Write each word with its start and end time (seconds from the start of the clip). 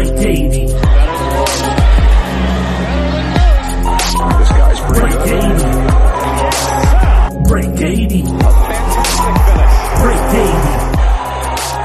Break 0.00 0.16
80. 0.16 0.64
This 0.64 0.72
guy's 4.48 4.80
pretty 4.80 5.00
Break 5.00 5.12
good. 5.12 5.28
80. 5.28 5.44
Break 7.44 7.68
80. 7.68 7.76
Break 7.76 8.00
80. 8.00 8.16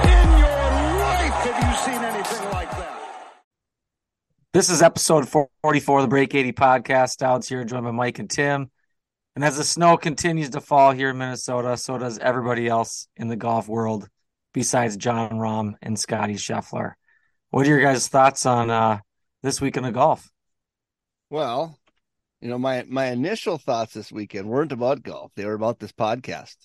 In 0.07 0.31
your 0.31 0.47
life, 0.95 1.35
have 1.43 1.59
you 1.59 1.75
seen 1.75 1.99
anything 2.05 2.45
like 2.51 2.71
that? 2.71 3.35
This 4.53 4.69
is 4.69 4.81
episode 4.81 5.27
44 5.27 5.99
of 5.99 6.03
the 6.03 6.07
Break 6.07 6.33
80 6.33 6.53
podcast. 6.53 7.17
Dowds 7.17 7.49
here, 7.49 7.65
joined 7.65 7.83
by 7.83 7.91
Mike 7.91 8.19
and 8.19 8.29
Tim. 8.29 8.71
And 9.35 9.43
as 9.43 9.57
the 9.57 9.65
snow 9.65 9.97
continues 9.97 10.51
to 10.51 10.61
fall 10.61 10.93
here 10.93 11.09
in 11.09 11.17
Minnesota, 11.17 11.75
so 11.75 11.97
does 11.97 12.17
everybody 12.19 12.69
else 12.69 13.09
in 13.17 13.27
the 13.27 13.35
golf 13.35 13.67
world 13.67 14.07
besides 14.53 14.95
Jon 14.95 15.31
Rahm 15.31 15.73
and 15.81 15.99
Scottie 15.99 16.35
Scheffler. 16.35 16.93
What 17.51 17.65
are 17.65 17.69
your 17.69 17.81
guys' 17.81 18.07
thoughts 18.07 18.45
on 18.45 18.69
uh, 18.69 18.99
this 19.41 19.61
week 19.61 19.77
in 19.77 19.83
the 19.83 19.91
golf? 19.91 20.29
Well, 21.29 21.79
you 22.41 22.49
know, 22.49 22.57
my 22.57 22.83
my 22.87 23.07
initial 23.07 23.57
thoughts 23.57 23.93
this 23.93 24.11
weekend 24.11 24.47
weren't 24.47 24.71
about 24.71 25.03
golf; 25.03 25.31
they 25.35 25.45
were 25.45 25.53
about 25.53 25.79
this 25.79 25.91
podcast. 25.91 26.55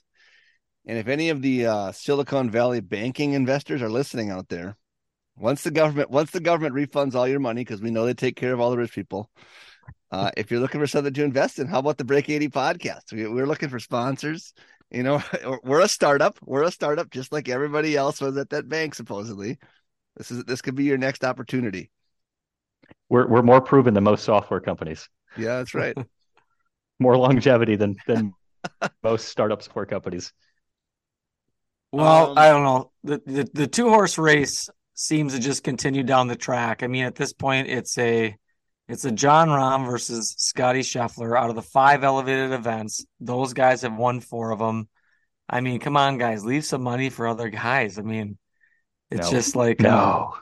And 0.87 0.99
if 0.99 1.09
any 1.09 1.29
of 1.31 1.43
the 1.43 1.67
uh, 1.67 1.93
Silicon 1.93 2.51
Valley 2.51 2.81
banking 2.81 3.33
investors 3.33 3.83
are 3.83 3.91
listening 3.91 4.31
out 4.31 4.49
there, 4.49 4.77
once 5.37 5.63
the 5.63 5.71
government 5.71 6.11
once 6.11 6.31
the 6.31 6.41
government 6.41 6.75
refunds 6.75 7.15
all 7.15 7.29
your 7.29 7.41
money, 7.41 7.63
because 7.63 7.81
we 7.81 7.91
know 7.91 8.07
they 8.07 8.15
take 8.15 8.37
care 8.37 8.53
of 8.53 8.61
all 8.61 8.71
the 8.71 8.79
rich 8.79 8.95
people, 8.95 9.31
uh, 10.11 10.31
if 10.37 10.51
you're 10.51 10.61
looking 10.61 10.81
for 10.81 10.87
something 10.87 11.15
to 11.15 11.25
invest 11.25 11.59
in, 11.59 11.67
how 11.67 11.79
about 11.79 11.99
the 11.99 12.05
Break 12.05 12.29
Eighty 12.29 12.49
podcast? 12.49 13.13
We, 13.13 13.27
we're 13.29 13.47
looking 13.47 13.69
for 13.69 13.79
sponsors. 13.79 14.53
You 14.91 15.03
know, 15.05 15.23
we're 15.63 15.81
a 15.81 15.89
startup. 15.89 16.39
We're 16.43 16.65
a 16.65 16.73
startup, 16.73 17.11
just 17.11 17.33
like 17.33 17.49
everybody 17.49 17.97
else 17.97 18.21
was 18.21 18.37
at 18.37 18.51
that 18.51 18.69
bank. 18.69 18.95
Supposedly, 18.95 19.59
this 20.21 20.31
is 20.31 20.45
this 20.45 20.61
could 20.61 20.75
be 20.75 20.85
your 20.85 20.99
next 20.99 21.25
opportunity. 21.25 21.91
We're 23.09 23.27
we're 23.27 23.43
more 23.43 23.63
proven 23.63 23.95
than 23.95 24.05
most 24.05 24.23
software 24.25 24.61
companies. 24.61 25.09
Yeah, 25.35 25.57
that's 25.59 25.75
right. 25.75 25.97
More 26.99 27.17
longevity 27.17 27.77
than 27.77 27.97
than 28.07 28.35
most 29.03 29.29
startup 29.29 29.63
software 29.63 29.87
companies. 29.87 30.33
Well, 31.93 32.33
Um, 32.33 32.39
I 32.39 32.49
don't 32.51 32.65
know. 32.65 32.93
The, 33.05 33.23
the 33.27 33.51
the 33.53 33.67
two 33.67 33.89
horse 33.89 34.19
race 34.19 34.69
seems 34.95 35.33
to 35.35 35.41
just 35.41 35.65
continue 35.65 36.03
down 36.03 36.29
the 36.29 36.37
track. 36.37 36.83
I 36.83 36.87
mean, 36.87 37.05
at 37.05 37.15
this 37.15 37.33
point, 37.33 37.69
it's 37.69 37.97
a 37.99 38.37
it's 38.89 39.05
a 39.05 39.11
Jon 39.11 39.49
Rahm 39.49 39.87
versus 39.91 40.35
Scottie 40.39 40.81
Scheffler. 40.81 41.39
Out 41.39 41.51
of 41.51 41.57
the 41.57 41.63
five 41.63 42.05
elevated 42.05 42.53
events, 42.53 43.05
those 43.21 43.53
guys 43.55 43.83
have 43.83 43.97
won 43.97 44.21
four 44.21 44.51
of 44.51 44.59
them. 44.59 44.89
I 45.49 45.61
mean, 45.63 45.81
come 45.81 45.97
on, 45.97 46.19
guys, 46.19 46.45
leave 46.45 46.65
some 46.65 46.83
money 46.83 47.11
for 47.11 47.27
other 47.29 47.49
guys. 47.51 47.99
I 47.99 48.03
mean, 48.03 48.39
it's 49.11 49.31
No. 49.31 49.31
just 49.31 49.57
like 49.57 49.85
uh, 49.85 49.89
No, 49.89 50.35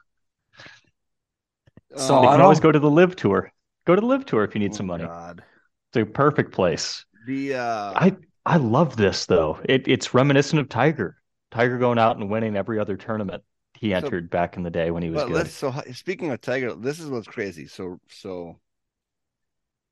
So 1.96 2.14
Um, 2.16 2.22
they 2.22 2.28
I 2.28 2.32
can 2.32 2.40
always 2.40 2.60
go 2.60 2.72
to 2.72 2.78
the 2.78 2.90
LIV 2.90 3.16
tour. 3.16 3.52
Go 3.86 3.94
to 3.94 4.00
the 4.00 4.06
LIV 4.06 4.26
tour 4.26 4.44
if 4.44 4.54
you 4.54 4.60
need 4.60 4.72
oh, 4.72 4.76
some 4.76 4.86
money. 4.86 5.04
God. 5.04 5.42
It's 5.90 6.02
a 6.02 6.04
perfect 6.06 6.52
place. 6.52 7.04
The 7.26 7.54
uh 7.54 7.92
I 7.94 8.16
I 8.46 8.56
love 8.56 8.96
this 8.96 9.26
though. 9.26 9.58
It 9.64 9.88
it's 9.88 10.14
reminiscent 10.14 10.60
of 10.60 10.68
Tiger. 10.68 11.16
Tiger 11.50 11.78
going 11.78 11.98
out 11.98 12.16
and 12.16 12.30
winning 12.30 12.56
every 12.56 12.78
other 12.78 12.96
tournament 12.96 13.42
he 13.74 13.94
entered 13.94 14.28
back 14.30 14.56
in 14.56 14.62
the 14.62 14.70
day 14.70 14.90
when 14.90 15.02
he 15.02 15.10
was 15.10 15.22
but 15.22 15.28
good. 15.28 15.34
let's 15.36 15.52
so 15.52 15.72
speaking 15.92 16.30
of 16.30 16.40
Tiger, 16.40 16.74
this 16.74 16.98
is 17.00 17.08
what's 17.10 17.26
crazy. 17.28 17.66
So 17.66 17.98
so 18.08 18.60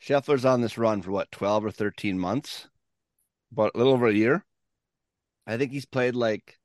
Scheffler's 0.00 0.44
on 0.46 0.62
this 0.62 0.78
run 0.78 1.02
for 1.02 1.10
what, 1.10 1.30
12 1.30 1.64
or 1.66 1.70
13 1.70 2.18
months? 2.18 2.68
But 3.52 3.72
a 3.74 3.78
little 3.78 3.92
over 3.92 4.06
a 4.06 4.14
year. 4.14 4.44
I 5.46 5.56
think 5.56 5.72
he's 5.72 5.86
played 5.86 6.14
like 6.14 6.58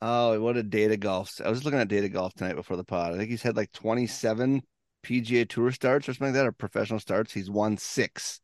oh, 0.00 0.40
what 0.40 0.56
a 0.56 0.62
data 0.62 0.96
golf. 0.96 1.40
I 1.44 1.50
was 1.50 1.64
looking 1.64 1.80
at 1.80 1.88
data 1.88 2.08
golf 2.08 2.34
tonight 2.34 2.56
before 2.56 2.76
the 2.76 2.84
pod. 2.84 3.12
I 3.12 3.16
think 3.16 3.30
he's 3.30 3.42
had 3.42 3.56
like 3.56 3.72
27 3.72 4.62
PGA 5.04 5.48
tour 5.48 5.72
starts 5.72 6.08
or 6.08 6.14
something 6.14 6.34
like 6.34 6.34
that, 6.34 6.46
or 6.46 6.52
professional 6.52 7.00
starts. 7.00 7.32
He's 7.32 7.50
won 7.50 7.76
six. 7.76 8.40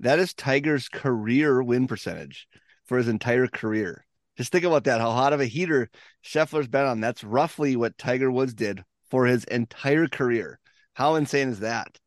That 0.00 0.18
is 0.18 0.32
Tiger's 0.32 0.88
career 0.88 1.62
win 1.62 1.86
percentage 1.86 2.48
for 2.86 2.98
his 2.98 3.08
entire 3.08 3.46
career. 3.46 4.04
Just 4.36 4.52
think 4.52 4.64
about 4.64 4.84
that. 4.84 5.00
How 5.00 5.10
hot 5.10 5.32
of 5.34 5.40
a 5.40 5.46
heater 5.46 5.90
Scheffler's 6.24 6.68
been 6.68 6.86
on. 6.86 7.00
That's 7.00 7.22
roughly 7.22 7.76
what 7.76 7.98
Tiger 7.98 8.30
Woods 8.30 8.54
did 8.54 8.82
for 9.10 9.26
his 9.26 9.44
entire 9.44 10.06
career. 10.06 10.58
How 10.94 11.16
insane 11.16 11.50
is 11.50 11.60
that? 11.60 11.98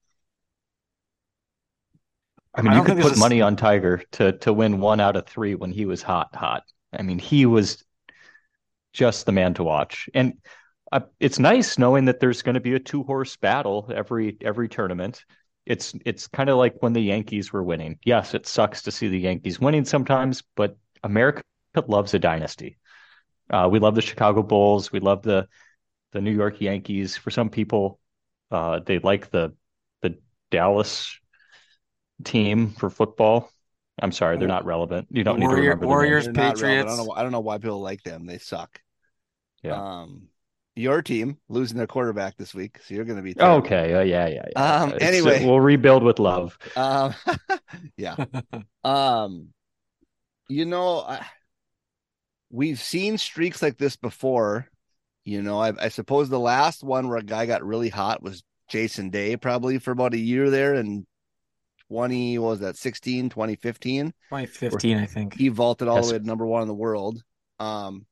I 2.56 2.62
mean, 2.62 2.74
I 2.74 2.78
you 2.78 2.84
don't 2.84 2.98
could 2.98 3.04
put 3.04 3.18
money 3.18 3.42
on 3.42 3.56
Tiger 3.56 4.04
to 4.14 4.34
to 4.40 4.54
win 4.54 4.80
one 4.80 5.00
out 5.00 5.16
of 5.16 5.26
three 5.26 5.56
when 5.56 5.72
he 5.72 5.86
was 5.86 6.02
hot, 6.02 6.36
hot. 6.36 6.64
I 6.92 7.02
mean, 7.02 7.20
he 7.20 7.46
was 7.46 7.84
just 8.94 9.26
the 9.26 9.32
man 9.32 9.54
to 9.56 9.64
watch, 9.64 10.10
and 10.14 10.34
uh, 10.92 11.02
it's 11.20 11.40
nice 11.40 11.78
knowing 11.80 12.06
that 12.06 12.20
there's 12.20 12.44
going 12.44 12.54
to 12.56 12.62
be 12.62 12.76
a 12.76 12.80
two 12.80 13.04
horse 13.04 13.36
battle 13.36 13.92
every 13.94 14.38
every 14.42 14.70
tournament. 14.70 15.26
It's 15.66 15.94
it's 16.06 16.28
kind 16.28 16.50
of 16.50 16.58
like 16.58 16.76
when 16.82 16.94
the 16.94 17.02
Yankees 17.02 17.52
were 17.52 17.64
winning. 17.64 17.98
Yes, 18.06 18.34
it 18.34 18.46
sucks 18.48 18.84
to 18.84 18.92
see 18.92 19.08
the 19.08 19.20
Yankees 19.20 19.60
winning 19.60 19.86
sometimes, 19.86 20.44
but 20.56 20.78
America 21.04 21.42
loves 21.88 22.14
a 22.14 22.20
dynasty. 22.20 22.78
Uh, 23.50 23.68
we 23.72 23.80
love 23.80 23.96
the 23.96 24.02
Chicago 24.02 24.44
Bulls. 24.44 24.92
We 24.92 25.00
love 25.00 25.24
the 25.24 25.48
the 26.12 26.22
New 26.22 26.32
York 26.32 26.62
Yankees. 26.62 27.18
For 27.18 27.32
some 27.32 27.50
people, 27.50 28.00
uh, 28.52 28.80
they 28.86 29.00
like 29.00 29.32
the 29.32 29.56
the 30.02 30.18
Dallas 30.52 31.18
team 32.24 32.70
for 32.72 32.90
football. 32.90 33.50
I'm 34.02 34.12
sorry, 34.12 34.38
they're 34.38 34.48
not 34.48 34.66
relevant. 34.66 35.08
You 35.12 35.24
don't 35.24 35.40
need 35.40 35.46
to 35.46 35.48
Warrior- 35.50 35.62
remember 35.64 35.86
the 35.86 35.88
Warriors, 35.88 36.26
names. 36.26 36.36
They're 36.36 36.44
not 36.46 36.62
relevant. 36.62 36.64
I 36.64 36.82
Patriots. 36.82 36.98
don't 36.98 37.08
know. 37.08 37.14
I 37.14 37.24
don't 37.24 37.32
know 37.32 37.40
why 37.40 37.58
people 37.58 37.82
like 37.82 38.04
them. 38.04 38.26
They 38.26 38.38
suck. 38.38 38.80
Yeah. 39.64 40.02
Um, 40.02 40.28
your 40.76 41.02
team 41.02 41.38
losing 41.50 41.78
their 41.78 41.88
quarterback 41.88 42.36
this 42.38 42.54
week, 42.54 42.80
so 42.84 42.94
you're 42.96 43.06
going 43.06 43.18
to 43.18 43.24
be 43.24 43.40
okay. 43.40 43.94
Uh, 43.94 44.02
yeah, 44.02 44.28
yeah, 44.28 44.46
yeah. 44.56 44.74
Um, 44.82 44.94
It's- 44.94 45.08
anyway. 45.08 45.46
we'll 45.46 45.60
rebuild 45.60 46.04
with 46.04 46.20
love. 46.20 46.58
Um, 46.76 47.14
yeah. 47.98 48.16
Um, 48.84 49.50
you 50.50 50.66
know, 50.66 51.00
I, 51.00 51.26
we've 52.52 52.82
seen 52.82 53.18
streaks 53.18 53.62
like 53.62 53.78
this 53.78 53.96
before. 53.96 54.68
You 55.24 55.42
know, 55.42 55.58
I, 55.60 55.72
I 55.80 55.88
suppose 55.90 56.28
the 56.28 56.40
last 56.40 56.84
one 56.84 57.08
where 57.08 57.18
a 57.18 57.24
guy 57.24 57.46
got 57.46 57.64
really 57.64 57.88
hot 57.90 58.22
was 58.22 58.44
Jason 58.68 59.10
Day, 59.10 59.38
probably 59.38 59.78
for 59.80 59.92
about 59.92 60.14
a 60.14 60.18
year 60.20 60.50
there 60.50 60.74
in 60.74 61.06
20, 61.88 62.40
what 62.40 62.50
was 62.50 62.60
that, 62.60 62.76
16, 62.76 63.30
2015. 63.30 64.08
2015, 64.08 64.98
I 64.98 65.06
think. 65.06 65.36
He 65.38 65.48
vaulted 65.48 65.88
all 65.88 65.98
Yes. 65.98 66.08
the 66.08 66.14
way 66.14 66.20
to 66.20 66.26
number 66.26 66.46
one 66.46 66.62
in 66.64 66.68
the 66.68 66.74
world. 66.74 67.24
Um, 67.60 68.06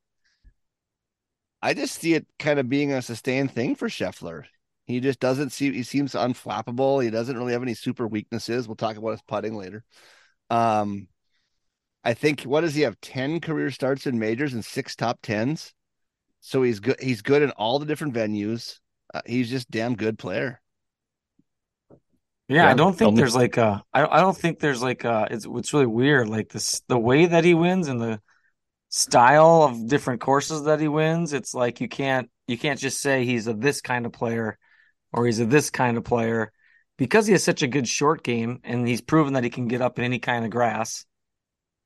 I 1.62 1.74
just 1.74 2.00
see 2.00 2.13
it 2.16 2.25
kind 2.40 2.60
of 2.60 2.69
being 2.69 2.92
a 2.92 3.02
sustained 3.02 3.52
thing 3.52 3.75
for 3.75 3.88
Scheffler. 3.88 4.46
He 4.86 5.00
just 5.00 5.19
doesn't 5.19 5.52
see, 5.52 5.72
he 5.72 5.84
seems 5.84 6.13
unflappable. 6.13 7.04
He 7.04 7.10
doesn't 7.10 7.38
really 7.38 7.54
have 7.54 7.62
any 7.62 7.75
super 7.75 8.08
weaknesses. 8.08 8.68
We'll 8.68 8.75
talk 8.75 8.98
about 8.98 9.12
his 9.12 9.22
putting 9.22 9.56
later. 9.56 9.84
Um, 10.50 11.08
I 12.04 12.13
think 12.13 12.42
what 12.44 12.62
does 12.62 12.74
he 12.74 12.81
have? 12.81 13.00
10 13.02 13.40
career 13.42 13.69
starts 13.72 14.08
in 14.08 14.18
majors 14.18 14.54
and 14.54 14.66
six 14.66 14.96
top 14.96 15.19
tens. 15.22 15.74
So 16.40 16.63
he's 16.63 16.80
good. 16.80 17.00
He's 17.00 17.22
good 17.22 17.44
in 17.44 17.52
all 17.52 17.78
the 17.78 17.86
different 17.86 18.16
venues. 18.16 18.80
Uh, 19.14 19.22
he's 19.25 19.50
just 19.50 19.69
damn 19.69 19.96
good 19.96 20.18
player. 20.18 20.60
Yeah, 22.48 22.68
I 22.68 22.74
don't 22.74 22.98
think 22.98 23.16
there's 23.16 23.36
like 23.36 23.56
a 23.57 23.84
I 23.94 24.06
I 24.06 24.19
don't 24.19 24.36
think 24.36 24.60
there's 24.60 24.81
like 24.81 25.06
a 25.06 25.28
it's 25.31 25.46
it's 25.50 25.74
really 25.74 25.86
weird 25.86 26.28
like 26.28 26.50
this 26.50 26.81
the 26.88 26.98
way 26.98 27.28
that 27.28 27.46
he 27.46 27.54
wins 27.54 27.88
and 27.88 28.02
the 28.02 28.19
style 28.92 29.64
of 29.64 29.88
different 29.88 30.22
courses 30.22 30.66
that 30.66 30.82
he 30.82 30.90
wins 30.90 31.34
it's 31.34 31.56
like 31.56 31.82
you 31.82 31.90
can't 31.90 32.30
you 32.48 32.58
can't 32.58 32.80
just 32.80 33.02
say 33.02 33.26
he's 33.26 33.48
a 33.48 33.54
this 33.56 33.82
kind 33.82 34.06
of 34.06 34.14
player 34.14 34.60
or 35.14 35.26
he's 35.26 35.40
a 35.40 35.46
this 35.46 35.70
kind 35.70 35.98
of 35.98 36.04
player 36.06 36.52
because 36.98 37.28
he 37.28 37.34
has 37.34 37.44
such 37.44 37.64
a 37.64 37.68
good 37.68 37.88
short 37.88 38.24
game 38.24 38.60
and 38.64 38.88
he's 38.88 39.02
proven 39.02 39.34
that 39.34 39.44
he 39.46 39.52
can 39.52 39.68
get 39.68 39.82
up 39.82 40.00
in 40.00 40.06
any 40.06 40.20
kind 40.20 40.46
of 40.46 40.52
grass. 40.52 41.06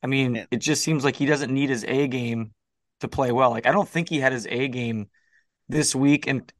I 0.03 0.07
mean, 0.07 0.35
Yeah. 0.35 0.45
it 0.51 0.57
just 0.57 0.83
seems 0.83 1.03
like 1.03 1.15
he 1.15 1.25
doesn't 1.25 1.53
need 1.53 1.69
his 1.69 1.83
A 1.85 2.07
game 2.07 2.53
to 3.01 3.07
play 3.07 3.31
well. 3.31 3.49
Like 3.51 3.65
I 3.65 3.71
don't 3.71 3.89
think 3.89 4.09
he 4.09 4.19
had 4.19 4.33
his 4.33 4.47
A 4.47 4.67
game 4.67 5.09
this 5.69 5.95
week 5.95 6.27
and 6.27 6.51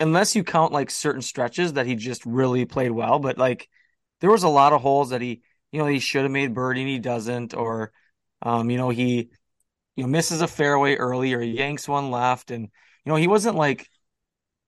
unless 0.00 0.36
you 0.36 0.44
count 0.44 0.72
like 0.72 0.90
certain 0.90 1.22
stretches 1.22 1.74
that 1.74 1.86
he 1.86 1.94
just 1.96 2.24
really 2.26 2.64
played 2.66 2.90
well, 2.92 3.18
but 3.18 3.38
like 3.38 3.68
there 4.20 4.30
was 4.30 4.42
a 4.44 4.48
lot 4.48 4.72
of 4.72 4.82
holes 4.82 5.10
that 5.10 5.20
he, 5.22 5.42
you 5.72 5.78
know, 5.80 5.86
he 5.86 6.00
should 6.00 6.22
have 6.22 6.32
made 6.32 6.54
birdie 6.54 6.82
and 6.82 6.90
he 6.90 6.98
doesn't, 6.98 7.54
or 7.54 7.92
um, 8.42 8.70
you 8.70 8.76
know, 8.78 8.90
he 8.90 9.30
you 9.96 10.04
know 10.04 10.08
misses 10.08 10.40
a 10.40 10.48
fairway 10.48 10.96
early 10.96 11.34
or 11.34 11.40
yanks 11.40 11.88
one 11.88 12.10
left, 12.10 12.50
and 12.50 12.62
you 12.62 13.10
know, 13.10 13.16
he 13.16 13.28
wasn't 13.28 13.56
like 13.56 13.88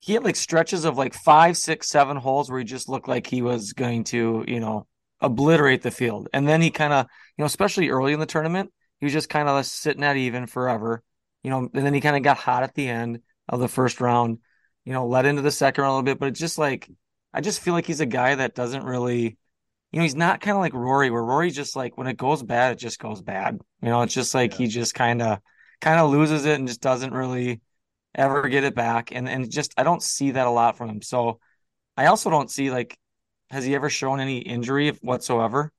he 0.00 0.12
had 0.12 0.24
like 0.24 0.36
stretches 0.36 0.84
of 0.84 0.96
like 0.96 1.14
five, 1.14 1.56
six, 1.56 1.88
seven 1.88 2.16
holes 2.16 2.50
where 2.50 2.58
he 2.58 2.64
just 2.64 2.88
looked 2.88 3.08
like 3.08 3.26
he 3.26 3.42
was 3.42 3.72
going 3.72 4.04
to, 4.04 4.44
you 4.46 4.60
know, 4.60 4.86
obliterate 5.20 5.82
the 5.82 5.90
field. 5.90 6.28
And 6.32 6.46
then 6.46 6.60
he 6.60 6.70
kind 6.70 6.92
of, 6.92 7.06
you 7.36 7.42
know, 7.42 7.46
especially 7.46 7.88
early 7.88 8.12
in 8.12 8.20
the 8.20 8.26
tournament, 8.26 8.72
he 9.00 9.06
was 9.06 9.12
just 9.12 9.28
kind 9.28 9.48
of 9.48 9.66
sitting 9.66 10.04
at 10.04 10.16
even 10.16 10.46
forever, 10.46 11.02
you 11.42 11.50
know, 11.50 11.68
and 11.72 11.86
then 11.86 11.94
he 11.94 12.00
kind 12.00 12.16
of 12.16 12.22
got 12.22 12.36
hot 12.36 12.62
at 12.62 12.74
the 12.74 12.88
end 12.88 13.20
of 13.48 13.60
the 13.60 13.68
first 13.68 14.00
round, 14.00 14.38
you 14.84 14.92
know, 14.92 15.06
led 15.06 15.26
into 15.26 15.42
the 15.42 15.50
second 15.50 15.82
round 15.82 15.90
a 15.90 15.94
little 15.94 16.04
bit, 16.04 16.18
but 16.20 16.28
it's 16.28 16.40
just 16.40 16.58
like, 16.58 16.88
I 17.32 17.40
just 17.40 17.60
feel 17.60 17.74
like 17.74 17.86
he's 17.86 18.00
a 18.00 18.06
guy 18.06 18.34
that 18.34 18.54
doesn't 18.54 18.84
really, 18.84 19.38
you 19.92 19.98
know, 19.98 20.02
he's 20.02 20.14
not 20.14 20.40
kind 20.40 20.56
of 20.56 20.60
like 20.60 20.74
Rory, 20.74 21.10
where 21.10 21.22
Rory's 21.22 21.56
just 21.56 21.76
like, 21.76 21.96
when 21.96 22.06
it 22.06 22.16
goes 22.16 22.42
bad, 22.42 22.72
it 22.72 22.78
just 22.78 22.98
goes 22.98 23.22
bad. 23.22 23.58
You 23.82 23.88
know, 23.88 24.02
it's 24.02 24.14
just 24.14 24.34
like 24.34 24.54
he 24.54 24.66
just 24.66 24.94
kind 24.94 25.22
of, 25.22 25.38
kind 25.80 26.00
of 26.00 26.10
loses 26.10 26.44
it 26.44 26.58
and 26.58 26.68
just 26.68 26.80
doesn't 26.80 27.14
really 27.14 27.60
ever 28.14 28.48
get 28.48 28.64
it 28.64 28.74
back. 28.74 29.12
And, 29.12 29.28
and 29.28 29.50
just, 29.50 29.74
I 29.76 29.84
don't 29.84 30.02
see 30.02 30.32
that 30.32 30.46
a 30.46 30.50
lot 30.50 30.76
from 30.76 30.90
him. 30.90 31.02
So 31.02 31.40
I 31.96 32.06
also 32.06 32.30
don't 32.30 32.50
see 32.50 32.70
like, 32.70 32.98
has 33.50 33.64
he 33.64 33.74
ever 33.74 33.88
shown 33.88 34.20
any 34.20 34.38
injury 34.38 34.90
whatsoever? 35.02 35.72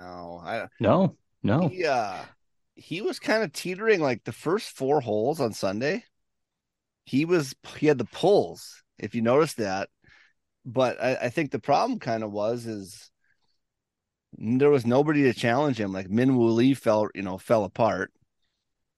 No, 0.00 0.40
I, 0.44 0.68
No, 0.78 1.16
no. 1.42 1.68
he 1.70 1.84
uh 1.84 2.24
he 2.74 3.00
was 3.00 3.18
kind 3.18 3.42
of 3.42 3.52
teetering 3.52 4.00
like 4.00 4.24
the 4.24 4.32
first 4.32 4.68
four 4.70 5.00
holes 5.00 5.40
on 5.40 5.52
Sunday. 5.52 6.04
He 7.06 7.24
was 7.24 7.54
he 7.76 7.86
had 7.86 7.98
the 7.98 8.04
pulls, 8.04 8.82
if 8.98 9.14
you 9.14 9.22
noticed 9.22 9.56
that. 9.56 9.88
But 10.64 11.02
I, 11.02 11.14
I 11.16 11.28
think 11.30 11.50
the 11.50 11.58
problem 11.58 11.98
kind 11.98 12.22
of 12.22 12.30
was 12.30 12.66
is 12.66 13.10
there 14.36 14.70
was 14.70 14.86
nobody 14.86 15.22
to 15.24 15.32
challenge 15.34 15.78
him. 15.80 15.92
Like 15.92 16.10
Min 16.10 16.36
Woo 16.36 16.50
Lee 16.50 16.74
fell, 16.74 17.08
you 17.14 17.22
know, 17.22 17.38
fell 17.38 17.64
apart. 17.64 18.12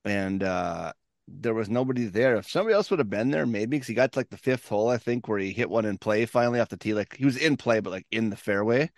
And 0.05 0.43
uh 0.43 0.93
there 1.29 1.55
was 1.55 1.71
nobody 1.71 2.07
there. 2.07 2.37
If 2.37 2.51
somebody 2.51 2.75
else 2.75 2.91
would 2.91 2.99
have 3.01 3.11
been 3.11 3.31
there, 3.31 3.47
maybe 3.47 3.77
because 3.77 3.87
he 3.89 3.95
got 3.95 4.13
to 4.13 4.19
like 4.21 4.31
the 4.31 4.37
fifth 4.39 4.69
hole, 4.69 4.89
I 4.89 4.99
think, 4.99 5.29
where 5.29 5.39
he 5.39 5.53
hit 5.53 5.71
one 5.71 5.85
in 5.85 5.99
play 5.99 6.27
finally 6.27 6.61
off 6.61 6.71
the 6.71 6.77
tee. 6.77 6.95
Like 6.95 7.17
he 7.17 7.25
was 7.25 7.37
in 7.37 7.57
play, 7.57 7.81
but 7.81 7.91
like 7.91 8.07
in 8.11 8.31
the 8.31 8.37
fairway. 8.37 8.91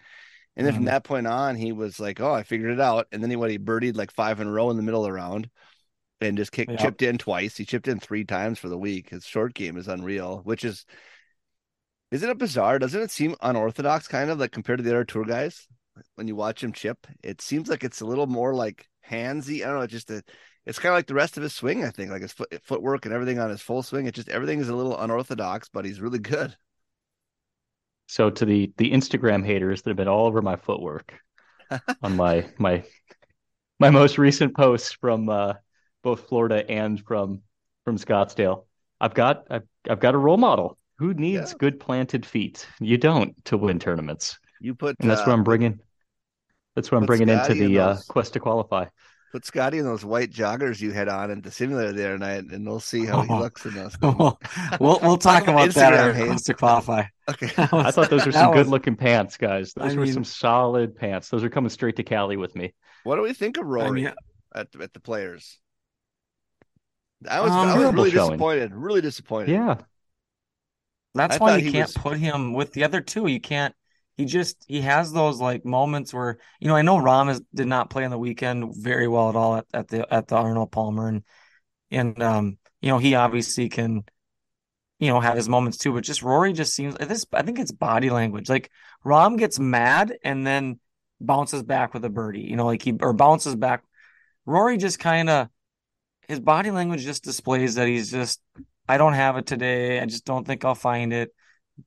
And 0.57 0.67
then 0.67 0.75
from 0.75 0.85
Mhm. 0.85 0.87
that 0.87 1.05
point 1.05 1.27
on, 1.29 1.57
he 1.57 1.73
was 1.73 2.01
like, 2.01 2.21
"Oh, 2.21 2.33
I 2.35 2.43
figured 2.45 2.73
it 2.73 2.81
out." 2.81 3.09
And 3.13 3.23
then 3.23 3.31
he 3.31 3.37
what 3.37 3.51
he 3.51 3.59
birdied 3.59 3.97
like 3.97 4.13
five 4.13 4.41
in 4.41 4.49
a 4.49 4.53
row 4.53 4.71
in 4.71 4.77
the 4.79 4.83
middle 4.85 5.03
of 5.05 5.09
the 5.09 5.13
round, 5.13 5.51
and 6.21 6.37
just 6.39 6.53
kicked 6.53 6.77
chipped 6.79 7.03
in 7.03 7.19
twice. 7.19 7.57
He 7.59 7.65
chipped 7.67 7.89
in 7.89 8.01
three 8.01 8.25
times 8.25 8.59
for 8.61 8.69
the 8.71 8.79
week. 8.79 9.11
His 9.11 9.25
short 9.27 9.55
game 9.55 9.77
is 9.79 9.89
unreal, 9.89 10.41
which 10.45 10.65
is 10.65 10.87
isn't 12.13 12.31
it 12.31 12.39
bizarre? 12.39 12.79
Doesn't 12.79 13.01
it 13.03 13.11
seem 13.11 13.35
unorthodox, 13.43 14.07
kind 14.07 14.31
of 14.31 14.39
like 14.39 14.53
compared 14.53 14.79
to 14.79 14.85
the 14.85 14.91
other 14.91 15.05
tour 15.05 15.25
guys? 15.25 15.67
When 16.15 16.29
you 16.29 16.37
watch 16.37 16.63
him 16.63 16.73
chip, 16.73 17.07
it 17.23 17.41
seems 17.41 17.69
like 17.69 17.85
it's 17.85 18.01
a 18.01 18.07
little 18.07 18.27
more 18.27 18.55
like 18.55 18.89
handsy. 19.09 19.63
I 19.63 19.69
don't 19.69 19.81
know, 19.81 19.87
just 19.87 20.11
a, 20.11 20.23
it's 20.67 20.79
kind 20.79 20.93
of 20.93 20.97
like 20.99 21.07
the 21.07 21.15
rest 21.15 21.37
of 21.37 21.43
his 21.43 21.55
swing. 21.55 21.85
I 21.85 21.91
think 21.91 22.11
like 22.11 22.23
his 22.23 22.33
foot, 22.33 22.55
footwork 22.65 23.05
and 23.07 23.15
everything 23.15 23.39
on 23.39 23.51
his 23.51 23.63
full 23.63 23.83
swing. 23.83 24.07
It 24.07 24.15
just 24.15 24.29
everything 24.29 24.61
is 24.61 24.69
a 24.69 24.75
little 24.77 24.99
unorthodox, 24.99 25.69
but 25.69 25.85
he's 25.85 26.01
really 26.01 26.19
good. 26.19 26.57
So 28.07 28.31
to 28.31 28.45
the 28.45 28.73
the 28.77 28.93
Instagram 28.93 29.45
haters 29.45 29.83
that 29.83 29.91
have 29.91 29.97
been 29.97 30.09
all 30.09 30.27
over 30.27 30.43
my 30.43 30.57
footwork 30.57 31.15
on 32.03 32.17
my 32.17 32.51
my 32.59 32.85
my 33.81 33.91
most 33.91 34.19
recent 34.19 34.57
posts 34.57 34.93
from 34.93 35.29
uh, 35.29 35.55
both 36.03 36.29
Florida 36.29 36.69
and 36.71 37.01
from 37.07 37.43
from 37.85 37.99
Scottsdale, 37.99 38.67
I've 39.01 39.15
got 39.15 39.47
I've, 39.51 39.69
I've 39.91 40.01
got 40.01 40.15
a 40.15 40.19
role 40.19 40.39
model. 40.39 40.79
Who 40.99 41.15
needs 41.15 41.53
Yeah. 41.53 41.55
good 41.55 41.81
planted 41.81 42.27
feet? 42.27 42.67
You 42.81 42.99
don't 42.99 43.43
to 43.47 43.59
win 43.59 43.79
tournaments, 43.81 44.39
You 44.63 44.75
put 44.75 44.97
and 45.01 45.11
that's 45.11 45.21
uh, 45.23 45.25
what 45.25 45.33
I'm 45.35 45.45
bringing. 45.45 45.81
That's 46.77 46.91
what 46.91 46.99
I'm 46.99 47.03
put 47.03 47.09
bringing 47.09 47.29
into 47.29 47.45
Scottie 47.45 47.65
in 47.65 47.73
the 47.75 47.81
uh, 47.81 47.97
quest 48.09 48.33
to 48.35 48.41
qualify. 48.41 48.87
Put 49.33 49.45
Scottie 49.45 49.79
in 49.79 49.85
those 49.85 50.05
white 50.05 50.31
joggers 50.31 50.81
you 50.81 50.93
had 50.93 51.09
on 51.09 51.31
at 51.31 51.43
the 51.43 51.51
simulator 51.51 51.93
the 51.93 52.05
other 52.05 52.19
night, 52.19 52.45
and 52.45 52.67
we'll 52.67 52.81
see 52.81 53.05
how 53.07 53.23
he 53.23 53.29
Oh. 53.33 53.39
looks 53.41 53.65
in 53.67 53.75
those. 53.75 53.97
we'll 54.03 54.39
we'll 54.79 54.99
we'll 55.03 55.17
talk 55.31 55.45
about 55.49 55.71
about 55.71 55.75
that 55.75 55.93
Instagram, 55.95 56.09
on 56.11 56.15
Hayes. 56.15 56.27
Quest 56.29 56.47
to 56.47 56.55
qualify. 56.55 57.05
Okay. 57.29 57.47
I 57.59 57.91
thought 57.91 58.09
those 58.11 58.25
were 58.27 58.33
some 58.33 58.51
was- 58.51 58.59
good 58.65 58.71
looking 58.71 58.95
pants, 58.95 59.37
guys. 59.37 59.73
Those 59.75 59.93
I 59.93 59.97
were 59.97 60.05
mean- 60.05 60.13
some 60.13 60.25
solid 60.25 60.95
pants. 60.97 61.29
Those 61.29 61.43
are 61.45 61.51
coming 61.51 61.71
straight 61.71 61.97
to 61.97 62.05
Cali 62.05 62.37
with 62.37 62.55
me. 62.55 62.73
What 63.05 63.17
do 63.17 63.23
we 63.23 63.33
think 63.33 63.57
of 63.59 63.67
Rory 63.67 63.87
I 63.87 63.91
mean, 63.91 64.13
at 64.55 64.69
at 64.81 64.93
the 64.93 65.01
players? 65.01 65.59
I 67.29 67.41
was 67.41 67.51
Um, 67.51 67.69
I 67.69 67.75
was 67.79 67.95
really 67.95 68.11
showing. 68.11 68.31
disappointed. 68.31 68.75
Really 68.75 69.01
disappointed. 69.01 69.51
Yeah, 69.51 69.77
That's 71.15 71.37
I 71.37 71.39
why 71.39 71.57
you 71.57 71.73
can't 71.73 71.89
was- 71.89 71.97
put 71.97 72.19
him 72.19 72.53
with 72.53 72.73
the 72.73 72.85
other 72.85 73.01
two. 73.01 73.27
You 73.29 73.41
can't. 73.41 73.75
He 74.17 74.25
just 74.27 74.65
he 74.69 74.83
has 74.83 75.13
those 75.13 75.41
like 75.41 75.65
moments 75.65 76.13
where 76.13 76.39
you 76.61 76.69
know 76.69 76.77
I 76.77 76.83
know 76.83 76.99
Rahm 76.99 77.41
did 77.55 77.67
not 77.67 77.91
play 77.91 78.05
on 78.05 78.11
the 78.11 78.19
weekend 78.19 78.75
very 78.77 79.09
well 79.09 79.31
at 79.31 79.37
all 79.37 79.57
at, 79.57 79.67
at 79.73 79.89
the 79.89 80.13
at 80.13 80.29
the 80.29 80.37
Arnold 80.37 80.71
Palmer 80.71 81.09
and 81.09 81.23
and 81.91 82.23
um 82.23 82.59
you 82.81 82.89
know 82.89 82.99
he 82.99 83.15
obviously 83.15 83.69
can 83.69 84.05
you 84.99 85.09
know 85.09 85.21
have 85.21 85.37
his 85.37 85.49
moments 85.49 85.79
too. 85.79 85.93
But 85.93 86.05
just 86.05 86.23
Rory 86.23 86.53
just 86.53 86.75
seems 86.75 86.95
this. 86.97 87.27
I 87.33 87.43
think 87.43 87.59
it's 87.59 87.73
body 87.73 88.11
language. 88.11 88.49
Like 88.49 88.71
Rahm 89.05 89.39
gets 89.39 89.59
mad 89.59 90.15
and 90.25 90.47
then 90.47 90.79
bounces 91.21 91.63
back 91.63 91.95
with 91.95 92.05
a 92.05 92.11
birdie. 92.11 92.43
You 92.43 92.57
know, 92.57 92.67
like 92.67 92.83
he 92.83 92.95
or 93.01 93.13
bounces 93.13 93.57
back. 93.57 93.83
Rory 94.47 94.77
just 94.77 94.99
kind 94.99 95.31
of 95.31 95.49
his 96.29 96.41
body 96.41 96.71
language 96.71 97.03
just 97.03 97.25
displays 97.25 97.77
that 97.77 97.89
he's 97.89 98.11
just 98.11 98.41
I 98.89 98.99
don't 98.99 99.15
have 99.15 99.37
it 99.37 99.47
today. 99.47 100.01
I 100.01 100.07
just 100.07 100.25
don't 100.25 100.47
think 100.47 100.65
I'll 100.65 100.75
find 100.75 101.13
it. 101.13 101.31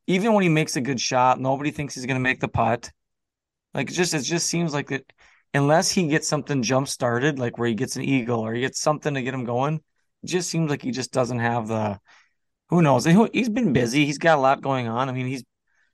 Even 0.07 0.33
when 0.33 0.43
he 0.43 0.49
makes 0.49 0.75
a 0.75 0.81
good 0.81 0.99
shot, 0.99 1.39
nobody 1.39 1.71
thinks 1.71 1.95
he's 1.95 2.05
going 2.05 2.15
to 2.15 2.21
make 2.23 2.39
the 2.39 2.47
putt. 2.47 2.91
Like 3.73 3.89
it 3.89 3.93
just 3.93 4.13
it 4.13 4.21
just 4.21 4.47
seems 4.47 4.73
like 4.73 4.87
that 4.87 5.11
unless 5.53 5.91
he 5.91 6.07
gets 6.07 6.27
something 6.27 6.63
jump 6.63 6.87
started, 6.87 7.39
like 7.39 7.57
where 7.57 7.67
he 7.67 7.75
gets 7.75 7.95
an 7.95 8.03
eagle 8.03 8.39
or 8.39 8.53
he 8.53 8.61
gets 8.61 8.79
something 8.79 9.13
to 9.13 9.21
get 9.21 9.33
him 9.33 9.45
going, 9.45 9.81
it 10.23 10.27
just 10.27 10.49
seems 10.49 10.69
like 10.69 10.81
he 10.81 10.91
just 10.91 11.11
doesn't 11.11 11.39
have 11.39 11.67
the 11.67 11.99
who 12.69 12.81
knows. 12.81 13.05
He's 13.05 13.49
been 13.49 13.73
busy. 13.73 14.05
He's 14.05 14.17
got 14.17 14.37
a 14.37 14.41
lot 14.41 14.61
going 14.61 14.87
on. 14.87 15.09
I 15.09 15.11
mean, 15.11 15.27
he's 15.27 15.43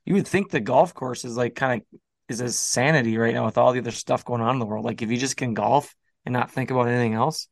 you 0.06 0.14
would 0.16 0.28
think 0.28 0.50
the 0.50 0.60
golf 0.60 0.94
course 0.94 1.26
is 1.26 1.38
like 1.38 1.56
kind 1.56 1.82
of 1.82 2.00
is 2.30 2.40
his 2.40 2.58
sanity 2.58 3.18
right 3.18 3.34
now 3.34 3.46
with 3.46 3.58
all 3.58 3.74
the 3.74 3.80
other 3.80 3.92
stuff 3.92 4.26
going 4.26 4.42
on 4.42 4.56
in 4.56 4.60
the 4.60 4.66
world. 4.66 4.86
Like 4.86 5.02
if 5.02 5.12
you 5.12 5.18
just 5.18 5.38
can 5.38 5.54
golf 5.54 5.94
and 6.26 6.34
not 6.34 6.52
think 6.52 6.72
about 6.72 6.88
anything 6.88 7.14
else. 7.14 7.48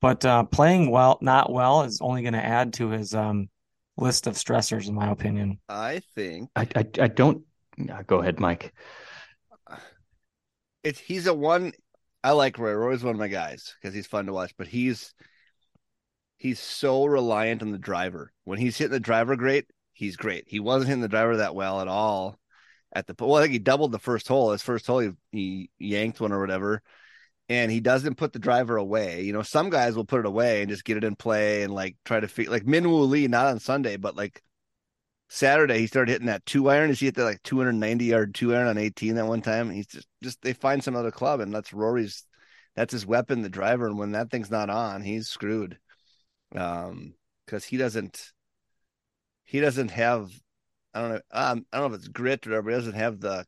But 0.00 0.24
uh, 0.24 0.44
playing 0.44 0.90
well, 0.90 1.18
not 1.20 1.52
well, 1.52 1.82
is 1.82 2.00
only 2.00 2.22
going 2.22 2.32
to 2.34 2.44
add 2.44 2.72
to 2.74 2.88
his 2.90 3.14
um, 3.14 3.48
list 3.96 4.26
of 4.26 4.34
stressors, 4.34 4.88
in 4.88 4.94
my 4.94 5.10
opinion. 5.10 5.58
I 5.68 6.00
think 6.14 6.50
I 6.56 6.66
I, 6.74 6.86
I 7.00 7.08
don't. 7.08 7.44
Go 8.06 8.20
ahead, 8.20 8.38
Mike. 8.38 8.72
it's 10.82 10.98
he's 10.98 11.26
a 11.26 11.34
one. 11.34 11.72
I 12.24 12.32
like 12.32 12.58
Roy. 12.58 12.72
Roy's 12.72 13.02
one 13.02 13.14
of 13.14 13.20
my 13.20 13.28
guys 13.28 13.74
because 13.80 13.94
he's 13.94 14.06
fun 14.06 14.26
to 14.26 14.32
watch, 14.32 14.54
but 14.56 14.68
he's 14.68 15.14
he's 16.36 16.60
so 16.60 17.04
reliant 17.04 17.62
on 17.62 17.70
the 17.70 17.78
driver. 17.78 18.32
When 18.44 18.58
he's 18.58 18.76
hitting 18.76 18.92
the 18.92 19.00
driver 19.00 19.36
great, 19.36 19.66
he's 19.92 20.16
great. 20.16 20.44
He 20.46 20.60
wasn't 20.60 20.88
hitting 20.88 21.02
the 21.02 21.08
driver 21.08 21.38
that 21.38 21.54
well 21.54 21.80
at 21.80 21.88
all 21.88 22.38
at 22.92 23.06
the 23.06 23.14
well. 23.18 23.36
I 23.36 23.42
think 23.42 23.52
he 23.52 23.58
doubled 23.58 23.92
the 23.92 23.98
first 23.98 24.28
hole. 24.28 24.52
His 24.52 24.62
first 24.62 24.86
hole, 24.86 24.98
he, 24.98 25.10
he 25.30 25.70
yanked 25.78 26.20
one 26.20 26.32
or 26.32 26.40
whatever, 26.40 26.82
and 27.52 27.70
he 27.70 27.80
doesn't 27.80 28.16
put 28.16 28.32
the 28.32 28.38
driver 28.38 28.76
away. 28.76 29.22
You 29.22 29.32
know, 29.32 29.42
some 29.42 29.70
guys 29.70 29.94
will 29.94 30.04
put 30.04 30.20
it 30.20 30.26
away 30.26 30.62
and 30.62 30.70
just 30.70 30.84
get 30.84 30.96
it 30.96 31.04
in 31.04 31.16
play 31.16 31.62
and 31.62 31.74
like 31.74 31.96
try 32.04 32.18
to 32.18 32.28
feel 32.28 32.50
like 32.50 32.66
Min 32.66 32.90
Woo 32.90 33.02
Lee, 33.02 33.28
not 33.28 33.46
on 33.46 33.58
Sunday, 33.60 33.96
but 33.96 34.16
like 34.16 34.42
Saturday, 35.28 35.78
he 35.78 35.86
started 35.86 36.12
hitting 36.12 36.28
that 36.28 36.46
two 36.46 36.68
iron. 36.70 36.92
He 36.92 37.06
hit 37.06 37.14
that 37.16 37.24
like 37.24 37.42
290 37.42 38.04
yard 38.04 38.34
two 38.34 38.54
iron 38.54 38.68
on 38.68 38.78
18 38.78 39.16
that 39.16 39.26
one 39.26 39.42
time. 39.42 39.70
He's 39.70 39.86
just 39.86 40.08
just 40.22 40.40
they 40.42 40.54
find 40.54 40.82
some 40.82 40.96
other 40.96 41.10
club, 41.10 41.40
and 41.40 41.54
that's 41.54 41.72
Rory's. 41.72 42.24
That's 42.74 42.92
his 42.92 43.04
weapon, 43.04 43.42
the 43.42 43.50
driver. 43.50 43.86
And 43.86 43.98
when 43.98 44.12
that 44.12 44.30
thing's 44.30 44.50
not 44.50 44.70
on, 44.70 45.02
he's 45.02 45.28
screwed 45.28 45.78
um 46.56 47.14
because 47.46 47.64
he 47.64 47.76
doesn't 47.76 48.32
he 49.44 49.60
doesn't 49.60 49.90
have 49.90 50.30
i 50.94 51.00
don't 51.00 51.10
know 51.10 51.20
um, 51.32 51.66
i 51.72 51.78
don't 51.78 51.90
know 51.90 51.94
if 51.94 52.00
it's 52.00 52.08
grit 52.08 52.46
or 52.46 52.50
whatever 52.50 52.70
he 52.70 52.76
doesn't 52.76 52.94
have 52.94 53.20
the 53.20 53.44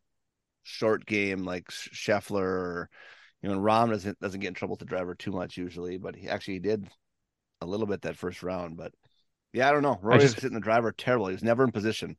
short 0.63 1.05
game 1.05 1.45
like 1.45 1.67
Scheffler 1.69 2.43
or 2.43 2.91
you 3.45 3.51
know 3.51 3.61
Rahm 3.61 3.91
doesn't 3.91 4.19
doesn't 4.21 4.41
get 4.41 4.49
in 4.49 4.55
trouble 4.55 4.73
with 4.73 4.81
the 4.81 4.87
driver 4.87 5.15
too 5.15 5.31
much 5.31 5.59
usually 5.59 5.99
but 5.99 6.17
he 6.17 6.29
actually 6.29 6.61
did 6.61 6.89
a 7.61 7.67
little 7.67 7.87
bit 7.87 8.03
that 8.03 8.17
first 8.17 8.43
round 8.43 8.77
but 8.77 8.93
yeah 9.53 9.69
i 9.69 9.73
don't 9.73 9.83
know. 9.83 9.99
Rory's 10.03 10.23
just, 10.23 10.37
hitting 10.37 10.55
the 10.55 10.61
driver 10.61 10.93
terrible. 10.93 11.27
He 11.27 11.35
was 11.35 11.45
never 11.45 11.63
in 11.63 11.71
position. 11.71 12.17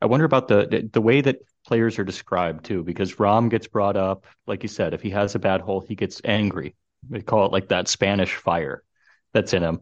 I 0.00 0.06
wonder 0.06 0.24
about 0.24 0.48
the 0.48 0.88
the 0.92 1.00
way 1.02 1.20
that 1.20 1.40
players 1.66 1.98
are 1.98 2.04
described 2.04 2.64
too 2.64 2.82
because 2.82 3.14
Rahm 3.16 3.50
gets 3.50 3.68
brought 3.68 3.96
up 3.96 4.26
like 4.46 4.62
you 4.62 4.68
said 4.68 4.94
if 4.94 5.02
he 5.02 5.10
has 5.10 5.34
a 5.34 5.38
bad 5.38 5.60
hole 5.60 5.80
he 5.80 5.94
gets 5.94 6.20
angry. 6.24 6.74
They 7.10 7.20
call 7.20 7.44
it 7.44 7.52
like 7.52 7.68
that 7.68 7.86
spanish 7.86 8.34
fire 8.34 8.82
that's 9.34 9.52
in 9.52 9.62
him, 9.62 9.80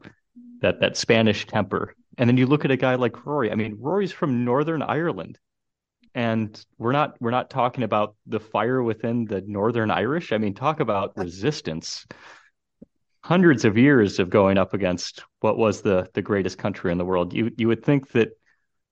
that 0.61 0.81
that 0.81 0.97
Spanish 0.97 1.47
temper. 1.47 1.95
And 2.19 2.29
then 2.29 2.37
you 2.37 2.47
look 2.47 2.65
at 2.65 2.73
a 2.73 2.77
guy 2.77 2.97
like 2.97 3.25
Rory. 3.25 3.53
I 3.53 3.55
mean, 3.55 3.77
Rory's 3.79 4.13
from 4.13 4.45
Northern 4.45 4.83
Ireland, 4.83 5.39
and 6.15 6.65
we're 6.79 6.93
not 6.93 7.17
we're 7.21 7.31
not 7.31 7.51
talking 7.51 7.85
about 7.85 8.15
the 8.27 8.41
fire 8.41 8.83
within 8.83 9.25
the 9.25 9.43
Northern 9.47 9.91
Irish. 9.91 10.33
I 10.33 10.39
mean, 10.39 10.55
talk 10.55 10.81
about 10.81 11.17
resistance. 11.17 12.07
Hundreds 13.25 13.65
of 13.65 13.79
years 13.79 14.19
of 14.19 14.31
going 14.31 14.59
up 14.59 14.75
against 14.75 15.25
what 15.41 15.57
was 15.57 15.81
the 15.81 16.09
the 16.15 16.23
greatest 16.23 16.59
country 16.59 16.93
in 16.93 16.99
the 16.99 17.05
world. 17.05 17.33
You 17.33 17.51
you 17.57 17.69
would 17.69 17.85
think 17.85 18.11
that 18.13 18.31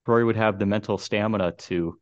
Rory 0.07 0.25
would 0.25 0.37
have 0.37 0.59
the 0.59 0.67
mental 0.67 0.99
stamina 0.99 1.53
to 1.53 1.99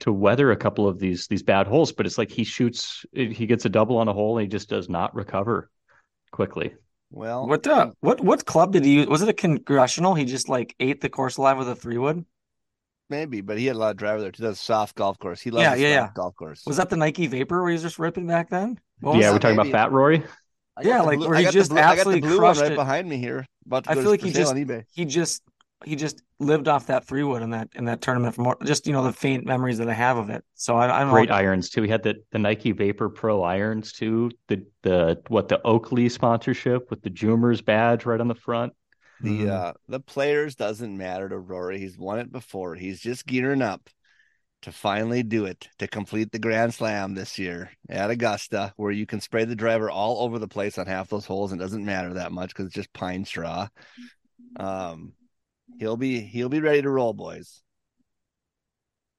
to 0.00 0.12
weather 0.12 0.50
a 0.50 0.56
couple 0.56 0.88
of 0.88 0.98
these 0.98 1.26
these 1.26 1.42
bad 1.42 1.66
holes, 1.66 1.92
but 1.92 2.06
it's 2.06 2.18
like 2.18 2.30
he 2.30 2.44
shoots, 2.44 3.04
he 3.12 3.46
gets 3.46 3.64
a 3.64 3.68
double 3.68 3.98
on 3.98 4.08
a 4.08 4.12
hole, 4.12 4.38
and 4.38 4.42
he 4.42 4.48
just 4.48 4.68
does 4.68 4.88
not 4.88 5.14
recover 5.14 5.70
quickly. 6.32 6.74
Well, 7.10 7.46
what 7.46 7.66
uh, 7.66 7.92
what 8.00 8.20
what 8.20 8.44
club 8.44 8.72
did 8.72 8.84
he 8.84 8.94
use? 8.94 9.06
Was 9.06 9.22
it 9.22 9.28
a 9.28 9.34
congressional? 9.34 10.14
He 10.14 10.24
just 10.24 10.48
like 10.48 10.74
ate 10.80 11.00
the 11.00 11.08
course 11.08 11.36
alive 11.36 11.58
with 11.58 11.68
a 11.68 11.76
three 11.76 11.98
wood. 11.98 12.24
Maybe, 13.08 13.40
but 13.40 13.58
he 13.58 13.66
had 13.66 13.76
a 13.76 13.78
lot 13.78 13.90
of 13.92 13.96
driver 13.96 14.20
there 14.20 14.32
too. 14.32 14.42
That's 14.42 14.60
soft 14.60 14.96
golf 14.96 15.18
course. 15.18 15.40
He 15.40 15.50
loves 15.50 15.62
yeah, 15.62 15.74
yeah, 15.74 15.94
yeah. 15.94 16.10
golf 16.14 16.34
course. 16.34 16.64
Was 16.66 16.76
that 16.78 16.90
the 16.90 16.96
Nike 16.96 17.26
Vapor 17.26 17.60
where 17.60 17.70
he 17.70 17.74
was 17.74 17.82
just 17.82 17.98
ripping 17.98 18.26
back 18.26 18.50
then? 18.50 18.80
yeah, 19.02 19.30
we're 19.30 19.38
talking 19.38 19.56
Maybe. 19.56 19.70
about 19.70 19.86
Fat 19.86 19.92
Rory. 19.92 20.24
Yeah, 20.82 21.00
like 21.02 21.18
blue, 21.18 21.28
where 21.28 21.38
he 21.38 21.46
just 21.46 21.72
absolutely 21.72 22.36
crushed 22.36 22.60
right 22.60 22.72
it 22.72 22.76
behind 22.76 23.08
me 23.08 23.18
here. 23.18 23.46
I 23.70 23.94
feel 23.94 24.10
like 24.10 24.22
he 24.22 24.32
just 24.32 24.54
he 24.92 25.04
just 25.04 25.42
he 25.84 25.96
just 25.96 26.22
lived 26.38 26.68
off 26.68 26.86
that 26.86 27.06
three 27.06 27.22
wood 27.22 27.42
in 27.42 27.50
that 27.50 27.68
in 27.74 27.84
that 27.86 28.00
tournament 28.00 28.34
from 28.34 28.52
just 28.64 28.86
you 28.86 28.92
know 28.92 29.02
the 29.02 29.12
faint 29.12 29.44
memories 29.44 29.78
that 29.78 29.88
I 29.88 29.94
have 29.94 30.16
of 30.16 30.30
it. 30.30 30.44
So 30.54 30.76
I, 30.76 31.00
I'm 31.00 31.10
great 31.10 31.30
irons 31.30 31.70
too. 31.70 31.82
He 31.82 31.88
had 31.88 32.02
the 32.02 32.16
the 32.30 32.38
Nike 32.38 32.72
Vapor 32.72 33.08
Pro 33.08 33.42
irons 33.42 33.92
too. 33.92 34.30
The 34.48 34.64
the 34.82 35.22
what 35.28 35.48
the 35.48 35.62
Oakley 35.66 36.08
sponsorship 36.08 36.90
with 36.90 37.02
the 37.02 37.10
Joomers 37.10 37.64
badge 37.64 38.04
right 38.04 38.20
on 38.20 38.28
the 38.28 38.34
front. 38.34 38.72
The 39.20 39.30
mm-hmm. 39.30 39.50
uh 39.50 39.72
the 39.88 40.00
players 40.00 40.54
doesn't 40.54 40.96
matter 40.96 41.28
to 41.28 41.38
Rory. 41.38 41.78
He's 41.78 41.98
won 41.98 42.18
it 42.18 42.30
before. 42.30 42.74
He's 42.74 43.00
just 43.00 43.26
gearing 43.26 43.62
up 43.62 43.88
to 44.62 44.72
finally 44.72 45.22
do 45.22 45.44
it 45.44 45.68
to 45.78 45.86
complete 45.86 46.32
the 46.32 46.38
Grand 46.38 46.74
Slam 46.74 47.14
this 47.14 47.38
year 47.38 47.70
at 47.88 48.10
Augusta, 48.10 48.72
where 48.76 48.90
you 48.90 49.06
can 49.06 49.20
spray 49.20 49.44
the 49.44 49.54
driver 49.54 49.90
all 49.90 50.22
over 50.22 50.38
the 50.38 50.48
place 50.48 50.78
on 50.78 50.86
half 50.86 51.08
those 51.08 51.26
holes 51.26 51.52
and 51.52 51.60
it 51.60 51.64
doesn't 51.64 51.84
matter 51.84 52.14
that 52.14 52.32
much 52.32 52.48
because 52.48 52.66
it's 52.66 52.74
just 52.74 52.92
pine 52.92 53.24
straw. 53.24 53.68
Um, 54.58 55.12
He'll 55.78 55.96
be 55.96 56.20
he'll 56.20 56.48
be 56.48 56.60
ready 56.60 56.82
to 56.82 56.90
roll, 56.90 57.12
boys. 57.12 57.62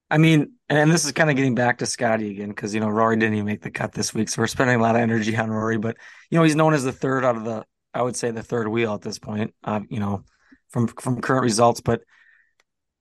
I 0.09 0.17
mean, 0.17 0.53
and 0.69 0.89
this 0.89 1.05
is 1.05 1.11
kind 1.11 1.29
of 1.29 1.35
getting 1.35 1.55
back 1.55 1.79
to 1.79 1.85
Scottie 1.85 2.31
again 2.31 2.49
because 2.49 2.73
you 2.73 2.79
know 2.79 2.89
Rory 2.89 3.17
didn't 3.17 3.35
even 3.35 3.45
make 3.45 3.61
the 3.61 3.71
cut 3.71 3.91
this 3.91 4.13
week, 4.13 4.29
so 4.29 4.41
we're 4.41 4.47
spending 4.47 4.77
a 4.77 4.81
lot 4.81 4.95
of 4.95 5.01
energy 5.01 5.35
on 5.35 5.51
Rory. 5.51 5.77
But 5.77 5.97
you 6.29 6.37
know 6.37 6.43
he's 6.43 6.55
known 6.55 6.73
as 6.73 6.83
the 6.83 6.93
third 6.93 7.25
out 7.25 7.35
of 7.35 7.43
the, 7.43 7.65
I 7.93 8.01
would 8.01 8.15
say 8.15 8.31
the 8.31 8.43
third 8.43 8.67
wheel 8.67 8.93
at 8.93 9.01
this 9.01 9.19
point. 9.19 9.53
Uh, 9.63 9.81
you 9.89 9.99
know, 9.99 10.23
from 10.69 10.87
from 10.87 11.21
current 11.21 11.43
results. 11.43 11.81
But 11.81 12.01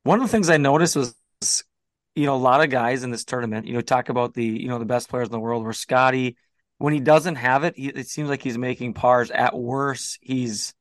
one 0.05 0.21
of 0.21 0.27
the 0.27 0.31
things 0.31 0.51
I 0.51 0.57
noticed 0.57 0.97
was, 0.97 1.15
you 2.15 2.27
know, 2.27 2.35
a 2.35 2.37
lot 2.37 2.63
of 2.63 2.71
guys 2.71 3.03
in 3.03 3.11
this 3.11 3.25
tournament, 3.25 3.67
you 3.67 3.75
know, 3.75 3.81
talk 3.81 4.09
about 4.09 4.35
the 4.35 4.45
you 4.45 4.69
know 4.69 4.79
the 4.79 4.85
best 4.85 5.09
players 5.09 5.29
in 5.29 5.33
the 5.33 5.41
world. 5.41 5.65
Where 5.65 5.73
Scottie, 5.73 6.37
when 6.79 6.93
he 6.95 7.01
doesn't 7.01 7.37
have 7.37 7.65
it, 7.65 7.77
he, 7.77 7.89
it 7.89 8.09
seems 8.09 8.29
like 8.29 8.43
he's 8.43 8.59
making 8.59 8.95
pars. 8.95 9.31
At 9.31 9.57
worst, 9.57 10.19
he's 10.21 10.75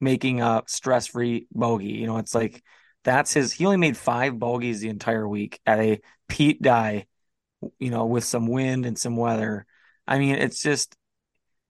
making 0.00 0.40
a 0.40 0.62
stress 0.66 1.06
free 1.06 1.46
bogey. 1.52 1.92
You 1.92 2.06
know, 2.06 2.18
it's 2.18 2.34
like 2.34 2.62
that's 3.04 3.32
his. 3.32 3.52
He 3.52 3.64
only 3.66 3.78
made 3.78 3.96
five 3.96 4.38
bogeys 4.38 4.80
the 4.80 4.88
entire 4.88 5.26
week 5.26 5.60
at 5.64 5.78
a 5.78 6.00
Pete 6.28 6.60
Dye. 6.60 7.06
You 7.78 7.90
know, 7.90 8.06
with 8.06 8.24
some 8.24 8.48
wind 8.48 8.86
and 8.86 8.98
some 8.98 9.16
weather. 9.16 9.66
I 10.04 10.18
mean, 10.18 10.34
it's 10.34 10.60
just, 10.60 10.96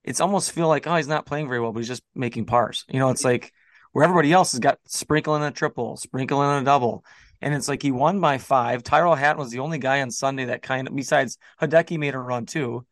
it's 0.04 0.20
almost 0.20 0.52
feel 0.52 0.68
like 0.68 0.86
oh 0.86 0.96
he's 0.96 1.08
not 1.08 1.26
playing 1.26 1.48
very 1.48 1.60
well, 1.60 1.72
but 1.72 1.80
he's 1.80 1.88
just 1.88 2.02
making 2.14 2.46
pars. 2.46 2.84
You 2.88 2.98
know, 2.98 3.10
it's 3.10 3.24
like 3.24 3.52
where 3.92 4.04
everybody 4.04 4.32
else 4.32 4.52
has 4.52 4.60
got 4.60 4.78
sprinkling 4.86 5.42
a 5.42 5.50
triple, 5.50 5.96
sprinkling 5.96 6.50
a 6.50 6.64
double. 6.64 7.04
And 7.40 7.54
it's 7.54 7.68
like 7.68 7.82
he 7.82 7.90
won 7.90 8.20
by 8.20 8.38
five. 8.38 8.82
Tyrrell 8.82 9.16
Hatton 9.16 9.38
was 9.38 9.50
the 9.50 9.58
only 9.58 9.78
guy 9.78 10.00
on 10.00 10.10
Sunday 10.10 10.46
that 10.46 10.62
kind 10.62 10.86
of, 10.86 10.94
besides 10.94 11.38
Hideki 11.60 11.98
made 11.98 12.14
a 12.14 12.18
run 12.18 12.46
too. 12.46 12.86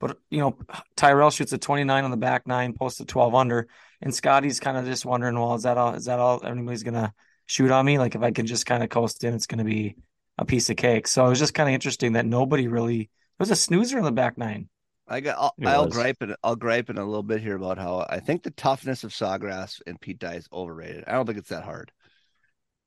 But, 0.00 0.18
you 0.30 0.38
know, 0.38 0.56
Tyrrell 0.96 1.30
shoots 1.30 1.52
a 1.52 1.58
29 1.58 2.04
on 2.04 2.12
the 2.12 2.16
back 2.16 2.46
nine, 2.46 2.72
posts 2.72 3.00
a 3.00 3.04
12 3.04 3.34
under. 3.34 3.68
And 4.00 4.14
Scottie's 4.14 4.60
kind 4.60 4.76
of 4.76 4.84
just 4.86 5.04
wondering, 5.04 5.36
well, 5.38 5.54
is 5.54 5.64
that 5.64 5.76
all? 5.76 5.94
Is 5.94 6.04
that 6.04 6.20
all 6.20 6.44
anybody's 6.44 6.84
gonna 6.84 7.12
shoot 7.46 7.72
on 7.72 7.84
me? 7.84 7.98
Like 7.98 8.14
if 8.14 8.22
I 8.22 8.30
can 8.30 8.46
just 8.46 8.64
kind 8.64 8.84
of 8.84 8.88
coast 8.88 9.24
in, 9.24 9.34
it's 9.34 9.48
gonna 9.48 9.64
be 9.64 9.96
a 10.38 10.44
piece 10.44 10.70
of 10.70 10.76
cake. 10.76 11.08
So 11.08 11.26
it 11.26 11.30
was 11.30 11.40
just 11.40 11.54
kind 11.54 11.68
of 11.68 11.74
interesting 11.74 12.12
that 12.12 12.26
nobody 12.26 12.68
really. 12.68 12.98
There 13.38 13.44
was 13.44 13.50
a 13.50 13.56
snoozer 13.56 13.98
in 13.98 14.04
the 14.04 14.12
back 14.12 14.38
nine. 14.38 14.68
I 15.08 15.20
got. 15.20 15.38
I'll, 15.38 15.54
I'll 15.66 15.88
gripe 15.88 16.22
it. 16.22 16.36
I'll 16.42 16.56
gripe 16.56 16.90
in 16.90 16.98
a 16.98 17.04
little 17.04 17.22
bit 17.22 17.40
here 17.40 17.56
about 17.56 17.78
how 17.78 18.06
I 18.08 18.20
think 18.20 18.42
the 18.42 18.50
toughness 18.50 19.04
of 19.04 19.12
Sawgrass 19.12 19.80
and 19.86 20.00
Pete 20.00 20.18
Dye 20.18 20.34
is 20.34 20.48
overrated. 20.52 21.04
I 21.06 21.12
don't 21.12 21.26
think 21.26 21.38
it's 21.38 21.48
that 21.48 21.64
hard. 21.64 21.92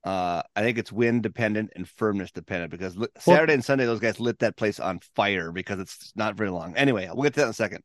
Uh, 0.03 0.41
I 0.55 0.61
think 0.61 0.77
it's 0.77 0.91
wind 0.91 1.23
dependent 1.23 1.71
and 1.75 1.87
firmness 1.87 2.31
dependent 2.31 2.71
because 2.71 2.97
Saturday 3.19 3.53
and 3.53 3.63
Sunday 3.63 3.85
those 3.85 3.99
guys 3.99 4.19
lit 4.19 4.39
that 4.39 4.57
place 4.57 4.79
on 4.79 4.99
fire 5.15 5.51
because 5.51 5.79
it's 5.79 6.11
not 6.15 6.35
very 6.35 6.49
long. 6.49 6.75
Anyway, 6.75 7.07
we'll 7.13 7.23
get 7.23 7.33
to 7.35 7.41
that 7.41 7.45
in 7.45 7.49
a 7.51 7.53
second 7.53 7.83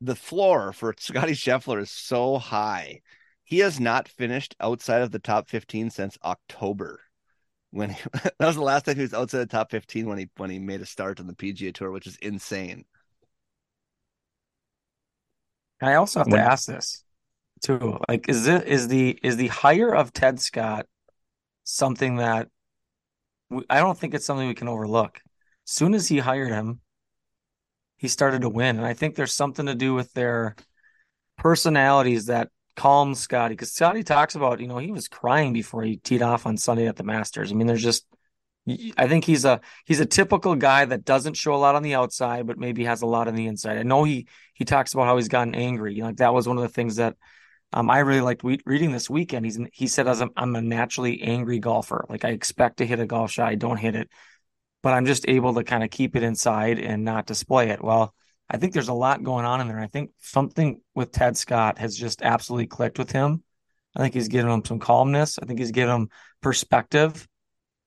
the 0.00 0.16
floor 0.16 0.72
for 0.72 0.94
Scottie 0.98 1.32
Scheffler 1.32 1.80
is 1.80 1.90
so 1.90 2.38
high. 2.38 3.00
He 3.44 3.58
has 3.58 3.78
not 3.78 4.08
finished 4.08 4.54
outside 4.60 5.02
of 5.02 5.10
the 5.10 5.18
top 5.18 5.48
15 5.48 5.90
since 5.90 6.16
October. 6.24 7.00
When 7.70 7.90
he, 7.90 8.02
that 8.12 8.34
was 8.38 8.56
the 8.56 8.62
last 8.62 8.86
time 8.86 8.96
he 8.96 9.02
was 9.02 9.14
outside 9.14 9.40
the 9.40 9.46
top 9.46 9.70
15 9.70 10.08
when 10.08 10.18
he 10.18 10.28
when 10.36 10.50
he 10.50 10.58
made 10.58 10.80
a 10.80 10.86
start 10.86 11.20
on 11.20 11.26
the 11.26 11.34
PGA 11.34 11.74
Tour, 11.74 11.90
which 11.90 12.06
is 12.06 12.16
insane. 12.16 12.84
I 15.80 15.94
also 15.94 16.20
have 16.20 16.28
to 16.28 16.38
ask 16.38 16.66
this 16.66 17.04
too. 17.62 17.98
Like, 18.08 18.28
is 18.28 18.46
it 18.46 18.66
is 18.66 18.88
the 18.88 19.18
is 19.22 19.36
the 19.36 19.48
hire 19.48 19.94
of 19.94 20.12
Ted 20.12 20.40
Scott 20.40 20.86
something 21.64 22.16
that 22.16 22.48
we, 23.48 23.64
I 23.70 23.80
don't 23.80 23.98
think 23.98 24.14
it's 24.14 24.26
something 24.26 24.48
we 24.48 24.54
can 24.54 24.68
overlook. 24.68 25.20
Soon 25.64 25.94
as 25.94 26.08
he 26.08 26.18
hired 26.18 26.50
him, 26.50 26.80
he 27.96 28.08
started 28.08 28.42
to 28.42 28.48
win. 28.48 28.76
And 28.76 28.86
I 28.86 28.94
think 28.94 29.14
there's 29.14 29.34
something 29.34 29.66
to 29.66 29.74
do 29.74 29.94
with 29.94 30.12
their 30.12 30.56
personalities 31.36 32.26
that 32.26 32.48
calm 32.76 33.14
Scottie. 33.14 33.54
Because 33.54 33.72
Scottie 33.72 34.02
talks 34.02 34.34
about, 34.34 34.60
you 34.60 34.66
know, 34.66 34.78
he 34.78 34.90
was 34.90 35.08
crying 35.08 35.52
before 35.52 35.82
he 35.82 35.96
teed 35.96 36.22
off 36.22 36.46
on 36.46 36.56
Sunday 36.56 36.86
at 36.86 36.96
the 36.96 37.04
Masters. 37.04 37.52
I 37.52 37.54
mean, 37.54 37.66
there's 37.66 37.82
just 37.82 38.06
I 38.96 39.08
think 39.08 39.24
he's 39.24 39.44
a 39.44 39.60
he's 39.84 40.00
a 40.00 40.06
typical 40.06 40.54
guy 40.54 40.84
that 40.84 41.04
doesn't 41.04 41.34
show 41.34 41.54
a 41.54 41.56
lot 41.56 41.74
on 41.74 41.82
the 41.82 41.94
outside, 41.94 42.46
but 42.46 42.58
maybe 42.58 42.84
has 42.84 43.02
a 43.02 43.06
lot 43.06 43.28
on 43.28 43.34
the 43.34 43.46
inside. 43.46 43.78
I 43.78 43.82
know 43.82 44.04
he 44.04 44.26
he 44.54 44.64
talks 44.64 44.92
about 44.92 45.06
how 45.06 45.16
he's 45.16 45.28
gotten 45.28 45.54
angry. 45.54 46.00
Like 46.00 46.16
that 46.16 46.34
was 46.34 46.48
one 46.48 46.56
of 46.56 46.62
the 46.62 46.68
things 46.68 46.96
that 46.96 47.16
um, 47.72 47.88
I 47.90 48.00
really 48.00 48.20
liked 48.20 48.42
we- 48.42 48.60
reading 48.66 48.92
this 48.92 49.08
weekend. 49.08 49.44
He's 49.44 49.58
he 49.72 49.86
said 49.86 50.08
as 50.08 50.20
I'm, 50.20 50.30
I'm 50.36 50.56
a 50.56 50.62
naturally 50.62 51.22
angry 51.22 51.58
golfer. 51.58 52.04
Like 52.08 52.24
I 52.24 52.30
expect 52.30 52.78
to 52.78 52.86
hit 52.86 53.00
a 53.00 53.06
golf 53.06 53.30
shot, 53.30 53.48
I 53.48 53.54
don't 53.54 53.76
hit 53.76 53.94
it 53.94 54.10
but 54.82 54.94
I'm 54.94 55.06
just 55.06 55.28
able 55.28 55.54
to 55.54 55.64
kind 55.64 55.84
of 55.84 55.90
keep 55.90 56.16
it 56.16 56.22
inside 56.22 56.78
and 56.78 57.04
not 57.04 57.26
display 57.26 57.70
it. 57.70 57.82
Well, 57.82 58.14
I 58.48 58.56
think 58.56 58.72
there's 58.72 58.88
a 58.88 58.94
lot 58.94 59.22
going 59.22 59.44
on 59.44 59.60
in 59.60 59.68
there. 59.68 59.78
I 59.78 59.86
think 59.86 60.10
something 60.18 60.80
with 60.94 61.12
Ted 61.12 61.36
Scott 61.36 61.78
has 61.78 61.96
just 61.96 62.22
absolutely 62.22 62.66
clicked 62.66 62.98
with 62.98 63.12
him. 63.12 63.42
I 63.94 64.00
think 64.00 64.14
he's 64.14 64.28
given 64.28 64.50
him 64.50 64.64
some 64.64 64.78
calmness. 64.78 65.38
I 65.40 65.46
think 65.46 65.58
he's 65.58 65.72
given 65.72 65.94
him 65.94 66.08
perspective. 66.40 67.28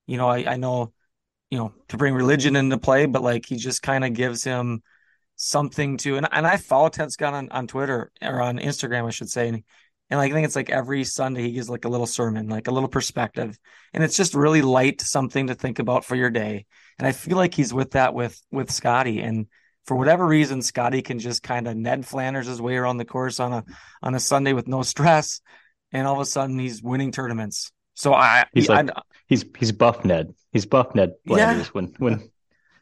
You 0.07 0.17
know, 0.17 0.27
I, 0.27 0.53
I 0.53 0.57
know, 0.57 0.93
you 1.49 1.57
know, 1.57 1.73
to 1.89 1.97
bring 1.97 2.13
religion 2.13 2.55
into 2.55 2.77
play, 2.77 3.05
but 3.05 3.21
like 3.21 3.45
he 3.45 3.57
just 3.57 3.81
kind 3.81 4.03
of 4.03 4.13
gives 4.13 4.43
him 4.43 4.81
something 5.35 5.97
to 5.97 6.15
and, 6.15 6.27
and 6.31 6.45
I 6.45 6.57
follow 6.57 6.89
Ted 6.89 7.11
Scott 7.11 7.33
on, 7.33 7.49
on 7.49 7.67
Twitter 7.67 8.11
or 8.21 8.41
on 8.41 8.59
Instagram, 8.59 9.07
I 9.07 9.09
should 9.09 9.29
say. 9.29 9.49
And, 9.49 9.63
and 10.09 10.19
I 10.19 10.29
think 10.29 10.45
it's 10.45 10.55
like 10.55 10.69
every 10.69 11.03
Sunday 11.03 11.43
he 11.43 11.53
gives 11.53 11.69
like 11.69 11.85
a 11.85 11.89
little 11.89 12.05
sermon, 12.05 12.47
like 12.47 12.67
a 12.67 12.71
little 12.71 12.89
perspective. 12.89 13.57
And 13.93 14.03
it's 14.03 14.15
just 14.15 14.35
really 14.35 14.61
light 14.61 15.01
something 15.01 15.47
to 15.47 15.55
think 15.55 15.79
about 15.79 16.05
for 16.05 16.15
your 16.15 16.29
day. 16.29 16.65
And 16.99 17.07
I 17.07 17.13
feel 17.13 17.37
like 17.37 17.55
he's 17.55 17.73
with 17.73 17.91
that 17.91 18.13
with 18.13 18.39
with 18.51 18.69
Scottie. 18.69 19.21
And 19.21 19.47
for 19.85 19.97
whatever 19.97 20.25
reason, 20.25 20.61
Scottie 20.61 21.01
can 21.01 21.19
just 21.19 21.41
kind 21.41 21.67
of 21.67 21.75
Ned 21.75 22.05
Flanders 22.05 22.47
his 22.47 22.61
way 22.61 22.75
around 22.75 22.97
the 22.97 23.05
course 23.05 23.39
on 23.39 23.53
a 23.53 23.63
on 24.03 24.13
a 24.13 24.19
Sunday 24.19 24.53
with 24.53 24.67
no 24.67 24.83
stress. 24.83 25.41
And 25.91 26.05
all 26.05 26.13
of 26.13 26.19
a 26.19 26.25
sudden 26.25 26.59
he's 26.59 26.83
winning 26.83 27.11
tournaments. 27.11 27.71
So 27.95 28.13
I 28.13 28.45
he's 28.53 28.69
like 28.69 28.89
I, 28.95 29.01
he's 29.27 29.45
he's 29.57 29.71
buff 29.71 30.03
Ned. 30.05 30.33
He's 30.51 30.65
buff 30.65 30.95
Ned 30.95 31.13
Flanders 31.25 31.67
Yeah. 31.67 31.71
when 31.71 31.87
when 31.97 32.31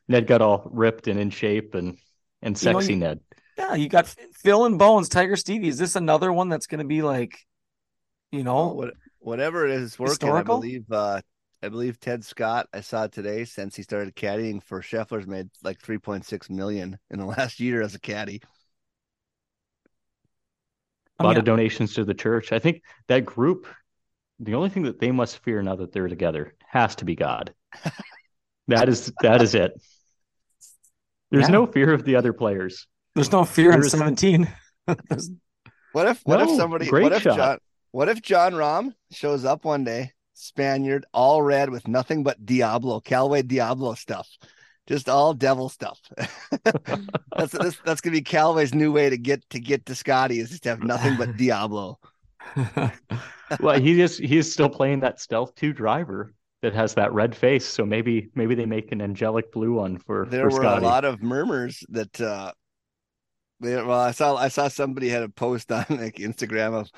Ned 0.08 0.28
got 0.28 0.42
all 0.42 0.70
ripped 0.72 1.08
and 1.08 1.20
in 1.20 1.30
shape 1.30 1.76
and 1.76 1.98
and 2.42 2.62
You 2.62 2.70
know, 2.72 2.80
sexy 2.80 2.96
Ned. 2.96 3.20
Yeah, 3.58 3.76
you 3.76 3.90
got 3.90 4.08
Phil 4.08 4.66
and 4.66 4.80
Bones, 4.80 5.10
Tiger 5.10 5.36
Stevie. 5.36 5.68
Is 5.68 5.78
this 5.78 5.96
another 5.96 6.32
one 6.34 6.50
that's 6.50 6.68
going 6.68 6.80
to 6.80 6.86
be 6.88 7.02
like, 7.02 7.38
you 8.32 8.44
know, 8.44 8.70
What, 8.74 8.94
whatever 9.20 9.66
it 9.68 9.72
is 9.72 9.98
it's 10.00 10.00
working. 10.00 10.12
Historical? 10.12 10.56
I 10.56 10.60
believe. 10.60 10.92
Uh, 10.92 11.22
I 11.64 11.70
believe 11.70 12.00
Ted 12.00 12.26
Scott. 12.26 12.68
I 12.74 12.82
saw 12.82 13.06
today 13.08 13.46
since 13.46 13.76
he 13.76 13.84
started 13.84 14.16
caddying 14.16 14.64
for 14.64 14.82
Scheffler's 14.82 15.28
made 15.28 15.50
like 15.64 15.80
3.6 15.80 16.50
million 16.50 16.98
in 17.12 17.20
the 17.20 17.26
last 17.38 17.60
year 17.60 17.82
as 17.84 17.94
a 17.94 18.00
caddy. 18.00 18.42
A 21.20 21.24
lot 21.24 21.32
mean, 21.32 21.38
of 21.40 21.46
donations 21.46 21.94
to 21.94 22.04
the 22.04 22.16
church. 22.16 22.52
I 22.52 22.58
think 22.60 22.82
that 23.08 23.26
group, 23.26 23.68
the 24.42 24.56
only 24.56 24.70
thing 24.70 24.84
that 24.84 25.00
they 25.00 25.12
must 25.12 25.38
fear 25.44 25.62
now 25.62 25.76
that 25.76 25.94
they're 25.94 26.08
together 26.10 26.54
has 26.68 26.96
to 26.98 27.06
be 27.06 27.16
God. 27.16 27.54
that 28.68 28.90
is 28.90 29.12
that 29.22 29.42
is 29.42 29.56
it. 29.56 29.72
There's 31.30 31.48
Yeah. 31.48 31.54
no 31.54 31.66
fear 31.68 31.94
of 31.94 32.04
the 32.04 32.16
other 32.18 32.34
players. 32.34 32.88
there's 33.16 33.32
no 33.32 33.46
fear 33.46 33.72
in 33.72 33.84
17. 33.84 34.48
What 35.94 36.08
if? 36.08 36.22
What 36.24 36.40
if 36.42 36.50
somebody? 36.52 36.86
great 36.88 37.04
What 37.04 37.12
if 37.12 37.24
shot. 37.24 37.36
Jon? 37.36 37.58
What 37.92 38.08
if 38.08 38.22
Jon 38.22 38.54
Rahm 38.54 38.94
shows 39.12 39.44
up 39.44 39.66
one 39.66 39.84
day, 39.84 40.14
Spaniard, 40.34 41.06
all 41.14 41.42
red 41.42 41.70
with 41.70 41.86
nothing 41.88 42.24
but 42.24 42.46
Diablo, 42.46 43.02
Callaway 43.02 43.42
Diablo 43.42 43.94
stuff, 43.96 44.26
just 44.88 45.10
all 45.10 45.34
devil 45.34 45.68
stuff. 45.68 46.00
that's 46.64 47.52
that's, 47.52 47.78
that's 47.84 48.00
gonna 48.00 48.14
be 48.14 48.22
Callaway's 48.22 48.74
new 48.74 48.94
way 48.94 49.10
to 49.10 49.18
get 49.18 49.48
to 49.50 49.60
get 49.60 49.86
to 49.88 49.96
Scottie 49.96 50.40
is 50.40 50.50
just 50.52 50.64
to 50.64 50.70
have 50.70 50.82
nothing 50.84 51.18
but 51.18 51.36
Diablo. 51.38 52.00
Well, 53.60 53.80
he 53.80 53.96
just 53.96 54.20
he's 54.22 54.52
still 54.52 54.70
playing 54.70 55.02
that 55.02 55.20
stealth 55.20 55.56
two 55.56 55.74
driver 55.74 56.34
that 56.62 56.74
has 56.74 56.94
that 56.96 57.14
red 57.14 57.36
face. 57.36 57.66
So 57.66 57.86
maybe 57.86 58.30
maybe 58.36 58.56
they 58.56 58.66
make 58.66 58.92
an 58.92 59.02
angelic 59.02 59.52
blue 59.52 59.74
one 59.74 59.98
for 59.98 60.26
there 60.30 60.50
for 60.50 60.50
were 60.50 60.62
Scottie. 60.62 60.86
a 60.86 60.88
lot 60.88 61.06
of 61.06 61.22
murmurs 61.22 61.84
that 61.90 62.20
uh 62.22 62.52
they, 63.60 63.76
well 63.76 64.00
i 64.00 64.12
saw 64.12 64.36
i 64.36 64.48
saw 64.48 64.68
somebody 64.68 65.10
had 65.10 65.24
a 65.24 65.30
post 65.30 65.72
on 65.72 65.86
like 65.90 66.16
instagram 66.16 66.74
of 66.74 66.90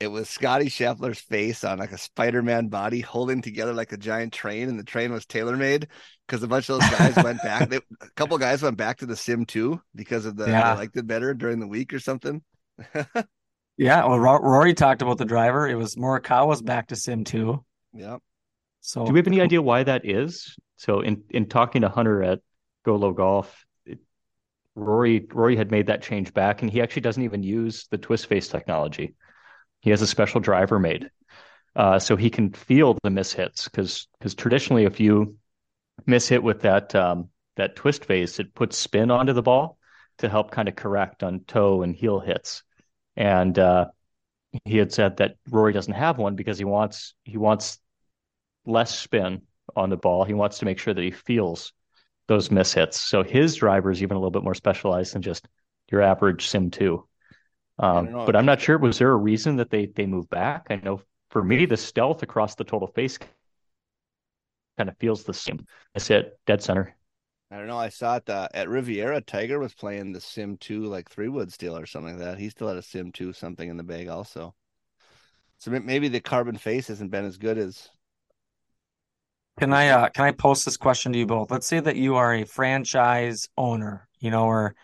it 0.00 0.08
was 0.08 0.28
scottie 0.28 0.66
scheffler's 0.68 1.20
face 1.20 1.62
on 1.64 1.78
like 1.78 1.92
a 1.92 1.98
spider-man 1.98 2.68
body 2.68 3.00
holding 3.00 3.40
together 3.40 3.72
like 3.72 3.92
a 3.92 3.96
giant 3.96 4.32
train 4.32 4.68
and 4.68 4.78
the 4.78 4.84
train 4.84 5.12
was 5.12 5.24
TaylorMade 5.26 5.86
because 6.26 6.42
a 6.42 6.48
bunch 6.48 6.68
of 6.68 6.80
those 6.80 6.90
guys 6.90 7.16
went 7.22 7.42
back 7.42 7.68
they, 7.70 7.76
a 7.76 8.10
couple 8.16 8.36
guys 8.38 8.62
went 8.62 8.76
back 8.76 8.98
to 8.98 9.06
the 9.06 9.16
sim 9.16 9.44
2 9.46 9.80
because 9.94 10.26
of 10.26 10.36
the 10.36 10.46
Yeah. 10.46 10.74
they 10.74 10.80
liked 10.80 10.96
it 10.96 11.06
better 11.06 11.34
during 11.34 11.60
the 11.60 11.68
week 11.68 11.94
or 11.94 12.00
something 12.00 12.42
yeah, 13.76 14.04
well, 14.04 14.18
Ro- 14.18 14.40
Rory 14.40 14.74
talked 14.74 15.02
about 15.02 15.18
the 15.18 15.24
driver. 15.24 15.68
It 15.68 15.74
was 15.74 15.96
Morikawa's 15.96 16.62
back 16.62 16.88
to 16.88 16.96
Sim 16.96 17.24
2. 17.24 17.64
yeah 17.94 18.18
So 18.80 19.06
Do 19.06 19.12
we 19.12 19.18
have 19.18 19.26
any 19.26 19.40
idea 19.40 19.62
why 19.62 19.82
that 19.82 20.02
is? 20.04 20.56
So 20.76 21.00
in 21.00 21.22
in 21.30 21.46
talking 21.46 21.82
to 21.82 21.88
Hunter 21.88 22.22
at 22.22 22.40
Go 22.84 22.96
Low 22.96 23.12
Golf, 23.12 23.64
it, 23.86 23.98
Rory 24.74 25.26
Rory 25.32 25.56
had 25.56 25.70
made 25.70 25.86
that 25.86 26.02
change 26.02 26.34
back, 26.34 26.62
and 26.62 26.70
he 26.70 26.80
actually 26.80 27.02
doesn't 27.02 27.22
even 27.22 27.42
use 27.42 27.86
the 27.90 27.98
twist 27.98 28.26
face 28.26 28.48
technology. 28.48 29.14
He 29.80 29.90
has 29.90 30.02
a 30.02 30.06
special 30.06 30.40
driver 30.40 30.78
made, 30.78 31.10
uh, 31.76 31.98
so 31.98 32.16
he 32.16 32.30
can 32.30 32.52
feel 32.52 32.98
the 33.02 33.10
mishits. 33.10 33.64
Because 33.64 34.08
because 34.18 34.34
traditionally, 34.34 34.84
if 34.84 35.00
you 35.00 35.36
miss 36.06 36.28
hit 36.28 36.42
with 36.42 36.62
that 36.62 36.94
um, 36.94 37.28
that 37.56 37.76
twist 37.76 38.04
face, 38.04 38.40
it 38.40 38.54
puts 38.54 38.76
spin 38.76 39.10
onto 39.10 39.32
the 39.32 39.42
ball 39.42 39.78
to 40.18 40.28
help 40.28 40.50
kind 40.50 40.68
of 40.68 40.76
correct 40.76 41.22
on 41.22 41.40
toe 41.40 41.82
and 41.82 41.94
heel 41.94 42.20
hits. 42.20 42.62
And 43.16 43.58
uh, 43.58 43.86
he 44.64 44.76
had 44.76 44.92
said 44.92 45.16
that 45.18 45.36
Rory 45.50 45.72
doesn't 45.72 45.92
have 45.92 46.18
one 46.18 46.36
because 46.36 46.58
he 46.58 46.64
wants 46.64 47.14
he 47.24 47.38
wants 47.38 47.78
less 48.66 48.98
spin 48.98 49.42
on 49.76 49.90
the 49.90 49.96
ball. 49.96 50.24
He 50.24 50.34
wants 50.34 50.58
to 50.58 50.64
make 50.64 50.78
sure 50.78 50.94
that 50.94 51.02
he 51.02 51.10
feels 51.10 51.72
those 52.28 52.50
miss 52.50 52.72
hits. 52.72 53.00
So 53.00 53.22
his 53.22 53.56
driver 53.56 53.90
is 53.90 54.02
even 54.02 54.16
a 54.16 54.20
little 54.20 54.30
bit 54.30 54.44
more 54.44 54.54
specialized 54.54 55.14
than 55.14 55.22
just 55.22 55.46
your 55.90 56.02
average 56.02 56.48
Sim 56.48 56.70
2. 56.70 57.06
Um, 57.78 58.10
but 58.24 58.36
I'm 58.36 58.46
not 58.46 58.60
sure. 58.60 58.78
Was 58.78 58.98
there 58.98 59.10
a 59.10 59.16
reason 59.16 59.56
that 59.56 59.70
they 59.70 59.86
they 59.86 60.06
moved 60.06 60.30
back? 60.30 60.66
I 60.70 60.76
know 60.76 61.00
for 61.30 61.42
me, 61.42 61.66
the 61.66 61.76
stealth 61.76 62.22
across 62.22 62.54
the 62.54 62.64
total 62.64 62.88
face 62.88 63.18
kind 64.76 64.88
of 64.88 64.96
feels 64.98 65.24
the 65.24 65.34
same. 65.34 65.66
Miss 65.94 66.08
hit, 66.08 66.38
dead 66.46 66.62
center. 66.62 66.96
I 67.52 67.58
don't 67.58 67.66
know 67.66 67.76
i 67.76 67.90
saw 67.90 68.16
it 68.16 68.30
uh, 68.30 68.48
at 68.54 68.70
riviera 68.70 69.20
tiger 69.20 69.58
was 69.58 69.74
playing 69.74 70.12
the 70.12 70.22
sim 70.22 70.56
2 70.56 70.84
like 70.84 71.10
three 71.10 71.28
wood 71.28 71.52
still 71.52 71.76
or 71.76 71.84
something 71.84 72.16
like 72.18 72.24
that 72.24 72.38
he 72.38 72.48
still 72.48 72.68
had 72.68 72.78
a 72.78 72.82
sim 72.82 73.12
2 73.12 73.34
something 73.34 73.68
in 73.68 73.76
the 73.76 73.82
bag 73.82 74.08
also 74.08 74.54
so 75.58 75.70
maybe 75.70 76.08
the 76.08 76.20
carbon 76.20 76.56
face 76.56 76.88
hasn't 76.88 77.10
been 77.10 77.26
as 77.26 77.36
good 77.36 77.58
as 77.58 77.90
Can 79.60 79.74
I 79.74 79.88
uh 79.88 80.08
can 80.08 80.24
I 80.24 80.32
post 80.32 80.64
this 80.64 80.78
question 80.78 81.12
to 81.12 81.18
you 81.18 81.26
both? 81.26 81.50
Let's 81.50 81.66
say 81.66 81.78
that 81.78 81.96
you 81.96 82.16
are 82.16 82.34
a 82.34 82.44
franchise 82.44 83.48
owner, 83.58 84.08
you 84.18 84.30
know, 84.30 84.46
or 84.46 84.74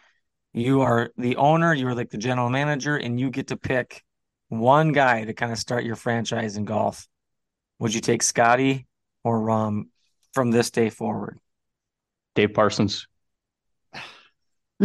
you 0.53 0.83
are 0.83 1.11
the 1.17 1.37
owner, 1.37 1.73
you're 1.73 1.95
like 1.95 2.11
the 2.11 2.19
general 2.19 2.51
manager, 2.51 2.97
and 2.97 3.19
you 3.19 3.31
get 3.31 3.49
to 3.49 3.57
pick 3.57 4.05
one 4.49 4.93
guy 4.93 5.25
to 5.25 5.33
kind 5.33 5.53
of 5.53 5.59
start 5.59 5.85
your 5.85 5.97
franchise 5.97 6.57
in 6.59 6.67
golf. 6.67 7.09
Would 7.79 7.95
you 7.95 8.03
take 8.03 8.23
Scottie 8.23 8.87
or 9.25 9.41
Rahm 9.41 9.85
from 10.33 10.51
this 10.51 10.71
day 10.71 10.91
forward? 10.91 11.41
Dave 12.39 12.55
Parsons. 12.55 13.09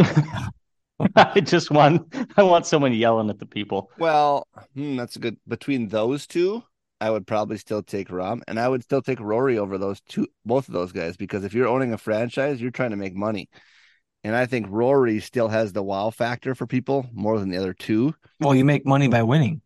I 1.16 1.40
just 1.40 1.70
want 1.70 2.12
I 2.36 2.42
want 2.42 2.66
someone 2.66 2.94
yelling 2.94 3.30
at 3.30 3.38
the 3.38 3.46
people. 3.46 3.92
Well, 4.00 4.48
hmm, 4.74 4.96
that's 4.96 5.18
a 5.18 5.20
good. 5.20 5.38
Between 5.48 5.88
those 5.88 6.26
two, 6.26 6.64
I 7.00 7.12
would 7.12 7.28
probably 7.28 7.58
still 7.58 7.84
take 7.84 8.08
Rahm, 8.08 8.42
and 8.48 8.60
I 8.60 8.68
would 8.68 8.82
still 8.82 9.04
take 9.04 9.20
Rory 9.20 9.60
over 9.60 9.78
those 9.78 10.02
two, 10.02 10.26
both 10.44 10.68
of 10.68 10.74
those 10.74 10.92
guys, 10.92 11.16
because 11.16 11.44
if 11.44 11.54
you're 11.54 11.68
owning 11.68 11.94
a 11.94 11.98
franchise, 12.00 12.60
you're 12.60 12.72
trying 12.72 12.90
to 12.90 12.96
make 12.96 13.16
money, 13.16 13.50
and 14.24 14.36
I 14.36 14.48
think 14.48 14.66
Rory 14.68 15.20
still 15.20 15.50
has 15.50 15.74
the 15.74 15.84
wow 15.84 16.10
factor 16.10 16.56
for 16.56 16.66
people 16.66 17.08
more 17.14 17.38
than 17.38 17.50
the 17.50 17.58
other 17.58 17.76
two. 17.76 18.16
Well, 18.40 18.56
you 18.56 18.66
make 18.66 18.84
money 18.84 19.10
by 19.10 19.22
winning. 19.22 19.62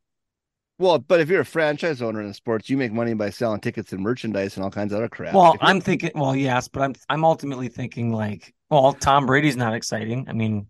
Well, 0.80 1.00
but 1.00 1.20
if 1.20 1.30
you're 1.30 1.42
a 1.42 1.46
franchise 1.46 2.02
owner 2.02 2.22
in 2.22 2.34
sports, 2.34 2.70
you 2.70 2.78
make 2.78 2.92
money 2.92 3.14
by 3.16 3.32
selling 3.32 3.60
tickets 3.62 3.94
and 3.94 4.02
merchandise 4.02 4.56
and 4.56 4.64
all 4.64 4.70
kinds 4.70 4.94
of 4.94 4.98
other 5.00 5.10
crap. 5.10 5.34
Well, 5.34 5.58
I'm 5.60 5.82
thinking, 5.82 6.12
well, 6.14 6.36
yes, 6.36 6.68
but 6.68 6.82
I'm 6.84 6.94
I'm 7.10 7.26
ultimately 7.26 7.68
thinking 7.68 8.12
like, 8.14 8.54
well, 8.70 8.94
Tom 8.94 9.26
Brady's 9.26 9.58
not 9.58 9.74
exciting. 9.74 10.28
I 10.30 10.34
mean, 10.34 10.68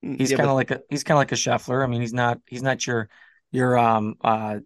he's 0.00 0.30
Yeah, 0.30 0.38
kind 0.38 0.48
of 0.48 0.52
but- 0.52 0.54
like 0.54 0.70
a 0.70 0.80
he's 0.88 1.04
kind 1.04 1.16
of 1.16 1.20
like 1.20 1.32
a 1.32 1.36
Scheffler. 1.36 1.84
I 1.84 1.86
mean, 1.86 2.00
he's 2.00 2.14
not 2.14 2.40
he's 2.46 2.62
not 2.62 2.86
your 2.86 3.08
your 3.50 3.76
um 3.78 4.14
uh 4.22 4.60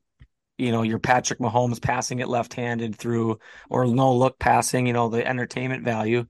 you 0.59 0.73
know 0.73 0.83
your 0.83 0.99
Patrick 1.01 1.41
Mahomes 1.41 1.83
passing 1.83 2.21
it 2.21 2.29
left-handed 2.29 2.97
through 2.97 3.39
or 3.69 3.87
no 3.87 4.15
look 4.15 4.39
passing. 4.39 4.87
You 4.87 4.93
know 4.93 5.09
the 5.09 5.27
entertainment 5.27 5.85
value. 5.85 6.27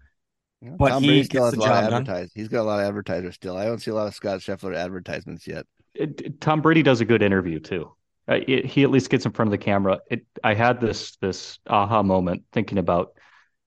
Yeah, 0.62 0.70
but 0.78 0.88
Tom 0.88 1.02
he 1.02 1.08
Brady 1.08 1.24
still 1.24 1.44
gets 1.44 1.44
has 1.44 1.54
the 1.54 1.60
a 1.60 1.68
lot 1.70 1.84
of 1.84 1.90
job 1.90 2.04
done. 2.06 2.28
He's 2.34 2.48
got 2.48 2.62
a 2.62 2.64
lot 2.64 2.80
of 2.80 2.86
advertisers 2.86 3.34
still. 3.34 3.56
I 3.56 3.66
don't 3.66 3.80
see 3.82 3.90
a 3.90 3.94
lot 3.94 4.06
of 4.06 4.14
Scott 4.14 4.40
Scheffler 4.40 4.74
advertisements 4.74 5.46
yet. 5.46 5.66
It- 5.94 6.40
Tom 6.40 6.62
Brady 6.62 6.82
does 6.82 7.02
a 7.02 7.04
good 7.04 7.22
interview 7.22 7.60
too. 7.60 7.92
Uh, 8.28 8.40
it, 8.46 8.66
he 8.66 8.82
at 8.82 8.90
least 8.90 9.10
gets 9.10 9.24
in 9.24 9.32
front 9.32 9.48
of 9.48 9.52
the 9.52 9.58
camera. 9.58 10.00
It, 10.10 10.26
I 10.42 10.54
had 10.54 10.80
this 10.80 11.16
this 11.16 11.58
aha 11.66 12.02
moment 12.02 12.44
thinking 12.52 12.78
about 12.78 13.12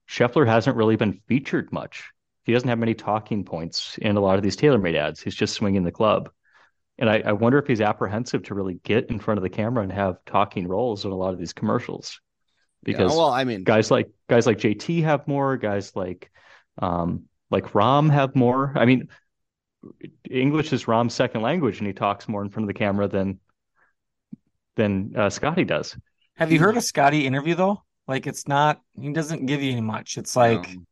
Scheffler 0.08 0.46
hasn't 0.46 0.76
really 0.76 0.96
been 0.96 1.20
featured 1.28 1.72
much. 1.72 2.10
He 2.44 2.52
doesn't 2.52 2.68
have 2.68 2.78
many 2.78 2.94
talking 2.94 3.44
points 3.44 3.96
in 3.98 4.16
a 4.16 4.20
lot 4.20 4.36
of 4.36 4.42
these 4.42 4.56
TaylorMade 4.56 4.96
ads. 4.96 5.20
He's 5.22 5.34
just 5.34 5.54
swinging 5.54 5.84
the 5.84 5.92
club, 5.92 6.30
and 6.98 7.08
I, 7.08 7.22
I 7.24 7.32
wonder 7.32 7.58
if 7.58 7.66
he's 7.66 7.80
apprehensive 7.80 8.42
to 8.44 8.54
really 8.54 8.74
get 8.84 9.10
in 9.10 9.18
front 9.18 9.38
of 9.38 9.42
the 9.42 9.50
camera 9.50 9.82
and 9.82 9.92
have 9.92 10.24
talking 10.26 10.68
roles 10.68 11.04
in 11.04 11.10
a 11.10 11.16
lot 11.16 11.32
of 11.32 11.38
these 11.38 11.52
commercials, 11.52 12.20
because 12.82 13.12
yeah, 13.12 13.18
well, 13.18 13.30
I 13.30 13.44
mean, 13.44 13.64
guys 13.64 13.90
like 13.90 14.10
guys 14.28 14.46
like 14.46 14.58
JT 14.58 15.04
have 15.04 15.26
more. 15.26 15.56
Guys 15.56 15.94
like 15.96 16.30
um, 16.78 17.24
like 17.50 17.72
Rahm 17.72 18.10
have 18.10 18.36
more. 18.36 18.72
I 18.76 18.84
mean, 18.84 19.08
English 20.30 20.72
is 20.72 20.84
Rahm's 20.84 21.14
second 21.14 21.42
language, 21.42 21.78
and 21.78 21.86
he 21.86 21.92
talks 21.92 22.28
more 22.28 22.42
in 22.42 22.50
front 22.50 22.64
of 22.64 22.68
the 22.68 22.78
camera 22.78 23.08
than 23.08 23.38
than 24.80 25.12
uh, 25.16 25.30
Scottie 25.30 25.64
does. 25.64 25.96
Have 26.36 26.50
you 26.50 26.58
heard 26.58 26.76
a 26.76 26.80
Scottie 26.80 27.26
interview 27.26 27.54
though? 27.54 27.82
Like 28.08 28.26
it's 28.26 28.48
not 28.48 28.80
he 28.98 29.12
doesn't 29.12 29.46
give 29.46 29.62
you 29.62 29.72
any 29.72 29.80
much. 29.80 30.16
It's 30.16 30.34
like 30.34 30.66
um, 30.68 30.86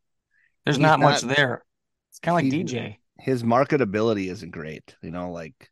there's 0.64 0.76
he's 0.76 0.82
not 0.82 1.00
much 1.00 1.22
there. 1.22 1.64
It's 2.10 2.18
kind 2.20 2.32
of 2.38 2.44
like 2.44 2.52
he's- 2.52 2.70
DJ. 2.70 2.96
his 3.18 3.42
marketability 3.42 4.30
isn't 4.30 4.50
great. 4.52 4.94
You 5.02 5.10
know, 5.10 5.32
like 5.32 5.70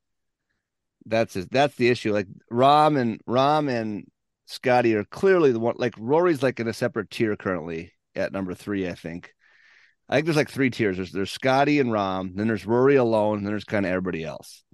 that's 1.05 1.35
his, 1.35 1.46
that's 1.48 1.76
the 1.76 1.88
issue. 1.88 2.12
Like 2.12 2.26
Rahm 2.50 2.98
and 2.98 3.20
Rahm 3.29 3.70
and 3.70 4.07
Scottie 4.46 4.94
are 4.96 5.05
clearly 5.05 5.52
the 5.52 5.61
one. 5.61 5.76
Like 5.79 5.94
Rory's 5.98 6.42
like 6.42 6.59
in 6.59 6.68
a 6.68 6.72
separate 6.72 7.11
tier 7.11 7.37
currently 7.37 7.92
at 8.14 8.33
number 8.33 8.55
three, 8.55 8.88
I 8.88 8.94
think. 8.94 9.33
I 10.09 10.14
think 10.16 10.26
there's 10.26 10.37
like 10.37 10.50
three 10.50 10.70
tiers. 10.70 10.96
There's 10.96 11.12
there's 11.12 11.33
Scottie 11.33 11.81
and 11.81 11.90
Rahm, 11.90 12.35
then 12.35 12.46
there's 12.48 12.64
Rory 12.66 12.96
alone, 12.96 13.42
then 13.42 13.52
there's 13.52 13.64
kind 13.64 13.85
of 13.85 13.90
everybody 13.90 14.24
else. 14.24 14.64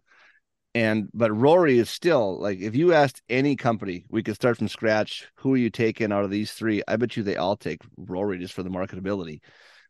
And 0.74 1.10
but 1.12 1.30
Rory 1.30 1.78
is 1.78 1.90
still 1.90 2.40
like 2.40 2.60
if 2.60 2.74
you 2.74 2.94
asked 2.94 3.20
any 3.28 3.56
company, 3.56 4.06
we 4.08 4.22
could 4.22 4.34
start 4.34 4.56
from 4.56 4.68
scratch. 4.68 5.28
Who 5.36 5.52
are 5.54 5.58
you 5.58 5.68
taking 5.68 6.12
out 6.12 6.24
of 6.24 6.30
these 6.30 6.52
three? 6.52 6.82
I 6.88 6.96
bet 6.96 7.16
you 7.16 7.22
they 7.22 7.36
all 7.36 7.56
take 7.56 7.82
Rory 7.96 8.38
just 8.38 8.54
for 8.54 8.62
the 8.62 8.70
marketability. 8.70 9.40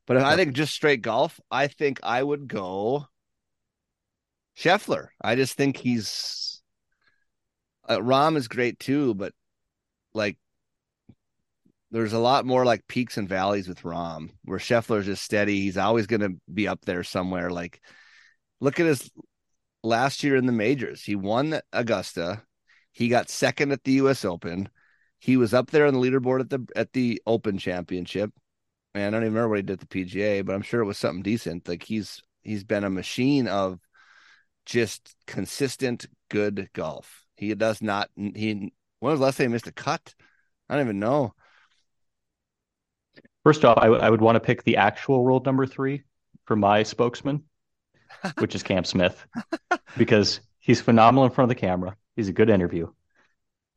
But 0.07 0.17
if 0.17 0.25
I 0.25 0.35
think 0.35 0.55
just 0.55 0.75
straight 0.75 1.01
golf, 1.01 1.39
I 1.51 1.69
think 1.69 2.01
I 2.03 2.21
would 2.21 2.49
go 2.49 3.07
Scheffler. 4.59 5.09
I 5.23 5.37
just 5.37 5.55
think 5.57 5.77
he's 5.77 6.61
uh, 7.89 7.99
Rahm 7.99 8.37
is 8.37 8.49
great 8.49 8.79
too, 8.81 9.15
but 9.15 9.33
like 10.15 10.37
there's 11.93 12.15
a 12.15 12.19
lot 12.19 12.47
more 12.47 12.65
like 12.65 12.89
peaks 12.89 13.19
and 13.19 13.29
valleys 13.29 13.69
with 13.69 13.83
Rahm, 13.83 14.31
where 14.45 14.59
Scheffler's 14.59 15.07
just 15.07 15.23
steady. 15.23 15.61
He's 15.61 15.77
always 15.77 16.07
going 16.07 16.23
to 16.23 16.35
be 16.53 16.67
up 16.67 16.81
there 16.85 17.05
somewhere. 17.05 17.51
Like, 17.51 17.83
look 18.61 18.81
at 18.81 18.87
his 18.87 19.11
last 19.83 20.23
year 20.23 20.37
in 20.37 20.47
the 20.47 20.53
majors. 20.53 21.03
He 21.03 21.17
won 21.17 21.61
Augusta. 21.73 22.43
He 22.93 23.09
got 23.09 23.31
second 23.31 23.73
at 23.73 23.85
the 23.85 23.93
U.S. 23.93 24.25
Open. 24.25 24.69
He 25.19 25.37
was 25.37 25.55
up 25.55 25.71
there 25.71 25.87
on 25.87 25.95
the 25.95 26.01
leaderboard 26.01 26.41
at 26.41 26.51
the 26.51 26.67
at 26.77 26.93
the 26.93 27.23
Open 27.27 27.59
Championship. 27.59 28.33
And 28.95 29.05
I 29.05 29.11
don't 29.11 29.23
even 29.23 29.35
remember 29.35 29.51
what 29.51 29.59
he 29.59 29.63
did 29.63 29.81
at 29.81 29.89
the 29.89 30.05
PGA, 30.05 30.45
but 30.45 30.55
I'm 30.55 30.63
sure 30.63 30.83
it 30.83 30.87
was 30.87 30.99
something 30.99 31.23
decent. 31.23 31.69
Like 31.69 31.83
he's 31.83 32.23
he's 32.43 32.65
been 32.65 32.85
a 32.85 32.91
machine 32.91 33.49
of 33.49 33.81
just 34.67 35.15
consistent 35.27 36.07
good 36.29 36.69
golf. 36.73 37.25
He 37.37 37.55
does 37.55 37.81
not. 37.81 38.11
He 38.17 38.73
when 39.01 39.11
was 39.11 39.21
the 39.21 39.25
last 39.25 39.39
time 39.39 39.49
he 39.49 39.53
missed 39.53 39.67
a 39.67 39.73
cut? 39.73 40.15
I 40.69 40.77
don't 40.77 40.87
even 40.87 41.01
know. 41.01 41.35
First 43.45 43.65
off, 43.65 43.79
I, 43.79 43.87
w- 43.87 44.01
I 44.01 44.09
would 44.09 44.21
want 44.21 44.37
to 44.37 44.41
pick 44.41 44.63
the 44.63 44.77
actual 44.77 45.25
world 45.25 45.45
number 45.45 45.67
three 45.67 46.05
for 46.45 46.55
my 46.55 46.85
spokesman, 46.85 47.43
which 48.39 48.55
is 48.55 48.63
Cam 48.63 48.85
Smith, 48.85 49.27
because 49.97 50.41
he's 50.59 50.81
phenomenal 50.81 51.25
in 51.25 51.31
front 51.31 51.51
of 51.51 51.57
the 51.57 51.61
camera. 51.61 51.97
He's 52.17 52.29
a 52.29 52.33
good 52.33 52.51
interview, 52.51 52.91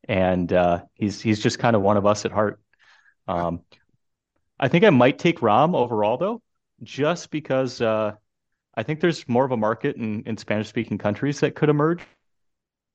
and 0.08 0.52
uh, 0.52 0.82
he's 0.94 1.20
he's 1.20 1.40
just 1.42 1.58
kind 1.58 1.76
of 1.76 1.82
one 1.82 1.96
of 1.96 2.06
us 2.06 2.24
at 2.24 2.32
heart. 2.32 2.60
Um, 3.28 3.62
I 4.58 4.68
think 4.68 4.84
I 4.84 4.90
might 4.90 5.18
take 5.18 5.40
Rahm 5.40 5.74
overall 5.74 6.16
though, 6.16 6.42
just 6.82 7.30
because 7.30 7.80
uh, 7.80 8.12
I 8.74 8.82
think 8.82 9.00
there's 9.00 9.28
more 9.28 9.44
of 9.44 9.52
a 9.52 9.56
market 9.56 9.96
in, 9.96 10.22
in 10.26 10.36
Spanish 10.36 10.68
speaking 10.68 10.98
countries 10.98 11.40
that 11.40 11.54
could 11.54 11.68
emerge. 11.68 12.02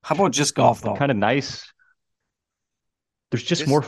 How 0.03 0.15
about 0.15 0.31
just 0.31 0.55
golf 0.55 0.81
though? 0.81 0.95
Kind 0.95 1.11
of 1.11 1.17
nice. 1.17 1.71
There's 3.29 3.43
just 3.43 3.61
Just- 3.61 3.69
more 3.69 3.85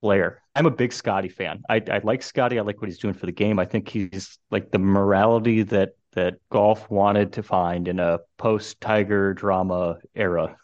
flair. 0.00 0.42
I'm 0.54 0.66
a 0.66 0.70
big 0.70 0.92
Scottie 0.92 1.28
fan. 1.28 1.62
I, 1.68 1.82
I 1.90 2.00
like 2.04 2.22
Scottie. 2.22 2.58
I 2.58 2.62
like 2.62 2.80
what 2.80 2.88
he's 2.88 2.98
doing 2.98 3.14
for 3.14 3.26
the 3.26 3.32
game. 3.32 3.58
I 3.58 3.64
think 3.64 3.88
he's 3.88 4.38
like 4.50 4.70
the 4.70 4.78
morality 4.78 5.64
that 5.64 5.94
that 6.14 6.34
golf 6.50 6.90
wanted 6.90 7.34
to 7.34 7.42
find 7.42 7.88
in 7.88 8.00
a 8.00 8.20
post 8.38 8.80
Tiger 8.80 9.34
drama 9.34 9.98
era. 10.14 10.56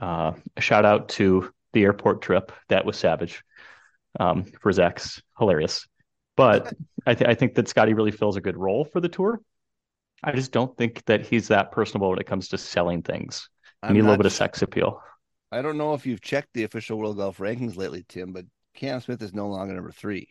Uh, 0.00 0.32
shout 0.58 0.84
out 0.84 1.08
to 1.10 1.52
the 1.72 1.82
airport 1.82 2.22
trip. 2.22 2.52
That 2.68 2.84
was 2.84 2.96
savage 2.96 3.42
um, 4.18 4.44
for 4.60 4.72
Zach's. 4.72 5.22
Hilarious. 5.38 5.86
But 6.36 6.72
I, 7.06 7.14
th- 7.14 7.28
I 7.28 7.34
think 7.34 7.54
that 7.54 7.68
Scottie 7.68 7.94
really 7.94 8.10
fills 8.10 8.36
a 8.36 8.40
good 8.40 8.56
role 8.56 8.84
for 8.84 9.00
the 9.00 9.08
tour. 9.08 9.40
I 10.22 10.32
just 10.32 10.52
don't 10.52 10.76
think 10.76 11.04
that 11.06 11.26
he's 11.26 11.48
that 11.48 11.72
personable 11.72 12.10
when 12.10 12.18
it 12.18 12.26
comes 12.26 12.48
to 12.48 12.58
selling 12.58 13.02
things. 13.02 13.48
I'm 13.82 13.94
need 13.94 14.00
a 14.00 14.02
little 14.02 14.18
bit 14.18 14.26
of 14.26 14.32
sex 14.32 14.62
appeal. 14.62 15.02
I 15.52 15.62
don't 15.62 15.78
know 15.78 15.94
if 15.94 16.06
you've 16.06 16.20
checked 16.20 16.50
the 16.54 16.64
official 16.64 16.98
world 16.98 17.16
golf 17.16 17.38
rankings 17.38 17.76
lately, 17.76 18.04
Tim, 18.08 18.32
but 18.32 18.44
Cam 18.74 19.00
Smith 19.00 19.22
is 19.22 19.34
no 19.34 19.48
longer 19.48 19.74
number 19.74 19.90
three. 19.90 20.28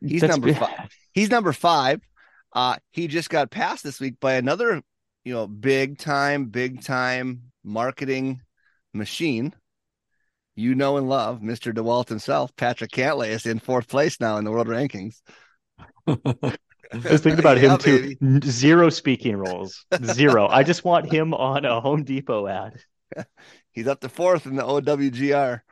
He's 0.00 0.20
That's- 0.20 0.38
number 0.38 0.54
five. 0.54 0.90
He's 1.12 1.30
number 1.30 1.52
five. 1.52 2.00
Uh, 2.52 2.76
he 2.90 3.06
just 3.06 3.30
got 3.30 3.50
passed 3.50 3.84
this 3.84 4.00
week 4.00 4.18
by 4.20 4.34
another, 4.34 4.82
you 5.24 5.32
know, 5.34 5.46
big 5.46 5.98
time, 5.98 6.46
big 6.46 6.82
time 6.82 7.52
marketing 7.64 8.42
machine. 8.92 9.54
You 10.54 10.76
know 10.76 10.96
and 10.96 11.08
love 11.08 11.40
Mr. 11.42 11.72
DeWalt 11.72 12.08
himself, 12.08 12.54
Patrick 12.54 12.92
Cantlay 12.92 13.30
is 13.30 13.46
in 13.46 13.58
fourth 13.58 13.88
place 13.88 14.20
now 14.20 14.36
in 14.36 14.44
the 14.44 14.52
world 14.52 14.68
rankings. 14.68 15.22
I 16.06 17.08
was 17.08 17.20
thinking 17.22 17.38
about 17.40 17.58
Yeah, 17.60 17.76
him 17.76 17.78
too. 17.78 18.00
baby. 18.00 18.20
Zero 18.44 18.90
speaking 18.90 19.36
roles. 19.36 19.84
Zero. 20.02 20.48
I 20.48 20.62
just 20.62 20.84
want 20.84 21.06
him 21.10 21.34
on 21.34 21.64
a 21.64 21.80
Home 21.80 22.04
Depot 22.04 22.46
ad. 22.46 22.74
He's 23.72 23.86
up 23.86 24.00
to 24.00 24.08
fourth 24.08 24.46
in 24.46 24.56
the 24.56 24.62
OWGR. 24.64 25.62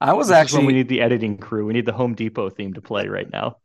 I 0.00 0.12
was 0.12 0.30
This 0.30 0.42
is 0.42 0.50
when 0.50 0.64
actually 0.64 0.66
we 0.66 0.72
need 0.72 0.88
the 0.88 1.00
editing 1.00 1.38
crew. 1.38 1.66
We 1.66 1.72
need 1.72 1.86
the 1.86 1.92
Home 1.92 2.14
Depot 2.14 2.50
theme 2.50 2.74
to 2.74 2.82
play 2.82 3.08
right 3.08 3.30
now. 3.30 3.56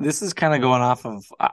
This 0.00 0.22
is 0.22 0.32
kind 0.32 0.54
of 0.54 0.60
going 0.60 0.82
off 0.82 1.04
of 1.04 1.24
uh, 1.38 1.48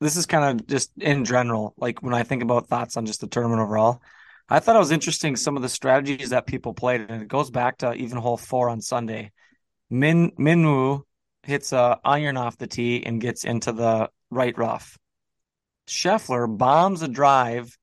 this 0.00 0.16
is 0.16 0.26
kind 0.26 0.60
of 0.60 0.66
just 0.66 0.90
in 0.98 1.24
general 1.24 1.74
like 1.76 2.02
when 2.02 2.14
i 2.14 2.22
think 2.22 2.42
about 2.42 2.66
thoughts 2.66 2.96
on 2.96 3.06
just 3.06 3.20
the 3.20 3.26
tournament 3.26 3.60
overall 3.60 4.02
i 4.48 4.58
thought 4.58 4.76
it 4.76 4.80
was 4.80 4.90
interesting 4.90 5.36
some 5.36 5.56
of 5.56 5.62
the 5.62 5.68
strategies 5.68 6.30
that 6.30 6.46
people 6.46 6.74
played 6.74 7.02
and 7.02 7.22
it 7.22 7.28
goes 7.28 7.50
back 7.50 7.78
to 7.78 7.92
even 7.94 8.18
hole 8.18 8.36
four 8.36 8.68
on 8.68 8.80
sunday. 8.80 9.30
Min 9.90 10.32
minwoo 10.38 11.02
hits 11.42 11.72
a 11.72 11.98
iron 12.04 12.36
off 12.36 12.56
the 12.58 12.66
tee 12.66 13.04
and 13.04 13.20
gets 13.20 13.44
into 13.44 13.70
the 13.70 14.08
right 14.30 14.56
rough. 14.56 14.98
Scheffler 15.86 16.46
bombs 16.48 17.02
a 17.02 17.08
drive 17.08 17.76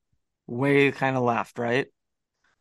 way 0.47 0.91
kind 0.91 1.15
of 1.15 1.23
left 1.23 1.59
right? 1.59 1.87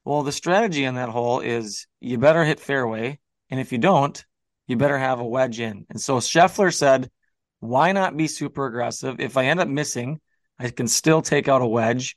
Well 0.05 0.22
the 0.22 0.33
strategy 0.33 0.87
on 0.87 0.94
that 0.94 1.09
hole 1.09 1.40
is 1.40 1.87
you 2.00 2.18
better 2.18 2.44
hit 2.44 2.61
fairway 2.61 3.18
and 3.50 3.59
if 3.59 3.72
you 3.72 3.79
don't 3.79 4.24
you 4.66 4.76
better 4.76 4.98
have 4.98 5.18
a 5.18 5.26
wedge 5.26 5.59
in. 5.59 5.85
And 5.90 6.00
so 6.00 6.18
scheffler 6.18 6.72
said 6.72 7.11
why 7.60 7.92
not 7.92 8.16
be 8.16 8.26
super 8.26 8.66
aggressive? 8.66 9.20
If 9.20 9.36
I 9.36 9.46
end 9.46 9.60
up 9.60 9.68
missing, 9.68 10.20
I 10.58 10.70
can 10.70 10.88
still 10.88 11.22
take 11.22 11.48
out 11.48 11.62
a 11.62 11.66
wedge, 11.66 12.16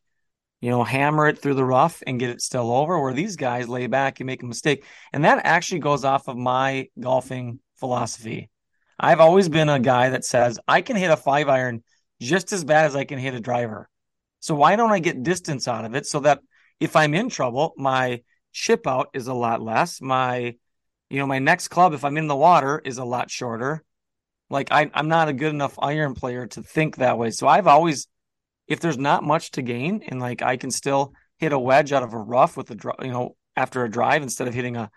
you 0.62 0.70
know, 0.70 0.84
hammer 0.84 1.28
it 1.28 1.40
through 1.40 1.54
the 1.54 1.66
rough 1.66 2.02
and 2.08 2.20
get 2.20 2.30
it 2.30 2.42
still 2.42 2.72
over. 2.72 3.00
Where 3.00 3.14
these 3.14 3.36
guys 3.36 3.70
lay 3.70 3.88
back 3.88 4.20
and 4.20 4.28
make 4.28 4.44
a 4.44 4.48
mistake. 4.48 4.86
And 5.12 5.26
that 5.26 5.46
actually 5.46 5.80
goes 5.80 6.04
off 6.04 6.28
of 6.28 6.38
my 6.38 6.88
golfing 7.00 7.60
philosophy. 7.76 8.50
I've 9.00 9.20
always 9.20 9.50
been 9.50 9.70
a 9.70 9.80
guy 9.80 10.10
that 10.10 10.26
says 10.26 10.60
I 10.68 10.82
can 10.82 10.96
hit 10.96 11.12
a 11.12 11.18
five 11.18 11.50
iron 11.50 11.84
just 12.22 12.54
as 12.54 12.64
bad 12.64 12.86
as 12.86 12.96
I 12.96 13.04
can 13.04 13.20
hit 13.20 13.34
a 13.34 13.40
driver. 13.40 13.90
So 14.40 14.56
why 14.56 14.76
don't 14.76 14.92
I 14.92 15.00
get 15.00 15.24
distance 15.24 15.68
out 15.68 15.86
of 15.86 15.96
it 15.96 16.06
so 16.06 16.22
that 16.22 16.40
if 16.80 16.96
I'm 16.96 17.14
in 17.14 17.30
trouble, 17.30 17.74
my 17.78 18.22
chip 18.52 18.88
out 18.88 19.10
is 19.14 19.28
a 19.28 19.34
lot 19.34 19.62
less. 19.62 20.02
My, 20.02 20.56
you 21.10 21.20
know, 21.20 21.28
my 21.28 21.40
next 21.40 21.70
club, 21.70 21.94
if 21.94 22.06
I'm 22.06 22.18
in 22.18 22.28
the 22.28 22.36
water, 22.36 22.82
is 22.84 22.98
a 22.98 23.06
lot 23.06 23.30
shorter. 23.32 23.84
Like 24.54 24.72
I, 24.72 24.90
I'm 24.94 25.08
not 25.08 25.30
a 25.30 25.34
good 25.34 25.54
enough 25.54 25.78
iron 25.82 26.14
player 26.14 26.46
to 26.48 26.62
think 26.62 26.98
that 26.98 27.18
way. 27.18 27.32
So 27.32 27.48
I've 27.48 27.68
always, 27.68 28.08
if 28.68 28.80
there's 28.80 28.98
not 29.00 29.24
much 29.24 29.52
to 29.52 29.62
gain, 29.64 30.04
and 30.08 30.20
like 30.22 30.42
I 30.44 30.58
can 30.58 30.72
still 30.72 31.14
hit 31.40 31.52
a 31.54 31.60
wedge 31.60 31.92
out 31.92 32.04
of 32.04 32.14
a 32.14 32.18
rough 32.20 32.56
with 32.56 32.70
a, 32.72 32.76
dr- 32.76 33.04
you 33.04 33.12
know, 33.12 33.36
after 33.56 33.84
a 33.84 33.90
drive 33.90 34.22
instead 34.22 34.48
of 34.48 34.54
hitting 34.54 34.78
a, 34.78 34.92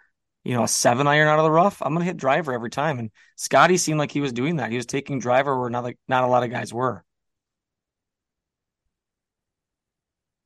you 0.44 0.54
know, 0.54 0.62
a 0.64 0.68
seven 0.68 1.06
iron 1.06 1.26
out 1.28 1.38
of 1.38 1.44
the 1.44 1.50
rough, 1.50 1.80
I'm 1.82 1.94
gonna 1.94 2.04
hit 2.04 2.18
driver 2.18 2.52
every 2.52 2.70
time. 2.70 2.98
And 2.98 3.10
Scottie 3.36 3.78
seemed 3.78 3.98
like 3.98 4.12
he 4.12 4.20
was 4.20 4.32
doing 4.32 4.56
that. 4.56 4.70
He 4.70 4.76
was 4.76 4.86
taking 4.86 5.18
driver 5.18 5.58
where 5.58 5.70
not 5.70 5.84
like 5.84 5.98
not 6.06 6.24
a 6.24 6.28
lot 6.28 6.44
of 6.44 6.50
guys 6.50 6.72
were. 6.72 7.02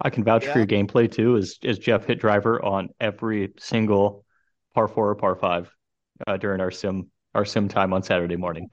I 0.00 0.10
can 0.10 0.24
vouch 0.24 0.44
Yeah. 0.46 0.52
for 0.52 0.58
your 0.60 0.66
gameplay 0.68 1.10
too. 1.10 1.36
Is 1.36 1.58
is 1.62 1.78
Jeff 1.78 2.04
hit 2.06 2.20
driver 2.20 2.64
on 2.64 2.90
every 3.00 3.52
single 3.58 4.24
par 4.74 4.88
four 4.88 5.10
or 5.10 5.14
par 5.16 5.34
five 5.34 5.74
uh, 6.26 6.36
during 6.36 6.60
our 6.60 6.70
sim 6.70 7.10
our 7.34 7.44
sim 7.44 7.68
time 7.68 7.92
on 7.92 8.02
Saturday 8.02 8.36
morning. 8.36 8.70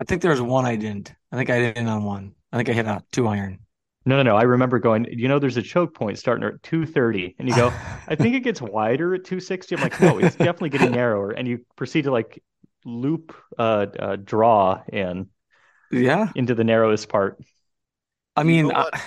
I 0.00 0.04
think 0.04 0.22
there 0.22 0.30
was 0.30 0.40
one 0.40 0.64
I 0.66 0.76
didn't. 0.76 1.14
I 1.32 1.36
think 1.36 1.50
I 1.50 1.58
didn't 1.58 1.86
on 1.88 2.04
one. 2.04 2.34
I 2.52 2.56
think 2.56 2.68
I 2.68 2.72
hit 2.72 2.86
a 2.86 3.02
two 3.12 3.26
iron. 3.26 3.60
No, 4.06 4.16
no, 4.16 4.22
no. 4.22 4.36
I 4.36 4.42
remember 4.42 4.78
going. 4.78 5.06
You 5.10 5.28
know, 5.28 5.38
there's 5.38 5.56
a 5.58 5.62
choke 5.62 5.94
point 5.94 6.18
starting 6.18 6.44
at 6.48 6.62
two 6.62 6.86
thirty, 6.86 7.34
and 7.38 7.48
you 7.48 7.54
go. 7.54 7.78
I 8.08 8.14
think 8.16 8.34
it 8.34 8.40
gets 8.40 8.60
wider 8.62 9.14
at 9.14 9.24
two 9.24 9.40
sixty. 9.40 9.74
I'm 9.74 9.82
like, 9.82 10.00
no, 10.00 10.18
it's 10.18 10.36
definitely 10.36 10.70
getting 10.70 10.92
narrower, 10.92 11.30
and 11.32 11.46
you 11.46 11.64
proceed 11.76 12.02
to 12.02 12.10
like 12.10 12.42
loop 12.84 13.34
uh, 13.58 13.86
uh 13.98 14.16
draw 14.16 14.82
and 14.90 15.26
Yeah. 15.90 16.32
into 16.34 16.54
the 16.54 16.64
narrowest 16.64 17.08
part. 17.08 17.38
I 18.36 18.42
You 18.42 18.44
mean, 18.44 18.68
know? 18.68 18.74
I- 18.74 19.00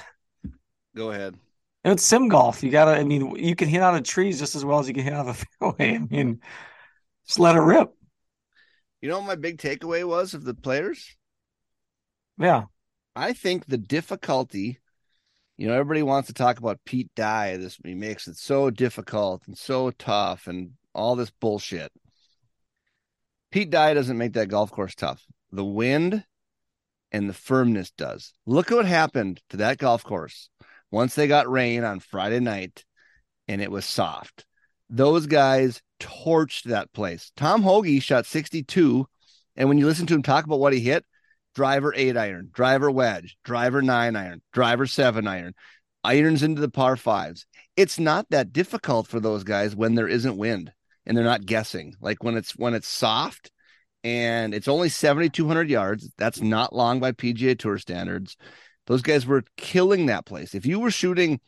Go 0.96 1.12
ahead. 1.12 1.40
it's 1.84 2.04
sim 2.04 2.28
golf. 2.30 2.64
You 2.64 2.72
gotta. 2.72 2.92
I 2.92 3.04
mean, 3.04 3.36
you 3.36 3.56
can 3.56 3.68
hit 3.68 3.82
out 3.82 3.96
of 3.96 4.04
trees 4.04 4.40
just 4.40 4.56
as 4.56 4.64
well 4.64 4.80
as 4.80 4.88
you 4.88 4.94
can 4.94 5.04
hit 5.04 5.14
out 5.14 5.28
of 5.28 5.40
a 5.62 5.74
fairway. 5.78 5.96
I 5.96 6.00
mean, 6.00 6.40
just 7.28 7.40
let 7.40 7.56
it 7.56 7.62
rip. 7.62 7.94
You 9.04 9.10
know 9.10 9.18
what 9.18 9.28
my 9.28 9.36
big 9.36 9.58
takeaway 9.58 10.08
was 10.08 10.34
of 10.34 10.46
the 10.46 10.54
players? 10.54 11.18
Yeah. 12.38 12.64
I 13.18 13.34
think 13.34 13.66
the 13.66 13.78
difficulty, 13.78 14.80
you 15.58 15.68
know, 15.68 15.74
everybody 15.74 16.04
wants 16.04 16.28
to 16.28 16.34
talk 16.34 16.58
about 16.58 16.80
Pete 16.86 17.12
Dye. 17.14 17.58
This 17.58 17.78
he 17.84 17.96
makes 17.96 18.30
it 18.30 18.38
so 18.38 18.70
difficult 18.70 19.44
and 19.46 19.58
so 19.58 19.92
tough 19.92 20.48
and 20.48 20.72
all 20.96 21.18
this 21.18 21.32
bullshit. 21.32 21.92
Pete 23.52 23.70
Dye 23.70 23.94
doesn't 23.94 24.18
make 24.18 24.32
that 24.34 24.48
golf 24.48 24.72
course 24.72 24.96
tough. 24.96 25.22
The 25.52 25.66
wind 25.66 26.24
and 27.12 27.28
the 27.28 27.34
firmness 27.34 27.92
does. 27.92 28.32
Look 28.46 28.72
at 28.72 28.76
what 28.76 28.86
happened 28.86 29.42
to 29.50 29.58
that 29.58 29.80
golf 29.80 30.06
course 30.06 30.50
once 30.92 31.14
they 31.14 31.28
got 31.28 31.52
rain 31.52 31.84
on 31.84 32.00
Friday 32.00 32.40
night 32.40 32.86
and 33.50 33.62
it 33.62 33.70
was 33.70 33.84
soft. 33.84 34.46
Those 34.94 35.26
guys 35.26 35.82
torched 36.00 36.66
that 36.66 36.94
place. 36.94 37.32
Tom 37.36 37.64
Hoge 37.64 38.00
shot 38.04 38.28
62 38.28 39.08
And 39.56 39.68
when 39.68 39.80
you 39.80 39.88
listen 39.88 40.06
to 40.06 40.14
him 40.14 40.22
talk 40.22 40.46
about 40.46 40.60
what 40.60 40.72
he 40.72 40.82
hit, 40.82 41.04
driver 41.56 41.92
eight 41.96 42.16
iron, 42.16 42.50
driver 42.54 42.92
wedge, 42.92 43.36
driver 43.44 43.82
nine 43.82 44.16
iron, 44.16 44.44
driver 44.52 44.86
seven 44.86 45.26
iron, 45.26 45.56
irons 46.04 46.44
into 46.44 46.62
the 46.62 46.70
par 46.70 46.96
fives. 46.96 47.48
It's 47.76 47.98
not 47.98 48.28
that 48.30 48.54
difficult 48.54 49.08
for 49.08 49.20
those 49.20 49.44
guys 49.44 49.76
when 49.76 49.96
there 49.96 50.08
isn't 50.08 50.38
wind 50.38 50.72
and 51.08 51.18
they're 51.18 51.24
not 51.26 51.48
guessing. 51.48 51.96
Like 52.00 52.24
when 52.24 52.38
it's 52.38 52.52
when 52.56 52.76
it's 52.76 52.88
soft 52.88 53.50
and 54.04 54.54
it's 54.54 54.68
only 54.68 54.90
7200 54.90 55.72
yards, 55.72 56.08
that's 56.20 56.40
not 56.40 56.76
long 56.76 57.00
by 57.00 57.14
PGA 57.14 57.58
Tour 57.58 57.80
standards. 57.80 58.38
Those 58.86 59.02
guys 59.02 59.26
were 59.26 59.44
killing 59.58 60.06
that 60.06 60.28
place. 60.28 60.54
If 60.54 60.68
you 60.68 60.80
were 60.80 60.92
shooting 60.92 61.40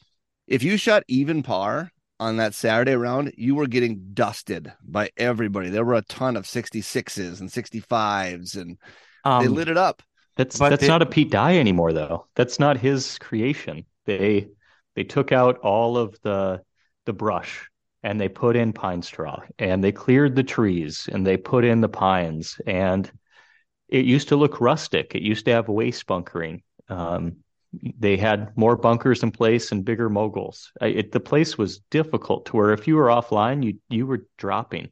if 0.48 0.64
you 0.64 0.78
shot 0.78 1.04
even 1.08 1.44
par 1.44 1.92
on 2.20 2.38
that 2.38 2.54
Saturday 2.54 2.96
round, 2.96 3.34
you 3.38 3.56
were 3.56 3.68
getting 3.68 4.12
dusted 4.14 4.72
by 4.84 5.10
everybody. 5.18 5.70
There 5.70 5.86
were 5.86 5.96
a 5.96 6.02
ton 6.04 6.38
of 6.38 6.46
66s 6.46 7.40
and 7.40 7.50
65s 7.50 8.56
and 8.56 8.78
um, 9.24 9.44
they 9.44 9.50
lit 9.50 9.68
it 9.68 9.78
up. 9.78 10.02
That's 10.38 10.58
that's 10.60 10.82
they, 10.82 10.88
not 10.88 11.02
a 11.02 11.06
Pete 11.06 11.32
Dye 11.32 11.58
anymore 11.58 11.94
though. 11.94 12.28
That's 12.36 12.60
not 12.60 12.78
his 12.78 13.18
creation. 13.20 13.86
They 14.06 14.50
they 14.96 15.04
took 15.04 15.32
out 15.32 15.60
all 15.60 15.98
of 15.98 16.18
the 16.22 16.62
the 17.06 17.14
brush 17.14 17.70
and 18.04 18.20
they 18.20 18.30
put 18.30 18.56
in 18.56 18.74
pine 18.74 19.02
straw 19.02 19.42
and 19.58 19.84
they 19.84 19.92
cleared 19.92 20.36
the 20.36 20.44
trees 20.44 21.10
and 21.12 21.26
they 21.26 21.38
put 21.38 21.64
in 21.64 21.82
the 21.82 21.90
pines 21.90 22.60
and 22.68 23.10
it 23.88 24.06
used 24.06 24.30
to 24.30 24.36
look 24.36 24.60
rustic. 24.60 25.16
It 25.16 25.22
used 25.22 25.46
to 25.46 25.52
have 25.52 25.70
waste 25.70 26.06
bunkering. 26.06 26.64
Um, 26.90 27.38
they 28.00 28.18
had 28.18 28.56
more 28.58 28.76
bunkers 28.76 29.24
in 29.24 29.32
place 29.32 29.72
and 29.72 29.86
bigger 29.86 30.10
moguls. 30.10 30.72
It, 30.82 31.12
the 31.12 31.20
place 31.20 31.58
was 31.58 31.80
difficult 31.92 32.46
to 32.48 32.56
where 32.56 32.72
if 32.72 32.88
you 32.88 32.96
were 32.96 33.08
offline, 33.08 33.64
you 33.64 33.80
you 33.90 34.06
were 34.06 34.28
dropping. 34.38 34.92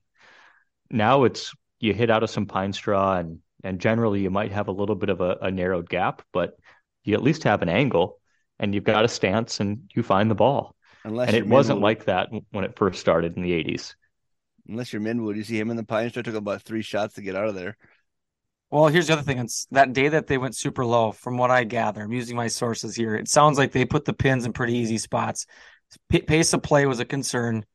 Now 0.90 1.24
it's 1.24 1.54
you 1.80 1.94
hit 1.94 2.10
out 2.10 2.24
of 2.24 2.30
some 2.30 2.46
pine 2.46 2.74
straw 2.74 3.18
and 3.18 3.40
and 3.64 3.80
generally 3.80 4.22
you 4.22 4.30
might 4.30 4.52
have 4.52 4.68
a 4.68 4.74
little 4.74 4.96
bit 4.96 5.10
of 5.10 5.22
a, 5.22 5.38
a 5.42 5.52
narrowed 5.52 5.90
gap, 5.90 6.22
but 6.32 6.58
you 7.04 7.14
at 7.14 7.24
least 7.24 7.44
have 7.44 7.62
an 7.62 7.70
angle 7.70 8.20
and 8.60 8.74
you've 8.74 8.84
got 8.84 9.06
a 9.06 9.10
stance 9.10 9.60
and 9.60 9.92
you 9.94 10.04
find 10.04 10.30
the 10.30 10.36
ball. 10.36 10.76
Unless 11.04 11.30
and 11.30 11.38
it 11.38 11.48
wasn't 11.48 11.82
like 11.82 12.06
that 12.06 12.30
when 12.52 12.64
it 12.64 12.78
first 12.78 13.00
started 13.00 13.36
in 13.36 13.44
the 13.44 13.52
80s. 13.52 13.96
Unless 14.68 14.94
you're 14.94 15.02
Min 15.02 15.22
Woo, 15.22 15.34
you 15.34 15.44
see 15.44 15.60
him 15.60 15.70
in 15.70 15.78
the 15.78 15.84
pine 15.84 16.10
straw 16.10 16.24
took 16.24 16.36
about 16.36 16.62
three 16.62 16.82
shots 16.82 17.16
to 17.16 17.22
get 17.22 17.36
out 17.36 17.48
of 17.48 17.56
there. 17.56 17.78
Well, 18.74 18.88
here's 18.88 19.06
the 19.06 19.14
other 19.14 19.22
thing. 19.22 19.38
It's 19.38 19.68
that 19.70 19.94
day 19.94 20.08
that 20.08 20.26
they 20.26 20.40
went 20.40 20.56
super 20.56 20.84
low, 20.84 21.12
from 21.12 21.38
what 21.38 21.52
I 21.52 21.64
gather, 21.64 22.02
I'm 22.02 22.12
using 22.12 22.36
my 22.36 22.48
sources 22.48 22.96
here. 22.96 23.14
It 23.16 23.28
sounds 23.28 23.60
like 23.60 23.72
they 23.72 23.86
put 23.86 24.04
the 24.04 24.14
pins 24.14 24.48
in 24.48 24.52
pretty 24.52 24.74
easy 24.74 24.98
spots. 24.98 25.46
P- 26.10 26.24
pace 26.24 26.54
of 26.54 26.64
play 26.64 26.88
was 26.88 27.00
a 27.00 27.06
concern. 27.06 27.68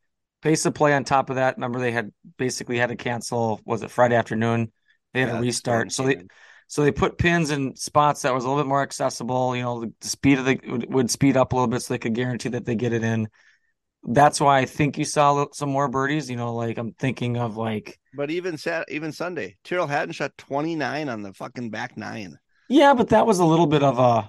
Pace 0.43 0.67
of 0.67 0.75
play 0.75 0.93
on 0.93 1.05
top 1.05 1.31
of 1.31 1.37
that, 1.37 1.55
remember 1.55 1.79
they 1.79 1.93
had 1.93 2.11
basically 2.37 2.79
had 2.79 2.89
to 2.89 2.97
cancel. 2.97 3.61
Was 3.65 3.85
it 3.85 3.93
Friday 3.93 4.17
afternoon? 4.17 4.73
They 5.15 5.21
had 5.21 5.29
yeah, 5.29 5.35
to 5.37 5.41
restart. 5.41 5.93
So 5.93 6.03
they 6.03 6.25
so 6.67 6.83
they 6.83 6.91
put 6.91 7.17
pins 7.17 7.53
in 7.53 7.77
spots 7.77 8.23
that 8.23 8.35
was 8.35 8.45
a 8.45 8.49
little 8.49 8.65
bit 8.65 8.69
more 8.69 8.83
accessible. 8.83 9.55
You 9.55 9.63
know, 9.63 9.85
the 10.01 10.09
speed 10.09 10.41
of 10.41 10.47
the 10.47 10.59
would, 10.67 10.93
would 10.93 11.11
speed 11.13 11.37
up 11.37 11.53
a 11.53 11.55
little 11.55 11.69
bit, 11.69 11.81
so 11.81 11.95
they 11.95 11.99
could 11.99 12.15
guarantee 12.15 12.49
that 12.49 12.65
they 12.65 12.75
get 12.75 12.93
it 12.93 13.05
in 13.05 13.29
that's 14.09 14.41
why 14.41 14.59
I 14.59 14.65
think 14.65 14.97
you 14.97 15.05
saw 15.05 15.47
some 15.53 15.69
more 15.69 15.89
birdies. 15.89 16.31
You 16.31 16.37
know, 16.37 16.55
like 16.55 16.79
I'm 16.79 16.93
thinking 16.93 17.37
of 17.37 17.57
like. 17.57 17.99
But 18.15 18.31
even 18.31 18.57
Sat, 18.57 18.91
even 18.91 19.13
Sunday, 19.13 19.57
Tyrrell 19.65 19.87
Hatton 19.87 20.13
shot 20.13 20.37
29 20.39 21.09
on 21.09 21.23
the 21.23 21.33
fucking 21.35 21.71
back 21.71 21.97
nine. 21.97 22.39
Yeah, 22.69 22.95
but 22.95 23.11
that 23.11 23.27
was 23.27 23.39
a 23.39 23.45
little 23.45 23.67
bit 23.67 23.83
of 23.83 23.99
a. 23.99 24.29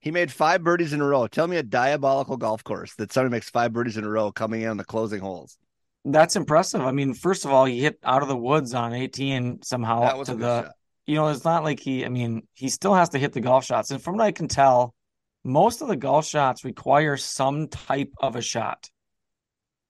He 0.00 0.10
made 0.10 0.30
five 0.30 0.62
birdies 0.62 0.92
in 0.92 1.00
a 1.00 1.06
row. 1.06 1.26
Tell 1.26 1.48
me 1.48 1.56
a 1.56 1.62
diabolical 1.62 2.36
golf 2.36 2.62
course 2.62 2.94
that 2.96 3.12
somebody 3.12 3.32
makes 3.32 3.50
five 3.50 3.72
birdies 3.72 3.96
in 3.96 4.04
a 4.04 4.08
row 4.08 4.30
coming 4.30 4.62
in 4.62 4.68
on 4.68 4.76
the 4.76 4.84
closing 4.84 5.20
holes. 5.20 5.58
That's 6.04 6.36
impressive. 6.36 6.82
I 6.82 6.92
mean, 6.92 7.14
first 7.14 7.44
of 7.44 7.50
all, 7.50 7.64
he 7.64 7.80
hit 7.80 7.98
out 8.04 8.22
of 8.22 8.28
the 8.28 8.36
woods 8.36 8.74
on 8.74 8.92
18 8.92 9.62
somehow 9.62 10.02
that 10.02 10.18
was 10.18 10.28
to 10.28 10.36
the. 10.36 10.62
Shot. 10.62 10.72
You 11.06 11.14
know, 11.14 11.28
it's 11.28 11.44
not 11.44 11.64
like 11.64 11.80
he. 11.80 12.04
I 12.04 12.10
mean, 12.10 12.42
he 12.54 12.68
still 12.68 12.94
has 12.94 13.08
to 13.10 13.18
hit 13.18 13.32
the 13.32 13.40
golf 13.40 13.64
shots, 13.64 13.90
and 13.90 14.02
from 14.02 14.18
what 14.18 14.24
I 14.24 14.32
can 14.32 14.46
tell, 14.46 14.94
most 15.42 15.80
of 15.80 15.88
the 15.88 15.96
golf 15.96 16.26
shots 16.26 16.64
require 16.64 17.16
some 17.16 17.68
type 17.68 18.12
of 18.20 18.36
a 18.36 18.42
shot. 18.42 18.90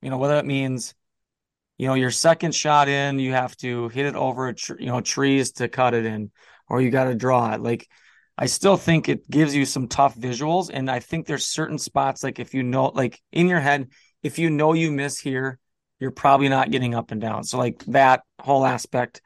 You 0.03 0.11
know, 0.11 0.19
whether 0.19 0.37
it 0.37 0.45
means, 0.45 0.95
you 1.77 1.87
know, 1.87 1.95
your 1.95 2.11
second 2.11 2.55
shot 2.55 2.89
in, 2.89 3.19
you 3.19 3.33
have 3.33 3.57
to 3.59 3.89
hit 3.89 4.07
it 4.07 4.15
over, 4.15 4.53
tr- 4.53 4.79
you 4.79 4.87
know, 4.87 5.01
trees 5.01 5.53
to 5.53 5.69
cut 5.69 5.95
it 5.95 6.05
in, 6.05 6.31
or 6.69 6.81
you 6.81 6.91
got 6.91 7.05
to 7.05 7.15
draw 7.15 7.55
it. 7.55 7.61
Like, 7.61 7.89
I 8.37 8.47
still 8.47 8.77
think 8.77 9.09
it 9.09 9.29
gives 9.29 9.55
you 9.55 9.65
some 9.65 9.89
tough 9.89 10.17
visuals. 10.17 10.71
And 10.73 10.91
I 10.91 11.01
think 11.01 11.27
there's 11.27 11.47
certain 11.47 11.79
spots, 11.79 12.23
like 12.23 12.39
if 12.39 12.55
you 12.55 12.63
know, 12.63 12.87
like 12.87 13.21
in 13.33 13.49
your 13.49 13.61
head, 13.61 13.89
if 14.23 14.39
you 14.39 14.51
know 14.51 14.73
you 14.73 14.93
miss 14.93 15.19
here, 15.19 15.59
you're 15.99 16.11
probably 16.13 16.49
not 16.49 16.71
getting 16.71 16.95
up 16.95 17.11
and 17.11 17.21
down. 17.21 17.43
So, 17.45 17.59
like 17.59 17.85
that 17.87 18.23
whole 18.41 18.65
aspect 18.65 19.21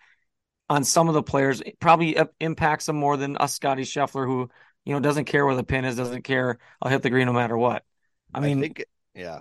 on 0.71 0.85
some 0.85 1.09
of 1.09 1.15
the 1.15 1.23
players 1.23 1.63
probably 1.81 2.17
uh, 2.17 2.25
impacts 2.41 2.87
them 2.87 2.97
more 2.97 3.19
than 3.19 3.37
us, 3.37 3.55
Scottie 3.55 3.83
Scheffler, 3.83 4.25
who, 4.25 4.49
you 4.87 4.95
know, 4.95 5.01
doesn't 5.01 5.27
care 5.27 5.45
where 5.45 5.55
the 5.55 5.65
pin 5.65 5.85
is, 5.85 5.97
doesn't 5.97 6.23
care. 6.23 6.59
I'll 6.81 6.91
hit 6.91 7.03
the 7.03 7.11
green 7.11 7.27
no 7.27 7.35
matter 7.35 7.59
what. 7.59 7.85
I 8.33 8.41
mean, 8.41 8.59
I 8.59 8.63
think, 8.63 8.85
yeah, 9.15 9.41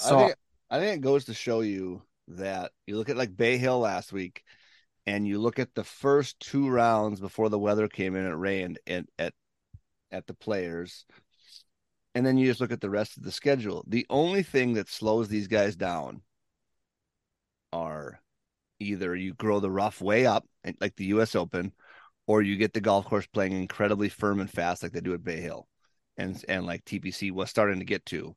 so 0.00 0.16
I 0.16 0.22
think, 0.24 0.34
I 0.70 0.78
think 0.78 0.96
it 0.96 1.00
goes 1.02 1.26
to 1.26 1.34
show 1.34 1.60
you 1.60 2.02
that 2.28 2.72
you 2.86 2.96
look 2.96 3.08
at 3.08 3.16
like 3.16 3.36
Bay 3.36 3.58
Hill 3.58 3.80
last 3.80 4.12
week, 4.12 4.42
and 5.06 5.26
you 5.26 5.38
look 5.38 5.58
at 5.58 5.74
the 5.74 5.84
first 5.84 6.38
two 6.40 6.68
rounds 6.68 7.20
before 7.20 7.48
the 7.48 7.58
weather 7.58 7.88
came 7.88 8.16
in, 8.16 8.26
it 8.26 8.30
rained 8.30 8.78
and 8.86 9.08
at 9.18 9.34
at 10.10 10.26
the 10.26 10.34
players, 10.34 11.04
and 12.14 12.24
then 12.24 12.36
you 12.36 12.46
just 12.46 12.60
look 12.60 12.72
at 12.72 12.80
the 12.80 12.90
rest 12.90 13.16
of 13.16 13.22
the 13.22 13.32
schedule. 13.32 13.84
The 13.86 14.06
only 14.10 14.42
thing 14.42 14.74
that 14.74 14.88
slows 14.88 15.28
these 15.28 15.48
guys 15.48 15.76
down 15.76 16.22
are 17.72 18.20
either 18.80 19.14
you 19.14 19.34
grow 19.34 19.60
the 19.60 19.70
rough 19.70 20.00
way 20.00 20.26
up, 20.26 20.46
like 20.80 20.96
the 20.96 21.06
U.S. 21.06 21.34
Open, 21.34 21.72
or 22.26 22.42
you 22.42 22.56
get 22.56 22.72
the 22.72 22.80
golf 22.80 23.04
course 23.04 23.26
playing 23.26 23.52
incredibly 23.52 24.08
firm 24.08 24.40
and 24.40 24.50
fast, 24.50 24.82
like 24.82 24.92
they 24.92 25.00
do 25.00 25.14
at 25.14 25.24
Bay 25.24 25.40
Hill, 25.40 25.68
and 26.16 26.42
and 26.48 26.66
like 26.66 26.84
TPC 26.84 27.30
was 27.30 27.50
starting 27.50 27.78
to 27.78 27.84
get 27.84 28.04
to 28.06 28.34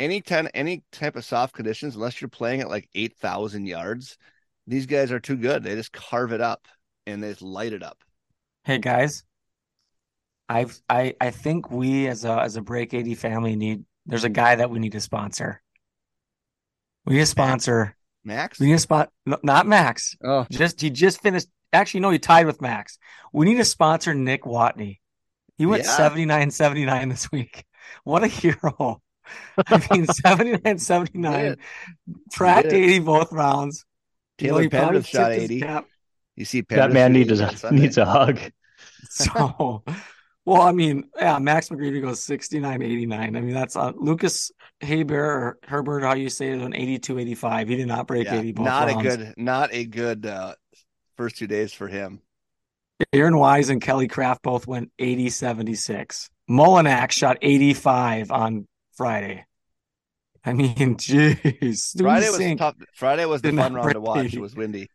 any 0.00 0.20
ten 0.22 0.48
any 0.48 0.82
type 0.90 1.14
of 1.14 1.24
soft 1.24 1.54
conditions, 1.54 1.94
unless 1.94 2.20
you're 2.20 2.28
playing 2.28 2.62
at 2.62 2.68
like 2.68 2.88
eight 2.94 3.16
thousand 3.18 3.66
yards, 3.66 4.16
these 4.66 4.86
guys 4.86 5.12
are 5.12 5.20
too 5.20 5.36
good. 5.36 5.62
They 5.62 5.76
just 5.76 5.92
carve 5.92 6.32
it 6.32 6.40
up 6.40 6.66
and 7.06 7.22
they 7.22 7.28
just 7.28 7.42
light 7.42 7.72
it 7.72 7.82
up. 7.82 8.02
Hey 8.64 8.78
guys, 8.78 9.22
I've 10.48 10.80
I 10.88 11.14
I 11.20 11.30
think 11.30 11.70
we 11.70 12.08
as 12.08 12.24
a 12.24 12.40
as 12.40 12.56
a 12.56 12.62
break 12.62 12.94
eighty 12.94 13.14
family 13.14 13.54
need. 13.54 13.84
There's 14.06 14.24
a 14.24 14.30
guy 14.30 14.56
that 14.56 14.70
we 14.70 14.78
need 14.78 14.92
to 14.92 15.00
sponsor. 15.00 15.62
We 17.04 17.14
need 17.14 17.20
a 17.20 17.26
sponsor. 17.26 17.94
Max. 18.24 18.58
We 18.58 18.66
need 18.66 18.74
a 18.74 18.78
spot. 18.78 19.10
No, 19.26 19.38
not 19.42 19.66
Max. 19.66 20.16
Oh, 20.24 20.46
just 20.50 20.80
he 20.80 20.90
just 20.90 21.22
finished. 21.22 21.48
Actually, 21.72 22.00
no, 22.00 22.10
he 22.10 22.18
tied 22.18 22.46
with 22.46 22.60
Max. 22.60 22.98
We 23.32 23.46
need 23.46 23.58
to 23.58 23.64
sponsor 23.64 24.14
Nick 24.14 24.42
Watney. 24.42 24.98
He 25.56 25.66
went 25.66 25.84
yeah. 25.84 25.96
79 25.96 26.50
79 26.50 27.08
this 27.10 27.30
week. 27.30 27.64
What 28.04 28.24
a 28.24 28.26
hero. 28.28 29.02
I 29.66 29.86
mean, 29.90 30.06
79 30.06 30.78
79, 30.78 31.56
tracked 32.32 32.72
80 32.72 32.98
both 33.00 33.32
rounds. 33.32 33.84
Taylor 34.38 34.62
you 34.62 34.68
know, 34.68 34.78
Pendrith 34.78 35.06
shot 35.06 35.32
80. 35.32 35.64
You 36.36 36.44
see, 36.44 36.62
Pendrith 36.62 36.76
that 36.76 36.92
man 36.92 37.12
needs 37.12 37.40
a, 37.40 37.72
needs 37.72 37.98
a 37.98 38.04
hug. 38.04 38.38
So, 39.12 39.82
well, 40.44 40.62
I 40.62 40.72
mean, 40.72 41.10
yeah, 41.16 41.38
Max 41.38 41.68
McGreevy 41.68 42.00
goes 42.00 42.22
69 42.22 42.82
89. 42.82 43.36
I 43.36 43.40
mean, 43.40 43.54
that's 43.54 43.76
uh, 43.76 43.92
Lucas 43.96 44.52
Haber 44.80 45.24
or 45.24 45.58
Herbert, 45.66 46.02
how 46.02 46.14
you 46.14 46.28
say 46.28 46.50
it, 46.50 46.62
on 46.62 46.74
82 46.74 47.18
85. 47.18 47.68
He 47.68 47.76
did 47.76 47.88
not 47.88 48.06
break 48.06 48.26
yeah, 48.26 48.38
80 48.38 48.52
Not 48.52 48.88
rounds. 48.88 49.06
a 49.06 49.16
good, 49.16 49.34
not 49.36 49.72
a 49.72 49.84
good 49.84 50.26
uh, 50.26 50.54
first 51.16 51.36
two 51.36 51.46
days 51.46 51.72
for 51.72 51.88
him. 51.88 52.20
Aaron 53.12 53.36
Wise 53.36 53.70
and 53.70 53.80
Kelly 53.80 54.08
Kraft 54.08 54.42
both 54.42 54.66
went 54.66 54.90
80 54.98 55.30
76. 55.30 56.30
Mullinax 56.48 57.12
shot 57.12 57.38
85 57.42 58.30
on 58.30 58.66
Friday. 59.00 59.46
I 60.44 60.52
mean, 60.52 60.74
jeez. 60.96 61.98
Friday 61.98 62.28
was 62.28 62.58
tough. 62.58 62.74
Friday 62.92 63.24
was 63.24 63.40
the 63.40 63.50
fun 63.50 63.72
round 63.72 63.94
to 63.94 64.00
watch. 64.00 64.34
It 64.34 64.40
was 64.42 64.54
windy. 64.54 64.90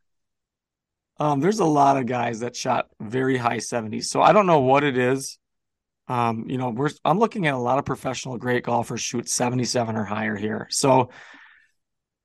Um, 1.19 1.39
there's 1.39 1.57
a 1.57 1.65
lot 1.65 1.97
of 1.97 2.05
guys 2.05 2.41
that 2.41 2.55
shot 2.55 2.85
very 2.99 3.35
high 3.35 3.57
70s. 3.57 4.03
So 4.03 4.21
I 4.21 4.31
don't 4.31 4.45
know 4.45 4.59
what 4.59 4.83
it 4.83 4.95
is. 4.95 5.39
Um, 6.07 6.45
you 6.47 6.59
know, 6.59 6.69
we're 6.69 6.91
I'm 7.03 7.17
looking 7.17 7.47
at 7.47 7.55
a 7.55 7.57
lot 7.57 7.79
of 7.79 7.85
professional 7.85 8.37
great 8.37 8.63
golfers 8.63 9.01
shoot 9.01 9.27
77 9.27 9.95
or 9.95 10.03
higher 10.03 10.35
here. 10.35 10.67
So 10.69 11.09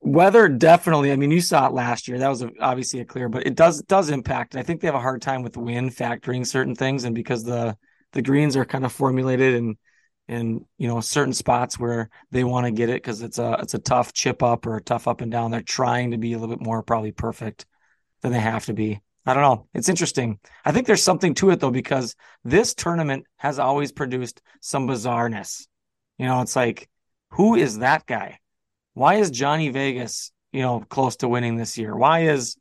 weather 0.03 0.51
definitely, 0.51 1.13
I 1.13 1.17
mean, 1.17 1.31
you 1.31 1.41
saw 1.41 1.67
it 1.67 1.73
last 1.73 2.09
year. 2.09 2.19
That 2.19 2.29
was 2.29 2.43
a, 2.43 2.51
obviously 2.61 3.01
a 3.01 3.07
clear, 3.07 3.31
but 3.31 3.47
it 3.47 3.55
does 3.55 3.81
does 3.85 4.11
impact. 4.11 4.55
I 4.55 4.63
think 4.63 4.83
they 4.83 4.89
have 4.89 4.95
a 4.95 5.01
hard 5.01 5.23
time 5.23 5.43
with 5.43 5.57
wind 5.57 5.97
factoring 5.97 6.47
certain 6.47 6.75
things, 6.75 7.05
and 7.05 7.15
because 7.15 7.43
the 7.43 7.75
the 8.13 8.21
greens 8.21 8.55
are 8.55 8.67
kind 8.67 8.85
of 8.85 8.93
formulated 8.93 9.55
and 9.55 9.79
in 10.31 10.65
you 10.79 10.87
know 10.87 11.01
certain 11.01 11.33
spots 11.33 11.77
where 11.77 12.09
they 12.31 12.45
want 12.45 12.65
to 12.65 12.71
get 12.71 12.89
it 12.89 13.03
because 13.03 13.21
it's 13.21 13.39
a 13.39 13.59
it's 13.61 13.75
a 13.75 13.81
tough 13.81 14.13
chip 14.13 14.45
up 14.45 14.65
or 14.65 14.77
a 14.77 14.83
tough 14.83 15.09
up 15.09 15.21
and 15.21 15.33
down. 15.33 15.51
They're 15.51 15.61
trying 15.61 16.13
to 16.13 16.19
be 16.19 16.33
a 16.33 16.39
little 16.39 16.55
bit 16.55 16.65
more 16.65 16.85
probably 16.85 17.11
perfect 17.11 17.67
than 18.23 18.31
they 18.31 18.39
have 18.39 18.65
to 18.67 18.73
be. 18.73 19.01
I 19.27 19.35
don't 19.35 19.43
know. 19.43 19.67
It's 19.75 19.89
interesting. 19.89 20.39
I 20.65 20.71
think 20.71 20.87
there's 20.87 21.03
something 21.03 21.35
to 21.35 21.51
it 21.51 21.59
though 21.59 21.73
because 21.73 22.15
this 22.45 22.75
tournament 22.75 23.27
has 23.39 23.59
always 23.59 23.91
produced 23.91 24.41
some 24.61 24.87
bizarreness. 24.87 25.67
You 26.17 26.27
know, 26.27 26.43
it's 26.43 26.55
like 26.55 26.89
who 27.31 27.57
is 27.57 27.79
that 27.79 28.07
guy? 28.07 28.39
Why 28.95 29.17
is 29.17 29.33
Johnny 29.33 29.69
Vegas, 29.71 30.31
you 30.53 30.63
know, 30.63 30.81
close 30.89 31.17
to 31.17 31.29
winning 31.29 31.57
this 31.57 31.77
year? 31.77 31.97
Why 31.97 32.21
is 32.27 32.57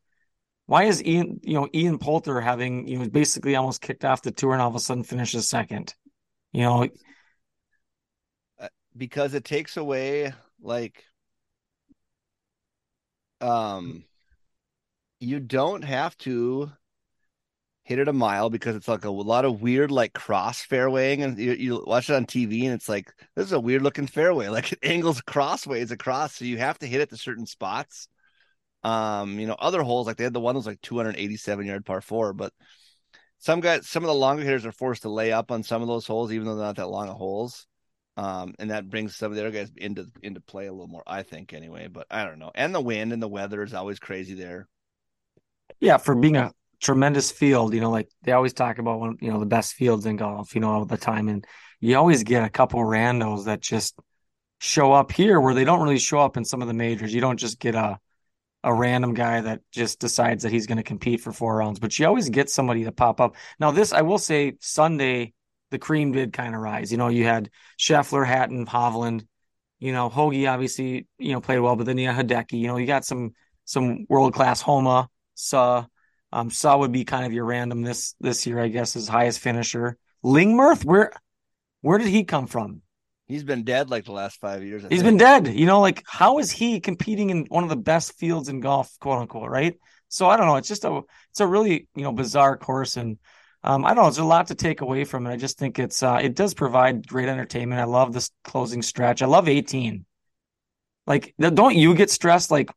Why 0.65 0.85
is 0.85 1.03
Ian, 1.03 1.39
you 1.43 1.53
know, 1.53 1.67
Ian 1.71 1.99
Poulter 1.99 2.41
having, 2.41 2.87
you 2.87 2.97
know, 2.97 3.07
basically 3.09 3.55
almost 3.55 3.81
kicked 3.81 4.05
off 4.05 4.23
the 4.23 4.31
tour 4.31 4.53
and 4.53 4.61
all 4.61 4.69
of 4.69 4.75
a 4.75 4.79
sudden 4.79 5.03
finishes 5.03 5.47
second? 5.47 5.93
You 6.51 6.61
know, 6.61 6.89
because 8.95 9.33
it 9.33 9.43
takes 9.45 9.77
away 9.77 10.33
like 10.61 11.03
um 13.41 14.03
you 15.19 15.39
don't 15.39 15.83
have 15.83 16.17
to 16.17 16.71
hit 17.89 17.97
it 17.97 18.07
a 18.07 18.13
mile 18.13 18.51
because 18.51 18.75
it's 18.75 18.87
like 18.87 19.03
a, 19.03 19.09
lot 19.09 19.45
of 19.45 19.63
weird 19.63 19.89
like 19.89 20.13
cross 20.13 20.63
fairwaying 20.63 21.23
and 21.23 21.39
you, 21.39 21.53
you 21.53 21.83
watch 21.87 22.07
it 22.07 22.15
on 22.15 22.25
TV 22.25 22.65
and 22.65 22.73
it's 22.73 22.87
like 22.87 23.11
this 23.35 23.47
is 23.47 23.51
a 23.51 23.59
weird 23.59 23.81
looking 23.81 24.05
fairway. 24.05 24.47
Like 24.49 24.71
it 24.71 24.79
angles 24.83 25.21
crossways 25.21 25.89
across 25.91 26.35
so 26.35 26.45
you 26.45 26.59
have 26.59 26.77
to 26.79 26.87
hit 26.87 27.01
it 27.01 27.09
to 27.09 27.17
certain 27.17 27.47
spots. 27.47 28.07
Um 28.83 29.39
you 29.39 29.47
know 29.47 29.55
other 29.57 29.81
holes 29.81 30.07
like 30.07 30.17
they 30.17 30.23
had 30.23 30.33
the 30.33 30.39
one 30.39 30.53
that 30.53 30.59
was 30.59 30.67
like 30.67 30.81
287 30.81 31.65
yard 31.65 31.85
par 31.85 32.01
4 32.01 32.33
but 32.33 32.53
some 33.39 33.59
guys 33.59 33.87
some 33.87 34.03
of 34.03 34.07
the 34.07 34.13
longer 34.13 34.43
hitters 34.43 34.65
are 34.65 34.71
forced 34.71 35.01
to 35.01 35.09
lay 35.09 35.31
up 35.31 35.51
on 35.51 35.63
some 35.63 35.81
of 35.81 35.87
those 35.87 36.05
holes 36.05 36.31
even 36.31 36.45
though 36.45 36.55
they're 36.55 36.65
not 36.67 36.75
that 36.75 36.87
long 36.87 37.09
of 37.09 37.15
holes 37.15 37.67
um, 38.19 38.53
and 38.59 38.71
that 38.71 38.89
brings 38.89 39.15
some 39.15 39.31
of 39.31 39.37
the 39.37 39.41
other 39.45 39.51
guys 39.51 39.71
into 39.77 40.07
into 40.21 40.41
play 40.41 40.67
a 40.67 40.73
little 40.73 40.89
more, 40.89 41.03
I 41.07 41.23
think, 41.23 41.53
anyway. 41.53 41.87
But 41.87 42.05
I 42.11 42.25
don't 42.25 42.37
know. 42.37 42.51
And 42.53 42.75
the 42.75 42.81
wind 42.81 43.13
and 43.13 43.23
the 43.23 43.29
weather 43.29 43.63
is 43.63 43.73
always 43.73 43.97
crazy 43.97 44.33
there. 44.33 44.67
Yeah, 45.79 45.95
for 45.95 46.15
being 46.15 46.35
a 46.35 46.51
tremendous 46.81 47.31
field, 47.31 47.73
you 47.73 47.79
know, 47.79 47.91
like 47.91 48.09
they 48.23 48.33
always 48.33 48.51
talk 48.51 48.77
about 48.77 48.99
one, 48.99 49.17
you 49.21 49.31
know, 49.31 49.39
the 49.39 49.45
best 49.45 49.73
fields 49.73 50.05
in 50.05 50.17
golf, 50.17 50.53
you 50.53 50.59
know, 50.59 50.69
all 50.69 50.85
the 50.85 50.97
time, 50.97 51.29
and 51.29 51.47
you 51.79 51.95
always 51.95 52.23
get 52.23 52.43
a 52.43 52.49
couple 52.49 52.81
randos 52.81 53.45
that 53.45 53.61
just 53.61 53.97
show 54.59 54.91
up 54.91 55.13
here 55.13 55.39
where 55.39 55.53
they 55.53 55.63
don't 55.63 55.81
really 55.81 55.97
show 55.97 56.19
up 56.19 56.35
in 56.35 56.43
some 56.43 56.61
of 56.61 56.67
the 56.67 56.73
majors. 56.73 57.13
You 57.13 57.21
don't 57.21 57.39
just 57.39 57.57
get 57.57 57.75
a 57.75 57.99
a 58.65 58.73
random 58.73 59.13
guy 59.13 59.39
that 59.39 59.61
just 59.71 60.01
decides 60.01 60.43
that 60.43 60.51
he's 60.51 60.67
going 60.67 60.75
to 60.77 60.83
compete 60.83 61.21
for 61.21 61.31
four 61.31 61.55
rounds, 61.55 61.79
but 61.79 61.97
you 61.97 62.05
always 62.05 62.27
get 62.27 62.49
somebody 62.49 62.83
to 62.83 62.91
pop 62.91 63.21
up. 63.21 63.37
Now, 63.61 63.71
this 63.71 63.93
I 63.93 64.01
will 64.01 64.17
say, 64.17 64.57
Sunday 64.59 65.31
the 65.71 65.79
cream 65.79 66.11
did 66.11 66.33
kind 66.33 66.55
of 66.55 66.61
rise. 66.61 66.91
You 66.91 66.97
know, 66.97 67.07
you 67.09 67.23
had 67.25 67.49
Scheffler, 67.79 68.25
Hatton, 68.25 68.65
Hovland. 68.65 69.25
You 69.79 69.93
know, 69.93 70.09
Hoge 70.09 70.45
obviously 70.45 71.07
you 71.17 71.33
know 71.33 71.41
played 71.41 71.59
well, 71.59 71.75
but 71.75 71.85
then 71.85 71.97
you 71.97 72.09
had 72.09 72.27
Hideki. 72.27 72.59
You 72.59 72.67
know, 72.67 72.77
you 72.77 72.87
got 72.87 73.05
some 73.05 73.33
some 73.65 74.05
world 74.09 74.33
class 74.33 74.61
Homa. 74.61 75.09
Suh. 75.35 75.85
um, 76.33 76.49
Suh 76.51 76.77
would 76.77 76.91
be 76.91 77.05
kind 77.05 77.25
of 77.25 77.33
your 77.33 77.45
random 77.45 77.81
this 77.81 78.15
this 78.19 78.45
year, 78.45 78.59
I 78.59 78.67
guess, 78.67 78.93
his 78.93 79.07
highest 79.07 79.39
finisher. 79.39 79.97
Lingmerth, 80.23 80.83
where 80.85 81.11
where 81.81 81.97
did 81.97 82.07
he 82.07 82.23
come 82.25 82.47
from? 82.47 82.81
He's 83.27 83.43
been 83.43 83.63
dead 83.63 83.89
like 83.89 84.05
the 84.05 84.11
last 84.11 84.39
five 84.39 84.63
years. 84.63 84.83
I 84.83 84.89
He's 84.89 85.01
think. 85.01 85.03
been 85.03 85.17
dead. 85.17 85.47
You 85.47 85.65
know, 85.65 85.81
like 85.81 86.03
how 86.07 86.39
is 86.39 86.51
he 86.51 86.79
competing 86.79 87.29
in 87.29 87.45
one 87.49 87.63
of 87.63 87.69
the 87.69 87.75
best 87.75 88.13
fields 88.17 88.49
in 88.49 88.59
golf, 88.59 88.91
quote 88.99 89.19
unquote, 89.19 89.49
right? 89.49 89.77
So 90.07 90.27
I 90.27 90.35
don't 90.37 90.47
know. 90.47 90.55
It's 90.55 90.67
just 90.67 90.83
a 90.85 91.01
it's 91.29 91.39
a 91.39 91.47
really 91.47 91.87
you 91.95 92.03
know 92.03 92.11
bizarre 92.11 92.57
course 92.57 92.97
and 92.97 93.17
um, 93.63 93.83
I 93.83 93.89
don't 93.89 93.97
know. 93.97 94.03
There's 94.03 94.19
a 94.19 94.23
lot 94.23 94.47
to 94.47 94.55
take 94.55 94.81
away 94.81 95.03
from 95.03 95.27
it. 95.27 95.31
I 95.31 95.35
just 95.35 95.57
think 95.57 95.79
it's 95.79 96.01
uh, 96.01 96.19
it 96.21 96.35
does 96.35 96.53
provide 96.53 97.07
great 97.07 97.27
entertainment. 97.27 97.81
I 97.81 97.85
love 97.85 98.13
this 98.13 98.31
closing 98.43 98.81
stretch. 98.81 99.21
I 99.21 99.25
love 99.25 99.49
18. 99.49 100.05
Like, 101.05 101.33
don't 101.39 101.75
you 101.75 101.95
get 101.95 102.09
stressed 102.09 102.51
like 102.51 102.69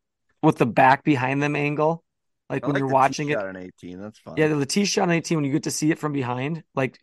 with 0.42 0.56
the 0.56 0.66
back 0.66 1.04
behind 1.04 1.42
them 1.42 1.54
angle? 1.54 2.02
Like 2.48 2.64
I 2.64 2.66
when 2.66 2.74
like 2.74 2.80
you're 2.80 2.88
watching 2.88 3.28
it 3.28 3.38
on 3.38 3.56
18, 3.56 4.00
that's 4.00 4.18
fun. 4.18 4.34
Yeah, 4.36 4.48
the 4.48 4.66
tee 4.66 4.84
shot 4.84 5.04
on 5.04 5.10
18 5.10 5.38
when 5.38 5.44
you 5.44 5.52
get 5.52 5.62
to 5.64 5.70
see 5.70 5.90
it 5.90 5.98
from 5.98 6.12
behind, 6.12 6.64
like 6.74 6.98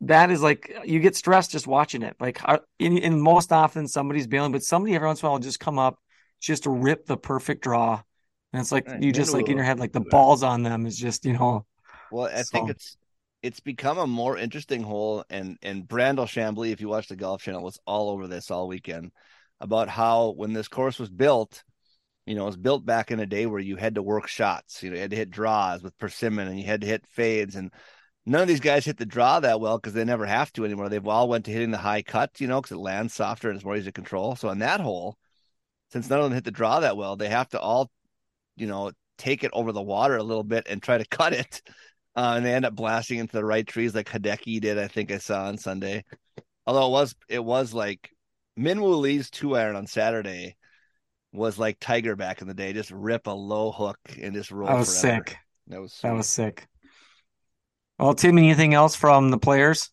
that 0.00 0.30
is 0.30 0.42
like 0.42 0.74
you 0.84 1.00
get 1.00 1.16
stressed 1.16 1.50
just 1.50 1.66
watching 1.66 2.02
it. 2.02 2.16
Like, 2.18 2.40
in, 2.78 2.98
in 2.98 3.20
most 3.20 3.52
often 3.52 3.86
somebody's 3.86 4.26
bailing, 4.26 4.52
but 4.52 4.62
somebody 4.62 4.94
every 4.94 5.06
once 5.06 5.20
in 5.20 5.26
a 5.26 5.28
while 5.28 5.38
will 5.38 5.44
just 5.44 5.60
come 5.60 5.78
up 5.78 5.98
just 6.40 6.64
to 6.64 6.70
rip 6.70 7.06
the 7.06 7.16
perfect 7.16 7.62
draw, 7.62 8.02
and 8.52 8.60
it's 8.60 8.72
like 8.72 8.88
you 9.00 9.12
just 9.12 9.32
like 9.32 9.48
in 9.48 9.56
your 9.56 9.64
head 9.64 9.78
like 9.78 9.92
the 9.92 10.00
balls 10.00 10.42
on 10.42 10.62
them 10.62 10.86
is 10.86 10.96
just 10.96 11.24
you 11.24 11.34
know 11.34 11.64
well, 12.10 12.26
I 12.26 12.42
so. 12.42 12.50
think 12.52 12.70
it's 12.70 12.96
it's 13.42 13.60
become 13.60 13.98
a 13.98 14.06
more 14.06 14.38
interesting 14.38 14.82
hole, 14.82 15.24
and 15.28 15.58
and 15.62 15.86
Brandel 15.86 16.26
Chamblee, 16.26 16.72
if 16.72 16.80
you 16.80 16.88
watch 16.88 17.08
the 17.08 17.16
Golf 17.16 17.42
Channel, 17.42 17.62
was 17.62 17.78
all 17.86 18.10
over 18.10 18.26
this 18.26 18.50
all 18.50 18.68
weekend 18.68 19.12
about 19.60 19.88
how 19.88 20.30
when 20.30 20.52
this 20.52 20.68
course 20.68 20.98
was 20.98 21.10
built, 21.10 21.62
you 22.26 22.34
know, 22.34 22.44
it 22.44 22.46
was 22.46 22.56
built 22.56 22.86
back 22.86 23.10
in 23.10 23.20
a 23.20 23.26
day 23.26 23.46
where 23.46 23.60
you 23.60 23.76
had 23.76 23.96
to 23.96 24.02
work 24.02 24.28
shots, 24.28 24.82
you 24.82 24.90
know, 24.90 24.96
you 24.96 25.02
had 25.02 25.10
to 25.10 25.16
hit 25.16 25.30
draws 25.30 25.82
with 25.82 25.96
persimmon, 25.98 26.48
and 26.48 26.58
you 26.58 26.64
had 26.64 26.80
to 26.80 26.86
hit 26.86 27.06
fades, 27.06 27.54
and 27.54 27.70
none 28.26 28.42
of 28.42 28.48
these 28.48 28.60
guys 28.60 28.84
hit 28.84 28.96
the 28.96 29.06
draw 29.06 29.40
that 29.40 29.60
well 29.60 29.78
because 29.78 29.92
they 29.92 30.04
never 30.04 30.26
have 30.26 30.52
to 30.54 30.64
anymore. 30.64 30.88
They've 30.88 31.06
all 31.06 31.28
went 31.28 31.44
to 31.46 31.52
hitting 31.52 31.70
the 31.70 31.78
high 31.78 32.02
cut, 32.02 32.40
you 32.40 32.46
know, 32.46 32.60
because 32.60 32.72
it 32.76 32.80
lands 32.80 33.14
softer 33.14 33.48
and 33.48 33.56
it's 33.56 33.64
more 33.64 33.76
easy 33.76 33.86
to 33.86 33.92
control. 33.92 34.36
So 34.36 34.48
on 34.48 34.60
that 34.60 34.80
hole, 34.80 35.16
since 35.92 36.08
none 36.08 36.20
of 36.20 36.24
them 36.24 36.32
hit 36.32 36.44
the 36.44 36.50
draw 36.50 36.80
that 36.80 36.96
well, 36.96 37.16
they 37.16 37.28
have 37.28 37.48
to 37.50 37.60
all, 37.60 37.90
you 38.56 38.66
know, 38.66 38.92
take 39.18 39.44
it 39.44 39.50
over 39.52 39.72
the 39.72 39.82
water 39.82 40.16
a 40.16 40.22
little 40.22 40.44
bit 40.44 40.66
and 40.68 40.82
try 40.82 40.98
to 40.98 41.04
cut 41.10 41.32
it 41.32 41.62
uh, 42.16 42.34
and 42.36 42.46
they 42.46 42.54
end 42.54 42.64
up 42.64 42.74
blasting 42.74 43.18
into 43.18 43.32
the 43.32 43.44
right 43.44 43.66
trees 43.66 43.94
like 43.94 44.08
Hideki 44.08 44.60
did. 44.60 44.78
I 44.78 44.88
think 44.88 45.10
I 45.10 45.18
saw 45.18 45.46
on 45.46 45.58
Sunday. 45.58 46.04
Although 46.66 46.86
it 46.86 46.90
was 46.90 47.14
it 47.28 47.44
was 47.44 47.74
like 47.74 48.10
Min 48.56 48.80
Woo 48.80 48.96
Lee's 48.96 49.30
two 49.30 49.56
iron 49.56 49.76
on 49.76 49.86
Saturday 49.86 50.56
was 51.32 51.58
like 51.58 51.78
Tiger 51.80 52.16
back 52.16 52.40
in 52.40 52.48
the 52.48 52.54
day. 52.54 52.72
Just 52.72 52.90
rip 52.90 53.26
a 53.26 53.32
low 53.32 53.72
hook 53.72 53.98
and 54.20 54.34
just 54.34 54.50
roll. 54.50 54.68
That 54.68 54.78
was 54.78 55.00
forever. 55.00 55.24
sick. 55.26 55.36
That 55.66 55.80
was 55.80 55.92
sweet. 55.92 56.10
that 56.10 56.16
was 56.16 56.28
sick. 56.28 56.66
Well, 57.98 58.14
Tim, 58.14 58.38
anything 58.38 58.74
else 58.74 58.96
from 58.96 59.30
the 59.30 59.38
players? 59.38 59.90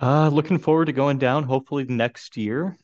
Uh, 0.00 0.28
looking 0.28 0.58
forward 0.58 0.86
to 0.86 0.92
going 0.92 1.18
down 1.18 1.44
hopefully 1.44 1.84
next 1.84 2.36
year 2.36 2.76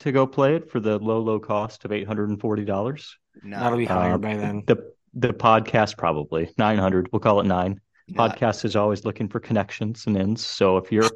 to 0.00 0.12
go 0.12 0.26
play 0.26 0.56
it 0.56 0.70
for 0.70 0.80
the 0.80 0.98
low, 0.98 1.20
low 1.20 1.38
cost 1.38 1.84
of 1.84 1.92
eight 1.92 2.06
hundred 2.06 2.30
and 2.30 2.40
forty 2.40 2.64
dollars. 2.64 3.16
That'll 3.44 3.78
be 3.78 3.84
higher 3.84 4.14
uh, 4.14 4.18
by 4.18 4.36
then. 4.36 4.62
The 4.66 4.92
the 5.18 5.28
podcast 5.28 5.96
probably 5.96 6.50
900 6.58 7.08
we'll 7.12 7.20
call 7.20 7.40
it 7.40 7.46
nine 7.46 7.80
yeah. 8.06 8.16
podcast 8.16 8.64
is 8.64 8.76
always 8.76 9.04
looking 9.04 9.28
for 9.28 9.40
connections 9.40 10.06
and 10.06 10.16
ends 10.16 10.44
so 10.44 10.76
if 10.76 10.92
you're 10.92 11.10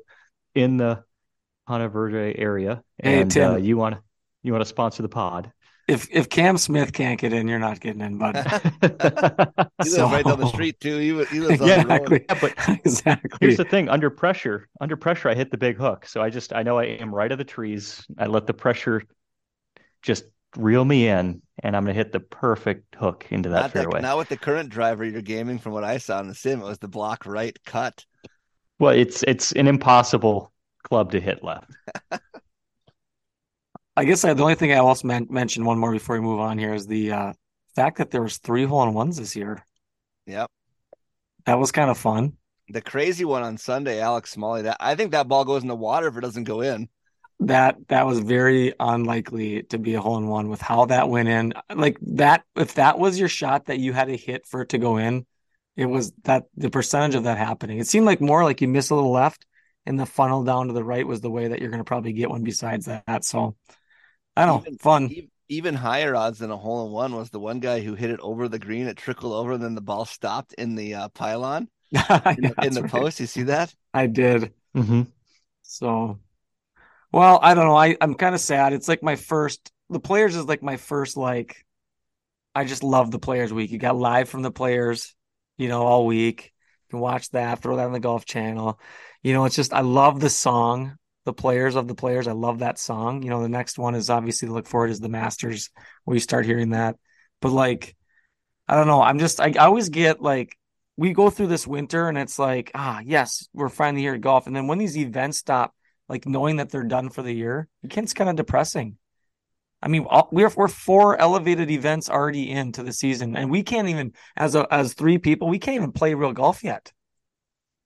in 0.55 0.77
the 0.77 1.03
Ponte 1.67 1.93
Vedra 1.93 2.35
area 2.37 2.83
and 2.99 3.33
hey, 3.33 3.43
uh, 3.43 3.57
you 3.57 3.77
want 3.77 3.95
to 3.95 4.03
you 4.43 4.53
want 4.53 4.63
to 4.63 4.69
sponsor 4.69 5.03
the 5.03 5.09
pod 5.09 5.53
if 5.89 6.09
if 6.11 6.29
Cam 6.29 6.59
Smith 6.59 6.93
can't 6.93 7.21
get 7.21 7.33
in, 7.33 7.49
you're 7.49 7.59
not 7.59 7.81
getting 7.81 8.01
in, 8.01 8.17
bud. 8.17 8.37
he 9.83 9.89
so... 9.89 10.07
lives 10.07 10.13
right 10.13 10.25
down 10.25 10.39
the 10.39 10.47
street 10.47 10.79
too. 10.81 10.97
He, 10.99 11.07
he 11.07 11.41
lives 11.41 11.61
yeah, 11.61 11.81
exactly. 11.81 12.25
Yeah, 12.29 12.39
but 12.41 12.55
exactly. 12.85 13.39
Here's 13.41 13.57
the 13.57 13.65
thing: 13.65 13.89
under 13.89 14.09
pressure, 14.09 14.69
under 14.81 14.97
pressure, 14.97 15.29
I 15.29 15.35
hit 15.35 15.51
the 15.51 15.59
big 15.59 15.77
hook. 15.77 16.07
So 16.07 16.23
I 16.23 16.31
just 16.31 16.53
I 16.53 16.63
know 16.63 16.79
I 16.79 16.85
am 16.85 17.15
right 17.15 17.31
of 17.31 17.39
the 17.39 17.45
trees. 17.45 18.07
I 18.17 18.27
let 18.27 18.47
the 18.47 18.55
pressure 18.55 19.03
just 20.03 20.25
reel 20.57 20.85
me 20.85 21.09
in, 21.09 21.43
and 21.63 21.77
I'm 21.77 21.85
going 21.85 21.95
to 21.95 21.99
hit 21.99 22.13
the 22.13 22.21
perfect 22.21 22.95
hook 22.95 23.27
into 23.31 23.49
that 23.51 23.61
not 23.63 23.73
fairway. 23.73 24.01
That, 24.01 24.03
not 24.03 24.19
with 24.19 24.29
the 24.29 24.37
current 24.37 24.69
driver 24.71 25.05
you're 25.05 25.23
gaming, 25.23 25.59
from 25.59 25.73
what 25.73 25.85
I 25.85 25.99
saw 25.99 26.21
in 26.21 26.29
the 26.29 26.35
sim, 26.35 26.61
it 26.61 26.65
was 26.65 26.79
the 26.79 26.89
block 26.89 27.27
right 27.27 27.57
cut. 27.65 28.05
Well, 28.79 28.95
it's 28.95 29.23
it's 29.25 29.53
an 29.53 29.69
impossible 29.69 30.53
club 30.83 31.13
to 31.13 31.21
hit 31.21 31.45
left. 31.45 31.71
I 33.97 34.05
guess 34.05 34.25
I, 34.25 34.33
the 34.33 34.43
only 34.43 34.55
thing 34.55 34.73
I 34.73 34.79
also 34.79 35.07
men- 35.07 35.27
mentioned 35.29 35.67
one 35.67 35.79
more 35.79 35.93
before 35.93 36.17
we 36.17 36.23
move 36.23 36.41
on 36.41 36.59
here 36.59 36.73
is 36.73 36.87
the 36.87 37.13
uh, 37.13 37.33
fact 37.77 37.99
that 37.99 38.11
there 38.11 38.23
was 38.23 38.39
three 38.39 38.65
hole 38.65 38.83
in 38.85 38.95
ones 38.95 39.19
this 39.19 39.37
year. 39.37 39.65
Yep, 40.27 40.51
that 41.45 41.59
was 41.59 41.73
kind 41.73 41.91
of 41.91 41.99
fun. 41.99 42.33
The 42.69 42.81
crazy 42.81 43.25
one 43.25 43.43
on 43.43 43.59
Sunday, 43.59 44.01
Alex 44.01 44.31
Smalley. 44.31 44.63
That 44.63 44.79
I 44.81 44.95
think 44.95 45.13
that 45.13 45.29
ball 45.29 45.45
goes 45.45 45.63
in 45.63 45.69
the 45.69 45.77
water 45.77 46.09
if 46.09 46.17
it 46.17 46.23
doesn't 46.23 46.45
go 46.45 46.63
in 46.63 46.89
that 47.47 47.77
that 47.89 48.07
was 48.07 48.21
very 48.21 48.75
unlikely 48.79 49.65
to 49.65 49.79
be 49.79 49.95
a 49.95 50.01
hole 50.01 50.19
in 50.19 50.27
one 50.27 50.49
with 50.49 50.61
how 50.61 50.87
that 50.87 51.09
went 51.09 51.29
in. 51.29 51.53
Like 51.75 51.99
that, 52.03 52.45
if 52.57 52.75
that 52.75 52.99
was 52.99 53.19
your 53.19 53.29
shot 53.29 53.67
that 53.67 53.79
you 53.79 53.93
had 53.93 54.09
to 54.09 54.17
hit 54.17 54.47
for 54.47 54.63
it 54.63 54.71
to 54.71 54.79
go 54.79 54.97
in, 54.97 55.27
it 55.77 55.87
was 55.87 56.13
that 56.25 56.45
the 56.57 56.71
percentage 56.71 57.15
of 57.15 57.25
that 57.25 57.39
happening. 57.39 57.79
It 57.79 57.87
seemed 57.87 58.07
like 58.07 58.21
more 58.21 58.45
like 58.45 58.61
you 58.61 58.69
miss 58.69 58.91
a 58.91 58.95
little 58.95 59.13
left 59.13 59.47
and 59.87 59.99
the 59.99 60.07
funnel 60.07 60.45
down 60.45 60.69
to 60.69 60.73
the 60.73 60.85
right 60.85 61.07
was 61.07 61.21
the 61.21 61.31
way 61.31 61.49
that 61.49 61.61
you're 61.61 61.71
going 61.71 61.81
to 61.81 61.85
probably 61.85 62.13
get 62.13 62.31
one 62.31 62.45
besides 62.45 62.87
that. 62.87 63.25
So 63.25 63.57
I 64.37 64.47
don't 64.47 64.61
even, 64.61 64.73
know, 64.73 64.79
fun. 64.81 65.11
Even 65.49 65.75
higher 65.75 66.15
odds 66.15 66.39
than 66.39 66.51
a 66.51 66.57
hole 66.57 66.87
in 66.87 66.93
one 66.93 67.15
was 67.15 67.31
the 67.31 67.41
one 67.41 67.61
guy 67.61 67.81
who 67.81 67.95
hit 67.95 68.11
it 68.11 68.21
over 68.21 68.49
the 68.49 68.59
green. 68.59 68.87
It 68.87 68.97
trickled 68.97 69.33
over, 69.33 69.53
and 69.53 69.63
then 69.63 69.75
the 69.75 69.81
ball 69.81 70.05
stopped 70.05 70.55
in 70.55 70.77
the 70.77 70.95
uh, 70.95 71.09
pylon 71.09 71.69
in 71.91 72.01
the, 72.01 72.55
in 72.63 72.75
the 72.75 72.83
right. 72.83 72.91
post. 72.91 73.21
You 73.21 73.27
see 73.27 73.45
that? 73.45 73.75
I 73.93 74.07
did. 74.07 74.53
Mm-hmm. 74.75 75.03
So 75.63 76.19
well, 77.13 77.39
I 77.43 77.55
don't 77.55 77.67
know. 77.67 77.77
I, 77.77 77.97
I'm 78.01 78.15
kind 78.15 78.35
of 78.35 78.41
sad. 78.41 78.73
It's 78.73 78.89
like 78.89 79.03
my 79.03 79.17
first 79.17 79.71
the 79.91 80.01
players 80.01 80.35
is 80.35 80.47
like 80.47 80.63
my 80.63 80.77
first 80.79 81.17
like 81.17 81.65
I 82.55 82.65
just 82.65 82.83
love 82.83 83.11
the 83.11 83.19
players 83.19 83.53
week. 83.53 83.71
You 83.71 83.79
got 83.79 83.97
live 83.97 84.29
from 84.29 84.43
the 84.43 84.51
players, 84.51 85.15
you 85.59 85.69
know, 85.69 85.83
all 85.83 86.07
week. 86.07 86.53
You 86.89 86.91
can 86.91 87.01
watch 87.01 87.31
that, 87.31 87.61
throw 87.61 87.77
that 87.77 87.87
on 87.87 87.93
the 87.93 88.01
golf 88.01 88.25
channel. 88.25 88.81
You 89.23 89.33
know, 89.35 89.45
it's 89.45 89.57
just 89.57 89.73
I 89.73 89.81
love 89.81 90.21
the 90.21 90.31
song, 90.31 90.97
the 91.25 91.33
players 91.33 91.77
of 91.77 91.87
the 91.89 91.95
players. 91.95 92.27
I 92.27 92.33
love 92.33 92.61
that 92.61 92.79
song. 92.79 93.23
You 93.23 93.31
know, 93.31 93.43
the 93.43 93.49
next 93.49 93.79
one 93.79 93.95
is 93.95 94.11
obviously 94.11 94.49
to 94.49 94.55
look 94.55 94.67
forward 94.67 94.91
is 94.91 95.01
the 95.01 95.09
Masters 95.09 95.71
where 96.05 96.15
you 96.15 96.21
start 96.21 96.47
hearing 96.47 96.71
that. 96.71 96.97
But 97.41 97.53
like 97.53 97.95
I 98.67 98.75
don't 98.77 98.87
know. 98.87 99.03
I'm 99.03 99.19
just 99.19 99.41
I, 99.41 99.49
I 99.49 99.67
always 99.67 99.91
get 99.91 100.23
like 100.23 100.57
we 100.97 101.13
go 101.13 101.31
through 101.31 101.49
this 101.49 101.67
winter 101.67 102.09
and 102.09 102.17
it's 102.17 102.39
like, 102.39 102.71
ah, 102.75 103.01
yes, 103.05 103.49
we're 103.53 103.69
finally 103.69 104.03
here 104.03 104.15
at 104.15 104.21
golf. 104.21 104.47
And 104.47 104.55
then 104.55 104.67
when 104.67 104.79
these 104.79 104.97
events 104.97 105.39
stop 105.39 105.75
like 106.13 106.27
knowing 106.27 106.57
that 106.57 106.69
they're 106.71 106.85
done 106.85 107.09
for 107.09 107.23
the 107.23 107.33
year, 107.33 107.69
it 107.83 107.89
gets 107.89 108.13
kind 108.13 108.29
of 108.29 108.37
depressing. 108.37 108.99
I 109.81 109.89
mean, 109.89 110.07
we're 110.31 110.53
we're 110.55 110.69
four 110.69 111.17
elevated 111.17 111.71
events 111.71 112.11
already 112.11 112.51
into 112.51 112.83
the 112.83 112.93
season, 112.93 113.35
and 113.35 113.51
we 113.51 113.63
can't 113.63 113.89
even 113.89 114.13
as 114.37 114.55
a 114.55 114.67
as 114.73 114.93
three 114.93 115.17
people, 115.17 115.49
we 115.49 115.59
can't 115.59 115.77
even 115.77 115.91
play 115.91 116.13
real 116.13 116.33
golf 116.33 116.63
yet. 116.63 116.93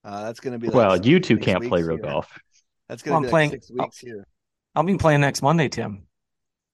Uh, 0.04 0.24
that's 0.24 0.40
going 0.40 0.52
to 0.52 0.58
be 0.58 0.66
like 0.66 0.76
well, 0.76 0.96
you 0.96 1.20
two 1.20 1.38
can't 1.38 1.64
play 1.64 1.82
real 1.82 1.96
here. 1.96 2.04
Golf. 2.04 2.38
That's 2.88 3.02
going 3.02 3.16
I'm 3.16 3.22
to 3.22 3.28
be 3.28 3.30
playing- 3.30 3.50
like 3.50 3.62
six 3.62 3.70
weeks 3.70 3.98
here. 3.98 4.26
I'll 4.74 4.82
be 4.82 4.98
playing 4.98 5.20
next 5.22 5.40
Monday, 5.40 5.68
Tim. 5.68 6.06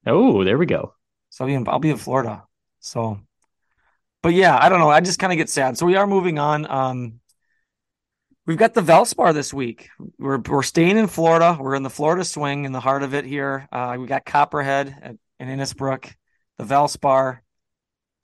Oh, 0.07 0.43
there 0.43 0.59
we 0.59 0.67
go. 0.67 0.95
So 1.31 1.45
I'll 1.45 1.49
be 1.49 1.55
in, 1.55 1.69
I'll 1.69 1.79
be 1.79 1.91
in 1.91 1.99
Florida. 1.99 2.45
So, 2.81 3.21
but 4.23 4.35
yeah, 4.35 4.59
I 4.61 4.69
don't 4.69 4.81
know. 4.81 4.91
I 4.91 5.01
just 5.01 5.21
kind 5.21 5.33
of 5.33 5.37
get 5.37 5.49
sad. 5.49 5.79
So 5.79 5.87
we 5.87 5.95
are 5.97 6.07
moving 6.07 6.39
on. 6.41 6.69
Um, 6.69 7.21
we've 8.47 8.59
got 8.59 8.75
the 8.75 8.81
Valspar 8.81 9.35
this 9.35 9.53
week. 9.53 9.91
We're 10.19 10.39
we're 10.39 10.63
staying 10.63 10.99
in 10.99 11.07
Florida. 11.07 11.57
We're 11.59 11.75
in 11.75 11.83
the 11.83 11.91
Florida 11.91 12.25
swing 12.25 12.65
in 12.65 12.73
the 12.73 12.81
heart 12.81 13.03
of 13.03 13.15
it 13.15 13.25
here. 13.25 13.69
Uh, 13.73 13.97
we 13.99 14.07
got 14.07 14.25
Copperhead 14.25 14.97
at, 15.03 15.17
in 15.41 15.49
Innisbrook, 15.49 16.13
the 16.59 16.65
Valspar. 16.65 17.39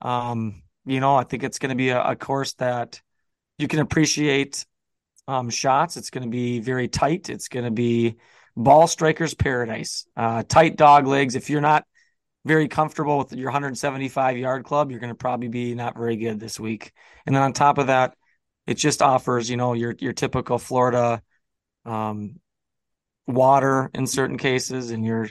Um, 0.00 0.62
you 0.84 1.00
know, 1.00 1.16
I 1.16 1.24
think 1.24 1.42
it's 1.42 1.58
going 1.58 1.70
to 1.70 1.76
be 1.76 1.90
a, 1.90 2.02
a 2.02 2.16
course 2.16 2.54
that 2.54 3.00
you 3.58 3.68
can 3.68 3.80
appreciate 3.80 4.64
um, 5.26 5.50
shots. 5.50 5.96
It's 5.96 6.10
going 6.10 6.24
to 6.24 6.30
be 6.30 6.60
very 6.60 6.88
tight. 6.88 7.28
It's 7.28 7.48
going 7.48 7.64
to 7.64 7.70
be 7.70 8.16
ball 8.56 8.86
strikers 8.86 9.34
paradise. 9.34 10.06
Uh, 10.16 10.42
tight 10.42 10.76
dog 10.76 11.06
legs. 11.06 11.34
If 11.34 11.50
you're 11.50 11.60
not 11.60 11.84
very 12.44 12.68
comfortable 12.68 13.18
with 13.18 13.32
your 13.32 13.48
175 13.48 14.38
yard 14.38 14.64
club, 14.64 14.90
you're 14.90 15.00
going 15.00 15.12
to 15.12 15.18
probably 15.18 15.48
be 15.48 15.74
not 15.74 15.96
very 15.96 16.16
good 16.16 16.40
this 16.40 16.58
week. 16.58 16.92
And 17.26 17.34
then 17.34 17.42
on 17.42 17.52
top 17.52 17.78
of 17.78 17.88
that, 17.88 18.14
it 18.68 18.76
just 18.76 19.00
offers, 19.00 19.48
you 19.48 19.56
know, 19.56 19.72
your 19.72 19.94
your 19.98 20.12
typical 20.12 20.58
Florida 20.58 21.22
um, 21.86 22.38
water 23.26 23.90
in 23.94 24.06
certain 24.06 24.36
cases, 24.36 24.90
and 24.90 25.02
your 25.02 25.30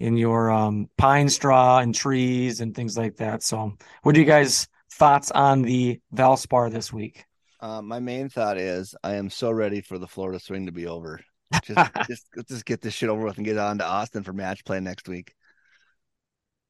in 0.00 0.16
your 0.16 0.50
um, 0.50 0.90
pine 0.98 1.28
straw 1.28 1.78
and 1.78 1.94
trees 1.94 2.60
and 2.60 2.74
things 2.74 2.98
like 2.98 3.16
that. 3.18 3.44
So, 3.44 3.74
what 4.02 4.16
are 4.16 4.18
you 4.18 4.24
guys' 4.24 4.66
thoughts 4.94 5.30
on 5.30 5.62
the 5.62 6.00
Valspar 6.12 6.72
this 6.72 6.92
week? 6.92 7.24
Uh, 7.60 7.80
my 7.80 8.00
main 8.00 8.28
thought 8.28 8.58
is 8.58 8.96
I 9.04 9.14
am 9.14 9.30
so 9.30 9.52
ready 9.52 9.80
for 9.80 9.96
the 9.96 10.08
Florida 10.08 10.40
swing 10.40 10.66
to 10.66 10.72
be 10.72 10.88
over. 10.88 11.20
Just, 11.62 11.94
just 12.08 12.26
just 12.48 12.64
get 12.64 12.80
this 12.80 12.94
shit 12.94 13.10
over 13.10 13.22
with 13.22 13.36
and 13.36 13.46
get 13.46 13.58
on 13.58 13.78
to 13.78 13.86
Austin 13.86 14.24
for 14.24 14.32
match 14.32 14.64
play 14.64 14.80
next 14.80 15.08
week. 15.08 15.36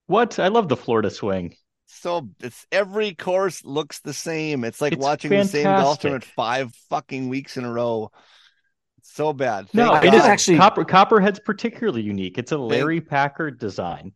What? 0.08 0.38
I 0.38 0.48
love 0.48 0.68
the 0.68 0.76
Florida 0.76 1.08
swing. 1.08 1.54
So 1.94 2.28
it's 2.40 2.66
every 2.72 3.14
course 3.14 3.64
looks 3.64 4.00
the 4.00 4.12
same. 4.14 4.64
It's 4.64 4.80
like 4.80 4.94
It's 4.94 5.02
watching 5.02 5.30
the 5.30 5.44
same 5.44 5.64
golf 5.64 6.00
tournament 6.00 6.24
five 6.24 6.74
fucking 6.88 7.28
weeks 7.28 7.56
in 7.56 7.64
a 7.64 7.72
row. 7.72 8.10
It's 8.98 9.12
so 9.14 9.32
bad. 9.32 9.68
No, 9.74 9.92
Thank 9.92 10.06
it 10.06 10.14
is 10.14 10.24
actually- 10.24 10.56
Copper 10.56 10.84
Copperhead's 10.84 11.38
particularly 11.40 12.02
unique. 12.02 12.38
It's 12.38 12.50
a 12.52 12.58
Larry 12.58 13.00
Packard 13.00 13.58
design. 13.58 14.12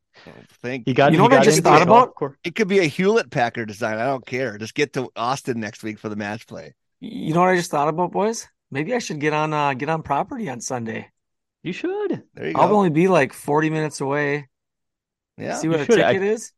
Thank 0.63 0.87
He 0.87 0.95
got 0.95 1.13
You 1.13 1.19
know 1.19 1.25
what 1.25 1.35
I 1.35 1.45
just 1.45 1.63
thought 1.63 1.83
about? 1.83 2.15
It 2.43 2.55
could 2.55 2.69
be 2.69 2.79
a 2.79 2.85
Hewlett 2.85 3.31
Packard 3.31 3.69
design. 3.69 3.99
I 3.99 4.07
don't 4.07 4.25
care. 4.25 4.57
Just 4.57 4.75
get 4.75 4.95
to 4.95 5.11
Austin 5.15 5.61
next 5.61 5.83
week 5.83 5.99
for 5.99 6.09
the 6.09 6.17
match 6.17 6.47
play. 6.47 6.75
You 7.01 7.35
know 7.35 7.41
what 7.41 7.51
I 7.51 7.57
just 7.57 7.71
thought 7.71 7.89
about, 7.89 8.13
boys? 8.13 8.49
Maybe 8.71 8.95
I 8.95 8.99
should 8.99 9.21
get 9.21 9.33
on 9.35 9.53
uh, 9.53 9.75
get 9.75 9.91
on 9.91 10.03
property 10.03 10.49
on 10.49 10.61
Sunday. 10.61 11.11
You 11.63 11.73
should. 11.73 12.23
There 12.35 12.49
you 12.49 12.55
go. 12.55 12.63
I'll 12.63 12.75
only 12.75 12.91
be 12.91 13.09
like 13.09 13.33
40 13.33 13.71
minutes 13.71 14.01
away. 14.01 14.49
yeah. 15.37 15.57
See 15.57 15.69
what 15.69 15.81
a 15.81 15.85
should. 15.85 16.01
I- 16.01 16.15
ticket 16.15 16.29
is? 16.29 16.53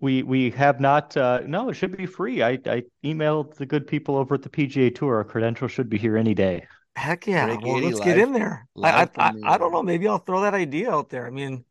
We 0.00 0.22
we 0.22 0.50
have 0.50 0.80
not. 0.80 1.16
Uh, 1.16 1.40
no, 1.46 1.70
it 1.70 1.74
should 1.74 1.96
be 1.96 2.06
free. 2.06 2.42
I 2.42 2.52
I 2.66 2.82
emailed 3.04 3.54
the 3.54 3.66
good 3.66 3.86
people 3.86 4.16
over 4.16 4.34
at 4.36 4.42
the 4.42 4.48
PGA 4.48 4.94
Tour. 4.94 5.16
Our 5.16 5.24
credential 5.24 5.66
should 5.68 5.88
be 5.88 5.98
here 5.98 6.16
any 6.16 6.34
day. 6.34 6.66
Heck 6.94 7.26
yeah. 7.26 7.46
Break 7.46 7.60
Well, 7.62 7.80
let's 7.80 8.00
get 8.00 8.18
in 8.18 8.32
there. 8.32 8.66
I, 8.80 9.02
I, 9.02 9.08
I, 9.16 9.32
I 9.44 9.58
don't 9.58 9.72
know. 9.72 9.82
Maybe 9.82 10.06
I'll 10.08 10.18
throw 10.18 10.42
that 10.42 10.54
idea 10.54 10.90
out 10.92 11.10
there. 11.10 11.26
I 11.26 11.30
mean, 11.30 11.64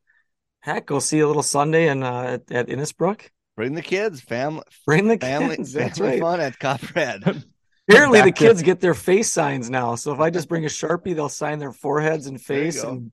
heck, 0.61 0.85
go 0.85 0.99
see 0.99 1.19
a 1.19 1.27
little 1.27 1.43
Sunday 1.43 1.89
in, 1.89 2.01
uh, 2.03 2.37
at, 2.39 2.51
at 2.51 2.67
Innisbrook. 2.67 3.21
Bring 3.57 3.73
the 3.73 3.81
kids, 3.81 4.21
family, 4.21 4.63
Bring 4.85 5.07
the 5.07 5.17
family, 5.17 5.57
kids. 5.57 5.73
That's 5.73 5.99
right. 5.99 6.21
fun 6.21 6.39
at 6.39 6.57
Copperhead. 6.59 7.23
Apparently, 7.89 8.19
the 8.19 8.25
Back 8.27 8.35
to- 8.35 8.45
kids 8.45 8.61
get 8.61 8.79
their 8.79 8.93
face 8.93 9.31
signs 9.31 9.69
now. 9.69 9.95
So 9.95 10.13
if 10.13 10.19
I 10.19 10.29
just 10.29 10.47
bring 10.47 10.63
a 10.65 10.69
Sharpie, 10.69 11.15
they'll 11.15 11.27
sign 11.29 11.59
their 11.59 11.73
foreheads 11.73 12.27
and 12.27 12.37
There 12.39 12.57
you 12.57 12.71
face. 12.71 12.81
go. 12.83 12.89
And 12.91 13.11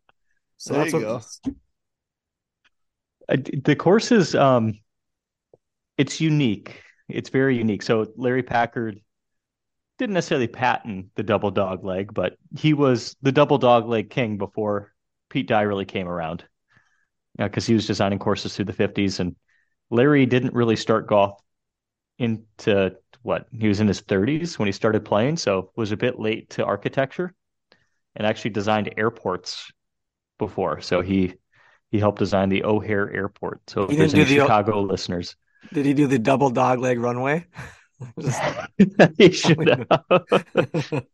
so 0.57 0.75
There 0.75 0.83
that's 0.83 0.93
you 0.93 1.01
what 1.01 1.55
Uh, 3.29 3.37
the 3.65 3.75
course 3.77 4.13
is 4.13 4.35
um, 4.35 4.79
it's 5.97 6.21
unique. 6.21 6.83
It's 7.09 7.31
very 7.31 7.57
unique. 7.57 7.83
So 7.83 8.07
Larry 8.17 8.43
Packard 8.43 9.01
didn't 9.99 10.15
necessarily 10.15 10.49
patent 10.49 11.07
the 11.15 11.23
double 11.23 11.51
dog 11.51 11.85
leg, 11.85 12.13
but 12.13 12.37
he 12.59 12.75
was 12.75 13.17
the 13.23 13.33
double 13.33 13.59
dog 13.59 13.87
leg 13.87 14.11
king 14.11 14.39
before 14.39 14.93
Pete 15.31 15.47
Dye 15.47 15.63
really 15.63 15.85
came 15.85 16.09
around. 16.09 16.45
Uh, 17.37 17.45
because 17.45 17.67
he 17.67 17.75
was 17.75 17.87
designing 17.87 18.21
courses 18.21 18.55
through 18.55 18.67
the 18.67 18.73
50s. 18.73 19.19
And 19.19 19.35
Larry 19.91 20.25
didn't 20.25 20.55
really 20.55 20.77
start 20.77 21.09
golf 21.09 21.41
into 22.17 22.95
what? 23.23 23.47
He 23.51 23.67
was 23.67 23.81
in 23.81 23.89
his 23.89 24.03
30s 24.03 24.57
when 24.57 24.67
he 24.67 24.73
started 24.73 25.05
playing, 25.05 25.39
so 25.39 25.73
was 25.75 25.91
a 25.91 25.97
bit 25.97 26.21
late 26.21 26.51
to 26.51 26.65
architecture 26.65 27.35
and 28.15 28.25
actually 28.25 28.53
designed 28.53 28.95
airports 28.97 29.73
before. 30.39 30.81
So 30.81 31.01
he 31.01 31.35
he 31.91 31.99
helped 31.99 32.21
design 32.21 32.51
the 32.51 32.65
O'Hare 32.65 33.13
Airport. 33.13 33.69
So 33.69 33.85
if 33.85 33.97
there's 33.97 34.15
any 34.15 34.25
Chicago 34.27 34.83
listeners, 34.83 35.35
Did 35.73 35.87
he 35.87 35.95
do 35.95 36.07
the 36.07 36.19
double 36.19 36.51
dog 36.51 36.79
leg 36.79 36.99
runway? 36.99 37.47
Just- 38.21 38.43
he 39.19 39.33
should 39.33 39.87
have. 39.91 41.05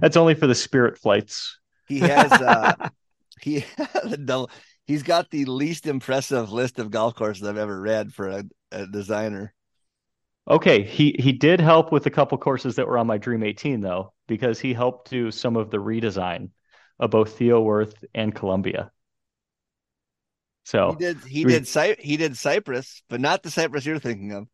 That's 0.00 0.16
only 0.16 0.34
for 0.34 0.46
the 0.46 0.54
Spirit 0.54 0.98
flights. 0.98 1.58
He 1.88 2.00
has 2.00 2.32
uh 2.32 2.88
he 3.40 3.64
the 4.04 4.16
double, 4.16 4.50
he's 4.86 5.02
got 5.02 5.30
the 5.30 5.44
least 5.44 5.86
impressive 5.86 6.50
list 6.52 6.78
of 6.78 6.90
golf 6.90 7.14
courses 7.14 7.46
I've 7.46 7.58
ever 7.58 7.80
read 7.80 8.12
for 8.12 8.28
a, 8.28 8.44
a 8.72 8.86
designer. 8.86 9.52
Okay, 10.48 10.82
he 10.82 11.16
he 11.18 11.32
did 11.32 11.60
help 11.60 11.90
with 11.90 12.06
a 12.06 12.10
couple 12.10 12.36
courses 12.38 12.76
that 12.76 12.86
were 12.86 12.98
on 12.98 13.06
my 13.06 13.18
Dream 13.18 13.42
18 13.42 13.80
though, 13.80 14.12
because 14.26 14.60
he 14.60 14.74
helped 14.74 15.10
do 15.10 15.30
some 15.30 15.56
of 15.56 15.70
the 15.70 15.78
redesign 15.78 16.50
of 16.98 17.10
both 17.10 17.38
Theo 17.38 17.60
Wirth 17.60 18.04
and 18.14 18.34
Columbia. 18.34 18.90
So 20.64 20.92
He 20.92 20.96
did 21.04 21.18
he 21.24 21.44
did 21.44 21.68
Cy- 21.68 21.96
he 21.98 22.16
did 22.16 22.36
Cypress, 22.36 23.02
but 23.08 23.20
not 23.20 23.42
the 23.42 23.50
Cypress 23.50 23.84
you're 23.84 23.98
thinking 23.98 24.32
of. 24.32 24.46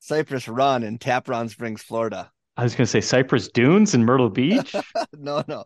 Cypress 0.00 0.48
Run 0.48 0.82
in 0.82 0.98
Tarpon 0.98 1.48
Springs, 1.48 1.82
Florida. 1.82 2.30
I 2.56 2.62
was 2.62 2.74
going 2.74 2.86
to 2.86 2.90
say 2.90 3.00
Cypress 3.00 3.48
Dunes 3.48 3.94
in 3.94 4.04
Myrtle 4.04 4.30
Beach. 4.30 4.74
no, 5.12 5.44
no. 5.46 5.64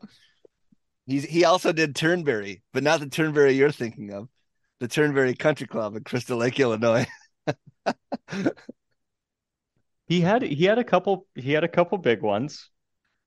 He's 1.07 1.25
he 1.25 1.45
also 1.45 1.73
did 1.73 1.95
Turnberry, 1.95 2.63
but 2.73 2.83
not 2.83 3.01
the 3.01 3.09
Turnberry 3.09 3.53
you're 3.53 3.71
thinking 3.71 4.13
of. 4.13 4.29
The 4.81 4.89
Turnberry 4.89 5.35
Country 5.35 5.67
Club 5.67 5.97
in 5.97 6.03
Crystal 6.03 6.37
Lake, 6.37 6.59
Illinois. 6.59 7.07
He 10.07 10.21
had 10.21 10.43
he 10.43 10.65
had 10.65 10.79
a 10.79 10.85
couple 10.85 11.27
he 11.35 11.53
had 11.53 11.65
a 11.65 11.69
couple 11.69 11.99
big 11.99 12.21
ones. 12.21 12.71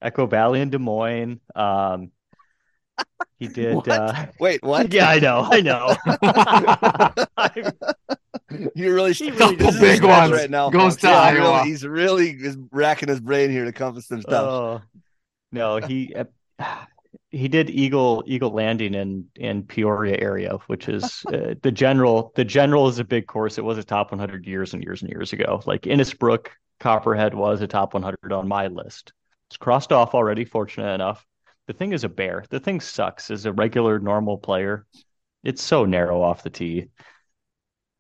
Echo 0.02 0.28
Valley 0.28 0.62
in 0.62 0.70
Des 0.70 0.78
Moines. 0.78 1.40
Um, 1.56 2.12
he 3.40 3.48
did. 3.48 3.76
What? 3.76 3.88
Uh, 3.88 4.28
Wait, 4.40 4.64
what? 4.64 4.92
yeah, 4.94 5.10
I 5.10 5.20
know, 5.20 5.48
I 5.50 5.62
know. 5.62 5.96
You're 8.76 8.96
really 8.96 9.14
He 9.14 9.32
really 9.32 9.56
does 9.56 9.80
big 9.80 10.04
ones. 10.04 10.32
right 10.32 10.50
now. 10.50 10.70
Goes 10.70 10.94
folks. 10.94 11.02
to 11.02 11.08
Yeah, 11.08 11.20
Iowa. 11.20 11.58
Really, 11.58 11.70
he's 11.70 11.86
really 11.86 12.30
is 12.30 12.58
racking 12.72 13.10
his 13.10 13.20
brain 13.20 13.50
here 13.52 13.66
to 13.66 13.72
come 13.74 13.90
up 13.90 13.96
with 13.96 14.06
some 14.06 14.22
stuff. 14.22 14.44
Oh 14.44 14.82
no, 15.52 15.78
he 15.78 16.16
uh, 16.16 16.24
he 17.30 17.48
did 17.48 17.70
Eagle 17.70 18.24
Eagle 18.26 18.52
Landing 18.52 18.94
in 18.94 19.26
in 19.36 19.64
Peoria 19.64 20.18
area, 20.20 20.58
which 20.68 20.88
is 20.88 21.24
uh, 21.28 21.56
the 21.62 21.72
general. 21.72 22.32
The 22.36 22.46
general 22.46 22.88
is 22.88 23.00
a 23.00 23.04
big 23.04 23.28
course. 23.28 23.58
It 23.58 23.66
was 23.66 23.78
a 23.78 23.84
top 23.84 24.12
100 24.12 24.48
years 24.48 24.74
and 24.74 24.84
years 24.84 25.02
and 25.02 25.12
years 25.12 25.34
ago. 25.34 25.62
Like 25.66 25.82
Innisbrook, 25.82 26.48
Copperhead 26.80 27.34
was 27.34 27.62
a 27.62 27.68
top 27.68 27.94
100 27.94 28.32
on 28.32 28.48
my 28.48 28.68
list. 28.68 29.12
It's 29.50 29.58
crossed 29.58 29.92
off 29.92 30.16
already. 30.16 30.46
Fortunate 30.46 30.94
enough. 30.94 31.26
The 31.68 31.74
thing 31.74 31.92
is 31.94 32.04
a 32.04 32.10
bear. 32.10 32.46
The 32.50 32.60
thing 32.60 32.80
sucks 32.80 33.30
as 33.30 33.46
a 33.46 33.54
regular 33.54 34.00
normal 34.00 34.38
player. 34.38 34.86
It's 35.44 35.62
so 35.62 35.86
narrow 35.86 36.22
off 36.22 36.44
the 36.44 36.50
tee. 36.50 36.88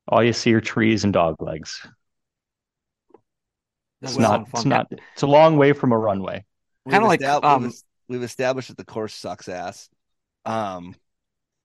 All 0.07 0.23
you 0.23 0.33
see 0.33 0.53
are 0.53 0.61
trees 0.61 1.03
and 1.03 1.13
dog 1.13 1.41
legs. 1.41 1.85
It's 4.01 4.15
Doesn't 4.15 4.47
It's 4.53 4.65
not. 4.65 4.87
It's 5.13 5.23
a 5.23 5.27
long 5.27 5.57
way 5.57 5.73
from 5.73 5.91
a 5.91 5.97
runway. 5.97 6.45
Kinda 6.89 7.05
like, 7.07 7.19
estab- 7.19 7.43
um, 7.43 7.63
we've, 7.63 7.73
we've 8.07 8.23
established 8.23 8.69
that 8.69 8.77
the 8.77 8.85
course 8.85 9.13
sucks 9.13 9.49
ass. 9.49 9.89
Um, 10.45 10.95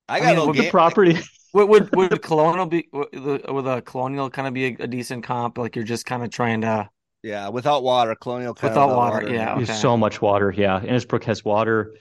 I 0.09 0.17
I 0.17 0.21
got 0.21 0.27
mean, 0.29 0.37
no 0.37 0.45
Well, 0.47 0.55
the 0.55 0.63
game. 0.63 0.71
property. 0.71 1.19
Would 1.55 1.69
would 1.69 1.95
would 1.95 2.23
Colonial 2.23 2.65
be 2.65 2.89
would 2.93 3.47
would 3.47 3.67
a 3.67 3.83
Colonial 3.83 4.31
kind 4.31 4.49
of 4.49 4.55
be 4.55 4.69
a, 4.69 4.85
a 4.85 4.87
decent 4.87 5.23
comp? 5.23 5.59
Like 5.59 5.77
you're 5.77 5.85
just 5.85 6.07
kind 6.07 6.23
of 6.25 6.31
trying 6.31 6.63
to 6.63 6.89
yeah, 7.23 7.49
without 7.49 7.83
water, 7.83 8.15
Colonial 8.15 8.55
kind 8.55 8.73
Without 8.73 8.97
water, 8.97 9.33
yeah. 9.33 9.55
There's 9.55 9.71
Okay. 9.71 9.79
so 9.79 9.97
much 9.97 10.21
water. 10.21 10.53
Yeah. 10.57 10.81
Innisbrook 10.81 11.25
has 11.25 11.45
water. 11.45 11.95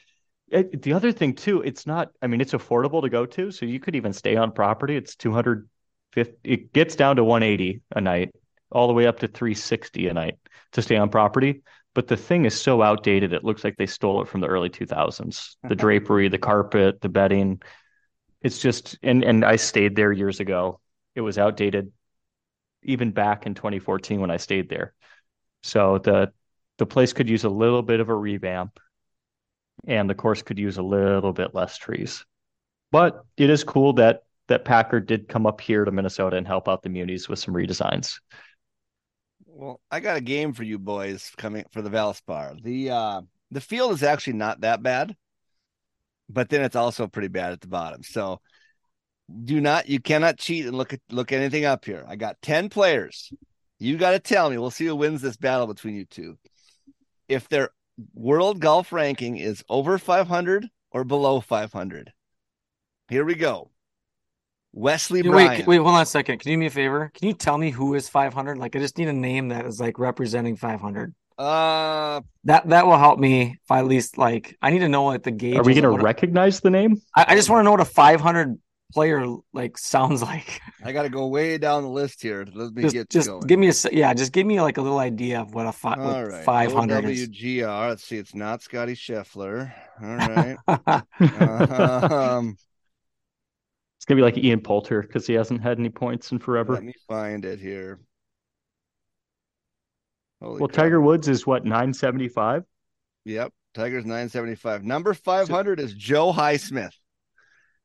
It, 0.49 0.81
the 0.81 0.93
other 0.93 1.11
thing 1.11 1.35
too, 1.35 1.61
it's 1.61 1.85
not, 1.85 2.09
I 2.21 2.27
mean, 2.27 2.41
it's 2.41 2.53
affordable 2.53 3.01
to 3.01 3.09
go 3.09 3.25
to. 3.25 3.51
So 3.51 3.65
you 3.65 3.79
could 3.79 3.95
even 3.95 4.13
stay 4.13 4.35
on 4.35 4.51
property. 4.51 4.95
It's 4.95 5.15
250, 5.15 6.39
it 6.43 6.73
gets 6.73 6.95
down 6.95 7.17
to 7.17 7.23
180 7.23 7.81
a 7.95 8.01
night, 8.01 8.33
all 8.71 8.87
the 8.87 8.93
way 8.93 9.05
up 9.05 9.19
to 9.19 9.27
360 9.27 10.07
a 10.07 10.13
night 10.13 10.39
to 10.73 10.81
stay 10.81 10.97
on 10.97 11.09
property. 11.09 11.61
But 11.93 12.07
the 12.07 12.17
thing 12.17 12.45
is 12.45 12.59
so 12.59 12.81
outdated, 12.81 13.33
it 13.33 13.43
looks 13.43 13.63
like 13.63 13.77
they 13.77 13.85
stole 13.85 14.21
it 14.21 14.27
from 14.27 14.41
the 14.41 14.47
early 14.47 14.69
2000s. 14.69 15.55
The 15.61 15.67
uh-huh. 15.67 15.75
drapery, 15.75 16.29
the 16.29 16.37
carpet, 16.37 17.01
the 17.01 17.09
bedding. 17.09 17.61
It's 18.41 18.59
just 18.59 18.97
and 19.03 19.23
and 19.23 19.45
I 19.45 19.57
stayed 19.57 19.95
there 19.95 20.11
years 20.11 20.39
ago. 20.39 20.79
It 21.15 21.21
was 21.21 21.37
outdated 21.37 21.91
even 22.83 23.11
back 23.11 23.45
in 23.45 23.53
2014 23.53 24.19
when 24.21 24.31
I 24.31 24.37
stayed 24.37 24.69
there. 24.69 24.93
So 25.63 25.97
the 25.99 26.31
the 26.77 26.85
place 26.85 27.13
could 27.13 27.29
use 27.29 27.43
a 27.43 27.49
little 27.49 27.83
bit 27.83 27.99
of 27.99 28.09
a 28.09 28.15
revamp 28.15 28.79
and 29.87 30.09
the 30.09 30.15
course 30.15 30.41
could 30.41 30.59
use 30.59 30.77
a 30.77 30.83
little 30.83 31.33
bit 31.33 31.53
less 31.53 31.77
trees. 31.77 32.25
But 32.91 33.23
it 33.37 33.49
is 33.49 33.63
cool 33.63 33.93
that 33.93 34.23
that 34.47 34.65
Packard 34.65 35.05
did 35.05 35.27
come 35.27 35.45
up 35.45 35.61
here 35.61 35.85
to 35.85 35.91
Minnesota 35.91 36.37
and 36.37 36.45
help 36.45 36.67
out 36.67 36.83
the 36.83 36.89
munis 36.89 37.29
with 37.29 37.39
some 37.39 37.53
redesigns. 37.53 38.19
Well, 39.45 39.79
I 39.89 39.99
got 39.99 40.17
a 40.17 40.21
game 40.21 40.53
for 40.53 40.63
you 40.63 40.79
boys 40.79 41.31
coming 41.37 41.65
for 41.71 41.81
the 41.81 41.89
Valspar. 41.89 42.61
The 42.61 42.89
uh 42.89 43.21
the 43.51 43.61
field 43.61 43.93
is 43.93 44.03
actually 44.03 44.33
not 44.33 44.61
that 44.61 44.81
bad, 44.81 45.15
but 46.29 46.49
then 46.49 46.63
it's 46.63 46.75
also 46.75 47.07
pretty 47.07 47.27
bad 47.27 47.51
at 47.51 47.61
the 47.61 47.67
bottom. 47.67 48.03
So 48.03 48.41
do 49.43 49.61
not 49.61 49.87
you 49.87 49.99
cannot 49.99 50.37
cheat 50.37 50.65
and 50.65 50.75
look 50.75 50.93
at 50.93 50.99
look 51.09 51.31
anything 51.31 51.65
up 51.65 51.85
here. 51.85 52.05
I 52.07 52.15
got 52.15 52.41
10 52.41 52.69
players. 52.69 53.31
You 53.81 53.97
got 53.97 54.11
to 54.11 54.19
tell 54.19 54.51
me. 54.51 54.59
We'll 54.59 54.69
see 54.69 54.85
who 54.85 54.95
wins 54.95 55.23
this 55.23 55.37
battle 55.37 55.65
between 55.65 55.95
you 55.95 56.05
two. 56.05 56.37
If 57.27 57.49
their 57.49 57.71
world 58.13 58.59
golf 58.59 58.91
ranking 58.91 59.37
is 59.37 59.63
over 59.69 59.97
500 59.97 60.69
or 60.91 61.03
below 61.03 61.41
500. 61.41 62.13
Here 63.09 63.25
we 63.25 63.33
go. 63.33 63.71
Wesley 64.71 65.23
Wait, 65.23 65.31
Bryan. 65.31 65.65
wait, 65.65 65.77
hold 65.77 65.89
on 65.89 66.01
a 66.03 66.05
second. 66.05 66.37
Can 66.37 66.51
you 66.51 66.57
do 66.57 66.59
me 66.59 66.65
a 66.67 66.69
favor? 66.69 67.11
Can 67.15 67.27
you 67.27 67.33
tell 67.33 67.57
me 67.57 67.71
who 67.71 67.95
is 67.95 68.07
500? 68.07 68.59
Like, 68.59 68.75
I 68.75 68.79
just 68.79 68.99
need 68.99 69.07
a 69.07 69.13
name 69.13 69.47
that 69.47 69.65
is 69.65 69.79
like 69.79 69.97
representing 69.97 70.55
500. 70.57 71.15
Uh, 71.39 72.21
That 72.43 72.69
that 72.69 72.85
will 72.85 72.99
help 72.99 73.17
me 73.17 73.57
if 73.63 73.71
I 73.71 73.79
at 73.79 73.87
least 73.87 74.15
like. 74.15 74.55
I 74.61 74.69
need 74.69 74.79
to 74.79 74.89
know 74.89 75.05
like 75.05 75.23
the 75.23 75.31
gauge. 75.31 75.57
Are 75.57 75.63
we 75.63 75.73
going 75.73 75.83
to 75.83 76.03
recognize 76.03 76.59
the 76.59 76.69
name? 76.69 77.01
I, 77.15 77.25
I 77.29 77.35
just 77.35 77.49
want 77.49 77.61
to 77.61 77.63
know 77.63 77.71
what 77.71 77.79
a 77.79 77.85
500 77.85 78.59
player 78.93 79.25
like 79.53 79.77
sounds 79.77 80.21
like. 80.31 80.61
I 80.83 80.91
got 80.91 81.03
to 81.03 81.09
go 81.09 81.27
way 81.27 81.57
down 81.57 81.83
the 81.83 81.89
list 81.89 82.21
here. 82.21 82.45
Let 82.53 82.73
me 82.73 82.81
Just 82.83 82.93
get 82.93 83.09
just 83.09 83.27
going. 83.27 83.41
give 83.47 83.59
me 83.59 83.67
a 83.67 83.69
s- 83.71 83.87
yeah. 83.91 84.13
Just 84.13 84.31
give 84.31 84.45
me 84.47 84.59
like 84.61 84.77
a 84.77 84.81
little 84.81 84.99
idea 84.99 85.41
of 85.41 85.53
what 85.53 85.65
a 85.67 85.71
fi- 85.71 85.95
All 85.95 86.07
what 86.13 86.27
right. 86.29 86.43
500 86.45 87.05
is. 87.05 87.27
OWGR. 87.29 87.89
Let's 87.89 88.03
see. 88.03 88.17
It's 88.17 88.35
not 88.35 88.61
Scottie 88.61 88.95
Scheffler. 88.95 89.71
All 90.01 90.15
right. 90.17 90.57
um, 92.11 92.57
It's 93.97 94.05
going 94.05 94.15
to 94.17 94.21
be 94.21 94.21
like 94.21 94.37
Ian 94.37 94.61
Poulter 94.61 95.01
because 95.01 95.27
he 95.27 95.33
hasn't 95.33 95.61
had 95.61 95.77
any 95.79 95.89
points 95.89 96.31
in 96.31 96.39
forever. 96.39 96.73
let 96.73 96.83
me 96.83 96.93
find 97.07 97.45
it 97.45 97.59
here. 97.59 97.99
Holy 100.41 100.59
Well, 100.59 100.67
crap. 100.69 100.85
Tiger 100.85 101.01
Woods 101.01 101.27
is 101.27 101.45
what 101.45 101.65
975. 101.65 102.63
Yep. 103.25 103.53
Tiger's 103.73 104.03
975. 104.05 104.83
Number 104.83 105.13
500 105.13 105.79
is 105.79 105.93
Joe 105.93 106.33
Highsmith. 106.33 106.91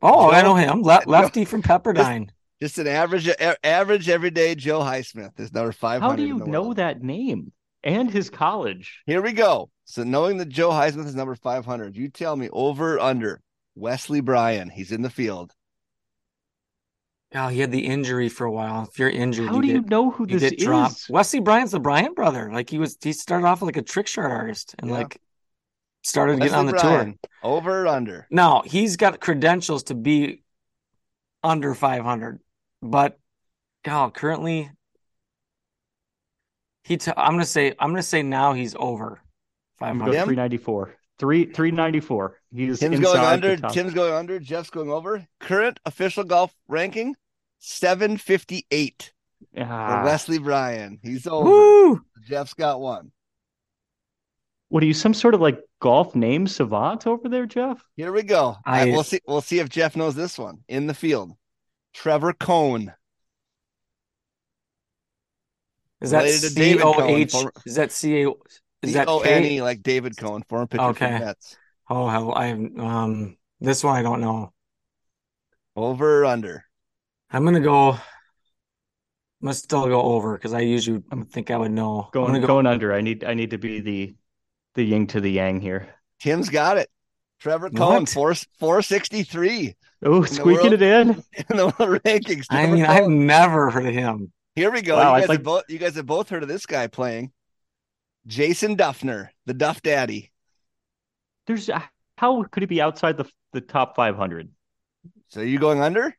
Oh, 0.02 0.30
I 0.30 0.42
know 0.42 0.54
him. 0.54 0.82
Le- 0.82 1.02
lefty 1.06 1.44
from 1.44 1.62
Pepperdine. 1.62 2.30
Just 2.62 2.78
an 2.78 2.86
average, 2.86 3.28
a- 3.28 3.66
average 3.66 4.08
everyday 4.08 4.54
Joe 4.54 4.80
Highsmith 4.80 5.38
is 5.38 5.52
number 5.52 5.72
500. 5.72 6.08
How 6.10 6.16
do 6.16 6.26
you 6.26 6.38
know 6.46 6.62
world. 6.62 6.76
that 6.76 7.02
name 7.02 7.52
and 7.84 8.10
his 8.10 8.30
college? 8.30 9.02
Here 9.06 9.20
we 9.22 9.32
go. 9.32 9.70
So 9.84 10.02
knowing 10.04 10.38
that 10.38 10.48
Joe 10.48 10.70
Highsmith 10.70 11.06
is 11.06 11.14
number 11.14 11.34
500, 11.34 11.96
you 11.96 12.08
tell 12.08 12.34
me 12.34 12.48
over 12.52 12.98
under 12.98 13.40
Wesley 13.74 14.20
Bryan. 14.20 14.70
He's 14.70 14.90
in 14.90 15.02
the 15.02 15.10
field. 15.10 15.52
Oh, 17.34 17.48
he 17.48 17.60
had 17.60 17.72
the 17.72 17.84
injury 17.86 18.28
for 18.28 18.44
a 18.46 18.52
while. 18.52 18.88
If 18.90 18.98
you're 18.98 19.10
injured, 19.10 19.48
How 19.48 19.60
do 19.60 19.66
you 19.66 19.82
know 19.82 20.10
who 20.10 20.26
you 20.28 20.38
this 20.38 20.50
get 20.52 20.60
dropped. 20.60 20.92
is? 20.94 21.06
Wesley 21.10 21.40
Bryan's 21.40 21.72
the 21.72 21.80
Bryan 21.80 22.14
brother. 22.14 22.50
Like 22.52 22.70
he 22.70 22.78
was, 22.78 22.96
he 23.02 23.12
started 23.12 23.46
off 23.46 23.60
like 23.62 23.76
a 23.76 23.82
trick 23.82 24.06
shot 24.06 24.30
artist 24.30 24.74
and 24.78 24.90
Yeah. 24.90 24.96
like 24.98 25.20
started 26.06 26.38
getting 26.38 26.52
Wesley 26.52 26.58
on 26.58 26.66
the 26.66 26.72
Bryan, 26.72 27.06
tour. 27.06 27.30
Over 27.42 27.82
or 27.82 27.86
under? 27.88 28.26
Now 28.30 28.62
he's 28.64 28.96
got 28.96 29.20
credentials 29.20 29.84
to 29.84 29.94
be 29.94 30.42
under 31.42 31.74
500, 31.74 32.40
but 32.82 33.18
God, 33.84 34.14
currently 34.14 34.70
he. 36.84 36.96
T- 36.96 37.12
I'm 37.16 37.32
gonna 37.32 37.44
say 37.44 37.74
I'm 37.78 37.90
gonna 37.90 38.02
say 38.02 38.22
now 38.22 38.52
he's 38.52 38.74
over 38.78 39.20
500. 39.78 40.04
go 40.06 40.12
394. 40.24 40.94
Three 41.18 41.44
394. 41.46 42.38
He's 42.54 42.78
Tim's 42.78 43.00
going 43.00 43.18
under. 43.20 43.56
the. 43.56 43.68
Tim's 43.68 43.94
going 43.94 44.12
under. 44.12 44.38
Jeff's 44.38 44.70
going 44.70 44.90
over. 44.90 45.26
Current 45.40 45.80
official 45.86 46.24
golf 46.24 46.54
ranking 46.68 47.16
758 47.58 49.12
for 49.54 49.62
Ah, 49.62 50.02
Wesley 50.04 50.38
Bryan. 50.38 50.98
He's 51.02 51.26
over. 51.26 51.48
Woo! 51.48 52.02
Jeff's 52.28 52.54
got 52.54 52.80
one. 52.80 53.12
what 54.68 54.82
are 54.82 54.86
you, 54.86 54.92
some 54.94 55.14
sort 55.14 55.34
of 55.34 55.40
like 55.40 55.58
golf 55.80 56.14
name 56.14 56.46
savant 56.46 57.06
over 57.06 57.28
there, 57.28 57.46
Jeff? 57.46 57.82
Here 57.96 58.12
we 58.12 58.22
go. 58.22 58.56
I- 58.64 58.82
I, 58.82 58.92
we'll 58.92 59.04
see. 59.04 59.20
We'll 59.26 59.40
see 59.40 59.58
if 59.58 59.68
Jeff 59.68 59.96
knows 59.96 60.14
this 60.14 60.38
one 60.38 60.64
in 60.68 60.86
the 60.86 60.94
field. 60.94 61.32
Trevor 61.94 62.32
Cone. 62.32 62.92
Is 66.00 66.10
that 66.10 66.18
Related 66.24 66.40
to 66.42 66.48
C 66.50 66.54
David 66.54 66.82
O 66.82 66.92
Cohen, 66.94 67.52
Is 67.64 67.74
that 67.76 67.90
C 67.92 68.22
A? 68.22 68.30
Is 68.82 68.92
that 68.92 69.08
O 69.08 69.20
N 69.20 69.42
K? 69.42 69.54
E 69.56 69.62
like 69.62 69.82
David 69.82 70.16
Cone, 70.16 70.42
former 70.48 70.66
pitcher 70.66 70.82
for 70.84 70.90
Okay. 70.90 71.12
the 71.18 71.24
Mets. 71.24 71.56
Oh 71.88 72.08
hell, 72.08 72.32
I 72.34 72.50
um 72.50 73.36
this 73.60 73.82
one 73.82 73.96
I 73.96 74.02
don't 74.02 74.20
know. 74.20 74.52
Over 75.74 76.20
or 76.22 76.24
under? 76.26 76.64
I'm 77.30 77.44
gonna 77.44 77.60
go. 77.60 77.92
I'm 77.92 78.00
gonna 79.42 79.54
still 79.54 79.86
go 79.86 80.02
over 80.02 80.36
because 80.36 80.52
I 80.52 80.60
usually 80.60 81.02
think 81.30 81.50
I 81.50 81.56
would 81.56 81.70
know. 81.72 82.04
I'm 82.04 82.10
Going 82.12 82.40
go. 82.40 82.46
going 82.46 82.66
under. 82.66 82.92
I 82.92 83.00
need 83.00 83.24
I 83.24 83.34
need 83.34 83.50
to 83.50 83.58
be 83.58 83.80
the 83.80 84.14
the 84.76 84.84
yin 84.84 85.06
to 85.08 85.20
the 85.20 85.30
yang 85.30 85.60
here. 85.60 85.88
Tim's 86.20 86.48
got 86.48 86.78
it. 86.78 86.88
Trevor 87.40 87.68
Cone, 87.70 88.00
What? 88.02 88.08
four 88.08 88.34
four 88.58 88.80
sixty 88.82 89.22
three 89.22 89.74
Oh, 90.04 90.22
the 90.22 90.28
squeaking 90.28 90.70
world. 90.70 90.72
it 90.74 90.82
in. 90.82 91.08
in 91.50 91.56
the 91.56 91.66
world 91.78 92.00
rankings. 92.04 92.46
I 92.50 92.62
Trevor 92.62 92.76
mean, 92.76 92.84
I've 92.86 93.08
never 93.08 93.70
heard 93.70 93.86
of 93.86 93.92
him. 93.94 94.32
Here 94.54 94.70
we 94.70 94.80
go. 94.82 94.96
Wow, 94.96 95.16
you 95.16 95.20
guys 95.22 95.28
like- 95.28 95.38
have 95.40 95.44
both 95.44 95.62
you 95.68 95.78
guys 95.78 95.96
have 95.96 96.06
both 96.06 96.28
heard 96.30 96.42
of 96.42 96.48
this 96.48 96.64
guy 96.64 96.86
playing. 96.86 97.32
Jason 98.26 98.76
Dufner, 98.76 99.28
the 99.44 99.54
Duff 99.54 99.82
Daddy. 99.82 100.32
There's 101.46 101.68
uh, 101.68 101.80
how 102.18 102.42
could 102.44 102.62
he 102.62 102.66
be 102.66 102.80
outside 102.80 103.16
the 103.16 103.26
the 103.52 103.60
top 103.60 103.96
500? 103.96 104.48
So 105.28 105.40
you 105.42 105.58
going 105.58 105.80
under? 105.80 106.16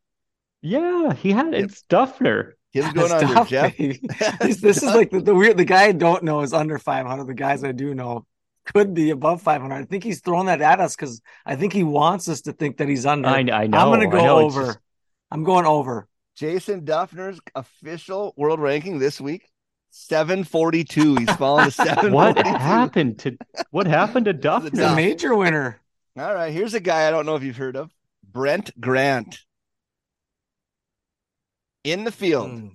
Yeah, 0.61 1.13
he 1.13 1.31
had 1.31 1.53
Yep. 1.53 1.63
it's 1.63 1.83
Dufner. 1.89 2.53
Tim's 2.73 2.93
going 2.93 3.09
That's 3.09 3.23
under, 3.23 3.33
tough, 3.33 3.49
Jeff. 3.49 3.77
this, 4.39 4.61
this 4.61 4.77
is 4.77 4.83
like 4.83 5.09
the, 5.09 5.19
the 5.21 5.33
weird. 5.33 5.57
The 5.57 5.65
guy 5.65 5.85
I 5.85 5.91
don't 5.93 6.23
know 6.23 6.41
is 6.41 6.53
under 6.53 6.77
500. 6.77 7.25
The 7.25 7.33
guys 7.33 7.63
I 7.63 7.71
do 7.71 7.95
know 7.95 8.25
could 8.73 8.93
be 8.93 9.09
above 9.09 9.41
500. 9.41 9.73
I 9.75 9.83
think 9.85 10.03
he's 10.03 10.21
throwing 10.21 10.45
that 10.47 10.61
at 10.61 10.79
us 10.79 10.95
because 10.95 11.21
I 11.45 11.55
think 11.55 11.73
he 11.73 11.83
wants 11.83 12.27
us 12.29 12.41
to 12.41 12.53
think 12.53 12.77
that 12.77 12.87
he's 12.87 13.05
under. 13.05 13.27
I, 13.29 13.39
I 13.39 13.67
know. 13.67 13.77
I'm 13.77 13.89
gonna 13.89 14.07
go 14.07 14.23
know, 14.25 14.39
over. 14.39 14.65
just- 14.67 14.79
I'm 15.31 15.43
going 15.43 15.65
over. 15.65 16.07
Jason 16.35 16.85
Dufner's 16.85 17.39
official 17.55 18.33
world 18.37 18.59
ranking 18.59 18.99
this 18.99 19.19
week, 19.19 19.49
742. 19.89 21.15
He's 21.15 21.31
fallen 21.31 21.65
to 21.65 21.71
742. 21.71 22.13
what 22.13 22.37
happened 22.61 23.19
to 23.19 23.37
what 23.71 23.87
happened 23.87 24.25
to 24.25 24.31
He's 24.35 24.41
Dufner? 24.41 24.93
a 24.93 24.95
major 24.95 25.35
winner. 25.35 25.79
All 26.17 26.33
right, 26.33 26.53
here's 26.53 26.73
a 26.73 26.79
guy 26.79 27.07
I 27.07 27.11
don't 27.11 27.25
know 27.25 27.35
if 27.35 27.43
you've 27.43 27.57
heard 27.57 27.75
of. 27.75 27.91
Brent 28.23 28.69
Grant. 28.79 29.39
In 31.83 32.03
the 32.03 32.11
field. 32.11 32.49
Mm. 32.51 32.71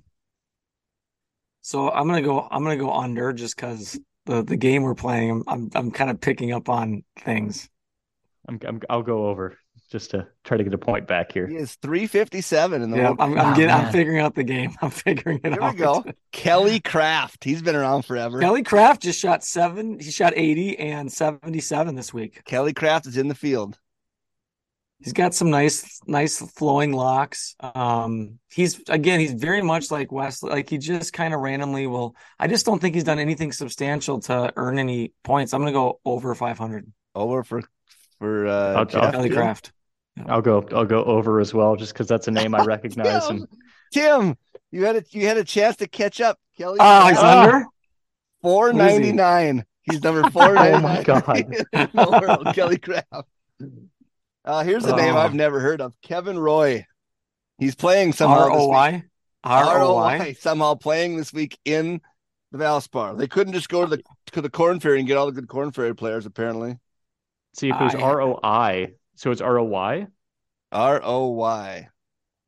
So 1.61 1.91
I'm 1.91 2.07
gonna 2.09 2.23
go. 2.23 2.47
I'm 2.51 2.63
gonna 2.65 2.77
go 2.77 2.93
under 2.93 3.33
just 3.33 3.57
because 3.57 3.99
the 4.27 4.43
the 4.43 4.57
game 4.57 4.83
we're 4.83 4.95
playing. 4.95 5.31
I'm 5.31 5.43
I'm, 5.47 5.71
I'm 5.75 5.91
kind 5.91 6.11
of 6.11 6.21
picking 6.21 6.53
up 6.53 6.69
on 6.69 7.05
things. 7.19 7.69
I'm, 8.49 8.59
I'm 8.67 8.81
I'll 8.91 9.03
go 9.03 9.27
over 9.29 9.57
just 9.91 10.11
to 10.13 10.27
try 10.43 10.57
to 10.57 10.65
get 10.65 10.73
a 10.73 10.79
point 10.79 11.07
back 11.07 11.33
here. 11.33 11.47
He 11.47 11.57
is 11.57 11.75
357 11.77 12.83
in 12.83 12.91
the 12.91 12.97
Yeah, 12.97 13.05
world. 13.09 13.19
I'm, 13.21 13.39
I'm 13.39 13.53
Oh, 13.53 13.57
getting. 13.57 13.71
I'm 13.71 13.93
figuring 13.93 14.21
out 14.21 14.35
the 14.35 14.43
game. 14.43 14.73
I'm 14.83 14.91
figuring 14.91 15.41
it 15.45 15.53
out. 15.53 15.61
Here 15.61 15.71
we 15.73 15.77
go. 15.77 16.05
Kelly 16.33 16.81
Kraft. 16.81 17.45
He's 17.45 17.61
been 17.63 17.77
around 17.77 18.03
forever. 18.07 18.41
Kelly 18.41 18.63
Kraft 18.63 19.03
just 19.03 19.21
shot 19.21 19.45
seven. 19.45 20.01
He 20.01 20.11
shot 20.11 20.33
80 20.35 20.79
and 20.79 21.13
77 21.13 21.95
this 21.95 22.13
week. 22.15 22.43
Kelly 22.45 22.73
Kraft 22.73 23.07
is 23.07 23.17
in 23.19 23.29
the 23.29 23.35
field. 23.35 23.79
He's 25.03 25.13
got 25.13 25.35
some 25.35 25.51
nice, 25.51 26.01
nice 26.07 26.39
flowing 26.53 26.93
locks. 26.93 27.57
Um, 27.61 28.39
he's 28.51 28.81
again, 28.89 29.19
he's 29.21 29.33
very 29.33 29.61
much 29.63 29.91
like 29.91 30.13
Wesley. 30.13 30.51
Like 30.51 30.71
he 30.71 30.79
just 30.79 31.13
kind 31.13 31.35
of 31.35 31.41
randomly 31.41 31.87
will. 31.87 32.15
I 32.39 32.47
just 32.47 32.65
don't 32.67 32.79
think 32.81 32.95
he's 32.95 33.05
done 33.05 33.19
anything 33.19 33.51
substantial 33.53 34.21
to 34.21 34.53
earn 34.57 34.79
any 34.79 35.13
points. 35.25 35.53
I'm 35.55 35.61
gonna 35.61 35.73
go 35.73 36.01
over 36.05 36.35
500. 36.35 36.93
Over 37.15 37.43
for 37.45 37.63
for 38.19 38.47
uh 38.47 38.75
I'll- 38.75 38.85
Jeff. 38.85 39.03
I'll- 39.03 39.13
Kelly 39.13 39.29
Tim. 39.29 39.37
Kraft. 39.39 39.73
I'll 40.27 40.43
go 40.43 40.65
I'll 40.73 40.85
go 40.85 41.03
over 41.05 41.41
as 41.41 41.53
well 41.55 41.75
just 41.77 41.93
because 41.95 42.07
that's 42.07 42.29
a 42.29 42.31
name 42.31 42.55
I 42.55 42.65
recognize 42.65 43.27
Tim, 43.27 43.37
and 43.37 43.47
Tim, 43.93 44.37
you 44.71 44.85
had 44.85 44.97
a 44.97 45.05
you 45.11 45.27
had 45.27 45.37
a 45.39 45.45
chance 45.45 45.77
to 45.77 45.89
catch 45.89 46.21
up. 46.21 46.39
Kelly 46.57 46.79
Oh, 46.81 47.09
he's 47.09 47.19
Kraft, 47.19 47.53
under. 47.55 47.67
499. 48.43 49.65
He's 49.83 50.03
number 50.03 50.23
499. 50.31 50.75
Oh 50.75 50.81
my 50.81 51.03
God. 51.03 51.39
in 51.73 51.89
the 51.93 52.21
world, 52.23 52.55
Kelly 52.55 52.79
Kraft. 52.79 53.07
Uh, 54.45 54.65
here's 54.65 54.85
a 54.85 54.97
name 54.97 55.15
Oh. 55.15 55.19
I've 55.19 55.35
never 55.35 55.61
heard 55.61 55.81
of. 55.81 55.93
Kevin 56.03 56.39
Roy. 56.39 56.87
He's 57.59 57.75
playing 57.75 58.13
somehow 58.13 58.41
R 58.45 58.51
this 58.51 58.61
week. 58.61 58.69
Y. 58.71 59.03
R 59.45 59.79
O 59.81 59.95
Y. 59.95 60.19
ROI 60.19 60.33
somehow 60.35 60.75
playing 60.75 61.17
this 61.17 61.33
week 61.33 61.59
in 61.65 62.01
the 62.51 62.59
Valspar. 62.59 63.17
They 63.17 63.29
couldn't 63.29 63.53
just 63.53 63.69
go 63.69 63.85
to 63.87 63.97
the 63.97 64.03
to 64.33 64.41
the 64.41 64.51
Corn 64.51 64.81
Ferry 64.81 64.99
and 64.99 65.07
get 65.07 65.17
all 65.17 65.27
the 65.27 65.33
good 65.33 65.49
Corn 65.49 65.71
Ferry 65.71 65.95
players. 65.95 66.27
Apparently, 66.27 66.79
see 67.55 67.69
if 67.71 67.81
it 67.81 67.85
was 67.85 67.95
R 67.95 68.21
O 68.21 68.39
I, 68.43 68.95
So 69.15 69.31
it's 69.31 69.41
R 69.41 69.59
O 69.59 69.65
Y. 69.65 70.07
R 70.73 71.01
O 71.05 71.29
Y. 71.29 71.89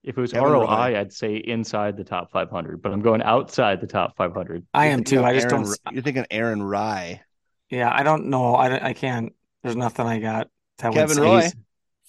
If 0.02 0.18
it 0.18 0.20
was 0.20 0.32
Kevin 0.32 0.50
ROI, 0.50 0.64
Roy. 0.64 0.98
I'd 0.98 1.12
say 1.12 1.36
inside 1.36 1.96
the 1.96 2.04
top 2.04 2.30
500, 2.30 2.82
but 2.82 2.92
I'm 2.92 3.00
going 3.00 3.22
outside 3.22 3.80
the 3.80 3.86
top 3.86 4.16
500. 4.18 4.66
I 4.74 4.86
am 4.88 5.02
too. 5.02 5.24
I 5.24 5.32
just 5.32 5.46
Aaron- 5.46 5.64
don't. 5.64 5.78
You're 5.94 6.02
thinking 6.02 6.26
Aaron 6.30 6.62
Rai. 6.62 7.22
Yeah, 7.70 7.90
I 7.90 8.02
don't 8.02 8.26
know. 8.26 8.54
I, 8.54 8.88
I 8.88 8.92
can't. 8.92 9.32
There's 9.62 9.76
nothing 9.76 10.06
I 10.06 10.18
got 10.18 10.50
that 10.78 10.92
Kevin 10.92 11.16
Roy. 11.16 11.40
he's- 11.40 11.54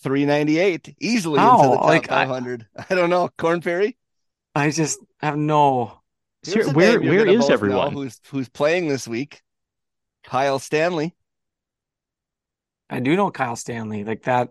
398 0.05 0.97
easily 0.99 1.39
into 1.39 1.51
the 1.51 1.75
top 1.77 1.85
Like, 1.85 2.07
500. 2.07 2.67
I, 2.89 2.93
don't 2.93 3.09
know. 3.09 3.27
Corn 3.39 3.61
Ferry. 3.61 3.97
I 4.53 4.69
just 4.69 4.99
have 5.19 5.35
no. 5.35 5.99
Here's 6.45 6.71
where 6.71 7.01
where 7.01 7.27
is 7.27 7.49
everyone? 7.49 7.91
Who's 7.91 8.21
who's 8.29 8.47
playing 8.47 8.87
this 8.87 9.07
week? 9.07 9.41
Kyle 10.23 10.59
Stanley. 10.59 11.15
I 12.87 12.99
do 12.99 13.15
know 13.15 13.31
Kyle 13.31 13.55
Stanley 13.55 14.03
like 14.03 14.23
that. 14.23 14.49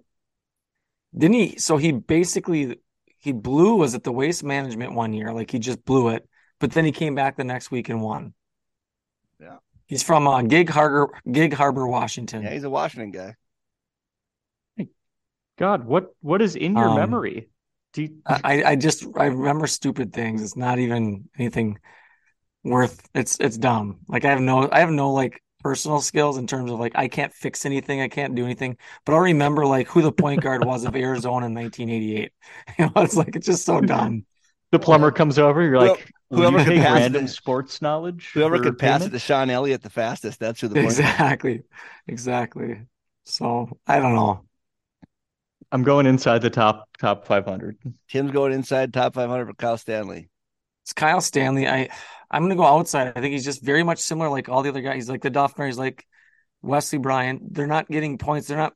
Didn't 1.17 1.35
he? 1.35 1.59
So 1.59 1.77
he 1.77 1.93
basically 1.93 2.81
he 3.21 3.31
blew 3.31 3.77
was 3.77 3.95
at 3.95 4.03
the 4.03 4.11
waste 4.11 4.43
management 4.43 4.95
one 4.95 5.13
year. 5.13 5.33
Like 5.33 5.53
he 5.53 5.61
just 5.61 5.85
blew 5.85 6.09
it, 6.09 6.29
but 6.59 6.73
then 6.73 6.85
he 6.85 6.91
came 6.91 7.15
back 7.15 7.37
the 7.37 7.45
next 7.45 7.71
week 7.71 7.89
and 7.89 8.03
won. 8.03 8.35
Yeah. 9.41 9.59
He's 9.87 10.03
from 10.03 10.27
uh, 10.27 10.43
Gig 10.43 10.69
Harbor, 10.69 11.13
Gig 11.31 11.53
Harbor, 11.53 11.87
Washington. 11.87 12.43
Yeah, 12.43 12.51
he's 12.51 12.65
a 12.65 12.71
Washington 12.71 13.13
guy. 13.13 13.37
God, 15.59 15.85
what 15.85 16.09
what 16.21 16.43
is 16.43 16.57
in 16.57 16.75
your 16.77 16.89
Um, 16.89 16.97
memory? 16.97 17.49
Do 17.93 18.03
you, 18.03 18.17
I, 18.27 18.65
I 18.65 18.77
just 18.77 19.07
I 19.17 19.27
remember 19.27 19.67
stupid 19.69 20.13
things. 20.13 20.43
It's 20.43 20.57
not 20.57 20.79
even 20.81 21.29
anything 21.39 21.79
worth 22.65 23.09
it's 23.15 23.39
it's 23.41 23.57
dumb. 23.57 24.01
Like 24.09 24.25
I 24.25 24.31
have 24.31 24.41
no 24.41 24.69
I 24.71 24.81
have 24.81 24.91
no 24.91 25.13
like 25.13 25.41
personal 25.63 26.01
skills 26.01 26.37
in 26.39 26.47
terms 26.47 26.71
of 26.71 26.79
like 26.81 26.93
I 26.97 27.09
can't 27.09 27.33
fix 27.33 27.65
anything, 27.67 28.01
I 28.01 28.09
can't 28.09 28.35
do 28.35 28.45
anything, 28.45 28.77
but 29.07 29.15
I'll 29.15 29.21
remember 29.21 29.65
like 29.67 29.87
who 29.89 30.03
the 30.03 30.13
point 30.13 30.43
guard 30.43 30.65
was 30.65 30.85
of 30.85 30.97
Arizona 30.97 31.47
in 31.47 31.55
1988. 31.55 32.33
You 32.79 32.87
know, 32.87 33.03
it's 33.03 33.17
like 33.17 33.37
it's 33.37 33.47
just 33.47 33.65
so 33.65 33.81
dumb. 33.93 34.25
the 34.73 34.79
plumber 34.79 35.11
comes 35.13 35.39
over, 35.39 35.63
you're 35.63 35.79
Whoever- 35.79 35.91
like, 35.95 36.11
will 36.31 36.39
whoever 36.51 36.59
you 36.59 36.65
could 36.65 36.77
pass 36.83 36.95
random 36.95 37.25
it- 37.27 37.29
sports 37.29 37.81
knowledge? 37.81 38.31
Whoever 38.35 38.57
for 38.59 38.63
could 38.65 38.79
pass 38.79 38.99
payment? 39.01 39.15
it 39.15 39.19
to 39.19 39.21
Sean 39.21 39.51
Elliott 39.51 39.83
the 39.83 39.91
fastest, 39.91 40.41
that's 40.41 40.61
who 40.61 40.69
the 40.69 40.75
point. 40.75 40.89
guard- 40.89 40.99
Exactly. 40.99 41.63
Exactly. 42.09 42.81
So 43.25 43.79
I 43.87 44.01
don't 44.01 44.15
know. 44.17 44.45
I'm 45.75 45.83
going 45.83 46.07
inside 46.07 46.41
the 46.41 46.51
top 46.51 46.89
top 47.01 47.27
500. 47.27 47.77
Tim's 48.09 48.31
going 48.31 48.53
inside 48.53 48.93
top 48.95 49.15
500 49.15 49.47
for 49.49 49.55
Kyle 49.55 49.77
Stanley. 49.77 50.29
It's 50.85 50.93
Kyle 50.93 51.21
Stanley. 51.21 51.67
I 51.67 51.89
I'm 52.31 52.45
gonna 52.45 52.55
go 52.55 52.65
outside. 52.65 53.09
I 53.09 53.21
think 53.21 53.33
he's 53.33 53.45
just 53.45 53.61
very 53.61 53.83
much 53.83 53.99
similar 53.99 54.29
like 54.31 54.49
all 54.49 54.63
the 54.63 54.69
other 54.69 54.83
guys. 54.83 54.95
He's 54.95 55.11
like 55.11 55.23
the 55.23 55.33
Dufner, 55.33 55.67
he's 55.67 55.77
like 55.77 56.07
Wesley 56.63 57.01
Bryant. 57.01 57.53
They're 57.53 57.67
not 57.67 57.89
getting 57.89 58.19
points. 58.19 58.47
They're 58.47 58.57
not 58.57 58.75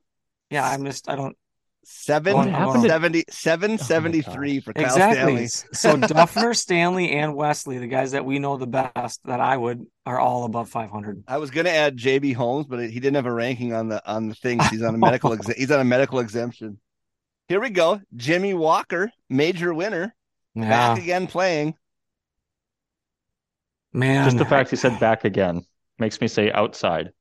yeah, 0.49 0.67
I'm 0.69 0.83
just 0.83 1.09
I 1.09 1.15
don't 1.15 1.37
Seven 1.85 2.35
What 2.35 2.49
happened 2.49 2.83
to- 2.83 2.89
70 2.89 3.23
773 3.29 4.59
for 4.59 4.73
Kyle 4.73 4.83
exactly. 4.83 5.47
Stanley. 5.47 5.47
So 5.47 5.95
Dufner, 5.95 6.55
Stanley, 6.55 7.11
and 7.11 7.33
Wesley, 7.33 7.77
the 7.77 7.87
guys 7.87 8.11
that 8.11 8.25
we 8.25 8.39
know 8.39 8.57
the 8.57 8.67
best 8.67 9.21
that 9.23 9.39
I 9.39 9.55
would 9.55 9.85
are 10.05 10.19
all 10.19 10.43
above 10.43 10.69
500. 10.69 11.23
I 11.27 11.37
was 11.37 11.49
gonna 11.49 11.69
add 11.69 11.97
JB 11.97 12.35
Holmes, 12.35 12.67
but 12.67 12.79
he 12.81 12.99
didn't 12.99 13.15
have 13.15 13.25
a 13.25 13.31
ranking 13.33 13.73
on 13.73 13.87
the 13.87 14.05
on 14.05 14.27
the 14.27 14.35
things. 14.35 14.67
He's 14.67 14.83
on 14.83 14.93
a 14.93 14.97
medical 14.99 15.33
ex- 15.33 15.47
he's 15.47 15.71
on 15.71 15.79
a 15.79 15.85
medical 15.85 16.19
exemption. 16.19 16.79
Here 17.49 17.59
we 17.59 17.69
go. 17.69 17.99
Jimmy 18.15 18.53
Walker, 18.53 19.11
major 19.29 19.73
winner, 19.73 20.15
Yeah, 20.55 20.69
back 20.69 20.97
again 20.99 21.27
playing. 21.27 21.75
man. 23.93 24.25
Just 24.25 24.37
the 24.37 24.45
fact 24.45 24.69
he 24.69 24.75
said 24.75 24.99
back 24.99 25.25
again 25.25 25.65
makes 25.97 26.19
me 26.21 26.27
say 26.27 26.51
outside. 26.51 27.11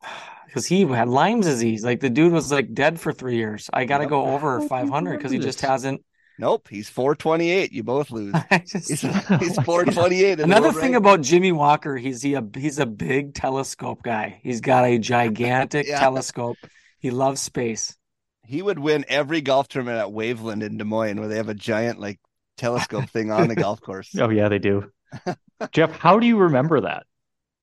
because 0.46 0.66
he 0.66 0.82
had 0.82 1.08
Lyme's 1.08 1.46
disease. 1.46 1.84
Like 1.84 2.00
the 2.00 2.10
dude 2.10 2.32
was 2.32 2.50
like 2.52 2.74
dead 2.74 3.00
for 3.00 3.12
three 3.12 3.36
years. 3.36 3.70
I 3.72 3.84
got 3.84 3.98
to 3.98 4.04
Yep. 4.04 4.10
go 4.10 4.24
over 4.34 4.60
500 4.68 5.16
because 5.18 5.32
he 5.32 5.38
just 5.38 5.60
hasn't. 5.60 6.02
Nope, 6.38 6.68
he's 6.68 6.88
428. 6.88 7.72
You 7.72 7.82
both 7.84 8.10
lose. 8.10 8.34
Just 8.66 8.88
He's, 8.88 9.02
he's 9.38 9.58
428. 9.58 10.40
Another 10.40 10.72
thing 10.72 10.94
ranking. 10.94 10.94
about 10.94 11.20
Jimmy 11.20 11.52
Walker, 11.52 11.96
he's 11.96 12.22
he 12.22 12.34
a 12.34 12.42
he's 12.56 12.78
a 12.78 12.86
big 12.86 13.34
telescope 13.34 14.02
guy. 14.02 14.40
He's 14.42 14.60
got 14.60 14.84
a 14.86 14.98
gigantic 14.98 15.86
Yeah. 15.86 16.00
telescope. 16.00 16.66
He 16.98 17.10
loves 17.10 17.40
space. 17.40 17.96
He 18.44 18.62
would 18.62 18.78
win 18.78 19.04
every 19.08 19.40
golf 19.40 19.68
tournament 19.68 19.98
at 19.98 20.12
Waveland 20.12 20.62
in 20.62 20.76
Des 20.76 20.84
Moines 20.84 21.18
where 21.18 21.28
they 21.28 21.36
have 21.36 21.48
a 21.48 21.54
giant 21.54 22.00
like 22.00 22.18
telescope 22.56 23.08
thing 23.10 23.30
on 23.30 23.48
the 23.48 23.54
golf 23.56 23.80
course. 23.80 24.14
Oh 24.18 24.30
yeah, 24.30 24.48
they 24.48 24.58
do. 24.58 24.90
Jeff, 25.72 25.92
how 25.92 26.18
do 26.18 26.26
you 26.26 26.38
remember 26.38 26.82
that? 26.82 27.06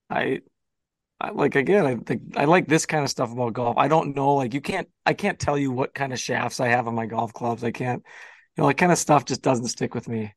I, 0.09 0.41
I 1.19 1.31
like 1.31 1.55
again. 1.55 1.85
I 1.85 1.95
think 1.95 2.37
I 2.37 2.45
like 2.45 2.67
this 2.67 2.85
kind 2.85 3.03
of 3.03 3.09
stuff 3.09 3.31
about 3.31 3.53
golf. 3.53 3.77
I 3.77 3.87
don't 3.87 4.15
know, 4.15 4.35
like 4.35 4.53
you 4.53 4.61
can't. 4.61 4.87
I 5.05 5.13
can't 5.13 5.39
tell 5.39 5.57
you 5.57 5.71
what 5.71 5.93
kind 5.93 6.13
of 6.13 6.19
shafts 6.19 6.59
I 6.59 6.67
have 6.69 6.87
on 6.87 6.95
my 6.95 7.05
golf 7.05 7.33
clubs. 7.33 7.63
I 7.63 7.71
can't. 7.71 8.03
You 8.55 8.63
know, 8.63 8.67
that 8.67 8.77
kind 8.77 8.91
of 8.91 8.97
stuff 8.97 9.25
just 9.25 9.41
doesn't 9.41 9.67
stick 9.67 9.93
with 9.93 10.07
me. 10.07 10.33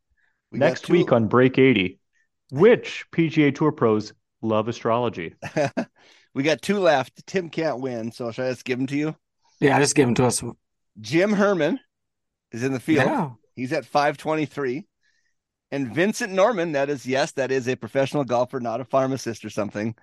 We 0.51 0.59
Next 0.59 0.89
week 0.89 1.13
on 1.13 1.29
Break 1.29 1.59
80, 1.59 1.99
which 2.51 3.07
PGA 3.11 3.55
Tour 3.55 3.73
pros 3.73 4.13
love 4.43 4.69
astrology? 4.69 5.35
we 6.35 6.43
got 6.43 6.61
two 6.61 6.79
left. 6.79 7.27
Tim 7.27 7.49
can't 7.49 7.81
win, 7.81 8.13
so 8.13 8.31
should 8.31 8.45
I 8.45 8.51
just 8.51 8.65
give 8.65 8.79
them 8.79 8.87
to 8.89 8.97
you? 8.97 9.17
Yeah, 9.63 9.77
I 9.77 9.81
just 9.81 9.95
give 9.95 10.07
them 10.07 10.15
to 10.17 10.27
us. 10.27 10.43
Jim 11.01 11.33
Herman 11.33 11.79
is 12.51 12.63
in 12.65 12.73
the 12.73 12.81
field. 12.81 13.07
Yeah, 13.07 13.31
He's 13.55 13.73
at 13.73 13.85
523. 13.85 14.87
And 15.71 15.95
Vincent 15.95 16.33
Norrman, 16.33 16.73
that 16.75 16.91
is, 16.91 17.07
yes, 17.07 17.33
that 17.33 17.51
is 17.51 17.67
a 17.67 17.77
professional 17.77 18.25
golfer, 18.25 18.61
not 18.61 18.81
a 18.83 18.85
pharmacist 18.85 19.45
or 19.45 19.51
something, 19.51 19.95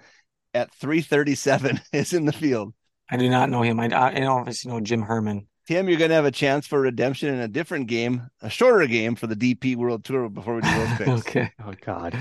at 0.53 0.73
337 0.73 1.79
is 1.93 2.13
in 2.13 2.25
the 2.25 2.31
field. 2.31 2.73
I 3.11 3.17
do 3.17 3.29
not 3.29 3.49
know 3.49 3.61
him. 3.61 3.79
I 3.79 3.87
I 3.89 4.09
I 4.09 4.19
don't 4.19 4.39
obviously 4.39 4.71
know 4.71 4.79
Jim 4.79 5.01
Herman. 5.01 5.47
Tim, 5.67 5.87
you're 5.87 5.99
going 5.99 6.09
to 6.09 6.15
have 6.15 6.25
a 6.25 6.31
chance 6.31 6.65
for 6.65 6.81
redemption 6.81 7.31
in 7.33 7.39
a 7.41 7.47
different 7.47 7.87
game, 7.87 8.27
a 8.41 8.49
shorter 8.49 8.87
game 8.87 9.15
for 9.15 9.27
the 9.27 9.35
DP 9.35 9.75
World 9.75 10.03
Tour 10.03 10.27
before 10.29 10.55
we 10.55 10.61
do 10.61 10.71
those 10.71 10.93
picks. 10.97 11.09
Okay. 11.09 11.51
Oh 11.63 11.73
God, 11.85 12.15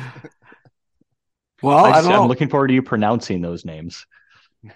Well, 1.63 1.79
I 1.79 1.93
I, 1.93 2.03
don't. 2.03 2.13
I'm 2.13 2.29
looking 2.29 2.51
forward 2.51 2.69
to 2.69 2.75
you 2.75 2.83
pronouncing 2.83 3.41
those 3.41 3.65
names. 3.65 4.07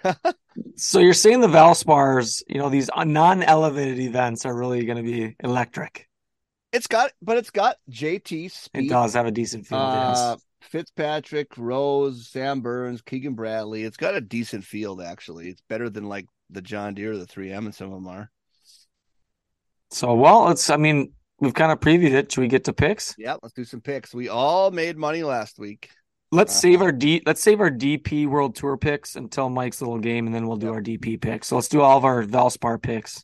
So 0.75 0.99
you're 0.99 1.13
saying 1.13 1.41
the 1.41 1.47
Valspars, 1.47 2.43
you 2.47 2.59
know, 2.59 2.69
these 2.69 2.89
non-elevated 2.95 3.99
events 3.99 4.45
are 4.45 4.55
really 4.55 4.85
going 4.85 4.97
to 4.97 5.03
be 5.03 5.35
electric. 5.39 6.07
It's 6.71 6.87
got, 6.87 7.11
but 7.21 7.37
it's 7.37 7.51
got 7.51 7.77
JT 7.89 8.69
It 8.73 8.89
does 8.89 9.13
have 9.13 9.25
a 9.25 9.31
decent 9.31 9.67
field. 9.67 9.81
uh, 9.81 10.35
yes. 10.35 10.43
Fitzpatrick, 10.61 11.57
Rose, 11.57 12.27
Sam 12.29 12.61
Burns, 12.61 13.01
Keegan 13.01 13.35
Bradley. 13.35 13.83
It's 13.83 13.97
got 13.97 14.15
a 14.15 14.21
decent 14.21 14.63
field, 14.63 15.01
actually. 15.01 15.49
It's 15.49 15.61
better 15.69 15.89
than 15.89 16.09
like 16.09 16.25
the 16.49 16.61
John 16.61 16.93
Deere, 16.93 17.17
the 17.17 17.25
3M, 17.25 17.65
and 17.65 17.75
some 17.75 17.87
of 17.87 17.93
them 17.93 18.07
are. 18.07 18.31
So, 19.91 20.15
well, 20.15 20.49
it's. 20.49 20.69
I 20.69 20.77
mean, 20.77 21.13
we've 21.39 21.53
kind 21.53 21.71
of 21.71 21.79
previewed 21.79 22.13
it. 22.13 22.31
Should 22.31 22.41
we 22.41 22.47
get 22.47 22.63
to 22.63 22.73
picks? 22.73 23.13
Yeah, 23.17 23.35
let's 23.43 23.53
do 23.53 23.63
some 23.65 23.81
picks. 23.81 24.13
We 24.13 24.29
all 24.29 24.71
made 24.71 24.97
money 24.97 25.21
last 25.23 25.59
week. 25.59 25.89
Let's 26.33 26.55
save 26.55 26.81
our 26.81 26.91
D. 26.91 27.21
Let's 27.27 27.43
save 27.43 27.61
our 27.61 27.69
DP 27.69 28.25
World 28.25 28.55
Tour 28.55 28.75
picks 28.75 29.15
until 29.15 29.49
Mike's 29.49 29.81
little 29.81 29.99
game, 29.99 30.25
and 30.25 30.33
then 30.33 30.47
we'll 30.47 30.57
do 30.57 30.65
Yep. 30.65 30.75
our 30.75 30.81
DP 30.81 31.21
picks. 31.21 31.47
So 31.47 31.55
let's 31.55 31.67
do 31.67 31.81
all 31.81 31.95
of 31.95 32.05
our 32.05 32.23
Valspar 32.23 32.81
picks. 32.81 33.23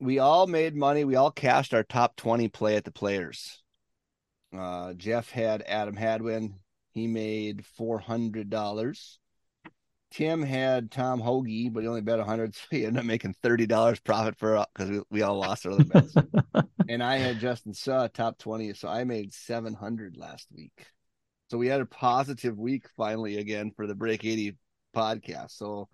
We 0.00 0.20
all 0.20 0.46
made 0.46 0.76
money. 0.76 1.04
We 1.04 1.16
all 1.16 1.32
cashed 1.32 1.74
our 1.74 1.82
top 1.82 2.14
20 2.14 2.48
play 2.48 2.76
at 2.76 2.84
the 2.84 2.92
players. 2.92 3.60
Uh, 4.56 4.94
Jeff 4.94 5.30
had 5.30 5.64
Adam 5.66 5.96
Hadwin. 5.96 6.60
He 6.92 7.08
made 7.08 7.64
$400. 7.76 9.18
Tim 10.12 10.42
had 10.42 10.92
Tom 10.92 11.18
Hoge, 11.18 11.72
but 11.72 11.80
he 11.80 11.88
only 11.88 12.02
bet 12.02 12.18
100, 12.18 12.54
so 12.54 12.62
he 12.70 12.86
ended 12.86 13.00
up 13.00 13.04
making 13.04 13.34
$30 13.42 14.04
profit 14.04 14.38
for 14.38 14.64
because 14.72 14.90
we, 14.90 15.00
we 15.10 15.22
all 15.22 15.40
lost 15.40 15.66
our 15.66 15.72
other 15.72 15.84
bets. 15.84 16.14
and 16.88 17.02
I 17.02 17.16
had 17.16 17.40
Justin 17.40 17.74
Suh 17.74 18.06
top 18.14 18.38
20, 18.38 18.74
so 18.74 18.86
I 18.86 19.02
made 19.02 19.32
700 19.32 20.16
last 20.16 20.46
week. 20.54 20.86
So 21.50 21.58
we 21.58 21.68
had 21.68 21.80
a 21.80 21.86
positive 21.86 22.58
week 22.58 22.86
finally 22.96 23.38
again 23.38 23.72
for 23.76 23.86
the 23.86 23.94
Break 23.94 24.24
80 24.24 24.56
podcast. 24.94 25.52
So 25.52 25.88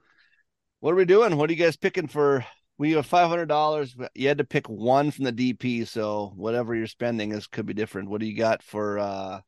what 0.80 0.92
are 0.92 0.96
we 0.96 1.04
doing? 1.04 1.36
What 1.36 1.50
are 1.50 1.52
you 1.52 1.58
guys 1.58 1.76
picking 1.76 2.06
for? 2.06 2.44
We 2.78 2.92
have 2.92 3.04
five 3.04 3.28
hundred 3.28 3.46
dollars. 3.46 3.94
You 4.14 4.28
had 4.28 4.38
to 4.38 4.44
pick 4.44 4.66
one 4.68 5.10
from 5.10 5.24
the 5.26 5.32
DP, 5.32 5.86
so 5.86 6.32
whatever 6.34 6.74
you're 6.74 6.86
spending 6.86 7.32
is 7.32 7.46
could 7.46 7.66
be 7.66 7.74
different. 7.74 8.08
What 8.08 8.20
do 8.20 8.26
you 8.26 8.36
got 8.36 8.62
for 8.62 8.98
uh 8.98 9.40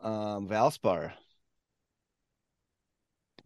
um 0.00 0.48
Valspar? 0.48 1.12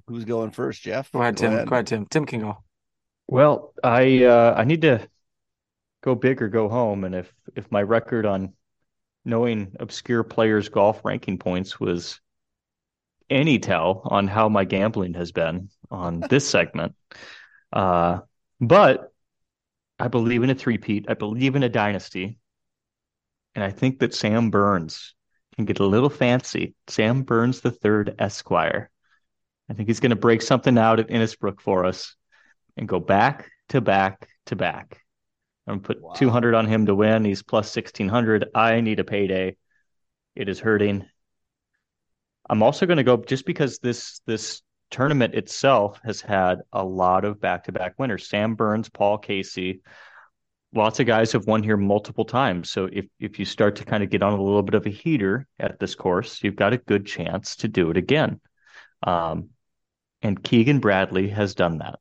Who's 0.06 0.24
going 0.24 0.52
first, 0.52 0.82
Jeff? 0.82 1.11
Go 1.11 1.20
ahead, 1.20 1.36
Tim. 1.36 1.64
Go 1.64 1.74
ahead, 1.74 1.88
Tim. 1.88 2.06
Tim 2.06 2.26
can 2.26 2.40
go. 2.40 2.58
Well, 3.26 3.72
I 3.82 4.24
uh, 4.24 4.54
I 4.56 4.64
need 4.64 4.82
to 4.82 5.08
go 6.02 6.14
big 6.14 6.42
or 6.42 6.48
go 6.48 6.68
home, 6.68 7.02
and 7.02 7.14
if 7.14 7.32
if 7.56 7.70
my 7.72 7.82
record 7.82 8.24
on 8.24 8.52
knowing 9.25 9.77
obscure 9.79 10.23
players' 10.23 10.68
golf 10.68 11.05
ranking 11.05 11.39
points 11.39 11.79
was 11.79 12.21
any 13.29 13.59
tell 13.59 14.03
on 14.05 14.27
how 14.27 14.49
my 14.49 14.64
gambling 14.64 15.14
has 15.14 15.33
been 15.33 15.68
on 15.91 16.21
this 16.31 16.49
segment, 16.49 16.95
uh, 17.73 18.21
but 18.61 19.12
I 19.99 20.09
believe 20.09 20.43
in 20.43 20.51
a 20.51 20.55
three-peat. 20.55 21.07
I 21.09 21.14
believe 21.14 21.57
in 21.57 21.62
a 21.62 21.68
dynasty, 21.68 22.39
and 23.55 23.62
I 23.62 23.71
think 23.71 24.01
that 24.01 24.14
Sam 24.14 24.51
Burns 24.51 25.14
can 25.55 25.64
get 25.64 25.81
a 25.81 25.87
little 25.87 26.09
fancy. 26.09 26.75
Sam 26.89 27.23
Burns 27.23 27.61
the 27.61 27.71
third 27.71 28.14
Esquire. 28.18 28.91
I 29.68 29.75
think 29.75 29.89
he's 29.89 30.01
going 30.01 30.11
to 30.11 30.16
break 30.16 30.43
something 30.43 30.77
out 30.79 31.01
at 31.01 31.09
Innisbrook 31.09 31.61
for 31.61 31.85
us 31.85 32.16
and 32.77 32.89
go 32.89 32.99
back 32.99 33.51
to 33.68 33.81
back 33.81 34.29
to 34.47 34.57
back. 34.57 35.03
I'm 35.66 35.80
put 35.80 36.00
Wow. 36.00 36.12
200 36.14 36.54
on 36.54 36.66
him 36.66 36.86
to 36.86 36.94
win. 36.94 37.24
He's 37.24 37.42
plus 37.42 37.74
1600. 37.74 38.48
I 38.54 38.80
need 38.80 39.00
a 39.00 39.04
payday. 39.04 39.56
It 40.34 40.48
is 40.48 40.61
hurting. 40.61 41.06
I'm 42.48 42.62
also 42.62 42.86
going 42.86 42.96
to 42.96 43.04
go 43.04 43.16
just 43.18 43.46
because 43.46 43.78
this 43.78 44.20
this 44.26 44.62
tournament 44.90 45.34
itself 45.34 46.00
has 46.04 46.20
had 46.20 46.58
a 46.72 46.84
lot 46.84 47.24
of 47.24 47.40
back-to-back 47.40 47.94
winners. 47.98 48.28
Sam 48.28 48.56
Burns, 48.56 48.88
Paul 48.88 49.18
Casey. 49.18 49.82
Lots 50.74 51.00
of 51.00 51.06
guys 51.06 51.32
have 51.32 51.46
won 51.46 51.62
here 51.62 51.76
multiple 51.76 52.24
times. 52.24 52.70
So 52.70 52.88
if 52.92 53.06
if 53.18 53.38
you 53.38 53.44
start 53.44 53.76
to 53.76 53.84
kind 53.84 54.02
of 54.02 54.11
get 54.11 54.22
on 54.22 54.32
a 54.32 54.42
little 54.42 54.62
bit 54.62 54.74
of 54.74 54.86
a 54.86 54.90
heater 54.90 55.46
at 55.58 55.78
this 55.78 55.94
course, 55.94 56.42
you've 56.42 56.56
got 56.56 56.72
a 56.72 56.78
good 56.78 57.06
chance 57.06 57.56
to 57.56 57.68
do 57.68 57.90
it 57.90 57.96
again. 57.96 58.40
Um, 59.02 59.50
and 60.22 60.42
Keegan 60.42 60.80
Bradley 60.80 61.28
has 61.28 61.54
done 61.54 61.78
that. 61.78 61.98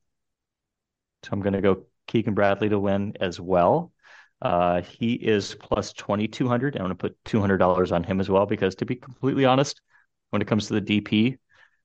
So 1.23 1.29
I'm 1.31 1.41
going 1.41 1.53
to 1.53 1.61
go 1.61 1.85
Keegan 2.09 2.33
Bradley 2.33 2.69
to 2.69 2.79
win 2.79 3.13
as 3.21 3.39
well. 3.39 3.93
Uh, 4.41 4.81
he 4.81 5.13
is 5.13 5.55
plus 5.59 5.93
2,200. 5.93 6.75
I'm 6.75 6.81
going 6.81 6.89
to 6.89 6.95
put 6.95 7.23
$200 7.25 7.91
on 7.91 8.03
him 8.03 8.19
as 8.19 8.29
well 8.29 8.45
because, 8.45 8.75
to 8.75 8.85
be 8.85 8.95
completely 8.95 9.45
honest, 9.45 9.79
when 10.31 10.41
it 10.41 10.47
comes 10.47 10.67
to 10.67 10.79
the 10.79 11.01
DP, 11.01 11.37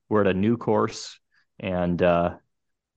we're 0.09 0.23
at 0.23 0.27
a 0.27 0.35
new 0.35 0.57
course, 0.57 1.19
and 1.61 2.03
uh, 2.03 2.35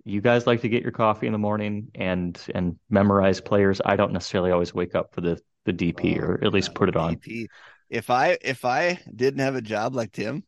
you 0.06 0.22
guys 0.22 0.48
like 0.48 0.62
to 0.62 0.70
get 0.70 0.84
your 0.84 0.92
coffee 0.92 1.28
in 1.28 1.34
the 1.34 1.40
morning 1.40 1.90
and 1.96 2.40
and 2.54 2.78
memorize 2.90 3.42
players. 3.42 3.82
I 3.84 3.96
don't 3.96 4.14
necessarily 4.14 4.52
always 4.52 4.74
wake 4.74 4.96
up 4.96 5.14
for 5.14 5.22
the 5.22 5.40
the 5.66 5.74
DP 5.74 6.22
or 6.22 6.44
at 6.44 6.54
least 6.54 6.74
put 6.74 6.90
it 6.90 6.96
on. 6.96 7.16
DP. 7.16 7.48
If 7.90 8.10
I 8.10 8.38
if 8.42 8.66
I 8.66 9.00
didn't 9.14 9.40
have 9.40 9.56
a 9.56 9.62
job 9.62 9.96
like 9.96 10.12
Tim, 10.12 10.44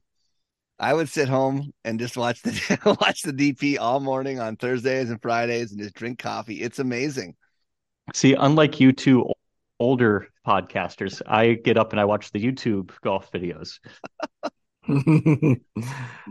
I 0.79 0.93
would 0.93 1.09
sit 1.09 1.27
home 1.29 1.71
and 1.83 1.99
just 1.99 2.17
watch 2.17 2.41
the 2.41 2.97
watch 3.01 3.21
the 3.23 3.33
DP 3.33 3.77
all 3.77 3.99
morning 3.99 4.39
on 4.39 4.55
Thursdays 4.55 5.09
and 5.09 5.21
Fridays 5.21 5.71
and 5.71 5.79
just 5.81 5.95
drink 5.95 6.19
coffee. 6.19 6.61
It's 6.61 6.79
amazing. 6.79 7.35
See, 8.13 8.33
unlike 8.33 8.79
you 8.79 8.91
two 8.91 9.25
older 9.79 10.27
podcasters, 10.45 11.21
I 11.27 11.53
get 11.53 11.77
up 11.77 11.91
and 11.93 11.99
I 11.99 12.05
watch 12.05 12.31
the 12.31 12.43
YouTube 12.43 12.91
golf 13.01 13.31
videos. 13.31 13.79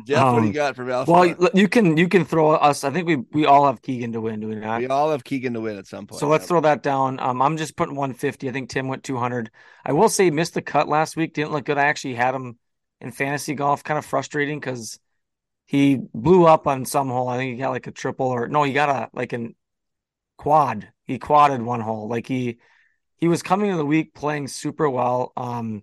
Jeff, 0.03 0.30
what 0.32 0.40
do 0.40 0.46
you 0.46 0.53
Um, 0.53 0.55
got 0.55 0.76
for 0.76 0.90
Alpha? 0.90 1.11
Well, 1.12 1.51
you 1.55 1.68
can 1.68 1.96
you 1.96 2.09
can 2.09 2.24
throw 2.24 2.51
us. 2.53 2.84
I 2.84 2.90
think 2.90 3.07
we 3.07 3.16
we 3.32 3.46
all 3.46 3.66
have 3.66 3.82
Keegan 3.82 4.12
to 4.12 4.20
win, 4.20 4.40
do 4.40 4.49
we 4.49 4.57
not? 4.57 4.80
we 4.80 4.86
all 4.86 5.11
have 5.11 5.24
Keegan 5.24 5.55
to 5.55 5.61
win 5.61 5.78
at 5.78 5.86
some 5.86 6.07
point. 6.07 6.20
So 6.20 6.28
let's 6.28 6.42
Yep. 6.44 6.49
throw 6.49 6.61
that 6.62 6.82
down. 6.82 7.20
Um, 7.20 7.40
I'm 7.42 7.57
just 7.57 7.76
putting 7.76 7.94
150. 7.94 8.49
I 8.49 8.53
think 8.53 8.70
Tim 8.70 8.88
went 8.88 9.05
200. 9.05 9.51
I 9.84 9.92
will 9.92 10.09
say 10.09 10.30
missed 10.30 10.55
the 10.55 10.62
cut 10.62 10.88
last 10.88 11.16
week. 11.16 11.34
Didn't 11.34 11.53
look 11.53 11.64
good. 11.64 11.78
I 11.78 11.84
actually 11.84 12.14
had 12.14 12.34
him 12.34 12.59
in 13.01 13.12
fantasy 13.12 13.55
golf. 13.55 13.84
Kind 13.84 13.99
of 13.99 14.05
frustrating 14.05 14.61
because 14.61 14.99
he 15.66 15.99
blew 16.14 16.46
up 16.46 16.66
on 16.66 16.84
some 16.84 17.09
hole. 17.09 17.28
I 17.28 17.36
think 17.36 17.53
he 17.53 17.61
got 17.61 17.70
like 17.70 17.86
a 17.86 17.92
triple 17.92 18.26
or 18.28 18.49
no, 18.49 18.62
he 18.62 18.72
got 18.72 18.88
a 18.88 19.11
like 19.12 19.32
an 19.32 19.55
quad. 20.38 20.90
He 21.05 21.18
quadded 21.18 21.62
one 21.62 21.80
hole. 21.80 22.09
Like 22.09 22.26
he 22.26 22.59
he 23.18 23.28
was 23.28 23.42
coming 23.42 23.66
into 23.66 23.78
the 23.78 23.86
week 23.86 24.14
playing 24.14 24.49
super 24.49 24.88
well. 24.88 25.32
Um, 25.36 25.82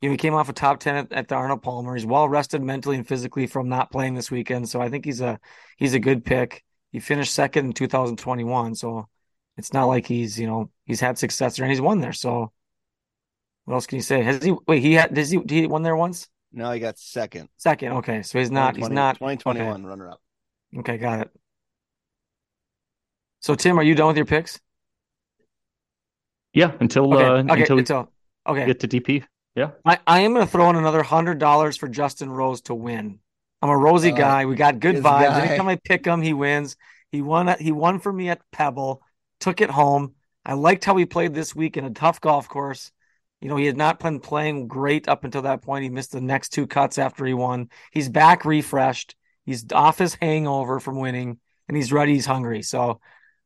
you 0.00 0.08
know, 0.08 0.12
he 0.12 0.18
came 0.18 0.34
off 0.34 0.48
a 0.48 0.52
top 0.52 0.78
10 0.78 0.96
at, 0.96 1.12
at 1.12 1.28
the 1.28 1.34
Arnold 1.34 1.62
Palmer. 1.62 1.94
He's 1.94 2.06
well 2.06 2.28
rested 2.28 2.62
mentally 2.62 2.96
and 2.96 3.08
physically 3.08 3.46
from 3.46 3.68
not 3.68 3.90
playing 3.90 4.14
this 4.14 4.30
weekend. 4.30 4.68
So 4.68 4.80
I 4.80 4.90
think 4.90 5.04
he's 5.04 5.20
a 5.20 5.40
he's 5.76 5.94
a 5.94 6.00
good 6.00 6.24
pick. 6.24 6.64
He 6.92 7.00
finished 7.00 7.34
second 7.34 7.66
in 7.66 7.72
2021. 7.72 8.74
So 8.74 9.08
it's 9.56 9.72
not 9.72 9.86
like 9.86 10.06
he's, 10.06 10.38
you 10.38 10.46
know, 10.46 10.70
he's 10.84 11.00
had 11.00 11.18
success 11.18 11.56
there 11.56 11.64
and 11.64 11.72
he's 11.72 11.80
won 11.80 12.00
there. 12.00 12.12
So 12.12 12.52
what 13.64 13.74
else 13.74 13.86
can 13.86 13.96
you 13.96 14.02
say? 14.02 14.22
Has 14.22 14.44
he 14.44 14.54
wait, 14.68 14.82
he 14.82 14.92
had 14.94 15.14
does 15.14 15.30
he 15.30 15.38
did 15.38 15.50
he 15.50 15.66
won 15.66 15.82
there 15.82 15.96
once? 15.96 16.28
No, 16.56 16.72
he 16.72 16.80
got 16.80 16.98
second. 16.98 17.50
Second. 17.58 17.92
Okay. 17.98 18.22
So 18.22 18.38
he's 18.38 18.50
not 18.50 18.76
he's 18.76 18.88
not 18.88 19.16
2021 19.16 19.84
runner 19.84 20.10
up. 20.10 20.20
Okay. 20.74 20.94
okay, 20.94 20.98
got 20.98 21.20
it. 21.20 21.30
So 23.40 23.54
Tim, 23.54 23.78
are 23.78 23.82
you 23.82 23.94
done 23.94 24.08
with 24.08 24.16
your 24.16 24.26
picks? 24.26 24.58
Yeah, 26.54 26.72
until 26.80 27.12
Okay, 27.14 27.24
uh, 27.24 27.52
okay, 27.52 27.60
until 27.60 27.78
until 27.78 28.12
okay. 28.46 28.66
get 28.66 28.80
to 28.80 28.88
DP. 28.88 29.22
Yeah. 29.54 29.70
I, 29.84 29.98
I 30.06 30.20
am 30.20 30.32
going 30.34 30.44
to 30.46 30.50
throw 30.50 30.68
in 30.70 30.76
another 30.76 31.02
hundred 31.02 31.38
dollars 31.38 31.76
for 31.76 31.88
Justin 31.88 32.30
Rose 32.30 32.62
to 32.62 32.74
win. 32.74 33.20
I'm 33.60 33.68
a 33.70 33.76
Rosie 33.76 34.12
Uh, 34.12 34.16
guy. 34.16 34.46
We 34.46 34.54
got 34.56 34.80
good 34.80 34.96
vibes. 34.96 35.02
guy. 35.02 35.46
Anytime 35.46 35.68
I 35.68 35.76
pick 35.76 36.06
him, 36.06 36.22
he 36.22 36.32
wins. 36.32 36.76
He 37.12 37.20
won. 37.20 37.54
He 37.60 37.70
won 37.72 38.00
for 38.00 38.12
me 38.12 38.30
at 38.30 38.40
Pebble. 38.50 39.02
Took 39.40 39.60
it 39.60 39.70
home. 39.70 40.14
I 40.44 40.54
liked 40.54 40.84
how 40.86 40.96
he 40.96 41.04
played 41.04 41.34
this 41.34 41.54
week 41.54 41.76
in 41.76 41.84
a 41.84 41.90
tough 41.90 42.20
golf 42.20 42.48
course. 42.48 42.92
You 43.40 43.48
know, 43.48 43.56
he 43.56 43.66
had 43.66 43.76
not 43.76 44.00
been 44.00 44.20
playing 44.20 44.66
great 44.66 45.08
up 45.08 45.24
until 45.24 45.42
that 45.42 45.62
point. 45.62 45.84
He 45.84 45.90
missed 45.90 46.12
the 46.12 46.20
next 46.20 46.50
two 46.50 46.66
cuts 46.66 46.98
after 46.98 47.24
he 47.24 47.34
won. 47.34 47.68
He's 47.92 48.08
back 48.08 48.44
refreshed. 48.44 49.14
He's 49.44 49.64
off 49.72 49.98
his 49.98 50.14
hangover 50.14 50.80
from 50.80 50.98
winning, 50.98 51.38
and 51.68 51.76
he's 51.76 51.92
ready. 51.92 52.14
He's 52.14 52.26
hungry. 52.26 52.62
So 52.62 53.00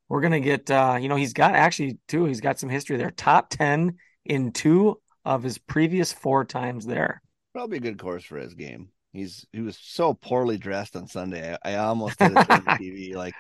we're 0.09 0.21
gonna 0.23 0.41
get. 0.41 0.71
uh, 0.71 0.99
You 1.01 1.09
know, 1.09 1.17
he's 1.17 1.33
got 1.35 1.55
actually 1.55 1.99
too. 2.09 2.25
He's 2.25 2.41
got 2.41 2.59
some 2.59 2.69
history 2.71 2.97
there. 2.97 3.11
Top 3.11 3.51
ten 3.51 3.99
in 4.25 4.53
two 4.53 5.01
of 5.25 5.43
his 5.43 5.59
previous 5.59 6.13
four 6.13 6.45
times 6.45 6.87
there. 6.87 7.23
Probably 7.53 7.79
a 7.79 7.81
good 7.81 7.99
course 7.99 8.25
for 8.25 8.39
his 8.39 8.55
game. 8.55 8.91
He's 9.13 9.45
he 9.53 9.61
was 9.61 9.77
so 9.77 10.15
poorly 10.15 10.57
dressed 10.57 10.95
on 10.97 11.09
Sunday. 11.09 11.57
I, 11.65 11.73
I 11.73 11.77
almost 11.77 12.19
did 12.21 12.33
it 12.33 12.49
on 12.49 12.65
the 12.65 12.71
TV. 12.71 13.15
Like, 13.15 13.37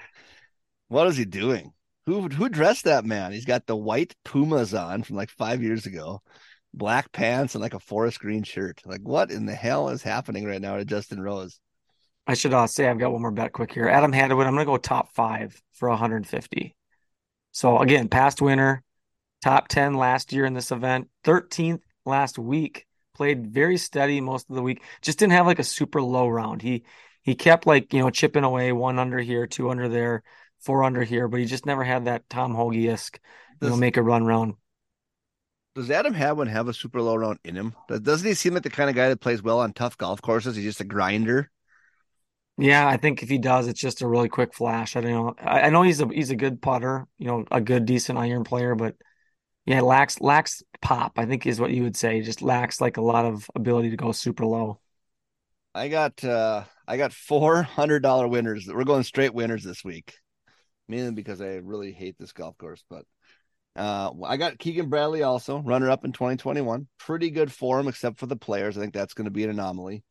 what 0.89 1.07
is 1.09 1.17
he 1.17 1.25
doing? 1.25 1.73
Who 2.07 2.29
who 2.29 2.49
dressed 2.49 2.85
that 2.85 3.05
man? 3.05 3.33
He's 3.33 3.45
got 3.45 3.67
the 3.67 3.77
white 3.77 4.15
Pumas 4.25 4.75
on 4.75 5.03
from 5.03 5.17
like 5.17 5.31
five 5.31 5.63
years 5.63 5.87
ago, 5.87 6.23
black 6.73 7.13
pants 7.13 7.55
and 7.55 7.63
like 7.63 7.75
a 7.75 7.81
forest 7.81 8.21
green 8.21 8.43
shirt. 8.43 8.81
Like, 8.85 9.03
what 9.03 9.31
in 9.31 9.47
the 9.47 9.55
hell 9.55 9.91
is 9.91 10.03
happening 10.03 10.45
right 10.45 10.61
now 10.61 10.77
to 10.77 10.85
Justin 10.85 11.21
Rose? 11.21 11.61
I 12.27 12.35
should 12.35 12.55
uh, 12.55 12.67
say 12.67 12.89
I've 12.89 12.99
got 12.99 13.13
one 13.13 13.23
more 13.23 13.31
bet 13.31 13.53
quick 13.53 13.73
here. 13.73 13.89
Adam 13.89 14.13
Hadwin, 14.13 14.47
I'm 14.47 14.55
going 14.55 14.65
to 14.65 14.71
go 14.71 14.77
top 14.77 15.13
five 15.15 15.61
for 15.73 15.89
150. 15.89 16.77
So 17.53 17.79
again, 17.79 18.09
past 18.09 18.41
winner, 18.41 18.85
top 19.43 19.69
10 19.69 19.95
last 19.95 20.33
year 20.33 20.45
in 20.45 20.55
this 20.55 20.71
event, 20.71 21.09
13th 21.25 21.81
last 22.07 22.39
week. 22.39 22.87
Played 23.15 23.49
very 23.49 23.77
steady 23.77 24.21
most 24.21 24.49
of 24.49 24.57
the 24.57 24.63
week. 24.63 24.83
Just 25.03 25.19
didn't 25.19 25.33
have 25.33 25.47
like 25.47 25.59
a 25.59 25.65
super 25.65 26.01
low 26.01 26.29
round. 26.29 26.63
He 26.63 26.85
he 27.23 27.35
kept 27.35 27.67
like 27.67 27.93
you 27.93 28.01
know 28.01 28.09
chipping 28.09 28.45
away 28.45 28.73
one 28.73 28.99
under 28.99 29.19
here, 29.19 29.47
two 29.47 29.69
under 29.69 29.89
there, 29.89 30.23
four 30.63 30.85
under 30.85 31.03
here, 31.03 31.29
but 31.29 31.41
he 31.41 31.47
just 31.47 31.67
never 31.67 31.85
had 31.85 32.05
that 32.07 32.29
Tom 32.31 32.55
Hoge 32.55 32.87
esque 32.87 33.21
you 33.61 33.69
know 33.71 33.77
make 33.77 33.97
a 33.97 34.03
run 34.03 34.25
round. 34.27 34.55
Does 35.75 35.91
Adam 35.91 36.15
Hadwin 36.15 36.47
have 36.47 36.69
a 36.69 36.73
super 36.75 37.03
low 37.03 37.17
round 37.17 37.41
in 37.45 37.57
him? 37.57 37.75
Does- 37.89 38.01
Doesn't 38.01 38.27
he 38.29 38.35
seem 38.35 38.55
like 38.55 38.63
the 38.63 38.71
kind 38.71 38.89
of 38.89 38.95
guy 38.95 39.09
that 39.09 39.21
plays 39.21 39.43
well 39.43 39.59
on 39.59 39.73
tough 39.73 39.97
golf 39.99 40.23
courses? 40.23 40.55
He's 40.55 40.65
just 40.65 40.81
a 40.81 40.85
grinder. 40.85 41.51
Yeah, 42.59 42.87
I 42.87 42.99
think 42.99 43.23
if 43.23 43.29
he 43.31 43.39
does, 43.39 43.69
it's 43.69 43.81
just 43.81 44.03
a 44.03 44.09
really 44.09 44.29
quick 44.29 44.53
flash. 44.55 44.95
I 44.97 45.01
don't 45.01 45.11
know. 45.13 45.35
I, 45.39 45.63
I 45.63 45.71
know 45.71 45.83
he's 45.83 46.01
a 46.01 46.09
he's 46.09 46.31
a 46.31 46.37
good 46.37 46.61
putter, 46.61 47.07
you 47.19 47.27
know, 47.27 47.45
a 47.51 47.61
good 47.61 47.87
decent 47.87 48.19
iron 48.19 48.45
player, 48.45 48.75
but 48.75 48.97
yeah, 49.67 49.83
lacks 49.83 50.21
lacks 50.21 50.63
pop. 50.83 51.15
I 51.19 51.27
think 51.27 51.47
is 51.47 51.61
what 51.61 51.73
you 51.73 51.85
would 51.85 51.97
say. 51.97 52.17
He 52.17 52.23
just 52.23 52.43
lacks 52.43 52.81
like 52.81 52.99
a 52.99 53.03
lot 53.03 53.27
of 53.27 53.49
ability 53.57 53.91
to 53.91 53.97
go 53.97 54.13
super 54.13 54.47
low. 54.47 54.81
I 55.75 55.89
got 55.89 56.23
uh 56.25 56.65
I 56.87 56.97
got 56.97 57.13
four 57.13 57.63
hundred 57.63 58.01
dollar 58.03 58.27
winners. 58.29 58.67
We're 58.69 58.85
going 58.85 59.03
straight 59.05 59.35
winners 59.35 59.65
this 59.65 59.85
week. 59.85 60.15
Mainly 60.91 61.13
because 61.13 61.41
I 61.41 61.61
really 61.63 61.93
hate 61.93 62.17
this 62.19 62.33
golf 62.33 62.59
course, 62.59 62.83
but 62.91 63.05
uh 63.77 64.11
I 64.25 64.37
got 64.37 64.59
Keegan 64.59 64.89
Bradley 64.89 65.23
also, 65.23 65.61
runner 65.61 65.89
up 65.89 66.05
in 66.05 66.11
2021. 66.11 66.89
Pretty 66.99 67.31
good 67.31 67.53
form 67.53 67.87
except 67.87 68.19
for 68.19 68.27
the 68.27 68.35
players. 68.35 68.77
I 68.77 68.81
think 68.81 68.93
that's 68.93 69.15
going 69.15 69.27
to 69.27 69.31
be 69.31 69.45
an 69.45 69.51
anomaly. 69.51 70.03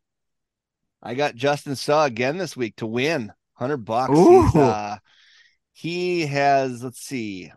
I 1.04 1.16
got 1.16 1.36
Justin 1.36 1.76
Suh 1.76 2.06
again 2.06 2.38
this 2.38 2.56
week 2.56 2.78
to 2.78 2.88
win 2.88 3.34
100 3.58 3.78
bucks. 3.84 4.56
Uh 4.56 4.98
he 5.74 6.26
has 6.26 6.82
let's 6.82 7.02
see. 7.02 7.52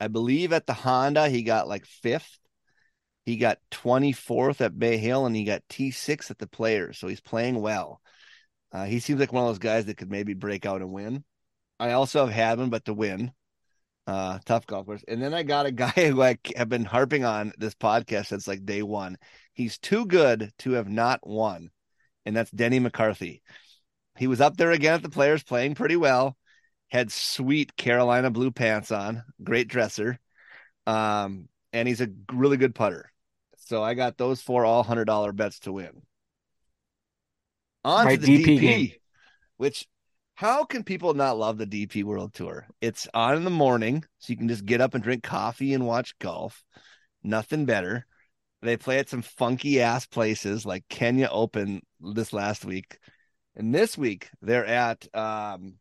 I 0.00 0.08
believe 0.08 0.52
at 0.52 0.66
the 0.66 0.74
Honda 0.74 1.28
he 1.28 1.44
got 1.44 1.68
like 1.68 1.84
5th. 2.04 2.38
He 3.26 3.36
got 3.36 3.58
24th 3.70 4.60
at 4.60 4.76
Bay 4.76 4.96
Hill 4.96 5.24
and 5.24 5.36
he 5.36 5.44
got 5.44 5.62
T6 5.68 6.32
at 6.32 6.38
the 6.38 6.48
Players. 6.48 6.98
So 6.98 7.06
he's 7.06 7.20
playing 7.20 7.60
well. 7.60 8.00
Uh, 8.72 8.86
he 8.86 8.98
seems 8.98 9.20
like 9.20 9.32
one 9.32 9.44
of 9.44 9.50
those 9.50 9.58
guys 9.58 9.86
that 9.86 9.96
could 9.96 10.10
maybe 10.10 10.34
break 10.34 10.66
out 10.66 10.80
and 10.80 10.90
win. 10.90 11.22
I 11.80 11.92
also 11.92 12.26
have 12.26 12.34
had 12.34 12.58
him, 12.58 12.70
but 12.70 12.84
to 12.84 12.94
win. 12.94 13.32
Uh, 14.06 14.38
tough 14.44 14.66
golf 14.66 14.86
course. 14.86 15.04
And 15.08 15.22
then 15.22 15.32
I 15.32 15.42
got 15.42 15.66
a 15.66 15.72
guy 15.72 15.90
who 15.90 16.22
I 16.22 16.38
have 16.56 16.68
been 16.68 16.84
harping 16.84 17.24
on 17.24 17.52
this 17.58 17.74
podcast 17.74 18.26
since 18.26 18.46
like 18.46 18.66
day 18.66 18.82
one. 18.82 19.16
He's 19.54 19.78
too 19.78 20.06
good 20.06 20.52
to 20.58 20.72
have 20.72 20.88
not 20.88 21.26
won, 21.26 21.70
and 22.26 22.36
that's 22.36 22.50
Denny 22.50 22.78
McCarthy. 22.78 23.42
He 24.18 24.26
was 24.26 24.40
up 24.40 24.56
there 24.56 24.72
again 24.72 24.94
at 24.94 25.02
the 25.02 25.08
Players, 25.08 25.42
playing 25.42 25.74
pretty 25.74 25.96
well. 25.96 26.36
Had 26.88 27.10
sweet 27.10 27.76
Carolina 27.76 28.30
blue 28.30 28.50
pants 28.50 28.90
on, 28.90 29.22
great 29.42 29.68
dresser, 29.68 30.18
um, 30.86 31.48
and 31.72 31.88
he's 31.88 32.00
a 32.00 32.08
really 32.32 32.56
good 32.56 32.74
putter. 32.74 33.10
So 33.58 33.82
I 33.82 33.94
got 33.94 34.18
those 34.18 34.42
four 34.42 34.64
all 34.64 34.82
hundred 34.82 35.04
dollar 35.04 35.32
bets 35.32 35.60
to 35.60 35.72
win. 35.72 36.02
On 37.84 38.04
Right, 38.04 38.20
to 38.20 38.26
the 38.26 38.44
DP 38.44 38.60
DP, 38.60 38.94
which 39.56 39.86
how 40.40 40.64
can 40.64 40.82
people 40.82 41.12
not 41.12 41.36
love 41.36 41.58
the 41.58 41.66
DP 41.66 42.02
World 42.02 42.32
Tour? 42.32 42.66
It's 42.80 43.06
on 43.12 43.36
in 43.36 43.44
the 43.44 43.50
morning, 43.50 44.02
so 44.20 44.32
you 44.32 44.38
can 44.38 44.48
just 44.48 44.64
get 44.64 44.80
up 44.80 44.94
and 44.94 45.04
drink 45.04 45.22
coffee 45.22 45.74
and 45.74 45.86
watch 45.86 46.18
golf. 46.18 46.64
Nothing 47.22 47.66
better. 47.66 48.06
They 48.62 48.78
play 48.78 49.00
at 49.00 49.10
some 49.10 49.20
funky 49.20 49.82
ass 49.82 50.06
places 50.06 50.64
like 50.64 50.88
Kenya 50.88 51.28
Open 51.30 51.82
this 52.00 52.32
last 52.32 52.64
week. 52.64 52.98
And 53.54 53.74
this 53.74 53.98
week 53.98 54.30
they're 54.40 54.64
at 54.64 55.06
um, 55.14 55.74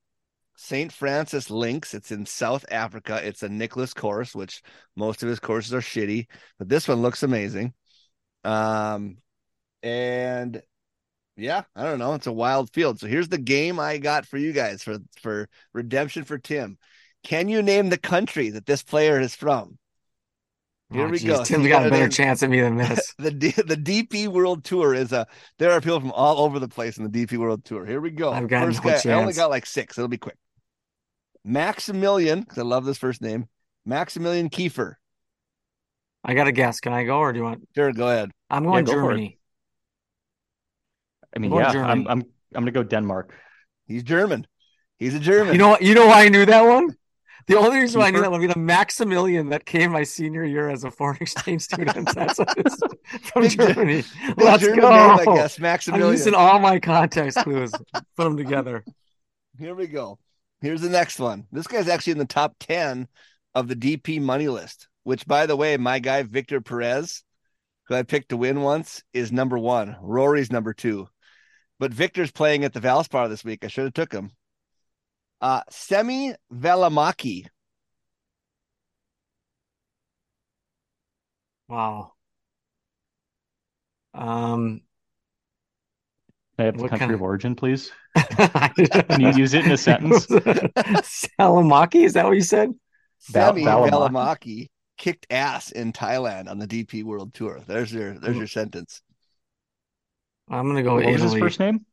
St. 0.57 0.91
Francis 0.91 1.49
Links. 1.49 1.93
It's 1.93 2.12
in 2.12 2.26
South 2.26 2.66
Africa. 2.70 3.26
It's 3.26 3.43
a 3.43 3.47
Nicklaus 3.47 3.93
course, 3.93 4.36
which 4.36 4.62
most 4.93 5.24
of 5.24 5.30
his 5.30 5.39
courses 5.39 5.74
are 5.74 5.80
shitty, 5.80 6.26
but 6.57 6.68
this 6.68 6.86
one 6.86 7.01
looks 7.01 7.24
amazing. 7.24 7.74
Um, 8.43 9.20
and 9.82 10.62
yeah, 11.39 11.63
I 11.75 11.83
don't 11.83 11.99
know. 11.99 12.13
It's 12.13 12.27
a 12.27 12.31
wild 12.31 12.71
field. 12.73 12.99
So 12.99 13.07
here's 13.07 13.29
the 13.29 13.37
game 13.37 13.79
I 13.79 13.97
got 13.97 14.25
for 14.25 14.37
you 14.37 14.51
guys 14.51 14.83
for 14.83 14.97
for 15.21 15.47
redemption 15.73 16.23
for 16.23 16.37
Tim. 16.37 16.77
Can 17.23 17.49
you 17.49 17.61
name 17.61 17.89
the 17.89 17.97
country 17.97 18.49
that 18.51 18.65
this 18.65 18.83
player 18.83 19.19
is 19.19 19.35
from? 19.35 19.77
Here 20.91 21.05
Oh, 21.05 21.09
we 21.09 21.19
geez, 21.19 21.27
go. 21.27 21.43
Tim's 21.43 21.67
got 21.67 21.85
a 21.85 21.89
better 21.89 22.03
name- 22.03 22.09
chance 22.11 22.41
at 22.41 22.49
me 22.49 22.61
than 22.61 22.75
this. 22.77 23.13
the 23.19 23.29
the 23.29 23.77
DP 23.77 24.27
World 24.27 24.63
Tour 24.63 24.93
is 24.93 25.11
a. 25.11 25.27
There 25.59 25.71
are 25.71 25.81
people 25.81 25.99
from 25.99 26.11
all 26.11 26.39
over 26.39 26.59
the 26.59 26.67
place 26.67 26.97
in 26.97 27.09
the 27.09 27.25
DP 27.25 27.37
World 27.37 27.63
Tour. 27.63 27.85
Here 27.85 28.01
we 28.01 28.09
go. 28.09 28.31
I've 28.31 28.47
got 28.47 28.65
First 28.65 28.83
no 28.83 28.91
guy. 28.91 29.09
I 29.11 29.21
only 29.21 29.33
got 29.33 29.49
like 29.49 29.65
six. 29.65 29.97
It'll 29.97 30.07
be 30.07 30.17
quick. 30.17 30.37
Maximilian, 31.43 32.41
because 32.41 32.57
I 32.57 32.63
love 32.63 32.85
this 32.85 32.97
first 32.97 33.21
name. 33.21 33.47
Maximilian 33.85 34.49
Kiefer. 34.49 34.95
I 36.23 36.33
got 36.33 36.47
a 36.47 36.51
guess. 36.51 36.79
Can 36.79 36.91
I 36.93 37.05
go 37.05 37.17
or 37.19 37.31
do 37.31 37.39
you 37.39 37.45
want? 37.45 37.67
Sure, 37.75 37.91
go 37.93 38.09
ahead. 38.09 38.31
I'm 38.49 38.63
going 38.63 38.83
go 38.85 38.91
for 38.93 38.97
it. 38.99 39.01
Germany. 39.03 39.38
I 41.36 41.39
mean, 41.39 41.51
Going 41.51 41.65
yeah, 41.65 41.71
German. 41.71 41.89
I'm 41.89 42.07
I'm 42.07 42.19
I'm 42.55 42.61
gonna 42.61 42.71
go 42.71 42.84
Denmark. 42.84 43.34
He's 43.86 44.03
German. 44.03 44.47
He's 44.97 45.15
a 45.15 45.19
German. 45.19 45.53
You 45.53 45.59
know 45.59 45.69
what? 45.69 45.82
You 45.82 45.95
know 45.95 46.07
why 46.07 46.25
I 46.25 46.30
knew 46.30 46.45
that 46.45 46.61
one? 46.61 46.95
The 47.47 47.57
only 47.57 47.80
reason 47.80 47.99
why 47.99 48.07
I 48.07 48.11
knew 48.11 48.21
that 48.21 48.30
one 48.30 48.41
would 48.41 48.47
be 48.47 48.53
the 48.53 48.59
Maximilian 48.59 49.49
that 49.49 49.65
came 49.65 49.91
my 49.91 50.03
senior 50.03 50.43
year 50.43 50.69
as 50.69 50.84
a 50.84 50.91
foreign 50.91 51.17
exchange 51.19 51.63
student. 51.63 52.07
That's 52.13 52.38
what 52.38 52.53
it's 52.57 52.80
from 53.32 53.41
Big 53.41 53.57
Germany. 53.57 54.03
Big 54.27 54.38
Let's 54.38 54.61
German 54.61 54.82
go. 54.82 54.89
name, 54.89 55.19
I 55.19 55.36
guess. 55.36 55.57
I'm 55.57 55.63
Maximilian. 55.63 56.11
using 56.11 56.36
all 56.36 56.59
my 56.59 56.80
context 56.80 57.39
clues. 57.39 57.71
Put 57.93 58.03
them 58.23 58.38
together. 58.38 58.84
Here 59.57 59.73
we 59.73 59.88
go. 59.88 60.19
Here's 60.61 60.82
the 60.82 60.89
next 60.89 61.19
one. 61.19 61.47
This 61.51 61.65
guy's 61.65 61.88
actually 61.88 62.11
in 62.11 62.17
the 62.19 62.25
top 62.25 62.53
10 62.59 63.07
of 63.55 63.67
the 63.67 63.75
DP 63.75 64.21
money 64.21 64.47
list, 64.47 64.88
which, 65.03 65.25
by 65.25 65.47
the 65.47 65.55
way, 65.55 65.75
my 65.77 65.97
guy, 65.97 66.21
Victor 66.21 66.61
Perez, 66.61 67.23
who 67.88 67.95
I 67.95 68.03
picked 68.03 68.30
to 68.30 68.38
win 68.38 68.61
once, 68.61 69.01
is 69.11 69.32
number 69.32 69.57
one. 69.57 69.95
Rory's 70.01 70.51
number 70.51 70.73
two. 70.73 71.07
But 71.80 71.93
Victor's 71.93 72.32
playing 72.32 72.65
at 72.65 72.73
the 72.73 72.82
Valspar 72.82 73.30
this 73.30 73.45
week. 73.45 73.63
I 73.63 73.67
should 73.67 73.86
have 73.86 73.93
took 73.93 74.11
him. 74.11 74.32
Uh, 75.41 75.61
Semi 75.69 76.34
Velamaki. 76.53 77.47
Wow. 81.69 82.13
Um, 84.13 84.82
Can 86.57 86.63
I 86.63 86.63
have 86.65 86.77
the 86.77 86.80
country 86.82 86.99
kind 86.99 87.11
of 87.11 87.15
of- 87.15 87.21
origin, 87.21 87.55
please? 87.55 87.91
can 88.17 89.21
you 89.21 89.32
use 89.32 89.53
it 89.53 89.65
in 89.65 89.71
a 89.71 89.77
sentence? 89.77 90.25
Salamaki, 91.39 92.03
is 92.03 92.13
that 92.13 92.25
what 92.25 92.36
you 92.36 92.41
said? 92.41 92.73
Semi 93.19 93.63
Valimaki. 93.63 93.89
Velamaki 93.91 94.67
kicked 94.97 95.27
ass 95.30 95.71
in 95.71 95.93
Thailand 95.93 96.49
on 96.49 96.57
the 96.59 96.67
DP 96.67 97.03
World 97.03 97.34
Tour. 97.34 97.61
There's 97.65 97.93
your 97.93 98.19
there's 98.19 98.36
your 98.36 98.47
sentence. 98.47 99.01
I'm 100.49 100.67
gonna 100.67 100.83
go 100.83 100.95
what 100.95 101.05
was 101.05 101.21
his 101.21 101.33
first 101.35 101.59
name? 101.59 101.85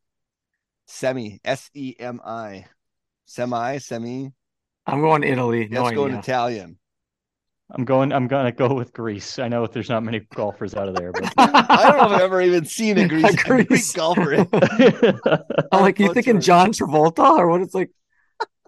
Semi 0.86 1.40
S 1.44 1.70
E 1.74 1.94
M 1.98 2.20
I. 2.24 2.66
Semi, 3.26 3.78
semi. 3.78 4.32
I'm 4.86 5.00
going 5.00 5.24
Italy. 5.24 5.68
No 5.68 5.82
Let's 5.82 5.96
go 5.96 6.06
in. 6.06 6.14
Italian. 6.14 6.78
I'm 7.70 7.84
going. 7.84 8.12
I'm 8.12 8.28
gonna 8.28 8.52
go 8.52 8.72
with 8.72 8.92
Greece. 8.92 9.40
I 9.40 9.48
know 9.48 9.66
there's 9.66 9.88
not 9.88 10.04
many 10.04 10.20
golfers 10.34 10.74
out 10.74 10.88
of 10.88 10.94
there, 10.94 11.10
but 11.10 11.32
I 11.36 11.88
don't 11.90 11.98
know 11.98 12.06
if 12.06 12.12
I've 12.12 12.20
ever 12.20 12.40
even 12.40 12.64
seen 12.64 12.96
a 12.98 13.08
Greek, 13.08 13.24
a 13.26 13.36
Greek 13.36 13.68
Greece. 13.68 13.92
golfer. 13.92 14.34
I'm 15.72 15.80
like, 15.82 15.98
you 15.98 16.14
thinking 16.14 16.40
John 16.40 16.70
Travolta 16.72 17.36
or 17.38 17.48
what? 17.48 17.62
It's 17.62 17.74
like 17.74 17.90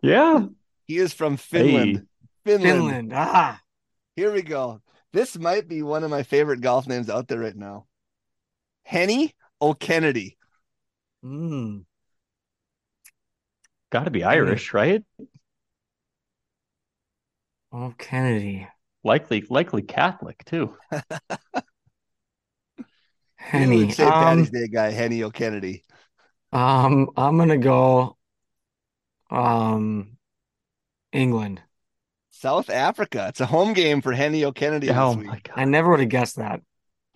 yeah, 0.02 0.46
He 0.86 0.98
is 0.98 1.12
from 1.12 1.36
Finland. 1.36 2.06
Finland. 2.44 2.62
Finland. 2.80 3.12
Ah, 3.14 3.60
Here 4.16 4.32
we 4.32 4.42
go. 4.42 4.80
This 5.12 5.38
might 5.38 5.68
be 5.68 5.82
one 5.82 6.02
of 6.02 6.10
my 6.10 6.24
favorite 6.24 6.60
golf 6.60 6.86
names 6.88 7.08
out 7.08 7.28
there 7.28 7.38
right 7.38 7.56
now. 7.56 7.86
Hennie 8.82 9.34
O'Kennedy. 9.62 10.36
mm. 11.22 11.84
got 13.90 14.04
to 14.04 14.10
be 14.10 14.24
Irish, 14.24 14.74
right? 14.74 15.02
oh 17.72 17.94
Kennedy, 17.98 18.66
Likely, 19.04 19.44
likely 19.48 19.82
Catholic 19.82 20.44
too. 20.44 20.76
Hennie. 23.36 23.88
St. 23.88 24.18
Patty's 24.18 24.50
Um, 24.50 24.50
Day 24.50 24.68
guy, 24.68 24.90
Hennie 24.90 25.22
O'Kennedy. 25.22 25.84
um, 26.52 27.10
I'm 27.16 27.38
gonna 27.38 27.58
go. 27.58 28.16
Um, 29.30 30.16
England. 31.12 31.62
South 32.30 32.70
Africa. 32.70 33.26
It's 33.28 33.40
a 33.40 33.46
home 33.46 33.74
game 33.74 34.00
for 34.00 34.12
Hennie 34.12 34.44
O'Kennedy 34.44 34.88
Oh 34.88 34.92
this 34.92 35.14
week. 35.14 35.26
my 35.26 35.40
god! 35.40 35.52
I 35.56 35.64
never 35.64 35.90
would 35.90 36.00
have 36.00 36.08
guessed 36.08 36.36
that. 36.36 36.62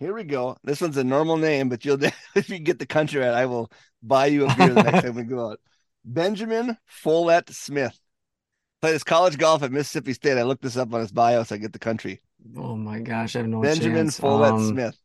Here 0.03 0.13
we 0.13 0.25
go. 0.25 0.57
This 0.65 0.81
one's 0.81 0.97
a 0.97 1.03
normal 1.05 1.37
name, 1.37 1.69
but 1.69 1.85
you'll 1.85 1.97
if 2.35 2.49
you 2.49 2.59
get 2.59 2.77
the 2.77 2.85
country 2.85 3.21
right, 3.21 3.33
I 3.33 3.45
will 3.45 3.71
buy 4.01 4.25
you 4.25 4.45
a 4.45 4.53
beer 4.53 4.73
the 4.73 4.83
next 4.83 5.01
time 5.01 5.15
we 5.15 5.23
go 5.23 5.51
out. 5.51 5.61
Benjamin 6.03 6.77
Follett 6.87 7.49
Smith. 7.49 7.97
Played 8.81 8.91
his 8.91 9.05
college 9.05 9.37
golf 9.37 9.63
at 9.63 9.71
Mississippi 9.71 10.11
State. 10.11 10.37
I 10.37 10.43
looked 10.43 10.61
this 10.61 10.75
up 10.75 10.93
on 10.93 10.99
his 10.99 11.13
bio 11.13 11.43
so 11.43 11.55
I 11.55 11.57
get 11.57 11.71
the 11.71 11.79
country. 11.79 12.21
Oh 12.57 12.75
my 12.75 12.99
gosh, 12.99 13.37
I 13.37 13.39
have 13.39 13.47
no 13.47 13.61
Benjamin 13.61 14.07
chance. 14.07 14.19
Follett 14.19 14.51
Um, 14.55 14.67
Smith. 14.67 14.97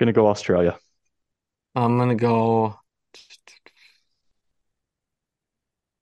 Gonna 0.00 0.14
go 0.14 0.28
Australia. 0.28 0.78
I'm 1.74 1.98
gonna 1.98 2.14
go. 2.14 2.78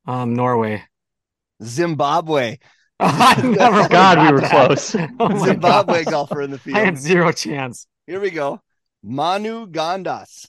Um, 0.07 0.35
Norway. 0.35 0.85
Zimbabwe. 1.63 2.59
I 3.01 3.41
never 3.43 3.89
God, 3.91 4.19
we 4.27 4.33
were 4.33 4.41
that. 4.41 4.51
close. 4.67 4.95
Oh 5.21 5.45
Zimbabwe 5.45 6.05
gosh. 6.05 6.13
golfer 6.13 6.43
in 6.43 6.51
the 6.51 6.59
field. 6.59 6.77
I 6.77 6.81
had 6.81 6.95
field. 6.95 6.99
zero 6.99 7.33
chance. 7.33 7.87
Here 8.07 8.21
we 8.21 8.31
go. 8.31 8.61
Manu 9.03 9.67
Gandas. 9.67 10.47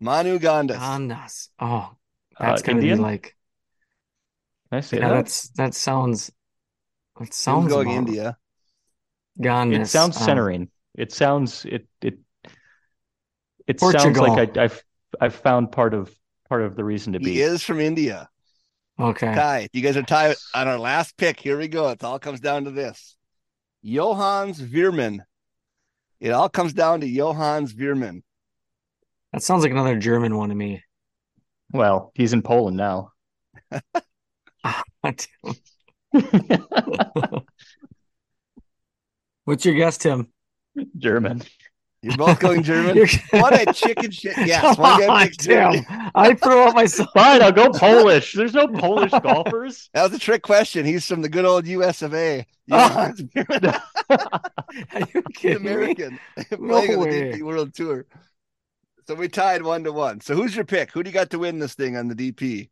Manu 0.00 0.38
Gandas. 0.38 0.76
Gandas. 0.78 1.48
Oh, 1.60 1.90
that's 2.38 2.62
Uh, 2.62 2.66
gonna 2.66 2.78
Indian? 2.78 2.98
be 2.98 3.02
like. 3.02 3.36
Can 4.70 4.78
I 4.78 4.80
say 4.80 4.98
Yeah, 4.98 5.08
that? 5.10 5.14
that's 5.14 5.48
that 5.50 5.74
sounds. 5.74 6.30
That 7.20 7.32
sounds 7.32 7.68
going 7.68 7.88
about- 7.88 7.98
India. 8.08 8.36
Gandas. 9.40 9.80
It 9.82 9.86
sounds 9.86 10.16
um, 10.16 10.22
centering. 10.24 10.70
It 10.96 11.12
sounds 11.12 11.64
it 11.66 11.86
it 12.02 12.18
it 13.66 13.78
Portugal. 13.78 14.14
sounds 14.14 14.18
like 14.18 14.56
I, 14.56 14.64
I've 14.64 14.84
I've 15.20 15.34
found 15.34 15.70
part 15.72 15.94
of 15.94 16.12
part 16.48 16.62
of 16.62 16.74
the 16.76 16.84
reason 16.84 17.12
to 17.12 17.20
be. 17.20 17.26
He 17.26 17.32
be. 17.36 17.40
is 17.42 17.62
from 17.62 17.80
India. 17.80 18.28
Okay. 18.98 19.34
Ty, 19.34 19.68
you 19.72 19.82
guys 19.82 19.96
are 19.96 20.02
tied 20.02 20.36
on 20.54 20.68
our 20.68 20.78
last 20.78 21.16
pick. 21.16 21.38
Here 21.38 21.58
we 21.58 21.68
go. 21.68 21.88
It 21.90 22.02
all 22.02 22.18
comes 22.18 22.40
down 22.40 22.64
to 22.64 22.70
this. 22.70 23.16
Johannes 23.84 24.60
Veerman. 24.60 25.20
It 26.18 26.30
all 26.30 26.48
comes 26.48 26.72
down 26.72 27.02
to 27.02 27.14
Johannes 27.14 27.74
Veerman. 27.74 28.22
That 29.32 29.42
sounds 29.42 29.62
like 29.62 29.72
another 29.72 29.98
German 29.98 30.36
one 30.36 30.48
to 30.48 30.54
me. 30.54 30.82
Well, 31.72 32.10
he's 32.14 32.32
in 32.32 32.42
Poland 32.42 32.76
now. 32.76 33.12
What's 39.44 39.64
your 39.64 39.74
guess, 39.74 39.98
Tim? 39.98 40.32
German. 40.96 41.42
You're 42.02 42.16
both 42.16 42.38
going 42.38 42.62
German. 42.62 42.96
You're- 42.96 43.10
what 43.32 43.68
a 43.68 43.72
chicken 43.72 44.10
shit. 44.10 44.36
Yes. 44.38 44.62
Come 44.62 44.76
one 44.76 45.00
guy 45.00 45.06
on, 45.08 45.28
picks 45.28 45.46
I 46.14 46.34
throw 46.34 46.68
up 46.68 46.74
myself. 46.74 47.08
Fine, 47.14 47.42
I'll 47.42 47.52
go 47.52 47.70
Polish. 47.70 48.32
There's 48.32 48.54
no 48.54 48.68
Polish 48.68 49.12
golfers. 49.22 49.90
That 49.94 50.04
was 50.04 50.12
a 50.12 50.18
trick 50.18 50.42
question. 50.42 50.84
He's 50.86 51.06
from 51.06 51.22
the 51.22 51.28
good 51.28 51.44
old 51.44 51.66
US 51.66 52.02
of 52.02 52.14
A. 52.14 52.46
Johannes 52.68 53.22
Veerman. 53.22 53.80
Are 54.10 55.00
you 55.14 55.22
He's 55.28 55.36
kidding 55.36 55.62
me? 55.64 55.72
American. 55.72 56.20
No 56.58 56.82
playing 56.82 56.96
on 56.96 57.08
the. 57.10 57.22
DP 57.22 57.42
World 57.42 57.74
Tour. 57.74 58.06
So 59.06 59.14
we 59.14 59.28
tied 59.28 59.62
one 59.62 59.84
to 59.84 59.92
one. 59.92 60.20
So 60.20 60.34
who's 60.34 60.54
your 60.56 60.64
pick? 60.64 60.92
Who 60.92 61.02
do 61.02 61.10
you 61.10 61.14
got 61.14 61.30
to 61.30 61.38
win 61.38 61.58
this 61.58 61.74
thing 61.74 61.96
on 61.96 62.08
the 62.08 62.14
DP? 62.14 62.68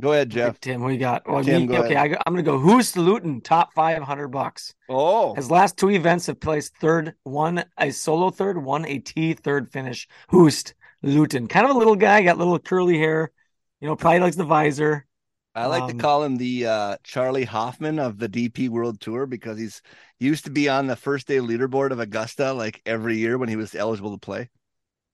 Go 0.00 0.12
ahead, 0.12 0.30
Jeff. 0.30 0.58
Tim, 0.60 0.82
what 0.82 0.92
you 0.92 0.98
got? 0.98 1.28
Well, 1.28 1.44
Tim, 1.44 1.66
me- 1.66 1.66
go 1.66 1.78
okay, 1.78 1.94
ahead. 1.94 1.96
I, 1.96 2.04
am 2.26 2.34
gonna 2.34 2.42
go. 2.42 2.58
Joost 2.62 2.96
Luiten? 2.96 3.42
Top 3.42 3.72
five 3.74 4.02
hundred 4.02 4.28
bucks. 4.28 4.74
Oh, 4.88 5.36
His 5.36 5.50
last 5.50 5.78
two 5.78 5.90
events 5.90 6.26
have 6.28 6.40
placed 6.40 6.76
third, 6.78 7.14
one 7.24 7.64
a 7.78 7.90
solo 7.92 8.30
third, 8.30 8.62
one 8.62 8.86
a 8.86 8.98
T 9.00 9.34
third 9.34 9.72
finish. 9.72 10.08
Joost 10.32 10.74
Luiten, 11.04 11.48
kind 11.48 11.66
of 11.66 11.76
a 11.76 11.78
little 11.78 11.96
guy, 11.96 12.22
got 12.22 12.38
little 12.38 12.58
curly 12.58 12.98
hair. 12.98 13.32
You 13.80 13.88
know, 13.88 13.96
probably 13.96 14.20
likes 14.20 14.36
the 14.36 14.44
visor. 14.44 15.06
I 15.54 15.66
like 15.66 15.82
Um, 15.82 15.88
to 15.88 15.94
call 15.94 16.22
him 16.24 16.36
the 16.36 16.66
uh, 16.66 16.96
Charley 17.04 17.44
Hoffman 17.44 17.98
of 17.98 18.18
the 18.18 18.28
DP 18.28 18.68
World 18.68 19.00
Tour 19.00 19.26
because 19.26 19.58
he's 19.58 19.82
he 20.18 20.26
used 20.26 20.44
to 20.44 20.50
be 20.50 20.68
on 20.68 20.86
the 20.86 20.96
first 20.96 21.26
day 21.26 21.38
leaderboard 21.38 21.90
of 21.92 21.98
Augusta 22.00 22.52
like 22.52 22.80
every 22.86 23.16
year 23.18 23.36
when 23.38 23.48
he 23.48 23.56
was 23.56 23.74
eligible 23.74 24.12
to 24.12 24.18
play. 24.18 24.50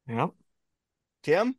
Yep. 0.09 0.35
Tim, 1.23 1.57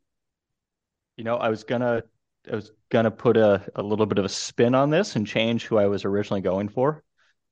You 1.16 1.24
know, 1.24 1.36
I 1.36 1.48
was 1.48 1.64
gonna 1.64 2.02
I 2.50 2.56
was 2.56 2.70
gonna 2.90 3.10
put 3.10 3.36
a, 3.36 3.64
a 3.74 3.82
little 3.82 4.06
bit 4.06 4.18
of 4.18 4.24
a 4.24 4.28
spin 4.28 4.74
on 4.74 4.90
this 4.90 5.16
and 5.16 5.26
change 5.26 5.64
who 5.66 5.78
I 5.78 5.86
was 5.86 6.04
originally 6.04 6.40
going 6.40 6.68
for. 6.68 7.02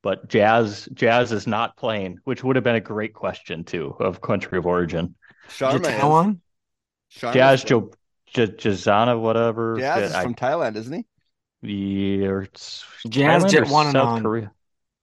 But 0.03 0.27
Jazz 0.29 0.87
Jazz 0.93 1.31
is 1.31 1.47
not 1.47 1.75
playing, 1.77 2.19
which 2.23 2.43
would 2.43 2.55
have 2.55 2.63
been 2.63 2.75
a 2.75 2.81
great 2.81 3.13
question 3.13 3.63
too 3.63 3.95
of 3.99 4.21
country 4.21 4.57
of 4.57 4.65
origin. 4.65 5.15
Sharma. 5.49 5.81
is. 5.81 5.87
Jatawan? 5.87 6.39
Jazz 7.33 7.61
from- 7.61 7.67
Jo 7.67 7.91
J- 8.27 8.47
Jazana, 8.47 9.19
whatever. 9.19 9.77
Jazz 9.77 10.09
is 10.09 10.15
I- 10.15 10.23
from 10.23 10.35
Thailand, 10.35 10.75
isn't 10.75 10.93
he? 10.93 11.05
yeah, 11.61 12.41
it's 12.43 12.85
Jazz 13.07 13.43
Thailand 13.45 13.49
Jet 13.51 13.63
or 13.67 13.71
one 13.71 13.91
South 13.91 14.07
on. 14.07 14.21
Korea. 14.21 14.51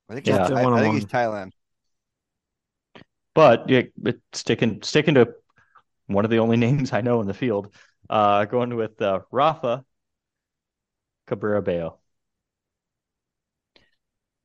I 0.09 0.15
think, 0.15 0.27
Yeah. 0.27 0.43
he's, 0.49 0.57
I, 0.57 0.65
I 0.65 0.81
think 0.83 0.95
he's. 0.95 1.05
Thailand. 1.07 1.51
But 3.35 3.69
yeah, 3.69 3.83
it, 4.05 4.21
sticking 4.33 4.83
sticking 4.83 5.15
to 5.15 5.35
one 6.07 6.25
of 6.25 6.31
the 6.31 6.39
only 6.39 6.57
names 6.67 6.93
I 6.93 7.01
know 7.01 7.21
in 7.21 7.27
the 7.27 7.35
field. 7.35 7.75
Uh, 8.09 8.45
going 8.45 8.75
with 8.77 9.01
uh, 9.01 9.21
Rafa 9.31 9.85
Cabrera 11.27 11.93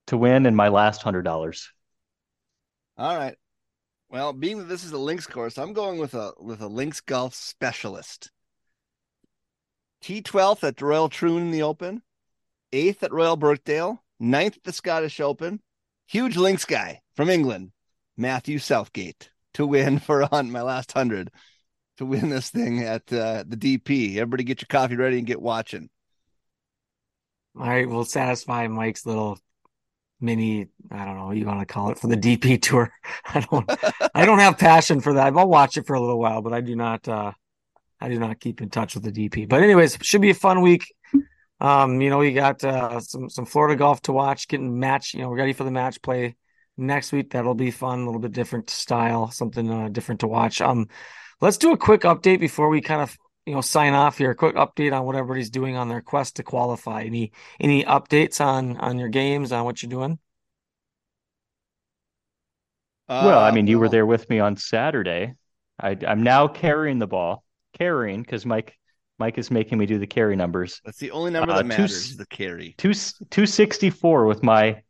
to 0.07 0.17
win 0.17 0.45
in 0.45 0.55
my 0.55 0.69
last 0.69 1.01
hundred 1.03 1.23
dollars. 1.23 1.71
All 2.97 3.15
right. 3.15 3.37
Well, 4.09 4.33
being 4.33 4.57
that 4.57 4.63
this 4.63 4.83
is 4.83 4.91
a 4.91 4.97
links 4.97 5.27
course, 5.27 5.57
I'm 5.57 5.73
going 5.73 5.99
with 5.99 6.15
a 6.15 6.33
with 6.39 6.61
a 6.61 6.67
links 6.67 6.99
golf 6.99 7.35
specialist. 7.35 8.31
T12th 10.03 10.63
at 10.63 10.81
Royal 10.81 11.09
Troon 11.09 11.43
in 11.43 11.51
the 11.51 11.61
Open, 11.61 12.01
eighth 12.73 13.03
at 13.03 13.11
Royal 13.11 13.37
Birkdale, 13.37 14.03
ninth 14.19 14.57
at 14.57 14.63
the 14.63 14.73
Scottish 14.73 15.19
Open. 15.19 15.61
Huge 16.07 16.37
links 16.37 16.65
guy 16.65 17.01
from 17.15 17.29
England, 17.29 17.71
Matthew 18.17 18.57
Southgate, 18.57 19.29
to 19.53 19.67
win 19.67 19.99
for 19.99 20.21
a 20.21 20.29
on 20.31 20.51
my 20.51 20.63
last 20.63 20.91
hundred, 20.93 21.29
to 21.99 22.05
win 22.05 22.29
this 22.29 22.49
thing 22.49 22.83
at 22.83 23.11
uh, 23.13 23.43
the 23.47 23.57
DP. 23.57 24.15
Everybody, 24.15 24.43
get 24.43 24.61
your 24.61 24.67
coffee 24.67 24.95
ready 24.95 25.19
and 25.19 25.27
get 25.27 25.41
watching. 25.41 25.89
All 27.59 27.67
right, 27.67 27.87
we'll 27.87 28.05
satisfy 28.05 28.67
Mike's 28.67 29.05
little 29.05 29.37
mini, 30.21 30.67
I 30.91 31.05
don't 31.05 31.17
know 31.17 31.27
what 31.27 31.37
you 31.37 31.45
want 31.45 31.59
to 31.59 31.65
call 31.65 31.91
it 31.91 31.99
for 31.99 32.07
the 32.07 32.15
DP 32.15 32.61
tour. 32.61 32.91
I 33.25 33.41
don't 33.41 33.69
I 34.15 34.25
don't 34.25 34.39
have 34.39 34.57
passion 34.57 35.01
for 35.01 35.13
that. 35.13 35.35
I'll 35.35 35.47
watch 35.47 35.77
it 35.77 35.87
for 35.87 35.93
a 35.93 35.99
little 35.99 36.19
while, 36.19 36.41
but 36.41 36.53
I 36.53 36.61
do 36.61 36.75
not 36.75 37.07
uh 37.07 37.31
I 38.01 38.07
do 38.07 38.17
not 38.17 38.39
keep 38.39 38.61
in 38.61 38.69
touch 38.69 38.95
with 38.95 39.03
the 39.03 39.11
DP. 39.11 39.47
But 39.47 39.61
anyways, 39.61 39.97
should 40.01 40.21
be 40.21 40.29
a 40.29 40.35
fun 40.35 40.61
week. 40.61 40.93
Um, 41.59 41.99
you 41.99 42.09
know, 42.09 42.19
we 42.19 42.31
got 42.31 42.63
uh 42.63 42.99
some 43.01 43.29
some 43.29 43.45
Florida 43.45 43.75
golf 43.75 44.01
to 44.03 44.13
watch, 44.13 44.47
getting 44.47 44.79
match, 44.79 45.13
you 45.13 45.21
know, 45.21 45.31
ready 45.31 45.51
for 45.53 45.65
the 45.65 45.71
match 45.71 46.01
play 46.01 46.35
next 46.77 47.11
week. 47.11 47.31
That'll 47.31 47.55
be 47.55 47.71
fun, 47.71 47.99
a 47.99 48.05
little 48.05 48.21
bit 48.21 48.31
different 48.31 48.69
style, 48.69 49.31
something 49.31 49.69
uh, 49.69 49.89
different 49.89 50.21
to 50.21 50.27
watch. 50.27 50.61
Um 50.61 50.87
let's 51.41 51.57
do 51.57 51.71
a 51.71 51.77
quick 51.77 52.01
update 52.01 52.39
before 52.39 52.69
we 52.69 52.81
kind 52.81 53.01
of 53.01 53.17
you 53.45 53.53
know 53.53 53.61
sign 53.61 53.93
off 53.93 54.17
here. 54.17 54.31
A 54.31 54.35
quick 54.35 54.55
update 54.55 54.93
on 54.97 55.05
what 55.05 55.15
everybody's 55.15 55.49
doing 55.49 55.75
on 55.77 55.89
their 55.89 56.01
quest 56.01 56.35
to 56.37 56.43
qualify. 56.43 57.03
Any 57.03 57.31
any 57.59 57.83
updates 57.83 58.41
on 58.45 58.77
on 58.77 58.97
your 58.99 59.09
games 59.09 59.51
on 59.51 59.65
what 59.65 59.81
you're 59.83 59.89
doing? 59.89 60.19
well, 63.19 63.39
I 63.39 63.49
Uh, 63.49 63.51
mean, 63.51 63.67
you 63.67 63.79
were 63.79 63.89
there 63.89 64.05
with 64.05 64.29
me 64.29 64.39
on 64.39 64.55
Saturday. 64.57 65.33
I, 65.79 65.97
I'm 66.07 66.23
now 66.23 66.47
carrying 66.47 66.99
the 66.99 67.07
ball, 67.07 67.43
carrying 67.77 68.21
because 68.21 68.45
Mike 68.45 68.77
Mike 69.17 69.37
is 69.37 69.51
making 69.51 69.77
me 69.77 69.85
do 69.85 69.97
the 69.99 70.07
carry 70.07 70.35
numbers. 70.35 70.81
That's 70.85 70.99
the 70.99 71.11
only 71.11 71.31
number 71.31 71.51
Uh, 71.51 71.57
that 71.57 71.61
two 71.63 71.67
matters. 71.67 71.91
s- 71.91 72.09
is 72.11 72.17
the 72.17 72.25
carry. 72.27 72.75
Two 72.77 72.93
two 73.29 73.45
sixty 73.45 73.89
four 73.89 74.25
with 74.25 74.43
my 74.43 74.81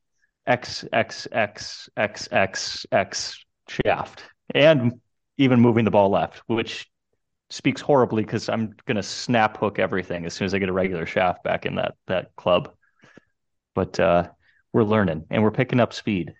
X 0.47 0.85
X 0.91 1.27
X 1.31 1.89
X 1.97 2.27
X 2.31 2.85
X 2.91 3.45
shaft, 3.67 4.23
and 4.53 4.99
even 5.39 5.59
moving 5.59 5.85
the 5.85 5.91
ball 5.91 6.09
left, 6.09 6.43
which 6.45 6.87
speaks 7.49 7.81
horribly 7.81 8.23
because 8.23 8.47
I'm 8.49 8.75
gonna 8.85 9.01
snap 9.01 9.57
hook 9.57 9.79
everything 9.79 10.25
as 10.25 10.35
soon 10.35 10.45
as 10.45 10.53
I 10.53 10.59
get 10.59 10.69
a 10.69 10.73
regular 10.73 11.07
shaft 11.07 11.43
back 11.43 11.65
in 11.65 11.75
that 11.75 11.95
that 12.05 12.35
club. 12.35 12.75
But 13.73 13.99
uh, 13.99 14.29
we're 14.73 14.83
learning 14.83 15.25
and 15.31 15.41
we're 15.41 15.51
picking 15.51 15.79
up 15.79 15.93
speed. 15.93 16.35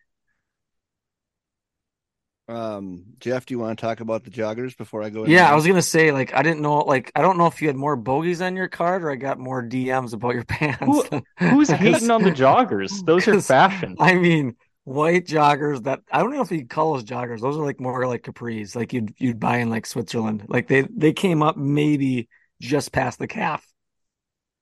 Um, 2.50 3.04
Jeff, 3.20 3.46
do 3.46 3.54
you 3.54 3.60
want 3.60 3.78
to 3.78 3.82
talk 3.86 4.00
about 4.00 4.24
the 4.24 4.32
joggers 4.32 4.76
before 4.76 5.04
I 5.04 5.10
go? 5.10 5.20
into 5.20 5.32
Yeah, 5.32 5.52
I 5.52 5.56
was 5.56 5.68
gonna 5.68 5.84
say 5.84 6.12
like 6.12 6.34
I 6.34 6.42
didn't 6.42 6.62
know 6.62 6.80
like 6.80 7.12
I 7.16 7.22
don't 7.22 7.38
know 7.38 7.46
if 7.46 7.62
you 7.62 7.68
had 7.68 7.76
more 7.78 7.96
bogeys 7.96 8.42
on 8.42 8.56
your 8.56 8.68
card 8.68 9.04
or 9.04 9.12
I 9.12 9.16
got 9.16 9.38
more 9.40 9.62
DMs 9.64 10.14
about 10.14 10.34
your 10.34 10.44
pants. 10.46 10.80
Who- 11.12 11.24
Who's 11.40 11.70
hating 11.72 12.10
on 12.10 12.24
the 12.24 12.32
joggers? 12.32 13.06
Those 13.06 13.28
are 13.28 13.40
fashion. 13.42 13.96
I 14.00 14.16
mean, 14.16 14.56
white 14.84 15.26
joggers 15.26 15.84
that 15.84 16.02
I 16.12 16.20
don't 16.20 16.34
know 16.34 16.42
if 16.42 16.52
you 16.52 16.66
call 16.66 16.94
those 16.94 17.04
joggers. 17.04 17.42
Those 17.42 17.58
are 17.58 17.64
like 17.66 17.80
more 17.80 18.08
like 18.08 18.24
capris, 18.24 18.76
like 18.76 18.94
you'd 18.94 19.14
you'd 19.18 19.40
buy 19.40 19.58
in 19.58 19.70
like 19.70 19.86
Switzerland. 19.86 20.46
Like 20.48 20.68
they 20.68 20.82
they 20.82 21.14
came 21.14 21.44
up 21.44 21.58
maybe 21.58 22.28
just 22.62 22.92
past 22.92 23.20
the 23.20 23.28
calf. 23.28 23.66